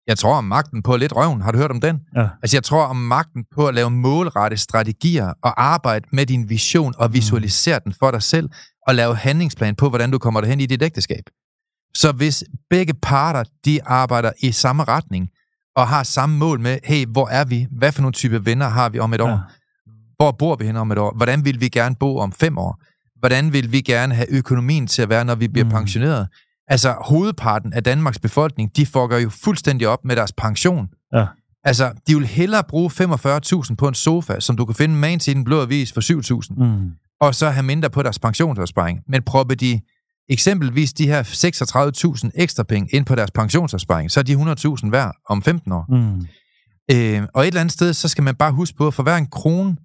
jeg 0.06 0.18
tror 0.18 0.34
om 0.34 0.44
magten 0.44 0.82
på 0.82 0.96
lidt 0.96 1.16
røven. 1.16 1.40
Har 1.40 1.52
du 1.52 1.58
hørt 1.58 1.70
om 1.70 1.80
den? 1.80 2.00
Ja. 2.16 2.28
Altså, 2.42 2.56
jeg 2.56 2.64
tror 2.64 2.84
om 2.84 2.96
magten 2.96 3.44
på 3.54 3.68
at 3.68 3.74
lave 3.74 3.90
målrette 3.90 4.56
strategier 4.56 5.32
og 5.42 5.62
arbejde 5.62 6.06
med 6.12 6.26
din 6.26 6.50
vision 6.50 6.94
og 6.98 7.14
visualisere 7.14 7.78
mm. 7.78 7.82
den 7.84 7.94
for 7.98 8.10
dig 8.10 8.22
selv 8.22 8.50
og 8.86 8.94
lave 8.94 9.16
handlingsplan 9.16 9.74
på, 9.74 9.88
hvordan 9.88 10.10
du 10.10 10.18
kommer 10.18 10.40
derhen 10.40 10.60
i 10.60 10.66
dit 10.66 10.82
ægteskab. 10.82 11.24
Så 11.94 12.12
hvis 12.12 12.44
begge 12.70 12.94
parter, 12.94 13.44
de 13.64 13.84
arbejder 13.84 14.32
i 14.42 14.52
samme 14.52 14.84
retning 14.84 15.28
og 15.76 15.88
har 15.88 16.02
samme 16.02 16.38
mål 16.38 16.60
med, 16.60 16.78
hey, 16.84 17.06
hvor 17.06 17.28
er 17.28 17.44
vi? 17.44 17.66
Hvad 17.70 17.92
for 17.92 18.02
nogle 18.02 18.12
type 18.12 18.46
venner 18.46 18.68
har 18.68 18.88
vi 18.88 18.98
om 18.98 19.14
et 19.14 19.20
år? 19.20 19.42
Hvor 20.22 20.30
bor 20.30 20.56
vi 20.56 20.64
hen 20.64 20.76
om 20.76 20.92
et 20.92 20.98
år? 20.98 21.16
Hvordan 21.16 21.44
vil 21.44 21.60
vi 21.60 21.68
gerne 21.68 21.94
bo 21.94 22.18
om 22.18 22.32
fem 22.32 22.58
år? 22.58 22.82
Hvordan 23.18 23.52
vil 23.52 23.72
vi 23.72 23.80
gerne 23.80 24.14
have 24.14 24.26
økonomien 24.30 24.86
til 24.86 25.02
at 25.02 25.08
være, 25.08 25.24
når 25.24 25.34
vi 25.34 25.48
bliver 25.48 25.64
mm. 25.64 25.70
pensioneret? 25.70 26.28
Altså, 26.68 26.96
hovedparten 27.00 27.72
af 27.72 27.84
Danmarks 27.84 28.18
befolkning, 28.18 28.76
de 28.76 28.86
får 28.86 29.18
jo 29.18 29.30
fuldstændig 29.30 29.88
op 29.88 30.04
med 30.04 30.16
deres 30.16 30.32
pension. 30.32 30.88
Ja. 31.14 31.26
Altså, 31.64 31.92
de 32.06 32.14
vil 32.14 32.26
hellere 32.26 32.64
bruge 32.68 32.90
45.000 32.90 33.74
på 33.74 33.88
en 33.88 33.94
sofa, 33.94 34.40
som 34.40 34.56
du 34.56 34.64
kan 34.64 34.74
finde 34.74 34.94
med 34.94 35.18
til 35.18 35.34
den 35.34 35.44
blå 35.44 35.62
avis 35.62 35.92
for 35.92 36.00
7.000, 36.00 36.64
mm. 36.64 36.90
og 37.20 37.34
så 37.34 37.50
have 37.50 37.62
mindre 37.62 37.90
på 37.90 38.02
deres 38.02 38.18
pensionsopsparing. 38.18 39.00
Men 39.08 39.22
proppe 39.22 39.54
de 39.54 39.80
eksempelvis 40.28 40.92
de 40.92 41.06
her 41.06 41.22
36.000 42.24 42.30
ekstra 42.34 42.62
penge 42.62 42.88
ind 42.92 43.06
på 43.06 43.14
deres 43.14 43.30
pensionsopsparing, 43.30 44.10
så 44.10 44.20
er 44.20 44.24
de 44.24 44.34
100.000 44.34 44.90
værd 44.90 45.16
om 45.28 45.42
15 45.42 45.72
år. 45.72 45.86
Mm. 45.88 46.26
Øh, 46.92 47.28
og 47.34 47.42
et 47.42 47.46
eller 47.46 47.60
andet 47.60 47.72
sted, 47.72 47.92
så 47.92 48.08
skal 48.08 48.24
man 48.24 48.34
bare 48.34 48.52
huske 48.52 48.76
på, 48.76 48.86
at 48.86 48.94
for 48.94 49.02
hver 49.02 49.16
en 49.16 49.26
krone, 49.26 49.76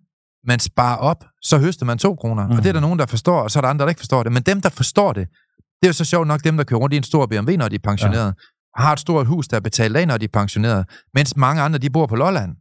man 0.44 0.60
sparer 0.60 0.98
op, 0.98 1.26
så 1.42 1.58
høster 1.58 1.86
man 1.86 1.98
to 1.98 2.16
kroner. 2.16 2.48
Mm. 2.48 2.52
Og 2.52 2.58
det 2.58 2.70
er 2.70 2.74
der 2.74 2.80
nogen, 2.80 3.00
der 3.00 3.06
forstår, 3.06 3.42
og 3.42 3.52
så 3.52 3.60
er 3.60 3.62
der 3.62 3.70
andre, 3.70 3.84
der 3.84 3.90
ikke 3.90 4.00
forstår 4.00 4.24
det. 4.24 4.32
Men 4.32 4.44
dem, 4.44 4.62
der 4.62 4.70
forstår 4.70 5.14
det, 5.14 5.28
det 5.58 5.84
er 5.84 5.88
jo 5.88 5.94
så 5.94 6.06
sjovt 6.06 6.28
nok 6.28 6.44
dem, 6.44 6.58
der 6.58 6.64
kører 6.64 6.80
rundt 6.80 6.94
i 6.94 6.98
en 6.98 7.04
stor 7.04 7.26
BMW, 7.26 7.52
når 7.58 7.68
de 7.68 7.76
er 7.76 7.80
pensioneret, 7.84 8.26
ja. 8.26 8.32
og 8.76 8.84
har 8.84 8.94
et 8.94 9.00
stort 9.00 9.28
hus, 9.28 9.48
der 9.48 9.58
er 9.58 9.62
betalt 9.62 9.98
af, 9.98 10.08
når 10.08 10.18
de 10.18 10.26
er 10.26 10.30
pensioneret, 10.34 10.86
mens 11.14 11.38
mange 11.38 11.62
andre, 11.62 11.80
de 11.80 11.90
bor 11.90 12.06
på 12.06 12.16
Lolland. 12.16 12.56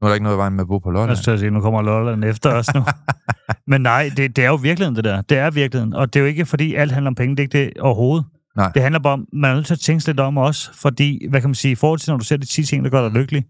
Nu 0.00 0.06
er 0.06 0.08
der 0.08 0.14
ikke 0.14 0.24
noget 0.24 0.36
i 0.36 0.38
vejen 0.38 0.52
med 0.52 0.60
at 0.60 0.68
bo 0.68 0.78
på 0.78 0.90
Lolland. 0.90 1.10
Jeg 1.10 1.18
skal 1.18 1.38
sige, 1.38 1.50
nu 1.50 1.60
kommer 1.60 1.82
Lolland 1.82 2.24
efter 2.24 2.52
os 2.52 2.74
nu. 2.74 2.84
Men 3.72 3.80
nej, 3.80 4.10
det, 4.16 4.36
det 4.36 4.44
er 4.44 4.48
jo 4.48 4.54
virkeligheden, 4.54 4.96
det 4.96 5.04
der. 5.04 5.20
Det 5.22 5.38
er 5.38 5.50
virkeligheden. 5.50 5.94
Og 5.94 6.14
det 6.14 6.20
er 6.20 6.20
jo 6.20 6.26
ikke, 6.26 6.46
fordi 6.46 6.74
alt 6.74 6.92
handler 6.92 7.10
om 7.10 7.14
penge. 7.14 7.36
Det 7.36 7.40
er 7.40 7.42
ikke 7.42 7.58
det 7.58 7.80
overhovedet. 7.80 8.26
Nej. 8.56 8.70
Det 8.74 8.82
handler 8.82 8.98
bare 8.98 9.12
om, 9.12 9.26
man 9.32 9.50
er 9.50 9.54
nødt 9.54 9.66
til 9.66 9.74
at 9.74 9.80
tænke 9.80 10.06
lidt 10.06 10.20
om 10.20 10.36
også, 10.38 10.74
fordi, 10.74 11.26
hvad 11.30 11.40
kan 11.40 11.50
man 11.50 11.54
sige, 11.54 11.72
i 11.72 11.74
forhold 11.74 11.98
til, 11.98 12.10
når 12.10 12.18
du 12.18 12.24
ser 12.24 12.36
de 12.36 12.46
10 12.46 12.64
ting, 12.64 12.84
der 12.84 12.90
gør 12.90 13.08
dig 13.08 13.18
lykkelig, 13.18 13.44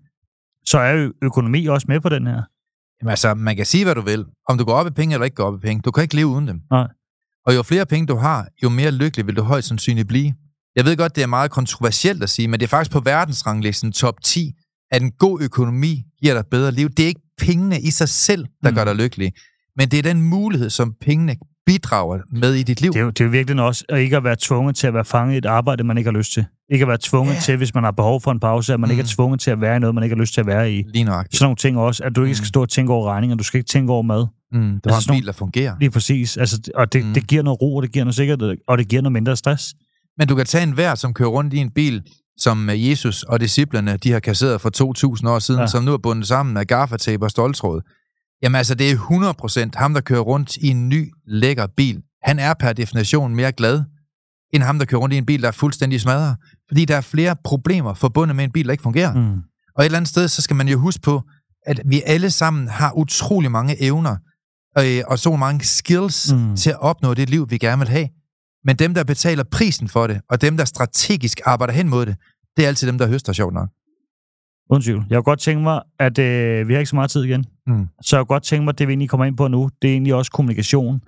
så 0.66 0.78
er 0.78 0.92
jo 0.92 1.12
økonomi 1.22 1.66
også 1.66 1.86
med 1.88 2.00
på 2.00 2.08
den 2.08 2.26
her. 2.26 2.42
Jamen 3.00 3.10
altså, 3.10 3.34
man 3.34 3.56
kan 3.56 3.66
sige, 3.66 3.84
hvad 3.84 3.94
du 3.94 4.00
vil. 4.00 4.24
Om 4.48 4.58
du 4.58 4.64
går 4.64 4.72
op 4.72 4.86
i 4.86 4.90
penge 4.90 5.14
eller 5.14 5.24
ikke 5.24 5.34
går 5.34 5.44
op 5.44 5.54
i 5.54 5.66
penge. 5.66 5.82
Du 5.82 5.90
kan 5.90 6.02
ikke 6.02 6.16
leve 6.16 6.26
uden 6.26 6.48
dem. 6.48 6.60
Nej. 6.70 6.88
Og 7.46 7.54
jo 7.54 7.62
flere 7.62 7.86
penge 7.86 8.06
du 8.06 8.16
har, 8.16 8.48
jo 8.62 8.68
mere 8.68 8.90
lykkelig 8.90 9.26
vil 9.26 9.36
du 9.36 9.42
højst 9.42 9.68
sandsynligt 9.68 10.08
blive. 10.08 10.34
Jeg 10.76 10.84
ved 10.84 10.96
godt, 10.96 11.16
det 11.16 11.22
er 11.22 11.26
meget 11.26 11.50
kontroversielt 11.50 12.22
at 12.22 12.30
sige, 12.30 12.48
men 12.48 12.60
det 12.60 12.66
er 12.66 12.68
faktisk 12.68 12.90
på 12.90 13.00
verdensranglisten 13.00 13.92
top 13.92 14.14
10, 14.24 14.52
at 14.90 15.02
en 15.02 15.12
god 15.12 15.40
økonomi 15.42 16.04
giver 16.22 16.34
dig 16.34 16.44
bedre 16.50 16.72
liv. 16.72 16.88
Det 16.88 17.02
er 17.02 17.06
ikke 17.06 17.20
pengene 17.38 17.80
i 17.80 17.90
sig 17.90 18.08
selv, 18.08 18.46
der 18.62 18.70
mm. 18.70 18.76
gør 18.76 18.84
dig 18.84 18.96
lykkelig, 18.96 19.32
men 19.76 19.88
det 19.88 19.98
er 19.98 20.02
den 20.02 20.22
mulighed, 20.22 20.70
som 20.70 20.94
pengene 21.00 21.36
bidrager 21.66 22.18
med 22.30 22.54
i 22.54 22.62
dit 22.62 22.80
liv. 22.80 22.92
Det 22.92 22.98
er 22.98 23.04
jo, 23.04 23.10
det 23.10 23.20
er 23.20 23.24
jo 23.24 23.30
virkelig 23.30 23.62
også 23.62 23.84
at 23.88 24.00
ikke 24.00 24.16
at 24.16 24.24
være 24.24 24.36
tvunget 24.40 24.76
til 24.76 24.86
at 24.86 24.94
være 24.94 25.04
fanget 25.04 25.34
i 25.34 25.38
et 25.38 25.46
arbejde, 25.46 25.84
man 25.84 25.98
ikke 25.98 26.10
har 26.10 26.18
lyst 26.18 26.32
til. 26.32 26.44
Ikke 26.72 26.82
at 26.82 26.88
være 26.88 26.98
tvunget 27.02 27.34
yeah. 27.34 27.42
til, 27.42 27.56
hvis 27.56 27.74
man 27.74 27.84
har 27.84 27.90
behov 27.90 28.20
for 28.20 28.30
en 28.32 28.40
pause, 28.40 28.72
at 28.72 28.80
man 28.80 28.88
mm. 28.88 28.90
ikke 28.90 29.00
er 29.00 29.04
mm. 29.04 29.08
tvunget 29.08 29.40
til 29.40 29.50
at 29.50 29.60
være 29.60 29.76
i 29.76 29.78
noget, 29.78 29.94
man 29.94 30.04
ikke 30.04 30.16
har 30.16 30.20
lyst 30.20 30.34
til 30.34 30.40
at 30.40 30.46
være 30.46 30.72
i. 30.72 30.82
Lige 30.94 31.04
nok. 31.04 31.26
Sådan 31.32 31.44
nogle 31.44 31.56
ting 31.56 31.78
også, 31.78 32.04
at 32.04 32.16
du 32.16 32.22
ikke 32.22 32.30
mm. 32.30 32.34
skal 32.34 32.46
stå 32.46 32.62
og 32.62 32.68
tænke 32.68 32.92
over 32.92 33.10
regninger, 33.10 33.36
du 33.36 33.44
skal 33.44 33.58
ikke 33.58 33.68
tænke 33.68 33.92
over 33.92 34.02
mad. 34.02 34.26
Mm. 34.52 34.60
Du 34.60 34.90
altså, 34.90 35.10
har 35.10 35.14
en 35.14 35.20
bil, 35.20 35.26
der 35.26 35.32
fungerer. 35.32 35.74
Lige 35.80 35.90
præcis. 35.90 36.36
Altså, 36.36 36.70
og 36.74 36.92
det, 36.92 37.04
mm. 37.04 37.14
det 37.14 37.26
giver 37.26 37.42
noget 37.42 37.60
ro, 37.62 37.76
og 37.76 37.82
det 37.82 37.92
giver 37.92 38.04
noget 38.04 38.14
sikkerhed, 38.14 38.56
og 38.68 38.78
det 38.78 38.88
giver 38.88 39.02
noget 39.02 39.12
mindre 39.12 39.36
stress. 39.36 39.74
Men 40.18 40.28
du 40.28 40.34
kan 40.34 40.46
tage 40.46 40.64
en 40.64 40.72
hver, 40.72 40.94
som 40.94 41.14
kører 41.14 41.28
rundt 41.28 41.54
i 41.54 41.56
en 41.56 41.70
bil, 41.70 42.02
som 42.38 42.70
Jesus 42.72 43.22
og 43.22 43.40
disciplerne, 43.40 43.96
de 43.96 44.12
har 44.12 44.20
kasseret 44.20 44.60
for 44.60 44.70
2.000 45.22 45.28
år 45.28 45.38
siden, 45.38 45.60
ja. 45.60 45.66
som 45.66 45.84
nu 45.84 45.92
er 45.92 45.98
bundet 45.98 46.26
sammen 46.26 46.56
af 46.56 46.66
gaffatape 46.66 47.24
og 47.24 47.30
stoltråd. 47.30 47.80
Jamen 48.42 48.56
altså, 48.56 48.74
det 48.74 48.90
er 48.90 48.96
100% 49.74 49.78
ham, 49.78 49.94
der 49.94 50.00
kører 50.00 50.20
rundt 50.20 50.56
i 50.56 50.68
en 50.68 50.88
ny, 50.88 51.12
lækker 51.26 51.66
bil. 51.76 52.02
Han 52.22 52.38
er 52.38 52.54
per 52.54 52.72
definition 52.72 53.34
mere 53.34 53.52
glad, 53.52 53.82
end 54.52 54.62
ham, 54.62 54.78
der 54.78 54.86
kører 54.86 55.00
rundt 55.00 55.14
i 55.14 55.18
en 55.18 55.26
bil, 55.26 55.42
der 55.42 55.48
er 55.48 55.52
fuldstændig 55.52 56.00
smadret. 56.00 56.36
Fordi 56.68 56.84
der 56.84 56.96
er 56.96 57.00
flere 57.00 57.36
problemer 57.44 57.94
forbundet 57.94 58.36
med 58.36 58.44
en 58.44 58.52
bil, 58.52 58.64
der 58.64 58.72
ikke 58.72 58.82
fungerer. 58.82 59.14
Mm. 59.14 59.42
Og 59.76 59.82
et 59.82 59.84
eller 59.84 59.98
andet 59.98 60.08
sted, 60.08 60.28
så 60.28 60.42
skal 60.42 60.56
man 60.56 60.68
jo 60.68 60.78
huske 60.78 61.02
på, 61.02 61.22
at 61.66 61.80
vi 61.84 62.02
alle 62.06 62.30
sammen 62.30 62.68
har 62.68 62.92
utrolig 62.92 63.50
mange 63.50 63.82
evner, 63.82 64.16
øh, 64.78 65.02
og 65.06 65.18
så 65.18 65.36
mange 65.36 65.64
skills 65.64 66.32
mm. 66.32 66.56
til 66.56 66.70
at 66.70 66.80
opnå 66.80 67.14
det 67.14 67.30
liv, 67.30 67.46
vi 67.50 67.58
gerne 67.58 67.78
vil 67.78 67.88
have. 67.88 68.08
Men 68.64 68.76
dem, 68.76 68.94
der 68.94 69.04
betaler 69.04 69.44
prisen 69.44 69.88
for 69.88 70.06
det, 70.06 70.20
og 70.30 70.40
dem, 70.40 70.56
der 70.56 70.64
strategisk 70.64 71.40
arbejder 71.44 71.74
hen 71.74 71.88
mod 71.88 72.06
det, 72.06 72.16
det 72.56 72.64
er 72.64 72.68
altid 72.68 72.88
dem, 72.88 72.98
der 72.98 73.06
høster 73.06 73.32
sjovt 73.32 73.54
nok. 73.54 73.68
Undskyld. 74.70 75.00
Jeg 75.10 75.16
har 75.16 75.22
godt 75.22 75.40
tænkt 75.40 75.62
mig, 75.62 75.82
at 75.98 76.18
øh, 76.18 76.68
vi 76.68 76.72
har 76.72 76.78
ikke 76.78 76.90
så 76.90 76.96
meget 76.96 77.10
tid 77.10 77.24
igen. 77.24 77.44
Mm. 77.66 77.88
Så 78.02 78.16
jeg 78.16 78.18
har 78.18 78.24
godt 78.24 78.42
tænkt 78.42 78.64
mig, 78.64 78.72
at 78.72 78.78
det 78.78 78.88
vi 78.88 78.92
egentlig 78.92 79.10
kommer 79.10 79.24
ind 79.24 79.36
på 79.36 79.48
nu, 79.48 79.70
det 79.82 79.88
er 79.88 79.92
egentlig 79.92 80.14
også 80.14 80.30
kommunikation 80.32 81.00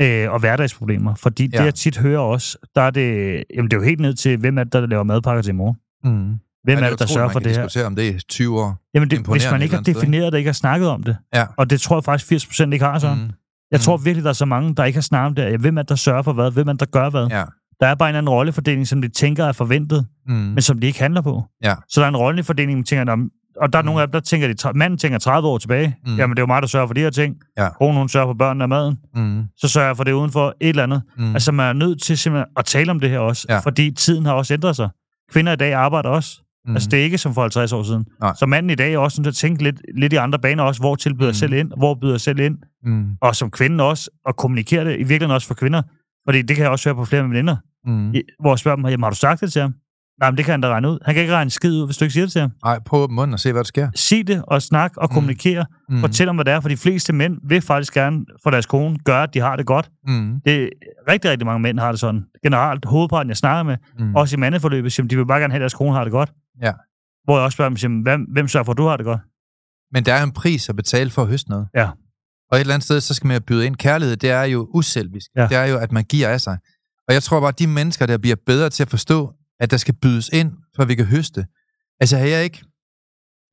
øh, 0.00 0.30
og 0.30 0.38
hverdagsproblemer. 0.38 1.14
Fordi 1.14 1.50
ja. 1.52 1.58
det, 1.58 1.64
jeg 1.64 1.74
tit 1.74 1.98
hører 1.98 2.20
også, 2.20 2.58
der 2.74 2.82
er 2.82 2.90
det, 2.90 3.44
jamen 3.54 3.70
det 3.70 3.76
er 3.76 3.80
jo 3.80 3.84
helt 3.84 4.00
ned 4.00 4.14
til, 4.14 4.36
hvem 4.36 4.58
er 4.58 4.64
det, 4.64 4.72
der 4.72 4.86
laver 4.86 5.02
madpakker 5.02 5.42
til 5.42 5.50
i 5.50 5.54
morgen. 5.54 5.76
Mm. 6.04 6.38
Hvem 6.64 6.78
er 6.78 6.90
det, 6.90 6.98
der 6.98 7.06
sørger 7.06 7.28
for 7.28 7.38
det 7.38 7.52
her? 7.52 7.62
diskutere 7.62 7.86
om 7.86 7.96
det 7.96 8.14
i 8.14 8.18
20 8.28 8.60
år. 8.60 8.80
Jamen, 8.94 9.10
det, 9.10 9.26
hvis 9.26 9.50
man 9.50 9.62
ikke 9.62 9.74
har 9.74 9.82
defineret 9.82 10.32
det, 10.32 10.38
ikke 10.38 10.48
har 10.48 10.52
snakket 10.52 10.88
om 10.88 11.02
det, 11.02 11.16
ja. 11.34 11.46
og 11.56 11.70
det 11.70 11.80
tror 11.80 11.96
jeg 11.96 12.04
faktisk 12.04 12.28
80 12.28 12.46
procent 12.46 12.72
ikke 12.72 12.84
har 12.84 12.98
sådan. 12.98 13.18
Mm. 13.18 13.30
Jeg 13.70 13.78
mm. 13.78 13.80
tror 13.80 13.96
virkelig, 13.96 14.24
der 14.24 14.30
er 14.30 14.34
så 14.34 14.44
mange, 14.44 14.74
der 14.74 14.84
ikke 14.84 14.96
har 14.96 15.02
snakket 15.02 15.26
om 15.26 15.34
det. 15.34 15.60
Hvem 15.60 15.78
er 15.78 15.82
det, 15.82 15.88
der 15.88 15.94
sørger 15.94 16.22
for 16.22 16.32
hvad? 16.32 16.50
Hvem 16.50 16.68
er 16.68 16.72
det, 16.72 16.80
der 16.80 16.86
gør 16.86 17.10
hvad? 17.10 17.26
Ja. 17.26 17.44
Der 17.80 17.86
er 17.86 17.94
bare 17.94 18.10
en 18.10 18.16
anden 18.16 18.30
rollefordeling, 18.30 18.86
som 18.86 19.02
de 19.02 19.08
tænker 19.08 19.44
er 19.44 19.52
forventet, 19.52 20.06
mm. 20.26 20.34
men 20.34 20.62
som 20.62 20.78
de 20.78 20.86
ikke 20.86 21.00
handler 21.00 21.20
på. 21.20 21.44
Ja. 21.64 21.74
Så 21.88 22.00
der 22.00 22.04
er 22.04 22.08
en 22.08 22.16
rollefordeling, 22.16 22.78
man 22.78 22.84
tænker, 22.84 23.28
og 23.56 23.72
der 23.72 23.78
er 23.78 23.82
mm. 23.82 23.86
nogle 23.86 24.02
af 24.02 24.08
dem, 24.08 24.12
der 24.12 24.20
tænker, 24.20 24.48
de, 24.48 24.78
manden 24.78 24.98
tænker 24.98 25.18
30 25.18 25.48
år 25.48 25.58
tilbage. 25.58 25.96
Mm. 26.06 26.16
Jamen, 26.16 26.36
det 26.36 26.38
er 26.38 26.42
jo 26.42 26.46
mig, 26.46 26.62
der 26.62 26.68
sørger 26.68 26.86
for 26.86 26.94
de 26.94 27.00
her 27.00 27.10
ting. 27.10 27.36
Ja. 27.58 27.68
Konen, 27.68 27.96
hun 27.96 28.08
sørger 28.08 28.26
for 28.28 28.34
børnene 28.34 28.64
og 28.64 28.68
maden. 28.68 28.98
Mm. 29.14 29.44
Så 29.56 29.68
sørger 29.68 29.88
jeg 29.88 29.96
for 29.96 30.04
det 30.04 30.12
udenfor 30.12 30.54
et 30.60 30.68
eller 30.68 30.82
andet. 30.82 31.02
Mm. 31.18 31.34
Altså, 31.34 31.52
man 31.52 31.66
er 31.66 31.72
nødt 31.72 32.02
til 32.02 32.18
simpelthen 32.18 32.46
at 32.56 32.64
tale 32.64 32.90
om 32.90 33.00
det 33.00 33.10
her 33.10 33.18
også, 33.18 33.46
ja. 33.48 33.58
fordi 33.58 33.90
tiden 33.90 34.26
har 34.26 34.32
også 34.32 34.54
ændret 34.54 34.76
sig. 34.76 34.88
Kvinder 35.32 35.52
i 35.52 35.56
dag 35.56 35.72
arbejder 35.72 36.08
også. 36.08 36.40
Mm. 36.66 36.74
Altså, 36.74 36.88
det 36.88 37.00
er 37.00 37.04
ikke 37.04 37.18
som 37.18 37.34
for 37.34 37.40
50 37.40 37.72
år 37.72 37.82
siden. 37.82 38.04
Nej. 38.20 38.34
Så 38.34 38.46
manden 38.46 38.70
i 38.70 38.74
dag 38.74 38.94
er 38.94 38.98
også 38.98 39.22
nødt 39.22 39.36
til 39.36 39.46
at 39.46 39.50
tænke 39.50 39.62
lidt, 39.62 39.82
lidt 39.94 40.12
i 40.12 40.16
andre 40.16 40.38
baner 40.38 40.62
også, 40.62 40.80
hvor 40.80 40.94
tilbyder 40.94 41.30
mm. 41.30 41.34
selv 41.34 41.52
ind, 41.52 41.72
hvor 41.76 41.94
byder 41.94 42.18
selv 42.18 42.38
ind. 42.38 42.58
Mm. 42.84 43.06
Og 43.20 43.36
som 43.36 43.50
kvinde 43.50 43.84
også, 43.84 44.10
at 44.28 44.36
kommunikere 44.36 44.84
det, 44.84 44.94
i 44.94 44.96
virkeligheden 44.96 45.30
også 45.30 45.46
for 45.46 45.54
kvinder. 45.54 45.82
Fordi 46.28 46.42
det 46.42 46.56
kan 46.56 46.62
jeg 46.62 46.70
også 46.70 46.88
høre 46.88 46.96
på 46.96 47.04
flere 47.04 47.22
af 47.22 47.28
mine 47.28 47.38
venner, 47.38 47.56
mm. 47.84 48.14
hvor 48.40 48.50
jeg 48.50 48.58
spørger 48.58 48.76
dem, 48.76 48.86
jamen, 48.86 49.02
har 49.02 49.10
du 49.10 49.16
sagt 49.16 49.40
det 49.40 49.52
til 49.52 49.62
ham? 49.62 49.74
Nej, 50.20 50.30
men 50.30 50.36
det 50.36 50.44
kan 50.44 50.52
han 50.52 50.60
da 50.60 50.68
regne 50.68 50.90
ud. 50.90 50.98
Han 51.04 51.14
kan 51.14 51.22
ikke 51.22 51.34
regne 51.34 51.50
skid 51.50 51.80
ud, 51.80 51.84
hvis 51.86 51.96
du 51.96 52.04
ikke 52.04 52.12
siger 52.12 52.24
det 52.24 52.32
til 52.32 52.40
ham. 52.40 52.50
Nej, 52.64 52.74
at 53.04 53.10
munden 53.10 53.32
og 53.32 53.40
se, 53.40 53.52
hvad 53.52 53.64
der 53.64 53.66
sker. 53.66 53.90
Sig 53.94 54.26
det 54.26 54.42
og 54.46 54.62
snak 54.62 54.96
og 54.96 55.08
mm. 55.10 55.14
kommunikere. 55.14 55.66
Mm. 55.88 56.00
Fortæl 56.00 56.28
om, 56.28 56.36
hvad 56.36 56.44
det 56.44 56.52
er, 56.52 56.60
for 56.60 56.68
de 56.68 56.76
fleste 56.76 57.12
mænd 57.12 57.38
vil 57.48 57.60
faktisk 57.60 57.94
gerne 57.94 58.24
for 58.42 58.50
deres 58.50 58.66
kone 58.66 58.98
gøre, 59.04 59.22
at 59.22 59.34
de 59.34 59.40
har 59.40 59.56
det 59.56 59.66
godt. 59.66 59.90
Mm. 60.06 60.40
Det 60.44 60.70
rigtig, 61.08 61.30
rigtig 61.30 61.46
mange 61.46 61.60
mænd 61.60 61.78
har 61.78 61.92
det 61.92 62.00
sådan. 62.00 62.24
Generelt, 62.42 62.84
hovedparten, 62.84 63.28
jeg 63.28 63.36
snakker 63.36 63.62
med, 63.62 63.76
mm. 63.98 64.14
også 64.14 64.36
i 64.36 64.38
mandeforløbet, 64.38 65.10
de 65.10 65.16
vil 65.16 65.26
bare 65.26 65.40
gerne 65.40 65.52
have, 65.52 65.58
at 65.58 65.60
deres 65.60 65.74
kone 65.74 65.92
har 65.92 66.04
det 66.04 66.12
godt. 66.12 66.32
Ja. 66.62 66.72
Hvor 67.24 67.36
jeg 67.36 67.44
også 67.44 67.56
spørger 67.56 67.74
dem, 67.74 68.00
hvem, 68.00 68.20
hvem 68.20 68.48
sørger 68.48 68.64
for, 68.64 68.72
at 68.72 68.78
du 68.78 68.86
har 68.86 68.96
det 68.96 69.06
godt? 69.06 69.20
Men 69.92 70.04
der 70.04 70.14
er 70.14 70.22
en 70.22 70.32
pris 70.32 70.68
at 70.68 70.76
betale 70.76 71.10
for 71.10 71.22
at 71.22 71.28
høste 71.28 71.50
noget. 71.50 71.68
Ja. 71.74 71.88
Og 72.50 72.56
et 72.56 72.60
eller 72.60 72.74
andet 72.74 72.84
sted, 72.84 73.00
så 73.00 73.14
skal 73.14 73.26
man 73.26 73.36
jo 73.36 73.40
byde 73.46 73.66
ind. 73.66 73.76
Kærlighed, 73.76 74.16
det 74.16 74.30
er 74.30 74.42
jo 74.42 74.68
uselvisk. 74.74 75.26
Ja. 75.36 75.46
Det 75.46 75.56
er 75.56 75.64
jo, 75.64 75.78
at 75.78 75.92
man 75.92 76.04
giver 76.04 76.28
af 76.28 76.40
sig. 76.40 76.58
Og 77.10 77.14
jeg 77.14 77.22
tror 77.22 77.40
bare, 77.40 77.48
at 77.48 77.58
de 77.58 77.66
mennesker, 77.66 78.06
der 78.06 78.18
bliver 78.18 78.36
bedre 78.46 78.70
til 78.70 78.82
at 78.82 78.90
forstå, 78.90 79.32
at 79.60 79.70
der 79.70 79.76
skal 79.76 79.94
bydes 79.94 80.30
ind, 80.32 80.52
for 80.76 80.84
vi 80.84 80.94
kan 80.94 81.04
høste. 81.04 81.46
Altså 82.00 82.16
har 82.16 82.24
jeg 82.24 82.44
ikke 82.44 82.62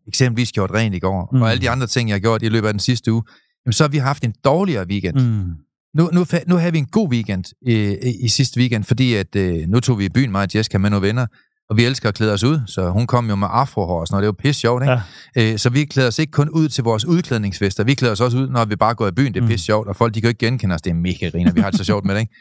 eksempelvis 0.08 0.52
gjort 0.52 0.72
rent 0.72 0.96
i 0.96 1.00
går, 1.00 1.30
mm. 1.34 1.42
og 1.42 1.52
alle 1.52 1.62
de 1.62 1.70
andre 1.70 1.88
ting, 1.88 2.10
jeg 2.10 2.16
har 2.16 2.20
gjort 2.20 2.44
i 2.44 2.50
løbet 2.50 2.68
af 2.68 2.74
den 2.74 2.80
sidste 2.80 3.14
uge, 3.14 3.24
jamen, 3.66 3.74
så 3.74 3.84
har 3.84 3.90
vi 3.90 3.98
haft 3.98 4.24
en 4.24 4.34
dårligere 4.46 4.88
weekend. 4.88 5.16
Mm. 5.16 5.52
Nu, 5.94 6.10
nu, 6.14 6.26
nu 6.48 6.56
havde 6.56 6.72
vi 6.72 6.78
en 6.78 6.86
god 6.86 7.10
weekend 7.12 7.44
i, 7.62 7.74
i, 7.74 8.26
i 8.26 8.28
sidste 8.28 8.60
weekend, 8.60 8.84
fordi 8.84 9.14
at, 9.14 9.36
øh, 9.36 9.68
nu 9.68 9.80
tog 9.80 10.00
vi 10.00 10.06
i 10.06 10.10
byen, 10.10 10.32
mig 10.32 10.42
og 10.42 10.48
Jessica, 10.56 10.78
med 10.78 10.90
nogle 10.90 11.08
venner, 11.08 11.26
og 11.70 11.78
vi 11.78 11.86
elsker 11.86 12.10
at 12.10 12.16
klæde 12.16 12.34
os 12.34 12.44
ud, 12.44 12.60
så 12.68 12.90
hun 12.90 13.08
kom 13.08 13.30
jo 13.30 13.36
med 13.36 13.48
afrohår 13.52 14.00
og 14.00 14.08
sådan 14.08 14.14
noget, 14.14 14.22
det 14.22 14.28
var 14.28 14.50
pisse 14.50 14.62
sjovt, 14.62 14.84
ikke? 14.84 15.00
Ja. 15.36 15.52
Øh, 15.54 15.58
så 15.58 15.70
vi 15.70 15.86
klæder 15.86 16.08
os 16.08 16.20
ikke 16.20 16.32
kun 16.32 16.50
ud 16.50 16.70
til 16.70 16.84
vores 16.84 17.06
udklædningsfester, 17.06 17.84
vi 17.84 17.94
klæder 17.94 18.12
os 18.12 18.22
også 18.22 18.38
ud, 18.38 18.50
når 18.50 18.66
vi 18.66 18.76
bare 18.76 18.96
går 18.96 19.08
i 19.08 19.12
byen, 19.12 19.34
det 19.34 19.40
er 19.40 19.44
mm. 19.44 19.48
pisse 19.48 19.66
sjovt, 19.66 19.88
og 19.88 19.96
folk 19.96 20.16
de 20.16 20.22
kan 20.22 20.28
ikke 20.28 20.46
genkende 20.46 20.76
os, 20.76 20.82
det 20.82 20.90
er 20.90 20.96
mega 20.96 21.30
griner, 21.30 21.52
vi 21.52 21.62
har 21.62 21.70
det 21.70 21.78
så 21.78 21.84
sjovt 21.84 22.06
med 22.06 22.16
det, 22.16 22.22
ikke? 22.22 22.34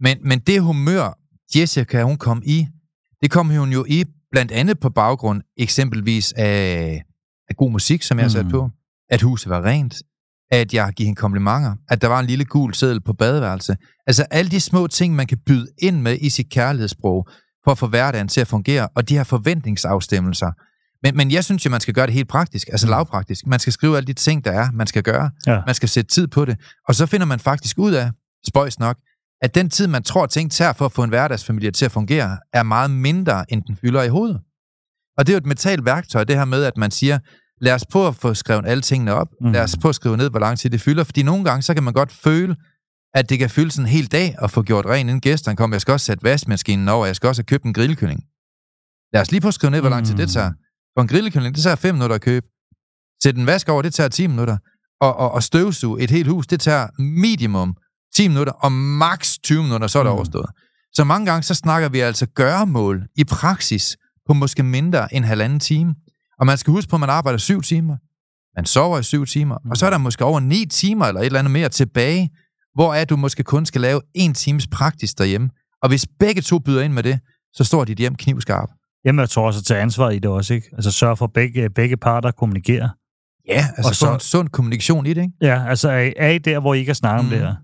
Men, 0.00 0.18
men 0.22 0.38
det 0.38 0.62
humør, 0.62 1.18
Jessica, 1.56 2.02
hun 2.02 2.16
kom 2.16 2.42
i, 2.44 2.66
det 3.22 3.30
kom 3.30 3.48
hun 3.48 3.72
jo 3.72 3.84
i 3.88 4.04
blandt 4.30 4.52
andet 4.52 4.80
på 4.80 4.90
baggrund 4.90 5.42
eksempelvis 5.56 6.32
af, 6.32 7.02
af 7.48 7.56
god 7.56 7.70
musik, 7.70 8.02
som 8.02 8.18
jeg 8.18 8.30
mm. 8.42 8.50
på, 8.50 8.70
at 9.10 9.22
huset 9.22 9.50
var 9.50 9.64
rent, 9.64 9.94
at 10.50 10.74
jeg 10.74 10.92
givet 10.96 11.06
hende 11.06 11.20
komplimenter, 11.20 11.74
at 11.88 12.02
der 12.02 12.08
var 12.08 12.20
en 12.20 12.26
lille 12.26 12.44
gul 12.44 12.74
seddel 12.74 13.00
på 13.00 13.12
badeværelse. 13.12 13.76
Altså 14.06 14.22
alle 14.22 14.50
de 14.50 14.60
små 14.60 14.86
ting, 14.86 15.14
man 15.14 15.26
kan 15.26 15.38
byde 15.46 15.66
ind 15.78 16.00
med 16.00 16.18
i 16.20 16.28
sit 16.28 16.50
kærlighedssprog, 16.50 17.28
for 17.64 17.70
at 17.70 17.78
få 17.78 17.86
hverdagen 17.86 18.28
til 18.28 18.40
at 18.40 18.48
fungere, 18.48 18.88
og 18.94 19.08
de 19.08 19.16
her 19.16 19.24
forventningsafstemmelser. 19.24 20.50
Men, 21.02 21.16
men 21.16 21.30
jeg 21.30 21.44
synes 21.44 21.64
jo, 21.64 21.70
man 21.70 21.80
skal 21.80 21.94
gøre 21.94 22.06
det 22.06 22.14
helt 22.14 22.28
praktisk, 22.28 22.68
altså 22.68 22.86
mm. 22.86 22.90
lavpraktisk. 22.90 23.46
Man 23.46 23.58
skal 23.58 23.72
skrive 23.72 23.96
alle 23.96 24.06
de 24.06 24.12
ting, 24.12 24.44
der 24.44 24.50
er, 24.50 24.70
man 24.72 24.86
skal 24.86 25.02
gøre. 25.02 25.30
Ja. 25.46 25.60
Man 25.66 25.74
skal 25.74 25.88
sætte 25.88 26.10
tid 26.10 26.26
på 26.26 26.44
det. 26.44 26.56
Og 26.88 26.94
så 26.94 27.06
finder 27.06 27.26
man 27.26 27.40
faktisk 27.40 27.78
ud 27.78 27.92
af, 27.92 28.10
spøjs 28.46 28.78
nok, 28.78 28.96
at 29.42 29.54
den 29.54 29.70
tid, 29.70 29.86
man 29.86 30.02
tror, 30.02 30.26
ting 30.26 30.52
tager 30.52 30.72
for 30.72 30.84
at 30.84 30.92
få 30.92 31.02
en 31.02 31.08
hverdagsfamilie 31.08 31.70
til 31.70 31.84
at 31.84 31.92
fungere, 31.92 32.38
er 32.52 32.62
meget 32.62 32.90
mindre, 32.90 33.52
end 33.52 33.62
den 33.62 33.76
fylder 33.76 34.02
i 34.02 34.08
hovedet. 34.08 34.40
Og 35.18 35.26
det 35.26 35.32
er 35.32 35.34
jo 35.34 35.38
et 35.38 35.46
mentalt 35.46 35.84
værktøj, 35.84 36.24
det 36.24 36.36
her 36.36 36.44
med, 36.44 36.64
at 36.64 36.76
man 36.76 36.90
siger, 36.90 37.18
lad 37.60 37.74
os 37.74 37.86
prøve 37.90 38.08
at 38.08 38.14
få 38.16 38.34
skrevet 38.34 38.66
alle 38.66 38.82
tingene 38.82 39.14
op. 39.14 39.28
Mm. 39.40 39.52
Lad 39.52 39.62
os 39.62 39.76
prøve 39.80 39.90
at 39.90 39.94
skrive 39.94 40.16
ned, 40.16 40.30
hvor 40.30 40.38
lang 40.38 40.58
tid 40.58 40.70
det 40.70 40.80
fylder. 40.80 41.04
Fordi 41.04 41.22
nogle 41.22 41.44
gange, 41.44 41.62
så 41.62 41.74
kan 41.74 41.82
man 41.82 41.94
godt 41.94 42.12
føle, 42.12 42.56
at 43.14 43.30
det 43.30 43.38
kan 43.38 43.50
fylde 43.50 43.70
sådan 43.70 43.86
en 43.86 43.90
hel 43.90 44.06
dag 44.06 44.36
og 44.38 44.50
få 44.50 44.62
gjort 44.62 44.86
rent, 44.86 45.00
inden 45.00 45.20
gæsterne 45.20 45.56
kommer. 45.56 45.74
Jeg 45.74 45.80
skal 45.80 45.92
også 45.92 46.06
sætte 46.06 46.24
vaskemaskinen 46.24 46.88
over, 46.88 47.06
jeg 47.06 47.16
skal 47.16 47.28
også 47.28 47.42
have 47.42 47.46
købt 47.46 47.64
en 47.64 47.72
grillkylling. 47.72 48.24
Lad 49.12 49.22
os 49.22 49.30
lige 49.30 49.40
prøve 49.40 49.48
at 49.48 49.54
skrive 49.54 49.70
ned, 49.70 49.80
hvor 49.80 49.90
lang 49.90 50.06
tid 50.06 50.16
det 50.16 50.30
tager. 50.30 50.52
For 50.94 51.02
en 51.02 51.08
grillkylling, 51.08 51.54
det 51.54 51.62
tager 51.62 51.76
5 51.76 51.94
minutter 51.94 52.14
at 52.14 52.22
købe. 52.22 52.46
Sæt 53.22 53.36
en 53.36 53.46
vask 53.46 53.68
over, 53.68 53.82
det 53.82 53.94
tager 53.94 54.08
10 54.08 54.26
minutter. 54.26 54.56
Og, 55.00 55.16
og, 55.16 55.30
og 55.32 55.42
støvsuge 55.42 56.00
et 56.00 56.10
helt 56.10 56.28
hus, 56.28 56.46
det 56.46 56.60
tager 56.60 56.86
minimum 56.98 57.76
10 58.16 58.28
minutter, 58.28 58.52
og 58.52 58.72
maks 58.72 59.38
20 59.38 59.62
minutter, 59.62 59.86
så 59.86 59.98
er 59.98 60.02
det 60.02 60.12
mm. 60.12 60.16
overstået. 60.16 60.50
Så 60.92 61.04
mange 61.04 61.26
gange, 61.26 61.42
så 61.42 61.54
snakker 61.54 61.88
vi 61.88 62.00
altså 62.00 62.26
gøremål 62.26 63.06
i 63.16 63.24
praksis 63.24 63.96
på 64.26 64.34
måske 64.34 64.62
mindre 64.62 65.14
end 65.14 65.24
halvanden 65.24 65.60
time. 65.60 65.94
Og 66.40 66.46
man 66.46 66.58
skal 66.58 66.70
huske 66.70 66.90
på, 66.90 66.96
at 66.96 67.00
man 67.00 67.10
arbejder 67.10 67.38
syv 67.38 67.62
timer. 67.62 67.96
Man 68.56 68.66
sover 68.66 68.98
i 68.98 69.02
syv 69.02 69.26
timer. 69.26 69.56
Og 69.70 69.76
så 69.76 69.86
er 69.86 69.90
der 69.90 69.98
måske 69.98 70.24
over 70.24 70.40
ni 70.40 70.66
timer 70.66 71.06
eller 71.06 71.20
et 71.20 71.26
eller 71.26 71.38
andet 71.38 71.50
mere 71.50 71.68
tilbage, 71.68 72.30
hvor 72.74 72.94
er 72.94 73.04
du 73.04 73.16
måske 73.16 73.42
kun 73.42 73.66
skal 73.66 73.80
lave 73.80 74.00
en 74.14 74.34
times 74.34 74.66
praktisk 74.66 75.18
derhjemme. 75.18 75.50
Og 75.82 75.88
hvis 75.88 76.06
begge 76.18 76.42
to 76.42 76.58
byder 76.58 76.82
ind 76.82 76.92
med 76.92 77.02
det, 77.02 77.20
så 77.52 77.64
står 77.64 77.84
dit 77.84 77.98
hjem 77.98 78.14
knivskarp. 78.14 78.68
Jamen, 79.04 79.20
jeg 79.20 79.30
tror 79.30 79.46
også 79.46 79.60
at 79.60 79.64
tage 79.64 79.80
ansvar 79.80 80.10
i 80.10 80.18
det 80.18 80.30
også, 80.30 80.54
ikke? 80.54 80.68
Altså 80.72 80.90
sørge 80.90 81.16
for, 81.16 81.24
at 81.24 81.32
begge, 81.32 81.70
begge 81.70 81.96
parter 81.96 82.30
kommunikerer. 82.30 82.88
Ja, 83.48 83.66
altså 83.76 83.88
og 83.88 83.94
så, 83.94 84.14
en 84.14 84.20
sund 84.20 84.48
kommunikation 84.48 85.06
i 85.06 85.12
det, 85.12 85.22
ikke? 85.22 85.34
Ja, 85.40 85.68
altså 85.68 85.90
er, 85.90 86.12
er 86.16 86.30
I 86.30 86.38
der, 86.38 86.60
hvor 86.60 86.74
I 86.74 86.78
ikke 86.78 86.88
har 86.88 86.94
snakket 86.94 87.24
mm. 87.24 87.32
om 87.32 87.38
det 87.38 87.46
her? 87.46 87.54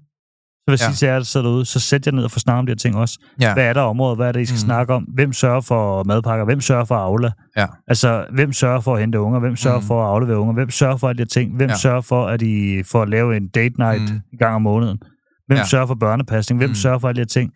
Så 0.69 0.85
jeg 0.85 0.91
ja. 0.91 0.95
til 0.95 1.07
jer, 1.07 1.15
der 1.15 1.25
sidder 1.25 1.47
derude, 1.47 1.65
så 1.65 1.81
sæt 1.81 2.07
jer 2.07 2.12
ned 2.12 2.25
og 2.25 2.31
få 2.31 2.39
snakket 2.39 2.59
om 2.59 2.67
de 2.67 2.71
her 2.71 2.77
ting 2.77 2.97
også. 2.97 3.19
Ja. 3.41 3.55
Hvad 3.55 3.65
er 3.65 3.73
der 3.73 3.81
området? 3.81 4.19
Hvad 4.19 4.29
er 4.29 4.33
det, 4.33 4.41
I 4.41 4.45
skal 4.45 4.55
mm. 4.55 4.59
snakke 4.59 4.95
om? 4.95 5.03
Hvem 5.03 5.33
sørger 5.33 5.61
for 5.61 6.05
madpakker? 6.05 6.45
Hvem 6.45 6.61
sørger 6.61 6.85
for 6.85 6.95
Aula? 6.95 7.31
Ja. 7.57 7.67
Altså, 7.89 8.27
hvem 8.35 8.53
sørger 8.53 8.81
for 8.81 8.95
at 8.95 9.01
hente 9.01 9.21
unger? 9.21 9.41
Hvem 9.41 9.57
sørger 9.57 9.81
mm. 9.81 9.87
for 9.87 10.03
at 10.03 10.09
aflevere 10.09 10.39
unger? 10.39 10.55
Hvem 10.55 10.71
sørger 10.71 10.97
for 10.97 11.09
alle 11.09 11.19
de 11.19 11.21
her 11.23 11.27
ting? 11.27 11.57
Hvem 11.57 11.69
ja. 11.69 11.77
sørger 11.77 12.01
for, 12.01 12.27
at 12.27 12.43
I 12.43 12.83
får 12.83 13.05
lave 13.05 13.37
en 13.37 13.49
date 13.49 13.75
night 13.79 14.03
mm. 14.03 14.21
en 14.33 14.39
gang 14.39 14.55
om 14.55 14.62
måneden? 14.62 14.99
Hvem 15.47 15.59
ja. 15.59 15.65
sørger 15.65 15.87
for 15.87 15.95
børnepasning? 15.95 16.61
Hvem 16.61 16.71
mm. 16.71 16.75
sørger 16.75 16.99
for 16.99 17.09
alle 17.09 17.17
de 17.17 17.21
her 17.21 17.27
ting? 17.27 17.51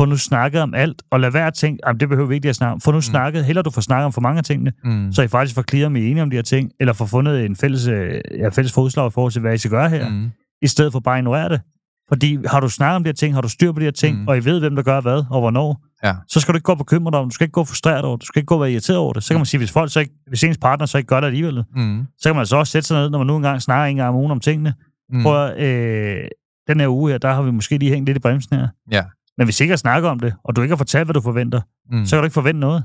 Få 0.00 0.04
nu 0.04 0.16
snakket 0.16 0.62
om 0.62 0.74
alt, 0.74 1.02
og 1.10 1.20
lad 1.20 1.30
være 1.30 1.46
at 1.46 1.54
tænke, 1.54 1.88
at 1.88 1.96
det 2.00 2.08
behøver 2.08 2.28
vi 2.28 2.34
ikke 2.34 2.48
at 2.48 2.56
snakke 2.56 2.72
om. 2.72 2.80
Få 2.80 2.90
nu 2.90 2.96
mm. 2.96 3.02
snakket, 3.02 3.44
heller 3.44 3.62
du 3.62 3.70
får 3.70 3.80
snakket 3.80 4.04
om 4.04 4.12
for 4.12 4.20
mange 4.20 4.38
af 4.38 4.44
tingene, 4.44 4.72
mm. 4.84 5.12
så 5.12 5.22
I 5.22 5.28
faktisk 5.28 5.54
får 5.54 5.64
clear 5.70 5.88
med 5.88 6.00
enige 6.02 6.22
om 6.22 6.30
de 6.30 6.36
her 6.36 6.42
ting, 6.42 6.70
eller 6.80 6.92
får 6.92 7.06
fundet 7.06 7.46
en 7.46 7.56
fælles, 7.56 7.86
øh, 7.86 8.20
ja, 8.38 8.48
fælles 8.48 8.72
fodslag 8.72 9.06
i 9.06 9.10
forhold 9.10 9.32
til, 9.32 9.40
hvad 9.40 9.54
I 9.54 9.58
skal 9.58 9.70
gøre 9.70 9.88
her, 9.88 10.08
mm. 10.08 10.30
i 10.62 10.66
stedet 10.66 10.92
for 10.92 11.00
bare 11.00 11.14
at 11.14 11.20
ignorere 11.20 11.48
det. 11.48 11.60
Fordi 12.08 12.38
har 12.46 12.60
du 12.60 12.68
snakket 12.68 12.96
om 12.96 13.04
de 13.04 13.08
her 13.08 13.14
ting, 13.14 13.34
har 13.34 13.40
du 13.40 13.48
styr 13.48 13.72
på 13.72 13.80
de 13.80 13.84
her 13.84 13.90
ting, 13.90 14.20
mm. 14.20 14.28
og 14.28 14.36
I 14.36 14.44
ved, 14.44 14.60
hvem 14.60 14.76
der 14.76 14.82
gør 14.82 15.00
hvad 15.00 15.24
og 15.30 15.40
hvornår, 15.40 15.84
ja. 16.04 16.14
så 16.28 16.40
skal 16.40 16.52
du 16.52 16.56
ikke 16.56 16.64
gå 16.64 16.72
og 16.72 16.78
bekymre 16.78 17.10
dig 17.10 17.18
om, 17.20 17.28
du 17.28 17.34
skal 17.34 17.44
ikke 17.44 17.52
gå 17.52 17.64
frustreret 17.64 18.04
over 18.04 18.16
det, 18.16 18.22
du 18.22 18.26
skal 18.26 18.40
ikke 18.40 18.46
gå 18.46 18.54
og 18.54 18.60
være 18.60 18.72
irriteret 18.72 18.98
over 18.98 19.12
det. 19.12 19.22
Så 19.22 19.28
kan 19.28 19.38
man 19.38 19.46
sige, 19.46 19.58
hvis 19.58 19.70
folk 19.70 19.92
så 19.92 20.00
ikke, 20.00 20.12
hvis 20.28 20.44
ens 20.44 20.58
partner 20.58 20.86
så 20.86 20.98
ikke 20.98 21.08
gør 21.08 21.20
det 21.20 21.26
alligevel, 21.26 21.64
mm. 21.74 22.06
så 22.18 22.28
kan 22.28 22.36
man 22.36 22.46
så 22.46 22.56
også 22.56 22.70
sætte 22.70 22.88
sig 22.88 22.96
ned, 22.96 23.10
når 23.10 23.18
man 23.18 23.26
nu 23.26 23.36
engang 23.36 23.62
snakker 23.62 23.90
en 23.90 23.96
gang 23.96 24.08
om 24.08 24.14
ugen 24.14 24.30
om 24.30 24.40
tingene. 24.40 24.74
Mm. 25.10 25.22
Prøv 25.22 25.46
at, 25.46 25.64
øh, 25.64 26.24
den 26.68 26.80
her 26.80 26.88
uge 26.88 27.10
her, 27.10 27.18
der 27.18 27.32
har 27.32 27.42
vi 27.42 27.50
måske 27.50 27.78
lige 27.78 27.90
hængt 27.90 28.06
lidt 28.06 28.16
i 28.16 28.20
bremsen 28.20 28.56
her. 28.56 28.68
Ja. 28.90 29.04
Men 29.38 29.46
hvis 29.46 29.60
ikke 29.60 29.72
har 29.72 29.76
snakket 29.76 30.10
om 30.10 30.20
det, 30.20 30.34
og 30.44 30.56
du 30.56 30.62
ikke 30.62 30.72
har 30.72 30.76
fortalt, 30.76 31.06
hvad 31.06 31.14
du 31.14 31.20
forventer, 31.20 31.60
mm. 31.90 32.06
så 32.06 32.16
kan 32.16 32.22
du 32.22 32.24
ikke 32.24 32.34
forvente 32.34 32.60
noget. 32.60 32.84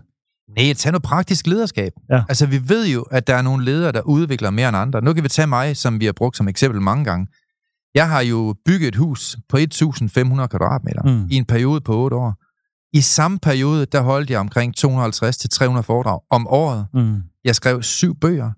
Nej, 0.57 0.73
tag 0.73 0.91
noget 0.91 1.03
praktisk 1.03 1.47
lederskab. 1.47 1.91
Ja. 2.09 2.23
Altså, 2.29 2.45
vi 2.45 2.69
ved 2.69 2.87
jo, 2.87 3.01
at 3.01 3.27
der 3.27 3.35
er 3.35 3.41
nogle 3.41 3.65
ledere, 3.65 3.91
der 3.91 4.01
udvikler 4.01 4.49
mere 4.49 4.67
end 4.69 4.77
andre. 4.77 5.01
Nu 5.01 5.13
kan 5.13 5.23
vi 5.23 5.29
tage 5.29 5.47
mig, 5.47 5.77
som 5.77 5.99
vi 5.99 6.05
har 6.05 6.13
brugt 6.13 6.37
som 6.37 6.47
eksempel 6.47 6.81
mange 6.81 7.05
gange. 7.05 7.27
Jeg 7.95 8.09
har 8.09 8.21
jo 8.21 8.55
bygget 8.65 8.87
et 8.87 8.95
hus 8.95 9.37
på 9.49 9.57
1.500 9.57 10.47
kvadratmeter 10.47 11.01
mm. 11.03 11.27
i 11.31 11.35
en 11.35 11.45
periode 11.45 11.81
på 11.81 11.95
8 11.95 12.15
år. 12.17 12.33
I 12.93 13.01
samme 13.01 13.39
periode, 13.39 13.85
der 13.85 14.01
holdt 14.01 14.29
jeg 14.29 14.39
omkring 14.39 14.73
250-300 14.77 15.81
foredrag 15.81 16.19
om 16.29 16.47
året. 16.47 16.87
Mm. 16.93 17.21
Jeg 17.43 17.55
skrev 17.55 17.83
syv 17.83 18.15
bøger. 18.19 18.51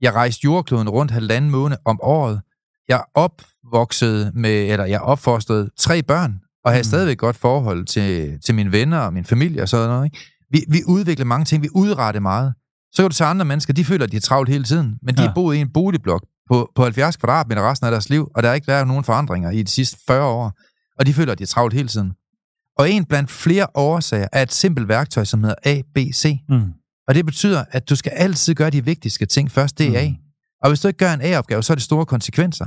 Jeg 0.00 0.14
rejste 0.14 0.40
jordkloden 0.44 0.88
rundt 0.88 1.12
halvanden 1.12 1.50
måned 1.50 1.76
om 1.84 1.98
året. 2.02 2.40
Jeg 2.88 3.04
opvoksede 3.14 4.32
med, 4.34 4.70
eller 4.70 4.84
jeg 4.84 5.00
opfostrede 5.00 5.70
tre 5.78 6.02
børn, 6.02 6.40
og 6.64 6.70
havde 6.70 6.80
mm. 6.80 6.84
stadigvæk 6.84 7.18
godt 7.18 7.36
forhold 7.36 7.84
til, 7.84 8.40
til 8.44 8.54
mine 8.54 8.72
venner 8.72 8.98
og 8.98 9.12
min 9.12 9.24
familie 9.24 9.62
og 9.62 9.68
sådan 9.68 9.88
noget. 9.88 10.04
Ikke? 10.04 10.18
Vi, 10.50 10.64
vi 10.68 10.82
udvikler 10.86 11.24
mange 11.24 11.44
ting, 11.44 11.62
vi 11.62 11.68
udretter 11.74 12.20
meget. 12.20 12.54
Så 12.92 13.02
kan 13.02 13.10
du 13.10 13.16
tage 13.16 13.30
andre 13.30 13.44
mennesker, 13.44 13.72
de 13.72 13.84
føler, 13.84 14.04
at 14.04 14.12
de 14.12 14.16
er 14.16 14.20
travlt 14.20 14.48
hele 14.48 14.64
tiden, 14.64 14.98
men 15.02 15.16
de 15.16 15.22
ja. 15.22 15.28
har 15.28 15.34
boet 15.34 15.56
i 15.56 15.60
en 15.60 15.72
boligblok 15.72 16.22
på, 16.52 16.72
på 16.74 16.82
70 16.82 17.16
kvadratmeter 17.16 17.70
resten 17.70 17.86
af 17.86 17.90
deres 17.90 18.10
liv, 18.10 18.28
og 18.34 18.42
der 18.42 18.48
er 18.48 18.54
ikke 18.54 18.66
været 18.66 18.86
nogen 18.86 19.04
forandringer 19.04 19.50
i 19.50 19.62
de 19.62 19.70
sidste 19.70 19.98
40 20.06 20.24
år, 20.26 20.52
og 20.98 21.06
de 21.06 21.14
føler, 21.14 21.32
at 21.32 21.38
de 21.38 21.42
er 21.42 21.46
travlt 21.46 21.74
hele 21.74 21.88
tiden. 21.88 22.12
Og 22.78 22.90
en 22.90 23.04
blandt 23.04 23.30
flere 23.30 23.66
årsager 23.74 24.28
er 24.32 24.42
et 24.42 24.52
simpelt 24.52 24.88
værktøj, 24.88 25.24
som 25.24 25.40
hedder 25.44 25.56
A, 25.64 25.80
B, 25.94 25.98
C. 26.14 26.38
Mm. 26.48 26.62
Og 27.08 27.14
det 27.14 27.26
betyder, 27.26 27.64
at 27.70 27.88
du 27.88 27.96
skal 27.96 28.12
altid 28.12 28.54
gøre 28.54 28.70
de 28.70 28.84
vigtigste 28.84 29.26
ting 29.26 29.50
først, 29.50 29.78
det 29.78 29.96
er 29.96 30.00
A. 30.00 30.08
Mm. 30.08 30.14
Og 30.62 30.70
hvis 30.70 30.80
du 30.80 30.88
ikke 30.88 30.98
gør 30.98 31.12
en 31.12 31.20
A-opgave, 31.22 31.62
så 31.62 31.72
er 31.72 31.74
det 31.74 31.84
store 31.84 32.06
konsekvenser. 32.06 32.66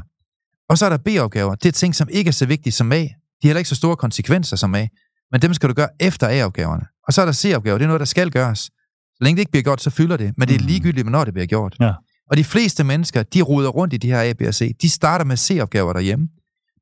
Og 0.70 0.78
så 0.78 0.86
er 0.86 0.90
der 0.90 0.98
B-opgaver. 0.98 1.56
Det 1.56 1.68
er 1.68 1.72
ting, 1.72 1.96
som 1.96 2.08
ikke 2.12 2.28
er 2.28 2.32
så 2.32 2.46
vigtige 2.46 2.74
som 2.74 2.92
A. 2.92 2.96
De 2.96 3.08
har 3.44 3.48
heller 3.48 3.58
ikke 3.58 3.70
så 3.70 3.76
store 3.76 3.96
konsekvenser 3.96 4.56
som 4.58 4.76
A. 4.76 4.88
Men 5.32 5.42
dem 5.42 5.54
skal 5.54 5.70
du 5.70 5.74
gøre 5.74 5.90
efter 6.00 6.28
A-opgaverne. 6.30 6.86
Og 7.08 7.14
så 7.14 7.22
er 7.22 7.26
der 7.26 7.34
C-opgaver. 7.34 7.78
Det 7.78 7.84
er 7.86 7.88
noget, 7.88 8.00
der 8.00 8.06
skal 8.06 8.32
gøres. 8.32 8.60
Så 8.60 9.18
længe 9.22 9.36
det 9.36 9.40
ikke 9.42 9.52
bliver 9.52 9.64
gjort, 9.64 9.82
så 9.82 9.90
fylder 9.90 10.18
det. 10.18 10.34
Men 10.38 10.48
det 10.48 10.56
er 10.56 10.60
Mm. 10.60 10.66
ligegyldigt, 10.68 11.04
hvornår 11.06 11.24
det 11.24 11.34
bliver 11.34 11.48
gjort. 11.48 11.76
Ja. 11.80 11.94
Og 12.32 12.38
de 12.38 12.44
fleste 12.44 12.84
mennesker, 12.84 13.24
de 13.24 13.42
ruder 13.42 13.70
rundt 13.70 13.94
i 13.94 13.98
de 13.98 14.08
her 14.08 14.22
A, 14.22 14.34
B 14.34 14.42
og 14.42 14.54
C. 14.56 14.78
De 14.82 14.90
starter 14.90 15.26
med 15.26 15.38
C-opgaver 15.38 15.94
derhjemme. 15.94 16.28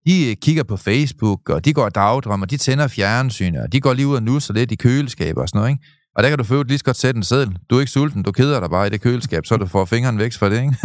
De 0.08 0.30
øh, 0.30 0.36
kigger 0.42 0.64
på 0.64 0.78
Facebook, 0.78 1.50
og 1.50 1.66
de 1.66 1.74
går 1.74 1.84
og 1.84 1.96
dagdrømmer, 1.96 2.46
de 2.46 2.58
tænder 2.58 2.88
fjernsyn, 2.88 3.56
og 3.56 3.72
de 3.72 3.82
går 3.82 3.94
lige 3.94 4.08
ud 4.08 4.16
og 4.16 4.24
nusser 4.24 4.54
lidt 4.54 4.72
i 4.72 4.76
køleskab 4.76 5.38
og 5.38 5.50
sådan 5.50 5.60
noget, 5.60 5.72
ikke? 5.72 5.84
Og 6.16 6.24
der 6.24 6.30
kan 6.30 6.38
du 6.38 6.44
få 6.44 6.64
lige 6.64 6.78
så 6.78 6.84
godt 6.84 6.98
sætte 6.98 7.18
en 7.18 7.24
seddel. 7.24 7.58
Du 7.70 7.76
er 7.76 7.80
ikke 7.80 7.92
sulten, 7.92 8.24
du 8.24 8.32
keder 8.32 8.60
dig 8.60 8.70
bare 8.70 8.88
i 8.88 8.90
det 8.90 9.02
køleskab, 9.02 9.46
så 9.46 9.58
du 9.58 9.68
får 9.68 9.86
fingeren 9.86 10.18
væk 10.18 10.34
fra 10.34 10.50
det, 10.50 10.62
ikke? 10.62 10.76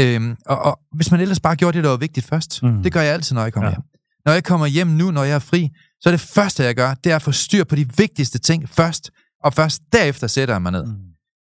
øhm, 0.16 0.36
og, 0.46 0.58
og, 0.58 0.78
hvis 0.96 1.10
man 1.10 1.20
ellers 1.20 1.40
bare 1.40 1.56
gjorde 1.56 1.76
det, 1.76 1.84
der 1.84 1.90
var 1.90 1.96
vigtigt 1.96 2.26
først. 2.26 2.62
Mm. 2.62 2.82
Det 2.82 2.92
gør 2.92 3.00
jeg 3.00 3.12
altid, 3.12 3.34
når 3.34 3.42
jeg 3.42 3.52
kommer 3.52 3.70
Ja. 3.70 3.74
hjem. 3.74 3.82
Når 4.26 4.32
jeg 4.32 4.44
kommer 4.44 4.66
hjem 4.66 4.86
nu, 4.86 5.10
når 5.10 5.24
jeg 5.24 5.34
er 5.34 5.38
fri, 5.38 5.68
så 6.00 6.08
er 6.08 6.10
det 6.10 6.20
første, 6.20 6.62
jeg 6.64 6.74
gør, 6.74 6.94
det 6.94 7.12
er 7.12 7.16
at 7.16 7.22
få 7.22 7.32
styr 7.32 7.64
på 7.64 7.76
de 7.76 7.86
vigtigste 7.96 8.38
ting 8.38 8.68
først, 8.68 9.10
og 9.44 9.54
først 9.54 9.82
derefter 9.92 10.26
sætter 10.26 10.54
jeg 10.54 10.62
mig 10.62 10.72
ned. 10.72 10.86
Mm. 10.86 10.92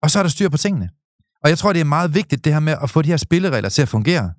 Og 0.04 0.12
så 0.12 0.20
er 0.20 0.24
der 0.24 0.30
styr 0.30 0.50
på 0.50 0.58
tingene. 0.58 0.90
Og 1.44 1.50
jeg 1.50 1.58
tror, 1.58 1.74
det 1.74 1.80
er 1.80 1.84
meget 1.86 2.16
vigtigt, 2.16 2.46
det 2.46 2.54
her 2.54 2.60
med 2.60 2.76
at 2.84 2.90
få 2.90 3.02
de 3.02 3.10
her 3.10 3.18
spilleregler 3.18 3.70
til 3.70 3.82
at 3.82 3.90
fungere. 3.90 4.32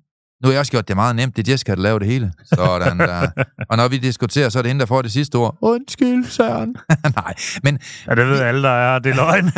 Nu 0.43 0.47
har 0.47 0.51
jeg 0.51 0.59
også 0.59 0.71
gjort 0.71 0.87
det 0.87 0.95
meget 0.95 1.15
nemt. 1.15 1.35
Det 1.37 1.47
er 1.47 1.51
Jessica, 1.51 1.75
der 1.75 1.81
laver 1.81 1.99
det 1.99 2.07
hele. 2.07 2.33
Sådan 2.55 2.99
der. 2.99 3.27
Og 3.69 3.77
når 3.77 3.87
vi 3.87 3.97
diskuterer, 3.97 4.49
så 4.49 4.59
er 4.59 4.63
det 4.63 4.69
hende, 4.69 4.79
der 4.79 4.85
får 4.85 5.01
det 5.01 5.11
sidste 5.11 5.35
ord. 5.35 5.57
Undskyld, 5.61 6.25
Søren. 6.25 6.75
Nej, 7.15 7.33
men... 7.63 7.79
Ja, 8.07 8.15
det 8.15 8.27
ved 8.27 8.39
alle, 8.39 8.63
der 8.63 8.69
er. 8.69 8.99
Det 8.99 9.11
er 9.11 9.15
løgn. 9.15 9.45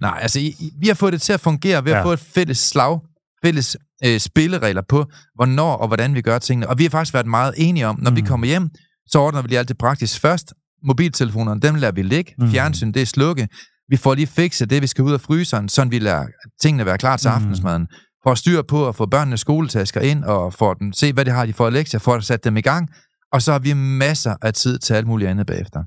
Nej, 0.00 0.18
altså, 0.22 0.40
vi 0.80 0.86
har 0.86 0.94
fået 0.94 1.12
det 1.12 1.22
til 1.22 1.32
at 1.32 1.40
fungere 1.40 1.84
ved 1.84 1.92
at 1.92 1.98
Ja. 1.98 2.04
få 2.04 2.12
et 2.12 2.20
fælles 2.34 2.58
slag, 2.58 3.00
fælles 3.44 3.76
øh, 4.06 4.20
spilleregler 4.20 4.82
på, 4.88 5.06
hvornår 5.34 5.72
og 5.76 5.86
hvordan 5.86 6.14
vi 6.14 6.20
gør 6.22 6.38
tingene. 6.38 6.68
Og 6.68 6.78
vi 6.78 6.82
har 6.84 6.90
faktisk 6.90 7.14
været 7.14 7.26
meget 7.26 7.54
enige 7.56 7.86
om, 7.86 7.98
når 8.00 8.10
mm. 8.10 8.16
vi 8.16 8.20
Mm. 8.20 8.26
kommer 8.26 8.46
hjem, 8.46 8.68
så 9.06 9.18
ordner 9.18 9.42
vi 9.42 9.48
lige 9.48 9.58
alt 9.58 9.68
det 9.68 9.78
praktisk 9.78 10.20
først. 10.20 10.54
Mobiltelefonerne, 10.86 11.60
dem 11.60 11.74
lader 11.74 11.92
vi 11.92 12.02
ligge. 12.02 12.34
Mm. 12.38 12.50
Fjernsyn, 12.50 12.92
det 12.92 13.02
er 13.02 13.06
slukke. 13.06 13.48
Vi 13.88 13.96
får 13.96 14.14
lige 14.14 14.26
fikset 14.26 14.70
det, 14.70 14.82
vi 14.82 14.86
skal 14.86 15.04
ud 15.04 15.12
af 15.12 15.20
fryseren, 15.20 15.68
sådan 15.68 15.90
vi 15.90 15.98
lader 15.98 16.26
tingene 16.60 16.86
være 16.86 16.98
klar 16.98 17.16
til 17.16 17.28
Mm. 17.30 17.34
aftensmaden. 17.36 17.88
Får 18.24 18.34
styr 18.34 18.62
på 18.62 18.88
at 18.88 18.94
få 18.94 19.06
børnene 19.06 19.36
skoletasker 19.36 20.00
ind, 20.00 20.24
og 20.24 20.52
får 20.52 20.74
dem, 20.74 20.92
se, 20.92 21.12
hvad 21.12 21.24
de 21.24 21.30
har, 21.30 21.46
de 21.46 21.52
får 21.52 21.70
lektier, 21.70 22.00
får 22.00 22.20
sat 22.20 22.44
dem 22.44 22.56
i 22.56 22.60
gang. 22.60 22.88
Og 23.32 23.42
så 23.42 23.52
har 23.52 23.58
vi 23.58 23.72
masser 23.72 24.36
af 24.42 24.52
tid 24.54 24.78
til 24.78 24.94
alt 24.94 25.06
muligt 25.06 25.30
andet 25.30 25.46
bagefter. 25.46 25.80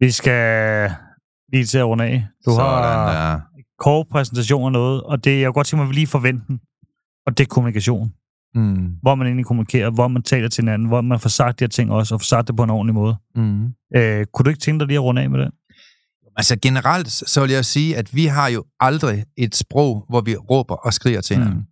Vi 0.00 0.10
skal 0.10 0.90
lige 1.52 1.64
til 1.64 1.78
at 1.78 1.84
runde 1.86 2.04
af. 2.04 2.26
Du 2.46 2.50
Sådan 2.50 2.60
har 2.84 3.12
der. 3.32 3.40
kort 3.78 4.06
præsentation 4.10 4.64
af 4.66 4.72
noget, 4.72 5.02
og 5.02 5.24
det, 5.24 5.40
jeg 5.40 5.46
kunne 5.46 5.52
godt 5.52 5.66
tænke 5.66 5.76
mig, 5.80 5.84
at 5.84 5.88
vi 5.88 5.94
lige 5.94 6.06
forventer 6.06 6.44
den. 6.46 6.60
Og 7.26 7.38
det 7.38 7.44
er 7.44 7.48
kommunikation. 7.48 8.12
Mm. 8.54 8.86
Hvor 9.02 9.14
man 9.14 9.26
egentlig 9.26 9.46
kommunikerer, 9.46 9.90
hvor 9.90 10.08
man 10.08 10.22
taler 10.22 10.48
til 10.48 10.62
hinanden, 10.62 10.88
hvor 10.88 11.00
man 11.00 11.20
får 11.20 11.28
sagt 11.28 11.58
de 11.58 11.64
her 11.64 11.68
ting 11.68 11.90
også, 11.92 12.14
og 12.14 12.20
får 12.20 12.24
sagt 12.24 12.48
det 12.48 12.56
på 12.56 12.62
en 12.62 12.70
ordentlig 12.70 12.94
måde. 12.94 13.16
Mm. 13.34 13.64
Øh, 13.96 14.26
kunne 14.32 14.44
du 14.44 14.48
ikke 14.50 14.60
tænke 14.60 14.78
dig 14.78 14.86
lige 14.86 14.96
at 14.96 15.02
runde 15.02 15.22
af 15.22 15.30
med 15.30 15.38
det? 15.40 15.50
Altså 16.38 16.56
generelt, 16.62 17.10
så 17.12 17.40
vil 17.40 17.50
jeg 17.50 17.64
sige, 17.64 17.96
at 17.96 18.14
vi 18.14 18.26
har 18.26 18.48
jo 18.48 18.64
aldrig 18.80 19.24
et 19.38 19.56
sprog, 19.56 20.04
hvor 20.08 20.20
vi 20.20 20.36
råber 20.36 20.74
og 20.74 20.94
skriger 20.94 21.20
til 21.20 21.36
Mm. 21.36 21.42
hinanden. 21.42 21.64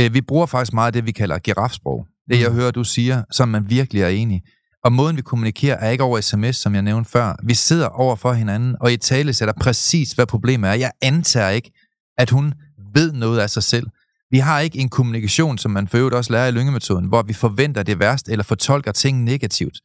Øh, 0.00 0.14
vi 0.14 0.20
bruger 0.20 0.46
faktisk 0.46 0.72
meget 0.72 0.94
det, 0.94 1.06
vi 1.06 1.12
kalder 1.12 1.38
girafsprog. 1.38 2.06
Det, 2.30 2.40
jeg 2.40 2.48
Mm. 2.50 2.54
hører, 2.56 2.70
du 2.70 2.84
siger, 2.84 3.24
som 3.30 3.48
man 3.48 3.70
virkelig 3.70 4.02
er 4.02 4.08
enig. 4.08 4.42
Og 4.84 4.92
måden, 4.92 5.16
vi 5.16 5.22
kommunikerer, 5.22 5.76
er 5.76 5.90
ikke 5.90 6.04
over 6.04 6.20
sms, 6.20 6.56
som 6.56 6.74
jeg 6.74 6.82
nævnte 6.82 7.10
før. 7.10 7.36
Vi 7.44 7.54
sidder 7.54 7.86
over 7.86 8.16
for 8.16 8.32
hinanden, 8.32 8.76
og 8.80 8.92
i 8.92 8.96
tale 8.96 9.32
sætter 9.32 9.54
præcis, 9.60 10.12
hvad 10.12 10.26
problemet 10.26 10.70
er. 10.70 10.74
Jeg 10.74 10.90
antager 11.02 11.48
ikke, 11.48 11.70
at 12.18 12.30
hun 12.30 12.54
ved 12.94 13.12
noget 13.12 13.40
af 13.40 13.50
sig 13.50 13.62
selv. 13.62 13.86
Vi 14.30 14.38
har 14.38 14.60
ikke 14.60 14.78
en 14.78 14.88
kommunikation, 14.88 15.58
som 15.58 15.70
man 15.70 15.88
for 15.88 15.98
øvrigt 15.98 16.14
også 16.14 16.32
lærer 16.32 16.46
i 16.46 16.50
lyngemetoden, 16.50 17.04
hvor 17.08 17.22
vi 17.22 17.32
forventer 17.32 17.82
det 17.82 17.98
værste, 17.98 18.32
eller 18.32 18.42
fortolker 18.44 18.92
ting 18.92 19.22
negativt. 19.24 19.76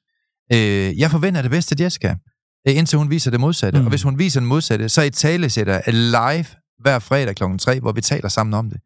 Øh, 0.53 0.99
jeg 0.99 1.11
forventer 1.11 1.41
det 1.41 1.51
bedste 1.51 1.83
Jessica, 1.83 2.15
indtil 2.73 2.97
hun 2.97 3.09
viser 3.09 3.31
det 3.31 3.39
modsatte. 3.39 3.79
Mm. 3.79 3.85
Og 3.85 3.89
hvis 3.89 4.03
hun 4.03 4.19
viser 4.19 4.39
det 4.39 4.47
modsatte, 4.49 4.89
så 4.89 5.01
i 5.01 5.09
tale 5.09 5.49
sætter 5.49 5.81
live 5.91 6.45
hver 6.79 6.99
fredag 6.99 7.35
kl. 7.35 7.43
3, 7.59 7.79
hvor 7.79 7.91
vi 7.91 8.01
taler 8.01 8.29
sammen 8.29 8.53
om 8.53 8.69
det. 8.69 8.79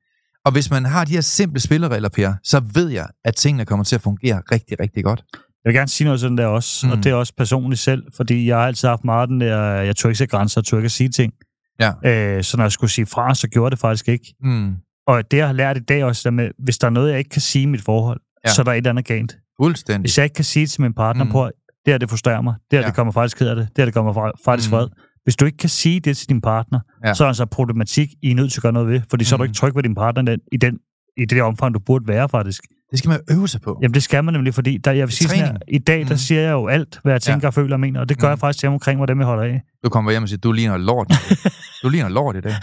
Og 0.45 0.51
hvis 0.51 0.71
man 0.71 0.86
har 0.86 1.05
de 1.05 1.11
her 1.13 1.21
simple 1.21 1.59
spilleregler, 1.59 2.09
Per, 2.09 2.34
så 2.43 2.61
ved 2.73 2.89
jeg, 2.89 3.07
at 3.25 3.36
tingene 3.36 3.65
kommer 3.65 3.84
til 3.84 3.95
at 3.95 4.01
fungere 4.01 4.41
rigtig, 4.51 4.79
rigtig 4.79 5.03
godt. 5.03 5.23
Jeg 5.34 5.69
vil 5.69 5.73
gerne 5.73 5.88
sige 5.88 6.05
noget 6.05 6.19
sådan 6.19 6.38
der 6.38 6.45
også, 6.45 6.86
mm. 6.88 6.91
Og 6.91 6.97
det 7.03 7.05
er 7.09 7.13
også 7.13 7.34
personligt 7.38 7.82
selv, 7.82 8.03
fordi 8.15 8.47
jeg 8.47 8.57
har 8.57 8.65
altid 8.67 8.88
haft 8.88 9.03
meget 9.03 9.29
den 9.29 9.41
der, 9.41 9.59
jeg 9.65 9.95
tør 9.95 10.09
ikke 10.09 10.17
sætte 10.17 10.32
grænser, 10.38 10.61
jeg 10.61 10.65
tør 10.65 10.77
ikke 10.77 10.86
at 10.86 10.91
sige 10.91 11.09
ting. 11.09 11.34
Ja. 11.79 11.91
Øh, 12.05 12.43
så 12.43 12.57
når 12.57 12.63
jeg 12.63 12.71
skulle 12.71 12.91
sige 12.91 13.05
fra, 13.05 13.36
så 13.36 13.47
gjorde 13.47 13.65
jeg 13.65 13.71
det 13.71 13.79
faktisk 13.79 14.07
ikke. 14.09 14.34
Mm. 14.43 14.73
Og 15.07 15.32
det, 15.32 15.38
jeg 15.38 15.45
har 15.47 15.53
lært 15.53 15.77
i 15.77 15.79
dag 15.79 16.03
også, 16.03 16.21
der 16.23 16.32
med, 16.32 16.49
hvis 16.63 16.77
der 16.77 16.88
er 16.88 16.91
noget, 16.91 17.09
jeg 17.09 17.17
ikke 17.17 17.29
kan 17.29 17.41
sige 17.41 17.63
i 17.63 17.65
mit 17.65 17.82
forhold, 17.82 18.19
Ja. 18.45 18.51
så 18.53 18.61
er 18.61 18.63
der 18.63 18.71
et 18.71 18.77
eller 18.77 18.89
andet 18.89 19.05
galt. 19.05 19.38
Fuldstændig. 19.61 20.01
Hvis 20.01 20.17
jeg 20.17 20.23
ikke 20.23 20.34
kan 20.34 20.45
sige 20.45 20.67
til 20.67 20.82
min 20.82 20.93
partner 20.93 21.23
Mm. 21.23 21.32
på, 21.32 21.49
det 21.86 21.93
her, 21.93 21.97
det 21.97 22.09
frustrerer 22.09 22.41
mig, 22.41 22.53
det 22.71 22.77
her, 22.77 22.82
Ja. 22.82 22.88
det 22.88 22.95
kommer 22.95 23.13
faktisk 23.13 23.38
ked 23.38 23.47
af 23.47 23.55
det, 23.55 23.67
det 23.67 23.77
her, 23.77 23.86
det 23.86 23.93
kommer 23.93 24.32
faktisk 24.45 24.71
Mm. 24.71 24.77
mm. 24.77 24.79
fred. 24.79 24.88
Hvis 25.23 25.36
du 25.36 25.45
ikke 25.45 25.57
kan 25.57 25.69
sige 25.69 25.99
det 25.99 26.17
til 26.17 26.29
din 26.29 26.41
partner, 26.41 26.79
Ja. 27.05 27.13
så 27.13 27.23
er 27.23 27.25
der 27.25 27.29
altså 27.29 27.45
problematik, 27.45 28.09
I 28.21 28.32
er 28.32 28.36
nødt 28.36 28.51
til 28.51 28.59
at 28.59 28.61
gøre 28.63 28.71
noget 28.73 28.88
ved, 28.88 29.01
fordi 29.09 29.23
så 29.23 29.36
er 29.36 29.38
du 29.38 29.43
Mm. 29.43 29.45
ikke 29.45 29.55
tryg 29.55 29.75
ved 29.75 29.84
din 29.84 29.95
partner 29.95 30.21
i 30.21 30.25
den, 30.25 30.39
i, 30.51 30.57
den, 30.57 30.77
i 31.17 31.25
det 31.25 31.41
omfang, 31.41 31.73
du 31.73 31.79
burde 31.79 32.07
være 32.07 32.29
faktisk. 32.29 32.63
Det 32.91 32.99
skal 32.99 33.09
man 33.09 33.19
øve 33.32 33.47
sig 33.47 33.61
på. 33.61 33.79
Jamen 33.82 33.93
det 33.93 34.03
skal 34.03 34.23
man 34.23 34.34
nemlig, 34.34 34.53
fordi 34.53 34.77
der, 34.77 34.91
jeg 34.91 35.07
vil 35.07 35.13
sige 35.15 35.27
sådan 35.29 35.45
her, 35.45 35.57
i 35.67 35.77
dag, 35.77 35.99
der 35.99 36.09
Mm. 36.09 36.17
siger 36.17 36.41
jeg 36.41 36.51
jo 36.51 36.67
alt, 36.67 36.99
hvad 37.03 37.13
jeg 37.13 37.21
tænker, 37.21 37.47
Ja. 37.47 37.51
ja. 37.57 37.61
føler 37.61 37.75
og 37.75 37.79
mener, 37.79 37.99
og 37.99 38.09
det 38.09 38.19
gør 38.19 38.27
Mm. 38.27 38.32
jeg 38.32 38.39
faktisk 38.39 38.59
til 38.59 38.69
omkring, 38.69 38.97
hvor 38.97 39.05
dem 39.05 39.19
jeg 39.19 39.27
holder 39.27 39.43
af. 39.43 39.61
Du 39.84 39.89
kommer 39.89 40.11
hjem 40.11 40.23
og 40.23 40.29
siger, 40.29 40.39
du 40.39 40.51
ligner 40.51 40.77
lort. 40.77 41.07
du 41.84 41.89
ligner 41.89 42.09
lort 42.09 42.36
i 42.36 42.41
dag. 42.41 42.53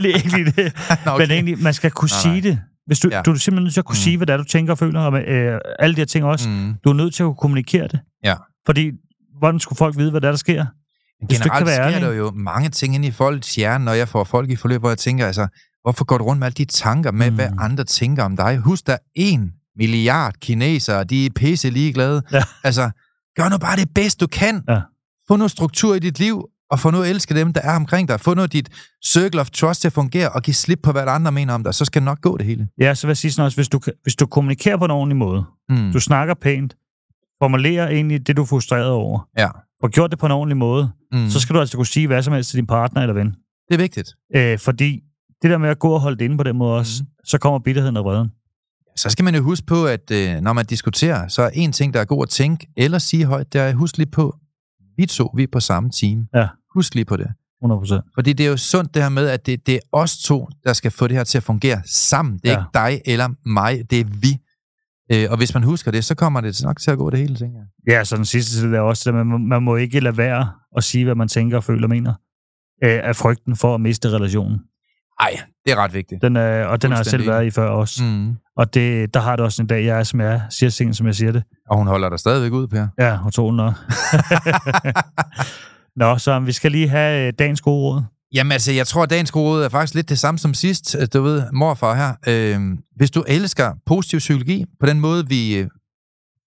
Lige 0.00 0.14
ikke 0.14 0.28
lige 0.36 0.44
det. 0.50 0.72
Nå, 1.06 1.18
Men 1.18 1.30
egentlig, 1.30 1.62
man 1.62 1.74
skal 1.74 1.90
kunne 1.90 2.08
Nej, 2.12 2.22
sige 2.22 2.40
nej. 2.40 2.50
det. 2.50 2.60
Hvis 2.92 2.98
du, 3.00 3.08
Ja. 3.12 3.22
du 3.22 3.30
er 3.30 3.34
simpelthen 3.34 3.64
nødt 3.64 3.74
til 3.74 3.80
at 3.80 3.84
kunne 3.84 3.94
Mm. 3.94 4.04
sige, 4.04 4.16
hvad 4.16 4.26
det 4.26 4.32
er, 4.32 4.36
du 4.36 4.44
tænker 4.44 4.72
og 4.72 4.78
føler, 4.78 5.00
og 5.00 5.20
øh, 5.20 5.60
alle 5.78 5.94
de 5.96 6.00
her 6.00 6.06
ting 6.06 6.24
også. 6.24 6.48
Mm. 6.48 6.74
Du 6.84 6.88
er 6.90 6.94
nødt 6.94 7.14
til 7.14 7.22
at 7.22 7.26
kunne 7.26 7.36
kommunikere 7.36 7.88
det. 7.88 8.00
Ja. 8.24 8.34
Fordi, 8.66 8.90
hvordan 9.38 9.60
skulle 9.60 9.76
folk 9.76 9.96
vide, 9.98 10.10
hvad 10.10 10.20
der, 10.20 10.28
er, 10.28 10.32
der 10.32 10.36
sker? 10.38 10.66
Hvis 11.26 11.38
Generelt 11.40 11.66
være 11.66 11.92
sker 11.92 12.00
der 12.08 12.14
jo 12.14 12.30
mange 12.30 12.68
ting 12.68 12.94
inde 12.94 13.08
i 13.08 13.10
folks 13.10 13.54
hjerne, 13.54 13.84
når 13.84 13.92
jeg 13.92 14.08
får 14.08 14.24
folk 14.24 14.50
i 14.50 14.56
forløb, 14.56 14.80
hvor 14.80 14.88
jeg 14.88 14.98
tænker, 14.98 15.26
altså, 15.26 15.46
hvorfor 15.82 16.04
går 16.04 16.18
du 16.18 16.24
rundt 16.24 16.38
med 16.38 16.46
alle 16.46 16.54
de 16.54 16.64
tanker 16.64 17.10
med, 17.12 17.30
mm. 17.30 17.36
hvad 17.36 17.48
andre 17.58 17.84
tænker 17.84 18.24
om 18.24 18.36
dig? 18.36 18.58
Husk, 18.58 18.86
der 18.86 18.92
er 18.92 18.98
en 19.14 19.52
milliard 19.76 20.34
kinesere, 20.40 21.04
de 21.04 21.26
er 21.26 21.30
pisse 21.36 21.70
ligeglade. 21.70 22.22
Ja. 22.32 22.42
Altså, 22.64 22.90
gør 23.36 23.48
nu 23.48 23.58
bare 23.58 23.76
det 23.76 23.88
bedste, 23.94 24.18
du 24.24 24.26
kan. 24.26 24.62
Ja. 24.68 24.80
Få 25.28 25.36
noget 25.36 25.50
struktur 25.50 25.94
i 25.94 25.98
dit 25.98 26.18
liv, 26.18 26.44
og 26.72 26.78
få 26.80 26.90
nu 26.90 27.02
at 27.02 27.10
elske 27.10 27.34
dem, 27.34 27.52
der 27.52 27.60
er 27.60 27.76
omkring 27.76 28.08
dig. 28.08 28.20
Få 28.20 28.34
nu 28.34 28.46
dit 28.46 28.68
circle 29.06 29.40
of 29.40 29.50
trust 29.50 29.80
til 29.80 29.88
at 29.88 29.92
fungere, 29.92 30.28
og 30.30 30.42
give 30.42 30.54
slip 30.54 30.78
på, 30.82 30.92
hvad 30.92 31.02
andre 31.08 31.32
mener 31.32 31.54
om 31.54 31.64
dig, 31.64 31.74
så 31.74 31.84
skal 31.84 32.00
det 32.00 32.04
nok 32.04 32.20
gå 32.20 32.36
det 32.36 32.46
hele. 32.46 32.68
Ja, 32.80 32.94
så 32.94 33.06
vil 33.06 33.10
jeg 33.10 33.16
sige 33.16 33.30
sådan 33.32 33.44
også, 33.46 33.56
hvis 33.58 33.68
du, 33.68 33.80
hvis 34.02 34.16
du 34.16 34.26
kommunikerer 34.26 34.76
på 34.76 34.84
en 34.84 34.90
ordentlig 34.90 35.16
måde, 35.16 35.44
Mm. 35.68 35.92
du 35.92 36.00
snakker 36.00 36.34
pænt, 36.34 36.76
formulerer 37.42 37.88
egentlig 37.88 38.26
det, 38.26 38.36
du 38.36 38.42
er 38.42 38.46
frustreret 38.46 38.86
over, 38.90 39.28
Ja. 39.38 39.48
og 39.82 39.90
gjort 39.90 40.10
det 40.10 40.18
på 40.18 40.26
en 40.26 40.32
ordentlig 40.32 40.56
måde, 40.56 40.90
Mm. 41.12 41.18
mm. 41.18 41.30
så 41.30 41.40
skal 41.40 41.54
du 41.54 41.60
altså 41.60 41.76
kunne 41.76 41.86
sige 41.86 42.06
hvad 42.06 42.22
som 42.22 42.32
helst 42.34 42.50
til 42.50 42.56
din 42.56 42.66
partner 42.66 43.00
eller 43.02 43.14
ven. 43.14 43.26
Det 43.68 43.74
er 43.74 43.78
vigtigt. 43.78 44.14
Øh, 44.36 44.58
fordi 44.58 45.00
det 45.42 45.50
der 45.50 45.58
med 45.58 45.68
at 45.68 45.78
gå 45.78 45.88
og 45.90 46.00
holde 46.00 46.18
det 46.18 46.24
inde 46.24 46.36
på 46.36 46.42
den 46.42 46.56
måde 46.56 46.78
også, 46.78 47.02
Mhm. 47.02 47.10
så 47.24 47.38
kommer 47.38 47.58
bitterheden 47.58 47.96
og 47.96 48.04
vreden. 48.04 48.28
Så 48.96 49.10
skal 49.10 49.24
man 49.24 49.34
jo 49.34 49.42
huske 49.42 49.66
på, 49.66 49.86
at 49.86 50.10
øh, 50.12 50.40
når 50.40 50.52
man 50.52 50.66
diskuterer, 50.66 51.28
så 51.28 51.42
er 51.42 51.50
en 51.52 51.72
ting, 51.72 51.94
der 51.94 52.00
er 52.00 52.04
god 52.04 52.22
at 52.22 52.28
tænke 52.28 52.66
eller 52.76 52.98
sige 52.98 53.24
højt, 53.24 53.52
det 53.52 53.60
er, 53.60 53.72
husk 53.74 53.96
lige 53.98 54.10
på, 54.10 54.36
vi 54.96 55.06
to, 55.06 55.30
vi 55.36 55.42
er 55.42 55.46
på 55.52 55.60
samme 55.60 55.90
team. 55.90 56.26
Ja. 56.34 56.48
Husk 56.74 56.94
lige 56.94 57.04
på 57.04 57.16
det. 57.16 57.26
100%. 57.64 58.12
Fordi 58.14 58.32
det 58.32 58.46
er 58.46 58.50
jo 58.50 58.56
sundt 58.56 58.94
det 58.94 59.02
her 59.02 59.10
med, 59.10 59.28
at 59.28 59.46
det, 59.46 59.66
det 59.66 59.74
er 59.74 59.78
os 59.92 60.18
to, 60.18 60.48
der 60.64 60.72
skal 60.72 60.90
få 60.90 61.06
det 61.06 61.16
her 61.16 61.24
til 61.24 61.38
at 61.38 61.44
fungere 61.44 61.82
sammen. 61.86 62.38
Det 62.38 62.50
er 62.50 62.52
Ja. 62.52 62.58
ikke 62.58 62.70
dig 62.74 63.12
eller 63.12 63.28
mig, 63.48 63.90
det 63.90 64.00
er 64.00 64.04
vi. 64.04 64.38
Øh, 65.12 65.30
og 65.30 65.36
hvis 65.36 65.54
man 65.54 65.62
husker 65.62 65.90
det, 65.90 66.04
så 66.04 66.14
kommer 66.14 66.40
det 66.40 66.60
nok 66.64 66.80
til 66.80 66.90
at 66.90 66.98
gå 66.98 67.10
det 67.10 67.18
hele, 67.18 67.36
tænker 67.36 67.58
jeg. 67.58 67.92
Ja, 67.94 68.04
så 68.04 68.16
den 68.16 68.24
sidste 68.24 68.56
til 68.60 68.70
det 68.70 68.76
er 68.76 68.80
også, 68.80 69.10
at 69.10 69.14
man, 69.26 69.48
man 69.48 69.62
må 69.62 69.76
ikke 69.76 70.00
lade 70.00 70.16
være 70.16 70.50
at 70.76 70.84
sige, 70.84 71.04
hvad 71.04 71.14
man 71.14 71.28
tænker 71.28 71.56
og 71.56 71.64
føler 71.64 71.82
og 71.82 71.88
mener. 71.88 72.14
Øh, 72.84 73.00
af 73.04 73.16
frygten 73.16 73.56
for 73.56 73.74
at 73.74 73.80
miste 73.80 74.08
relationen. 74.10 74.58
Nej, 75.20 75.40
det 75.64 75.72
er 75.72 75.76
ret 75.76 75.94
vigtigt. 75.94 76.22
Den 76.22 76.36
er, 76.36 76.64
og 76.66 76.82
den 76.82 76.90
har 76.90 76.98
jeg 76.98 77.06
selv 77.06 77.26
været 77.26 77.46
i 77.46 77.50
før 77.50 77.68
også. 77.68 78.04
Mm. 78.04 78.34
Og 78.56 78.74
det, 78.74 79.14
der 79.14 79.20
har 79.20 79.36
det 79.36 79.44
også 79.44 79.62
en 79.62 79.68
dag, 79.68 79.84
jeg 79.84 79.98
er, 79.98 80.02
som 80.02 80.20
jeg 80.20 80.32
er, 80.34 80.40
siger 80.50 80.70
ting, 80.70 80.94
som 80.94 81.06
jeg 81.06 81.14
siger 81.14 81.32
det. 81.32 81.42
Og 81.70 81.76
hun 81.76 81.86
holder 81.86 82.08
dig 82.08 82.18
stadigvæk 82.18 82.52
ud, 82.52 82.66
Per. 82.66 82.86
Ja, 82.98 83.18
og 83.24 83.32
tonen 83.32 83.56
nok. 83.56 83.74
Nå, 85.96 86.18
så 86.18 86.40
vi 86.40 86.52
skal 86.52 86.72
lige 86.72 86.88
have 86.88 87.26
øh, 87.26 87.32
dagens 87.38 87.60
gode 87.60 87.76
råd. 87.82 88.02
Jamen 88.34 88.52
altså, 88.52 88.72
jeg 88.72 88.86
tror, 88.86 89.02
at 89.02 89.10
dagens 89.10 89.30
gode 89.30 89.50
råd 89.50 89.64
er 89.64 89.68
faktisk 89.68 89.94
lidt 89.94 90.08
det 90.08 90.18
samme 90.18 90.38
som 90.38 90.54
sidst. 90.54 90.96
Øh, 91.00 91.06
Du 91.12 91.22
ved, 91.22 91.42
morfar 91.52 91.94
her. 91.94 92.14
Øh, 92.28 92.60
hvis 92.96 93.10
du 93.10 93.24
elsker 93.28 93.72
positiv 93.86 94.18
psykologi, 94.18 94.64
på 94.80 94.86
den 94.86 95.00
måde, 95.00 95.28
vi 95.28 95.56
øh, 95.56 95.68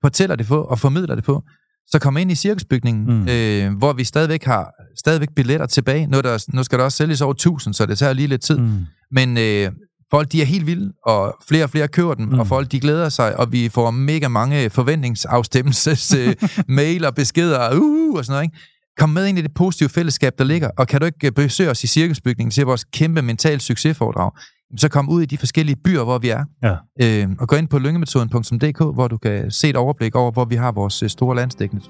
fortæller 0.04 0.36
det 0.36 0.48
på 0.48 0.62
og 0.62 0.80
formidler 0.80 1.16
det 1.16 1.24
på, 1.24 1.44
så 1.88 2.00
kom 2.00 2.18
ind 2.18 2.32
i 2.32 2.36
cirkusbygningen, 2.36 3.06
mm. 3.06 3.28
Øh, 3.30 3.78
hvor 3.78 3.94
vi 3.94 4.04
stadigvæk 4.04 4.44
har 4.44 4.72
stadigvæk 5.00 5.30
billetter 5.36 5.66
tilbage. 5.66 6.08
Nu, 6.08 6.18
er 6.18 6.22
der, 6.22 6.46
nu 6.54 6.64
skal 6.64 6.80
der 6.80 6.86
også 6.86 6.98
sælges 6.98 7.22
over 7.22 7.34
1000, 7.34 7.74
så 7.74 7.86
det 7.86 7.98
tager 7.98 8.14
lige 8.14 8.28
lidt 8.28 8.42
tid. 8.42 8.58
Mm. 8.58 8.86
Men 9.12 9.38
øh, 9.38 9.72
folk, 10.12 10.32
de 10.32 10.42
er 10.42 10.46
helt 10.46 10.68
vilde, 10.68 10.94
og 11.06 11.36
flere 11.48 11.64
og 11.64 11.70
flere 11.70 11.88
køber 11.88 12.14
dem, 12.14 12.26
mm. 12.26 12.34
Mm. 12.34 12.40
og 12.40 12.48
folk, 12.48 12.72
de 12.72 12.80
glæder 12.80 13.10
sig, 13.10 13.40
og 13.40 13.52
vi 13.52 13.70
får 13.70 13.92
mega 13.92 14.28
mange 14.28 14.70
forventningsafstemmelses 14.70 16.14
øh, 16.14 16.36
mail 16.68 17.06
og 17.06 17.16
beskeder, 17.16 17.70
uh, 17.76 18.18
og 18.18 18.26
sådan 18.26 18.34
noget, 18.34 18.44
ikke? 18.44 18.58
Kom 18.98 19.10
med 19.10 19.28
ind 19.28 19.38
i 19.40 19.42
det 19.42 19.54
positive 19.54 19.90
fællesskab, 19.90 20.34
der 20.38 20.44
ligger, 20.44 20.70
og 20.78 20.88
kan 20.88 21.00
du 21.00 21.06
ikke 21.06 21.28
øh, 21.28 21.32
besøge 21.32 21.70
os 21.70 21.84
i 21.84 21.88
cirkusbygningen 21.88 22.52
til 22.52 22.66
vores 22.66 22.84
kæmpe 22.84 23.22
mental 23.22 23.62
succesforedrag, 23.62 24.32
så 24.78 24.90
kom 24.90 25.10
ud 25.10 25.22
i 25.22 25.26
de 25.26 25.38
forskellige 25.38 25.76
byer, 25.84 26.04
hvor 26.04 26.18
vi 26.18 26.30
er, 26.30 26.44
Ja. 26.64 26.76
øh, 27.02 27.28
og 27.40 27.48
gå 27.48 27.56
ind 27.56 27.68
på 27.68 27.80
lyngemetoden.dk, 27.80 28.78
hvor 28.96 29.08
du 29.08 29.18
kan 29.18 29.52
se 29.52 29.70
et 29.70 29.76
overblik 29.76 30.16
over, 30.16 30.32
hvor 30.32 30.46
vi 30.46 30.56
har 30.56 30.72
vores 30.72 31.04
øh, 31.04 31.10
store 31.10 31.36
landsdækkende. 31.36 31.84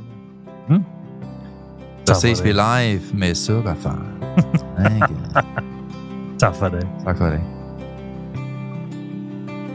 Så 2.07 2.13
ses 2.21 2.43
vi 2.43 2.51
live 2.51 3.01
med 3.13 3.35
Sukkerfar. 3.35 4.05
tak 6.39 6.55
for 6.55 6.69
det. 6.69 6.87
Tak 7.05 7.17
for 7.17 7.25
det. 7.25 7.41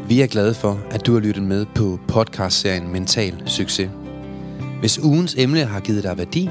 Vi 0.09 0.21
er 0.21 0.27
glade 0.27 0.55
for, 0.55 0.79
at 0.91 1.07
du 1.07 1.13
har 1.13 1.21
lyttet 1.21 1.43
med 1.43 1.67
på 1.75 1.99
podcastserien 2.09 2.93
Mental 2.93 3.43
Succes. 3.47 3.91
Hvis 4.81 4.99
ugens 5.03 5.35
emne 5.39 5.65
har 5.65 5.81
givet 5.81 6.03
dig 6.05 6.19
værdi, 6.19 6.51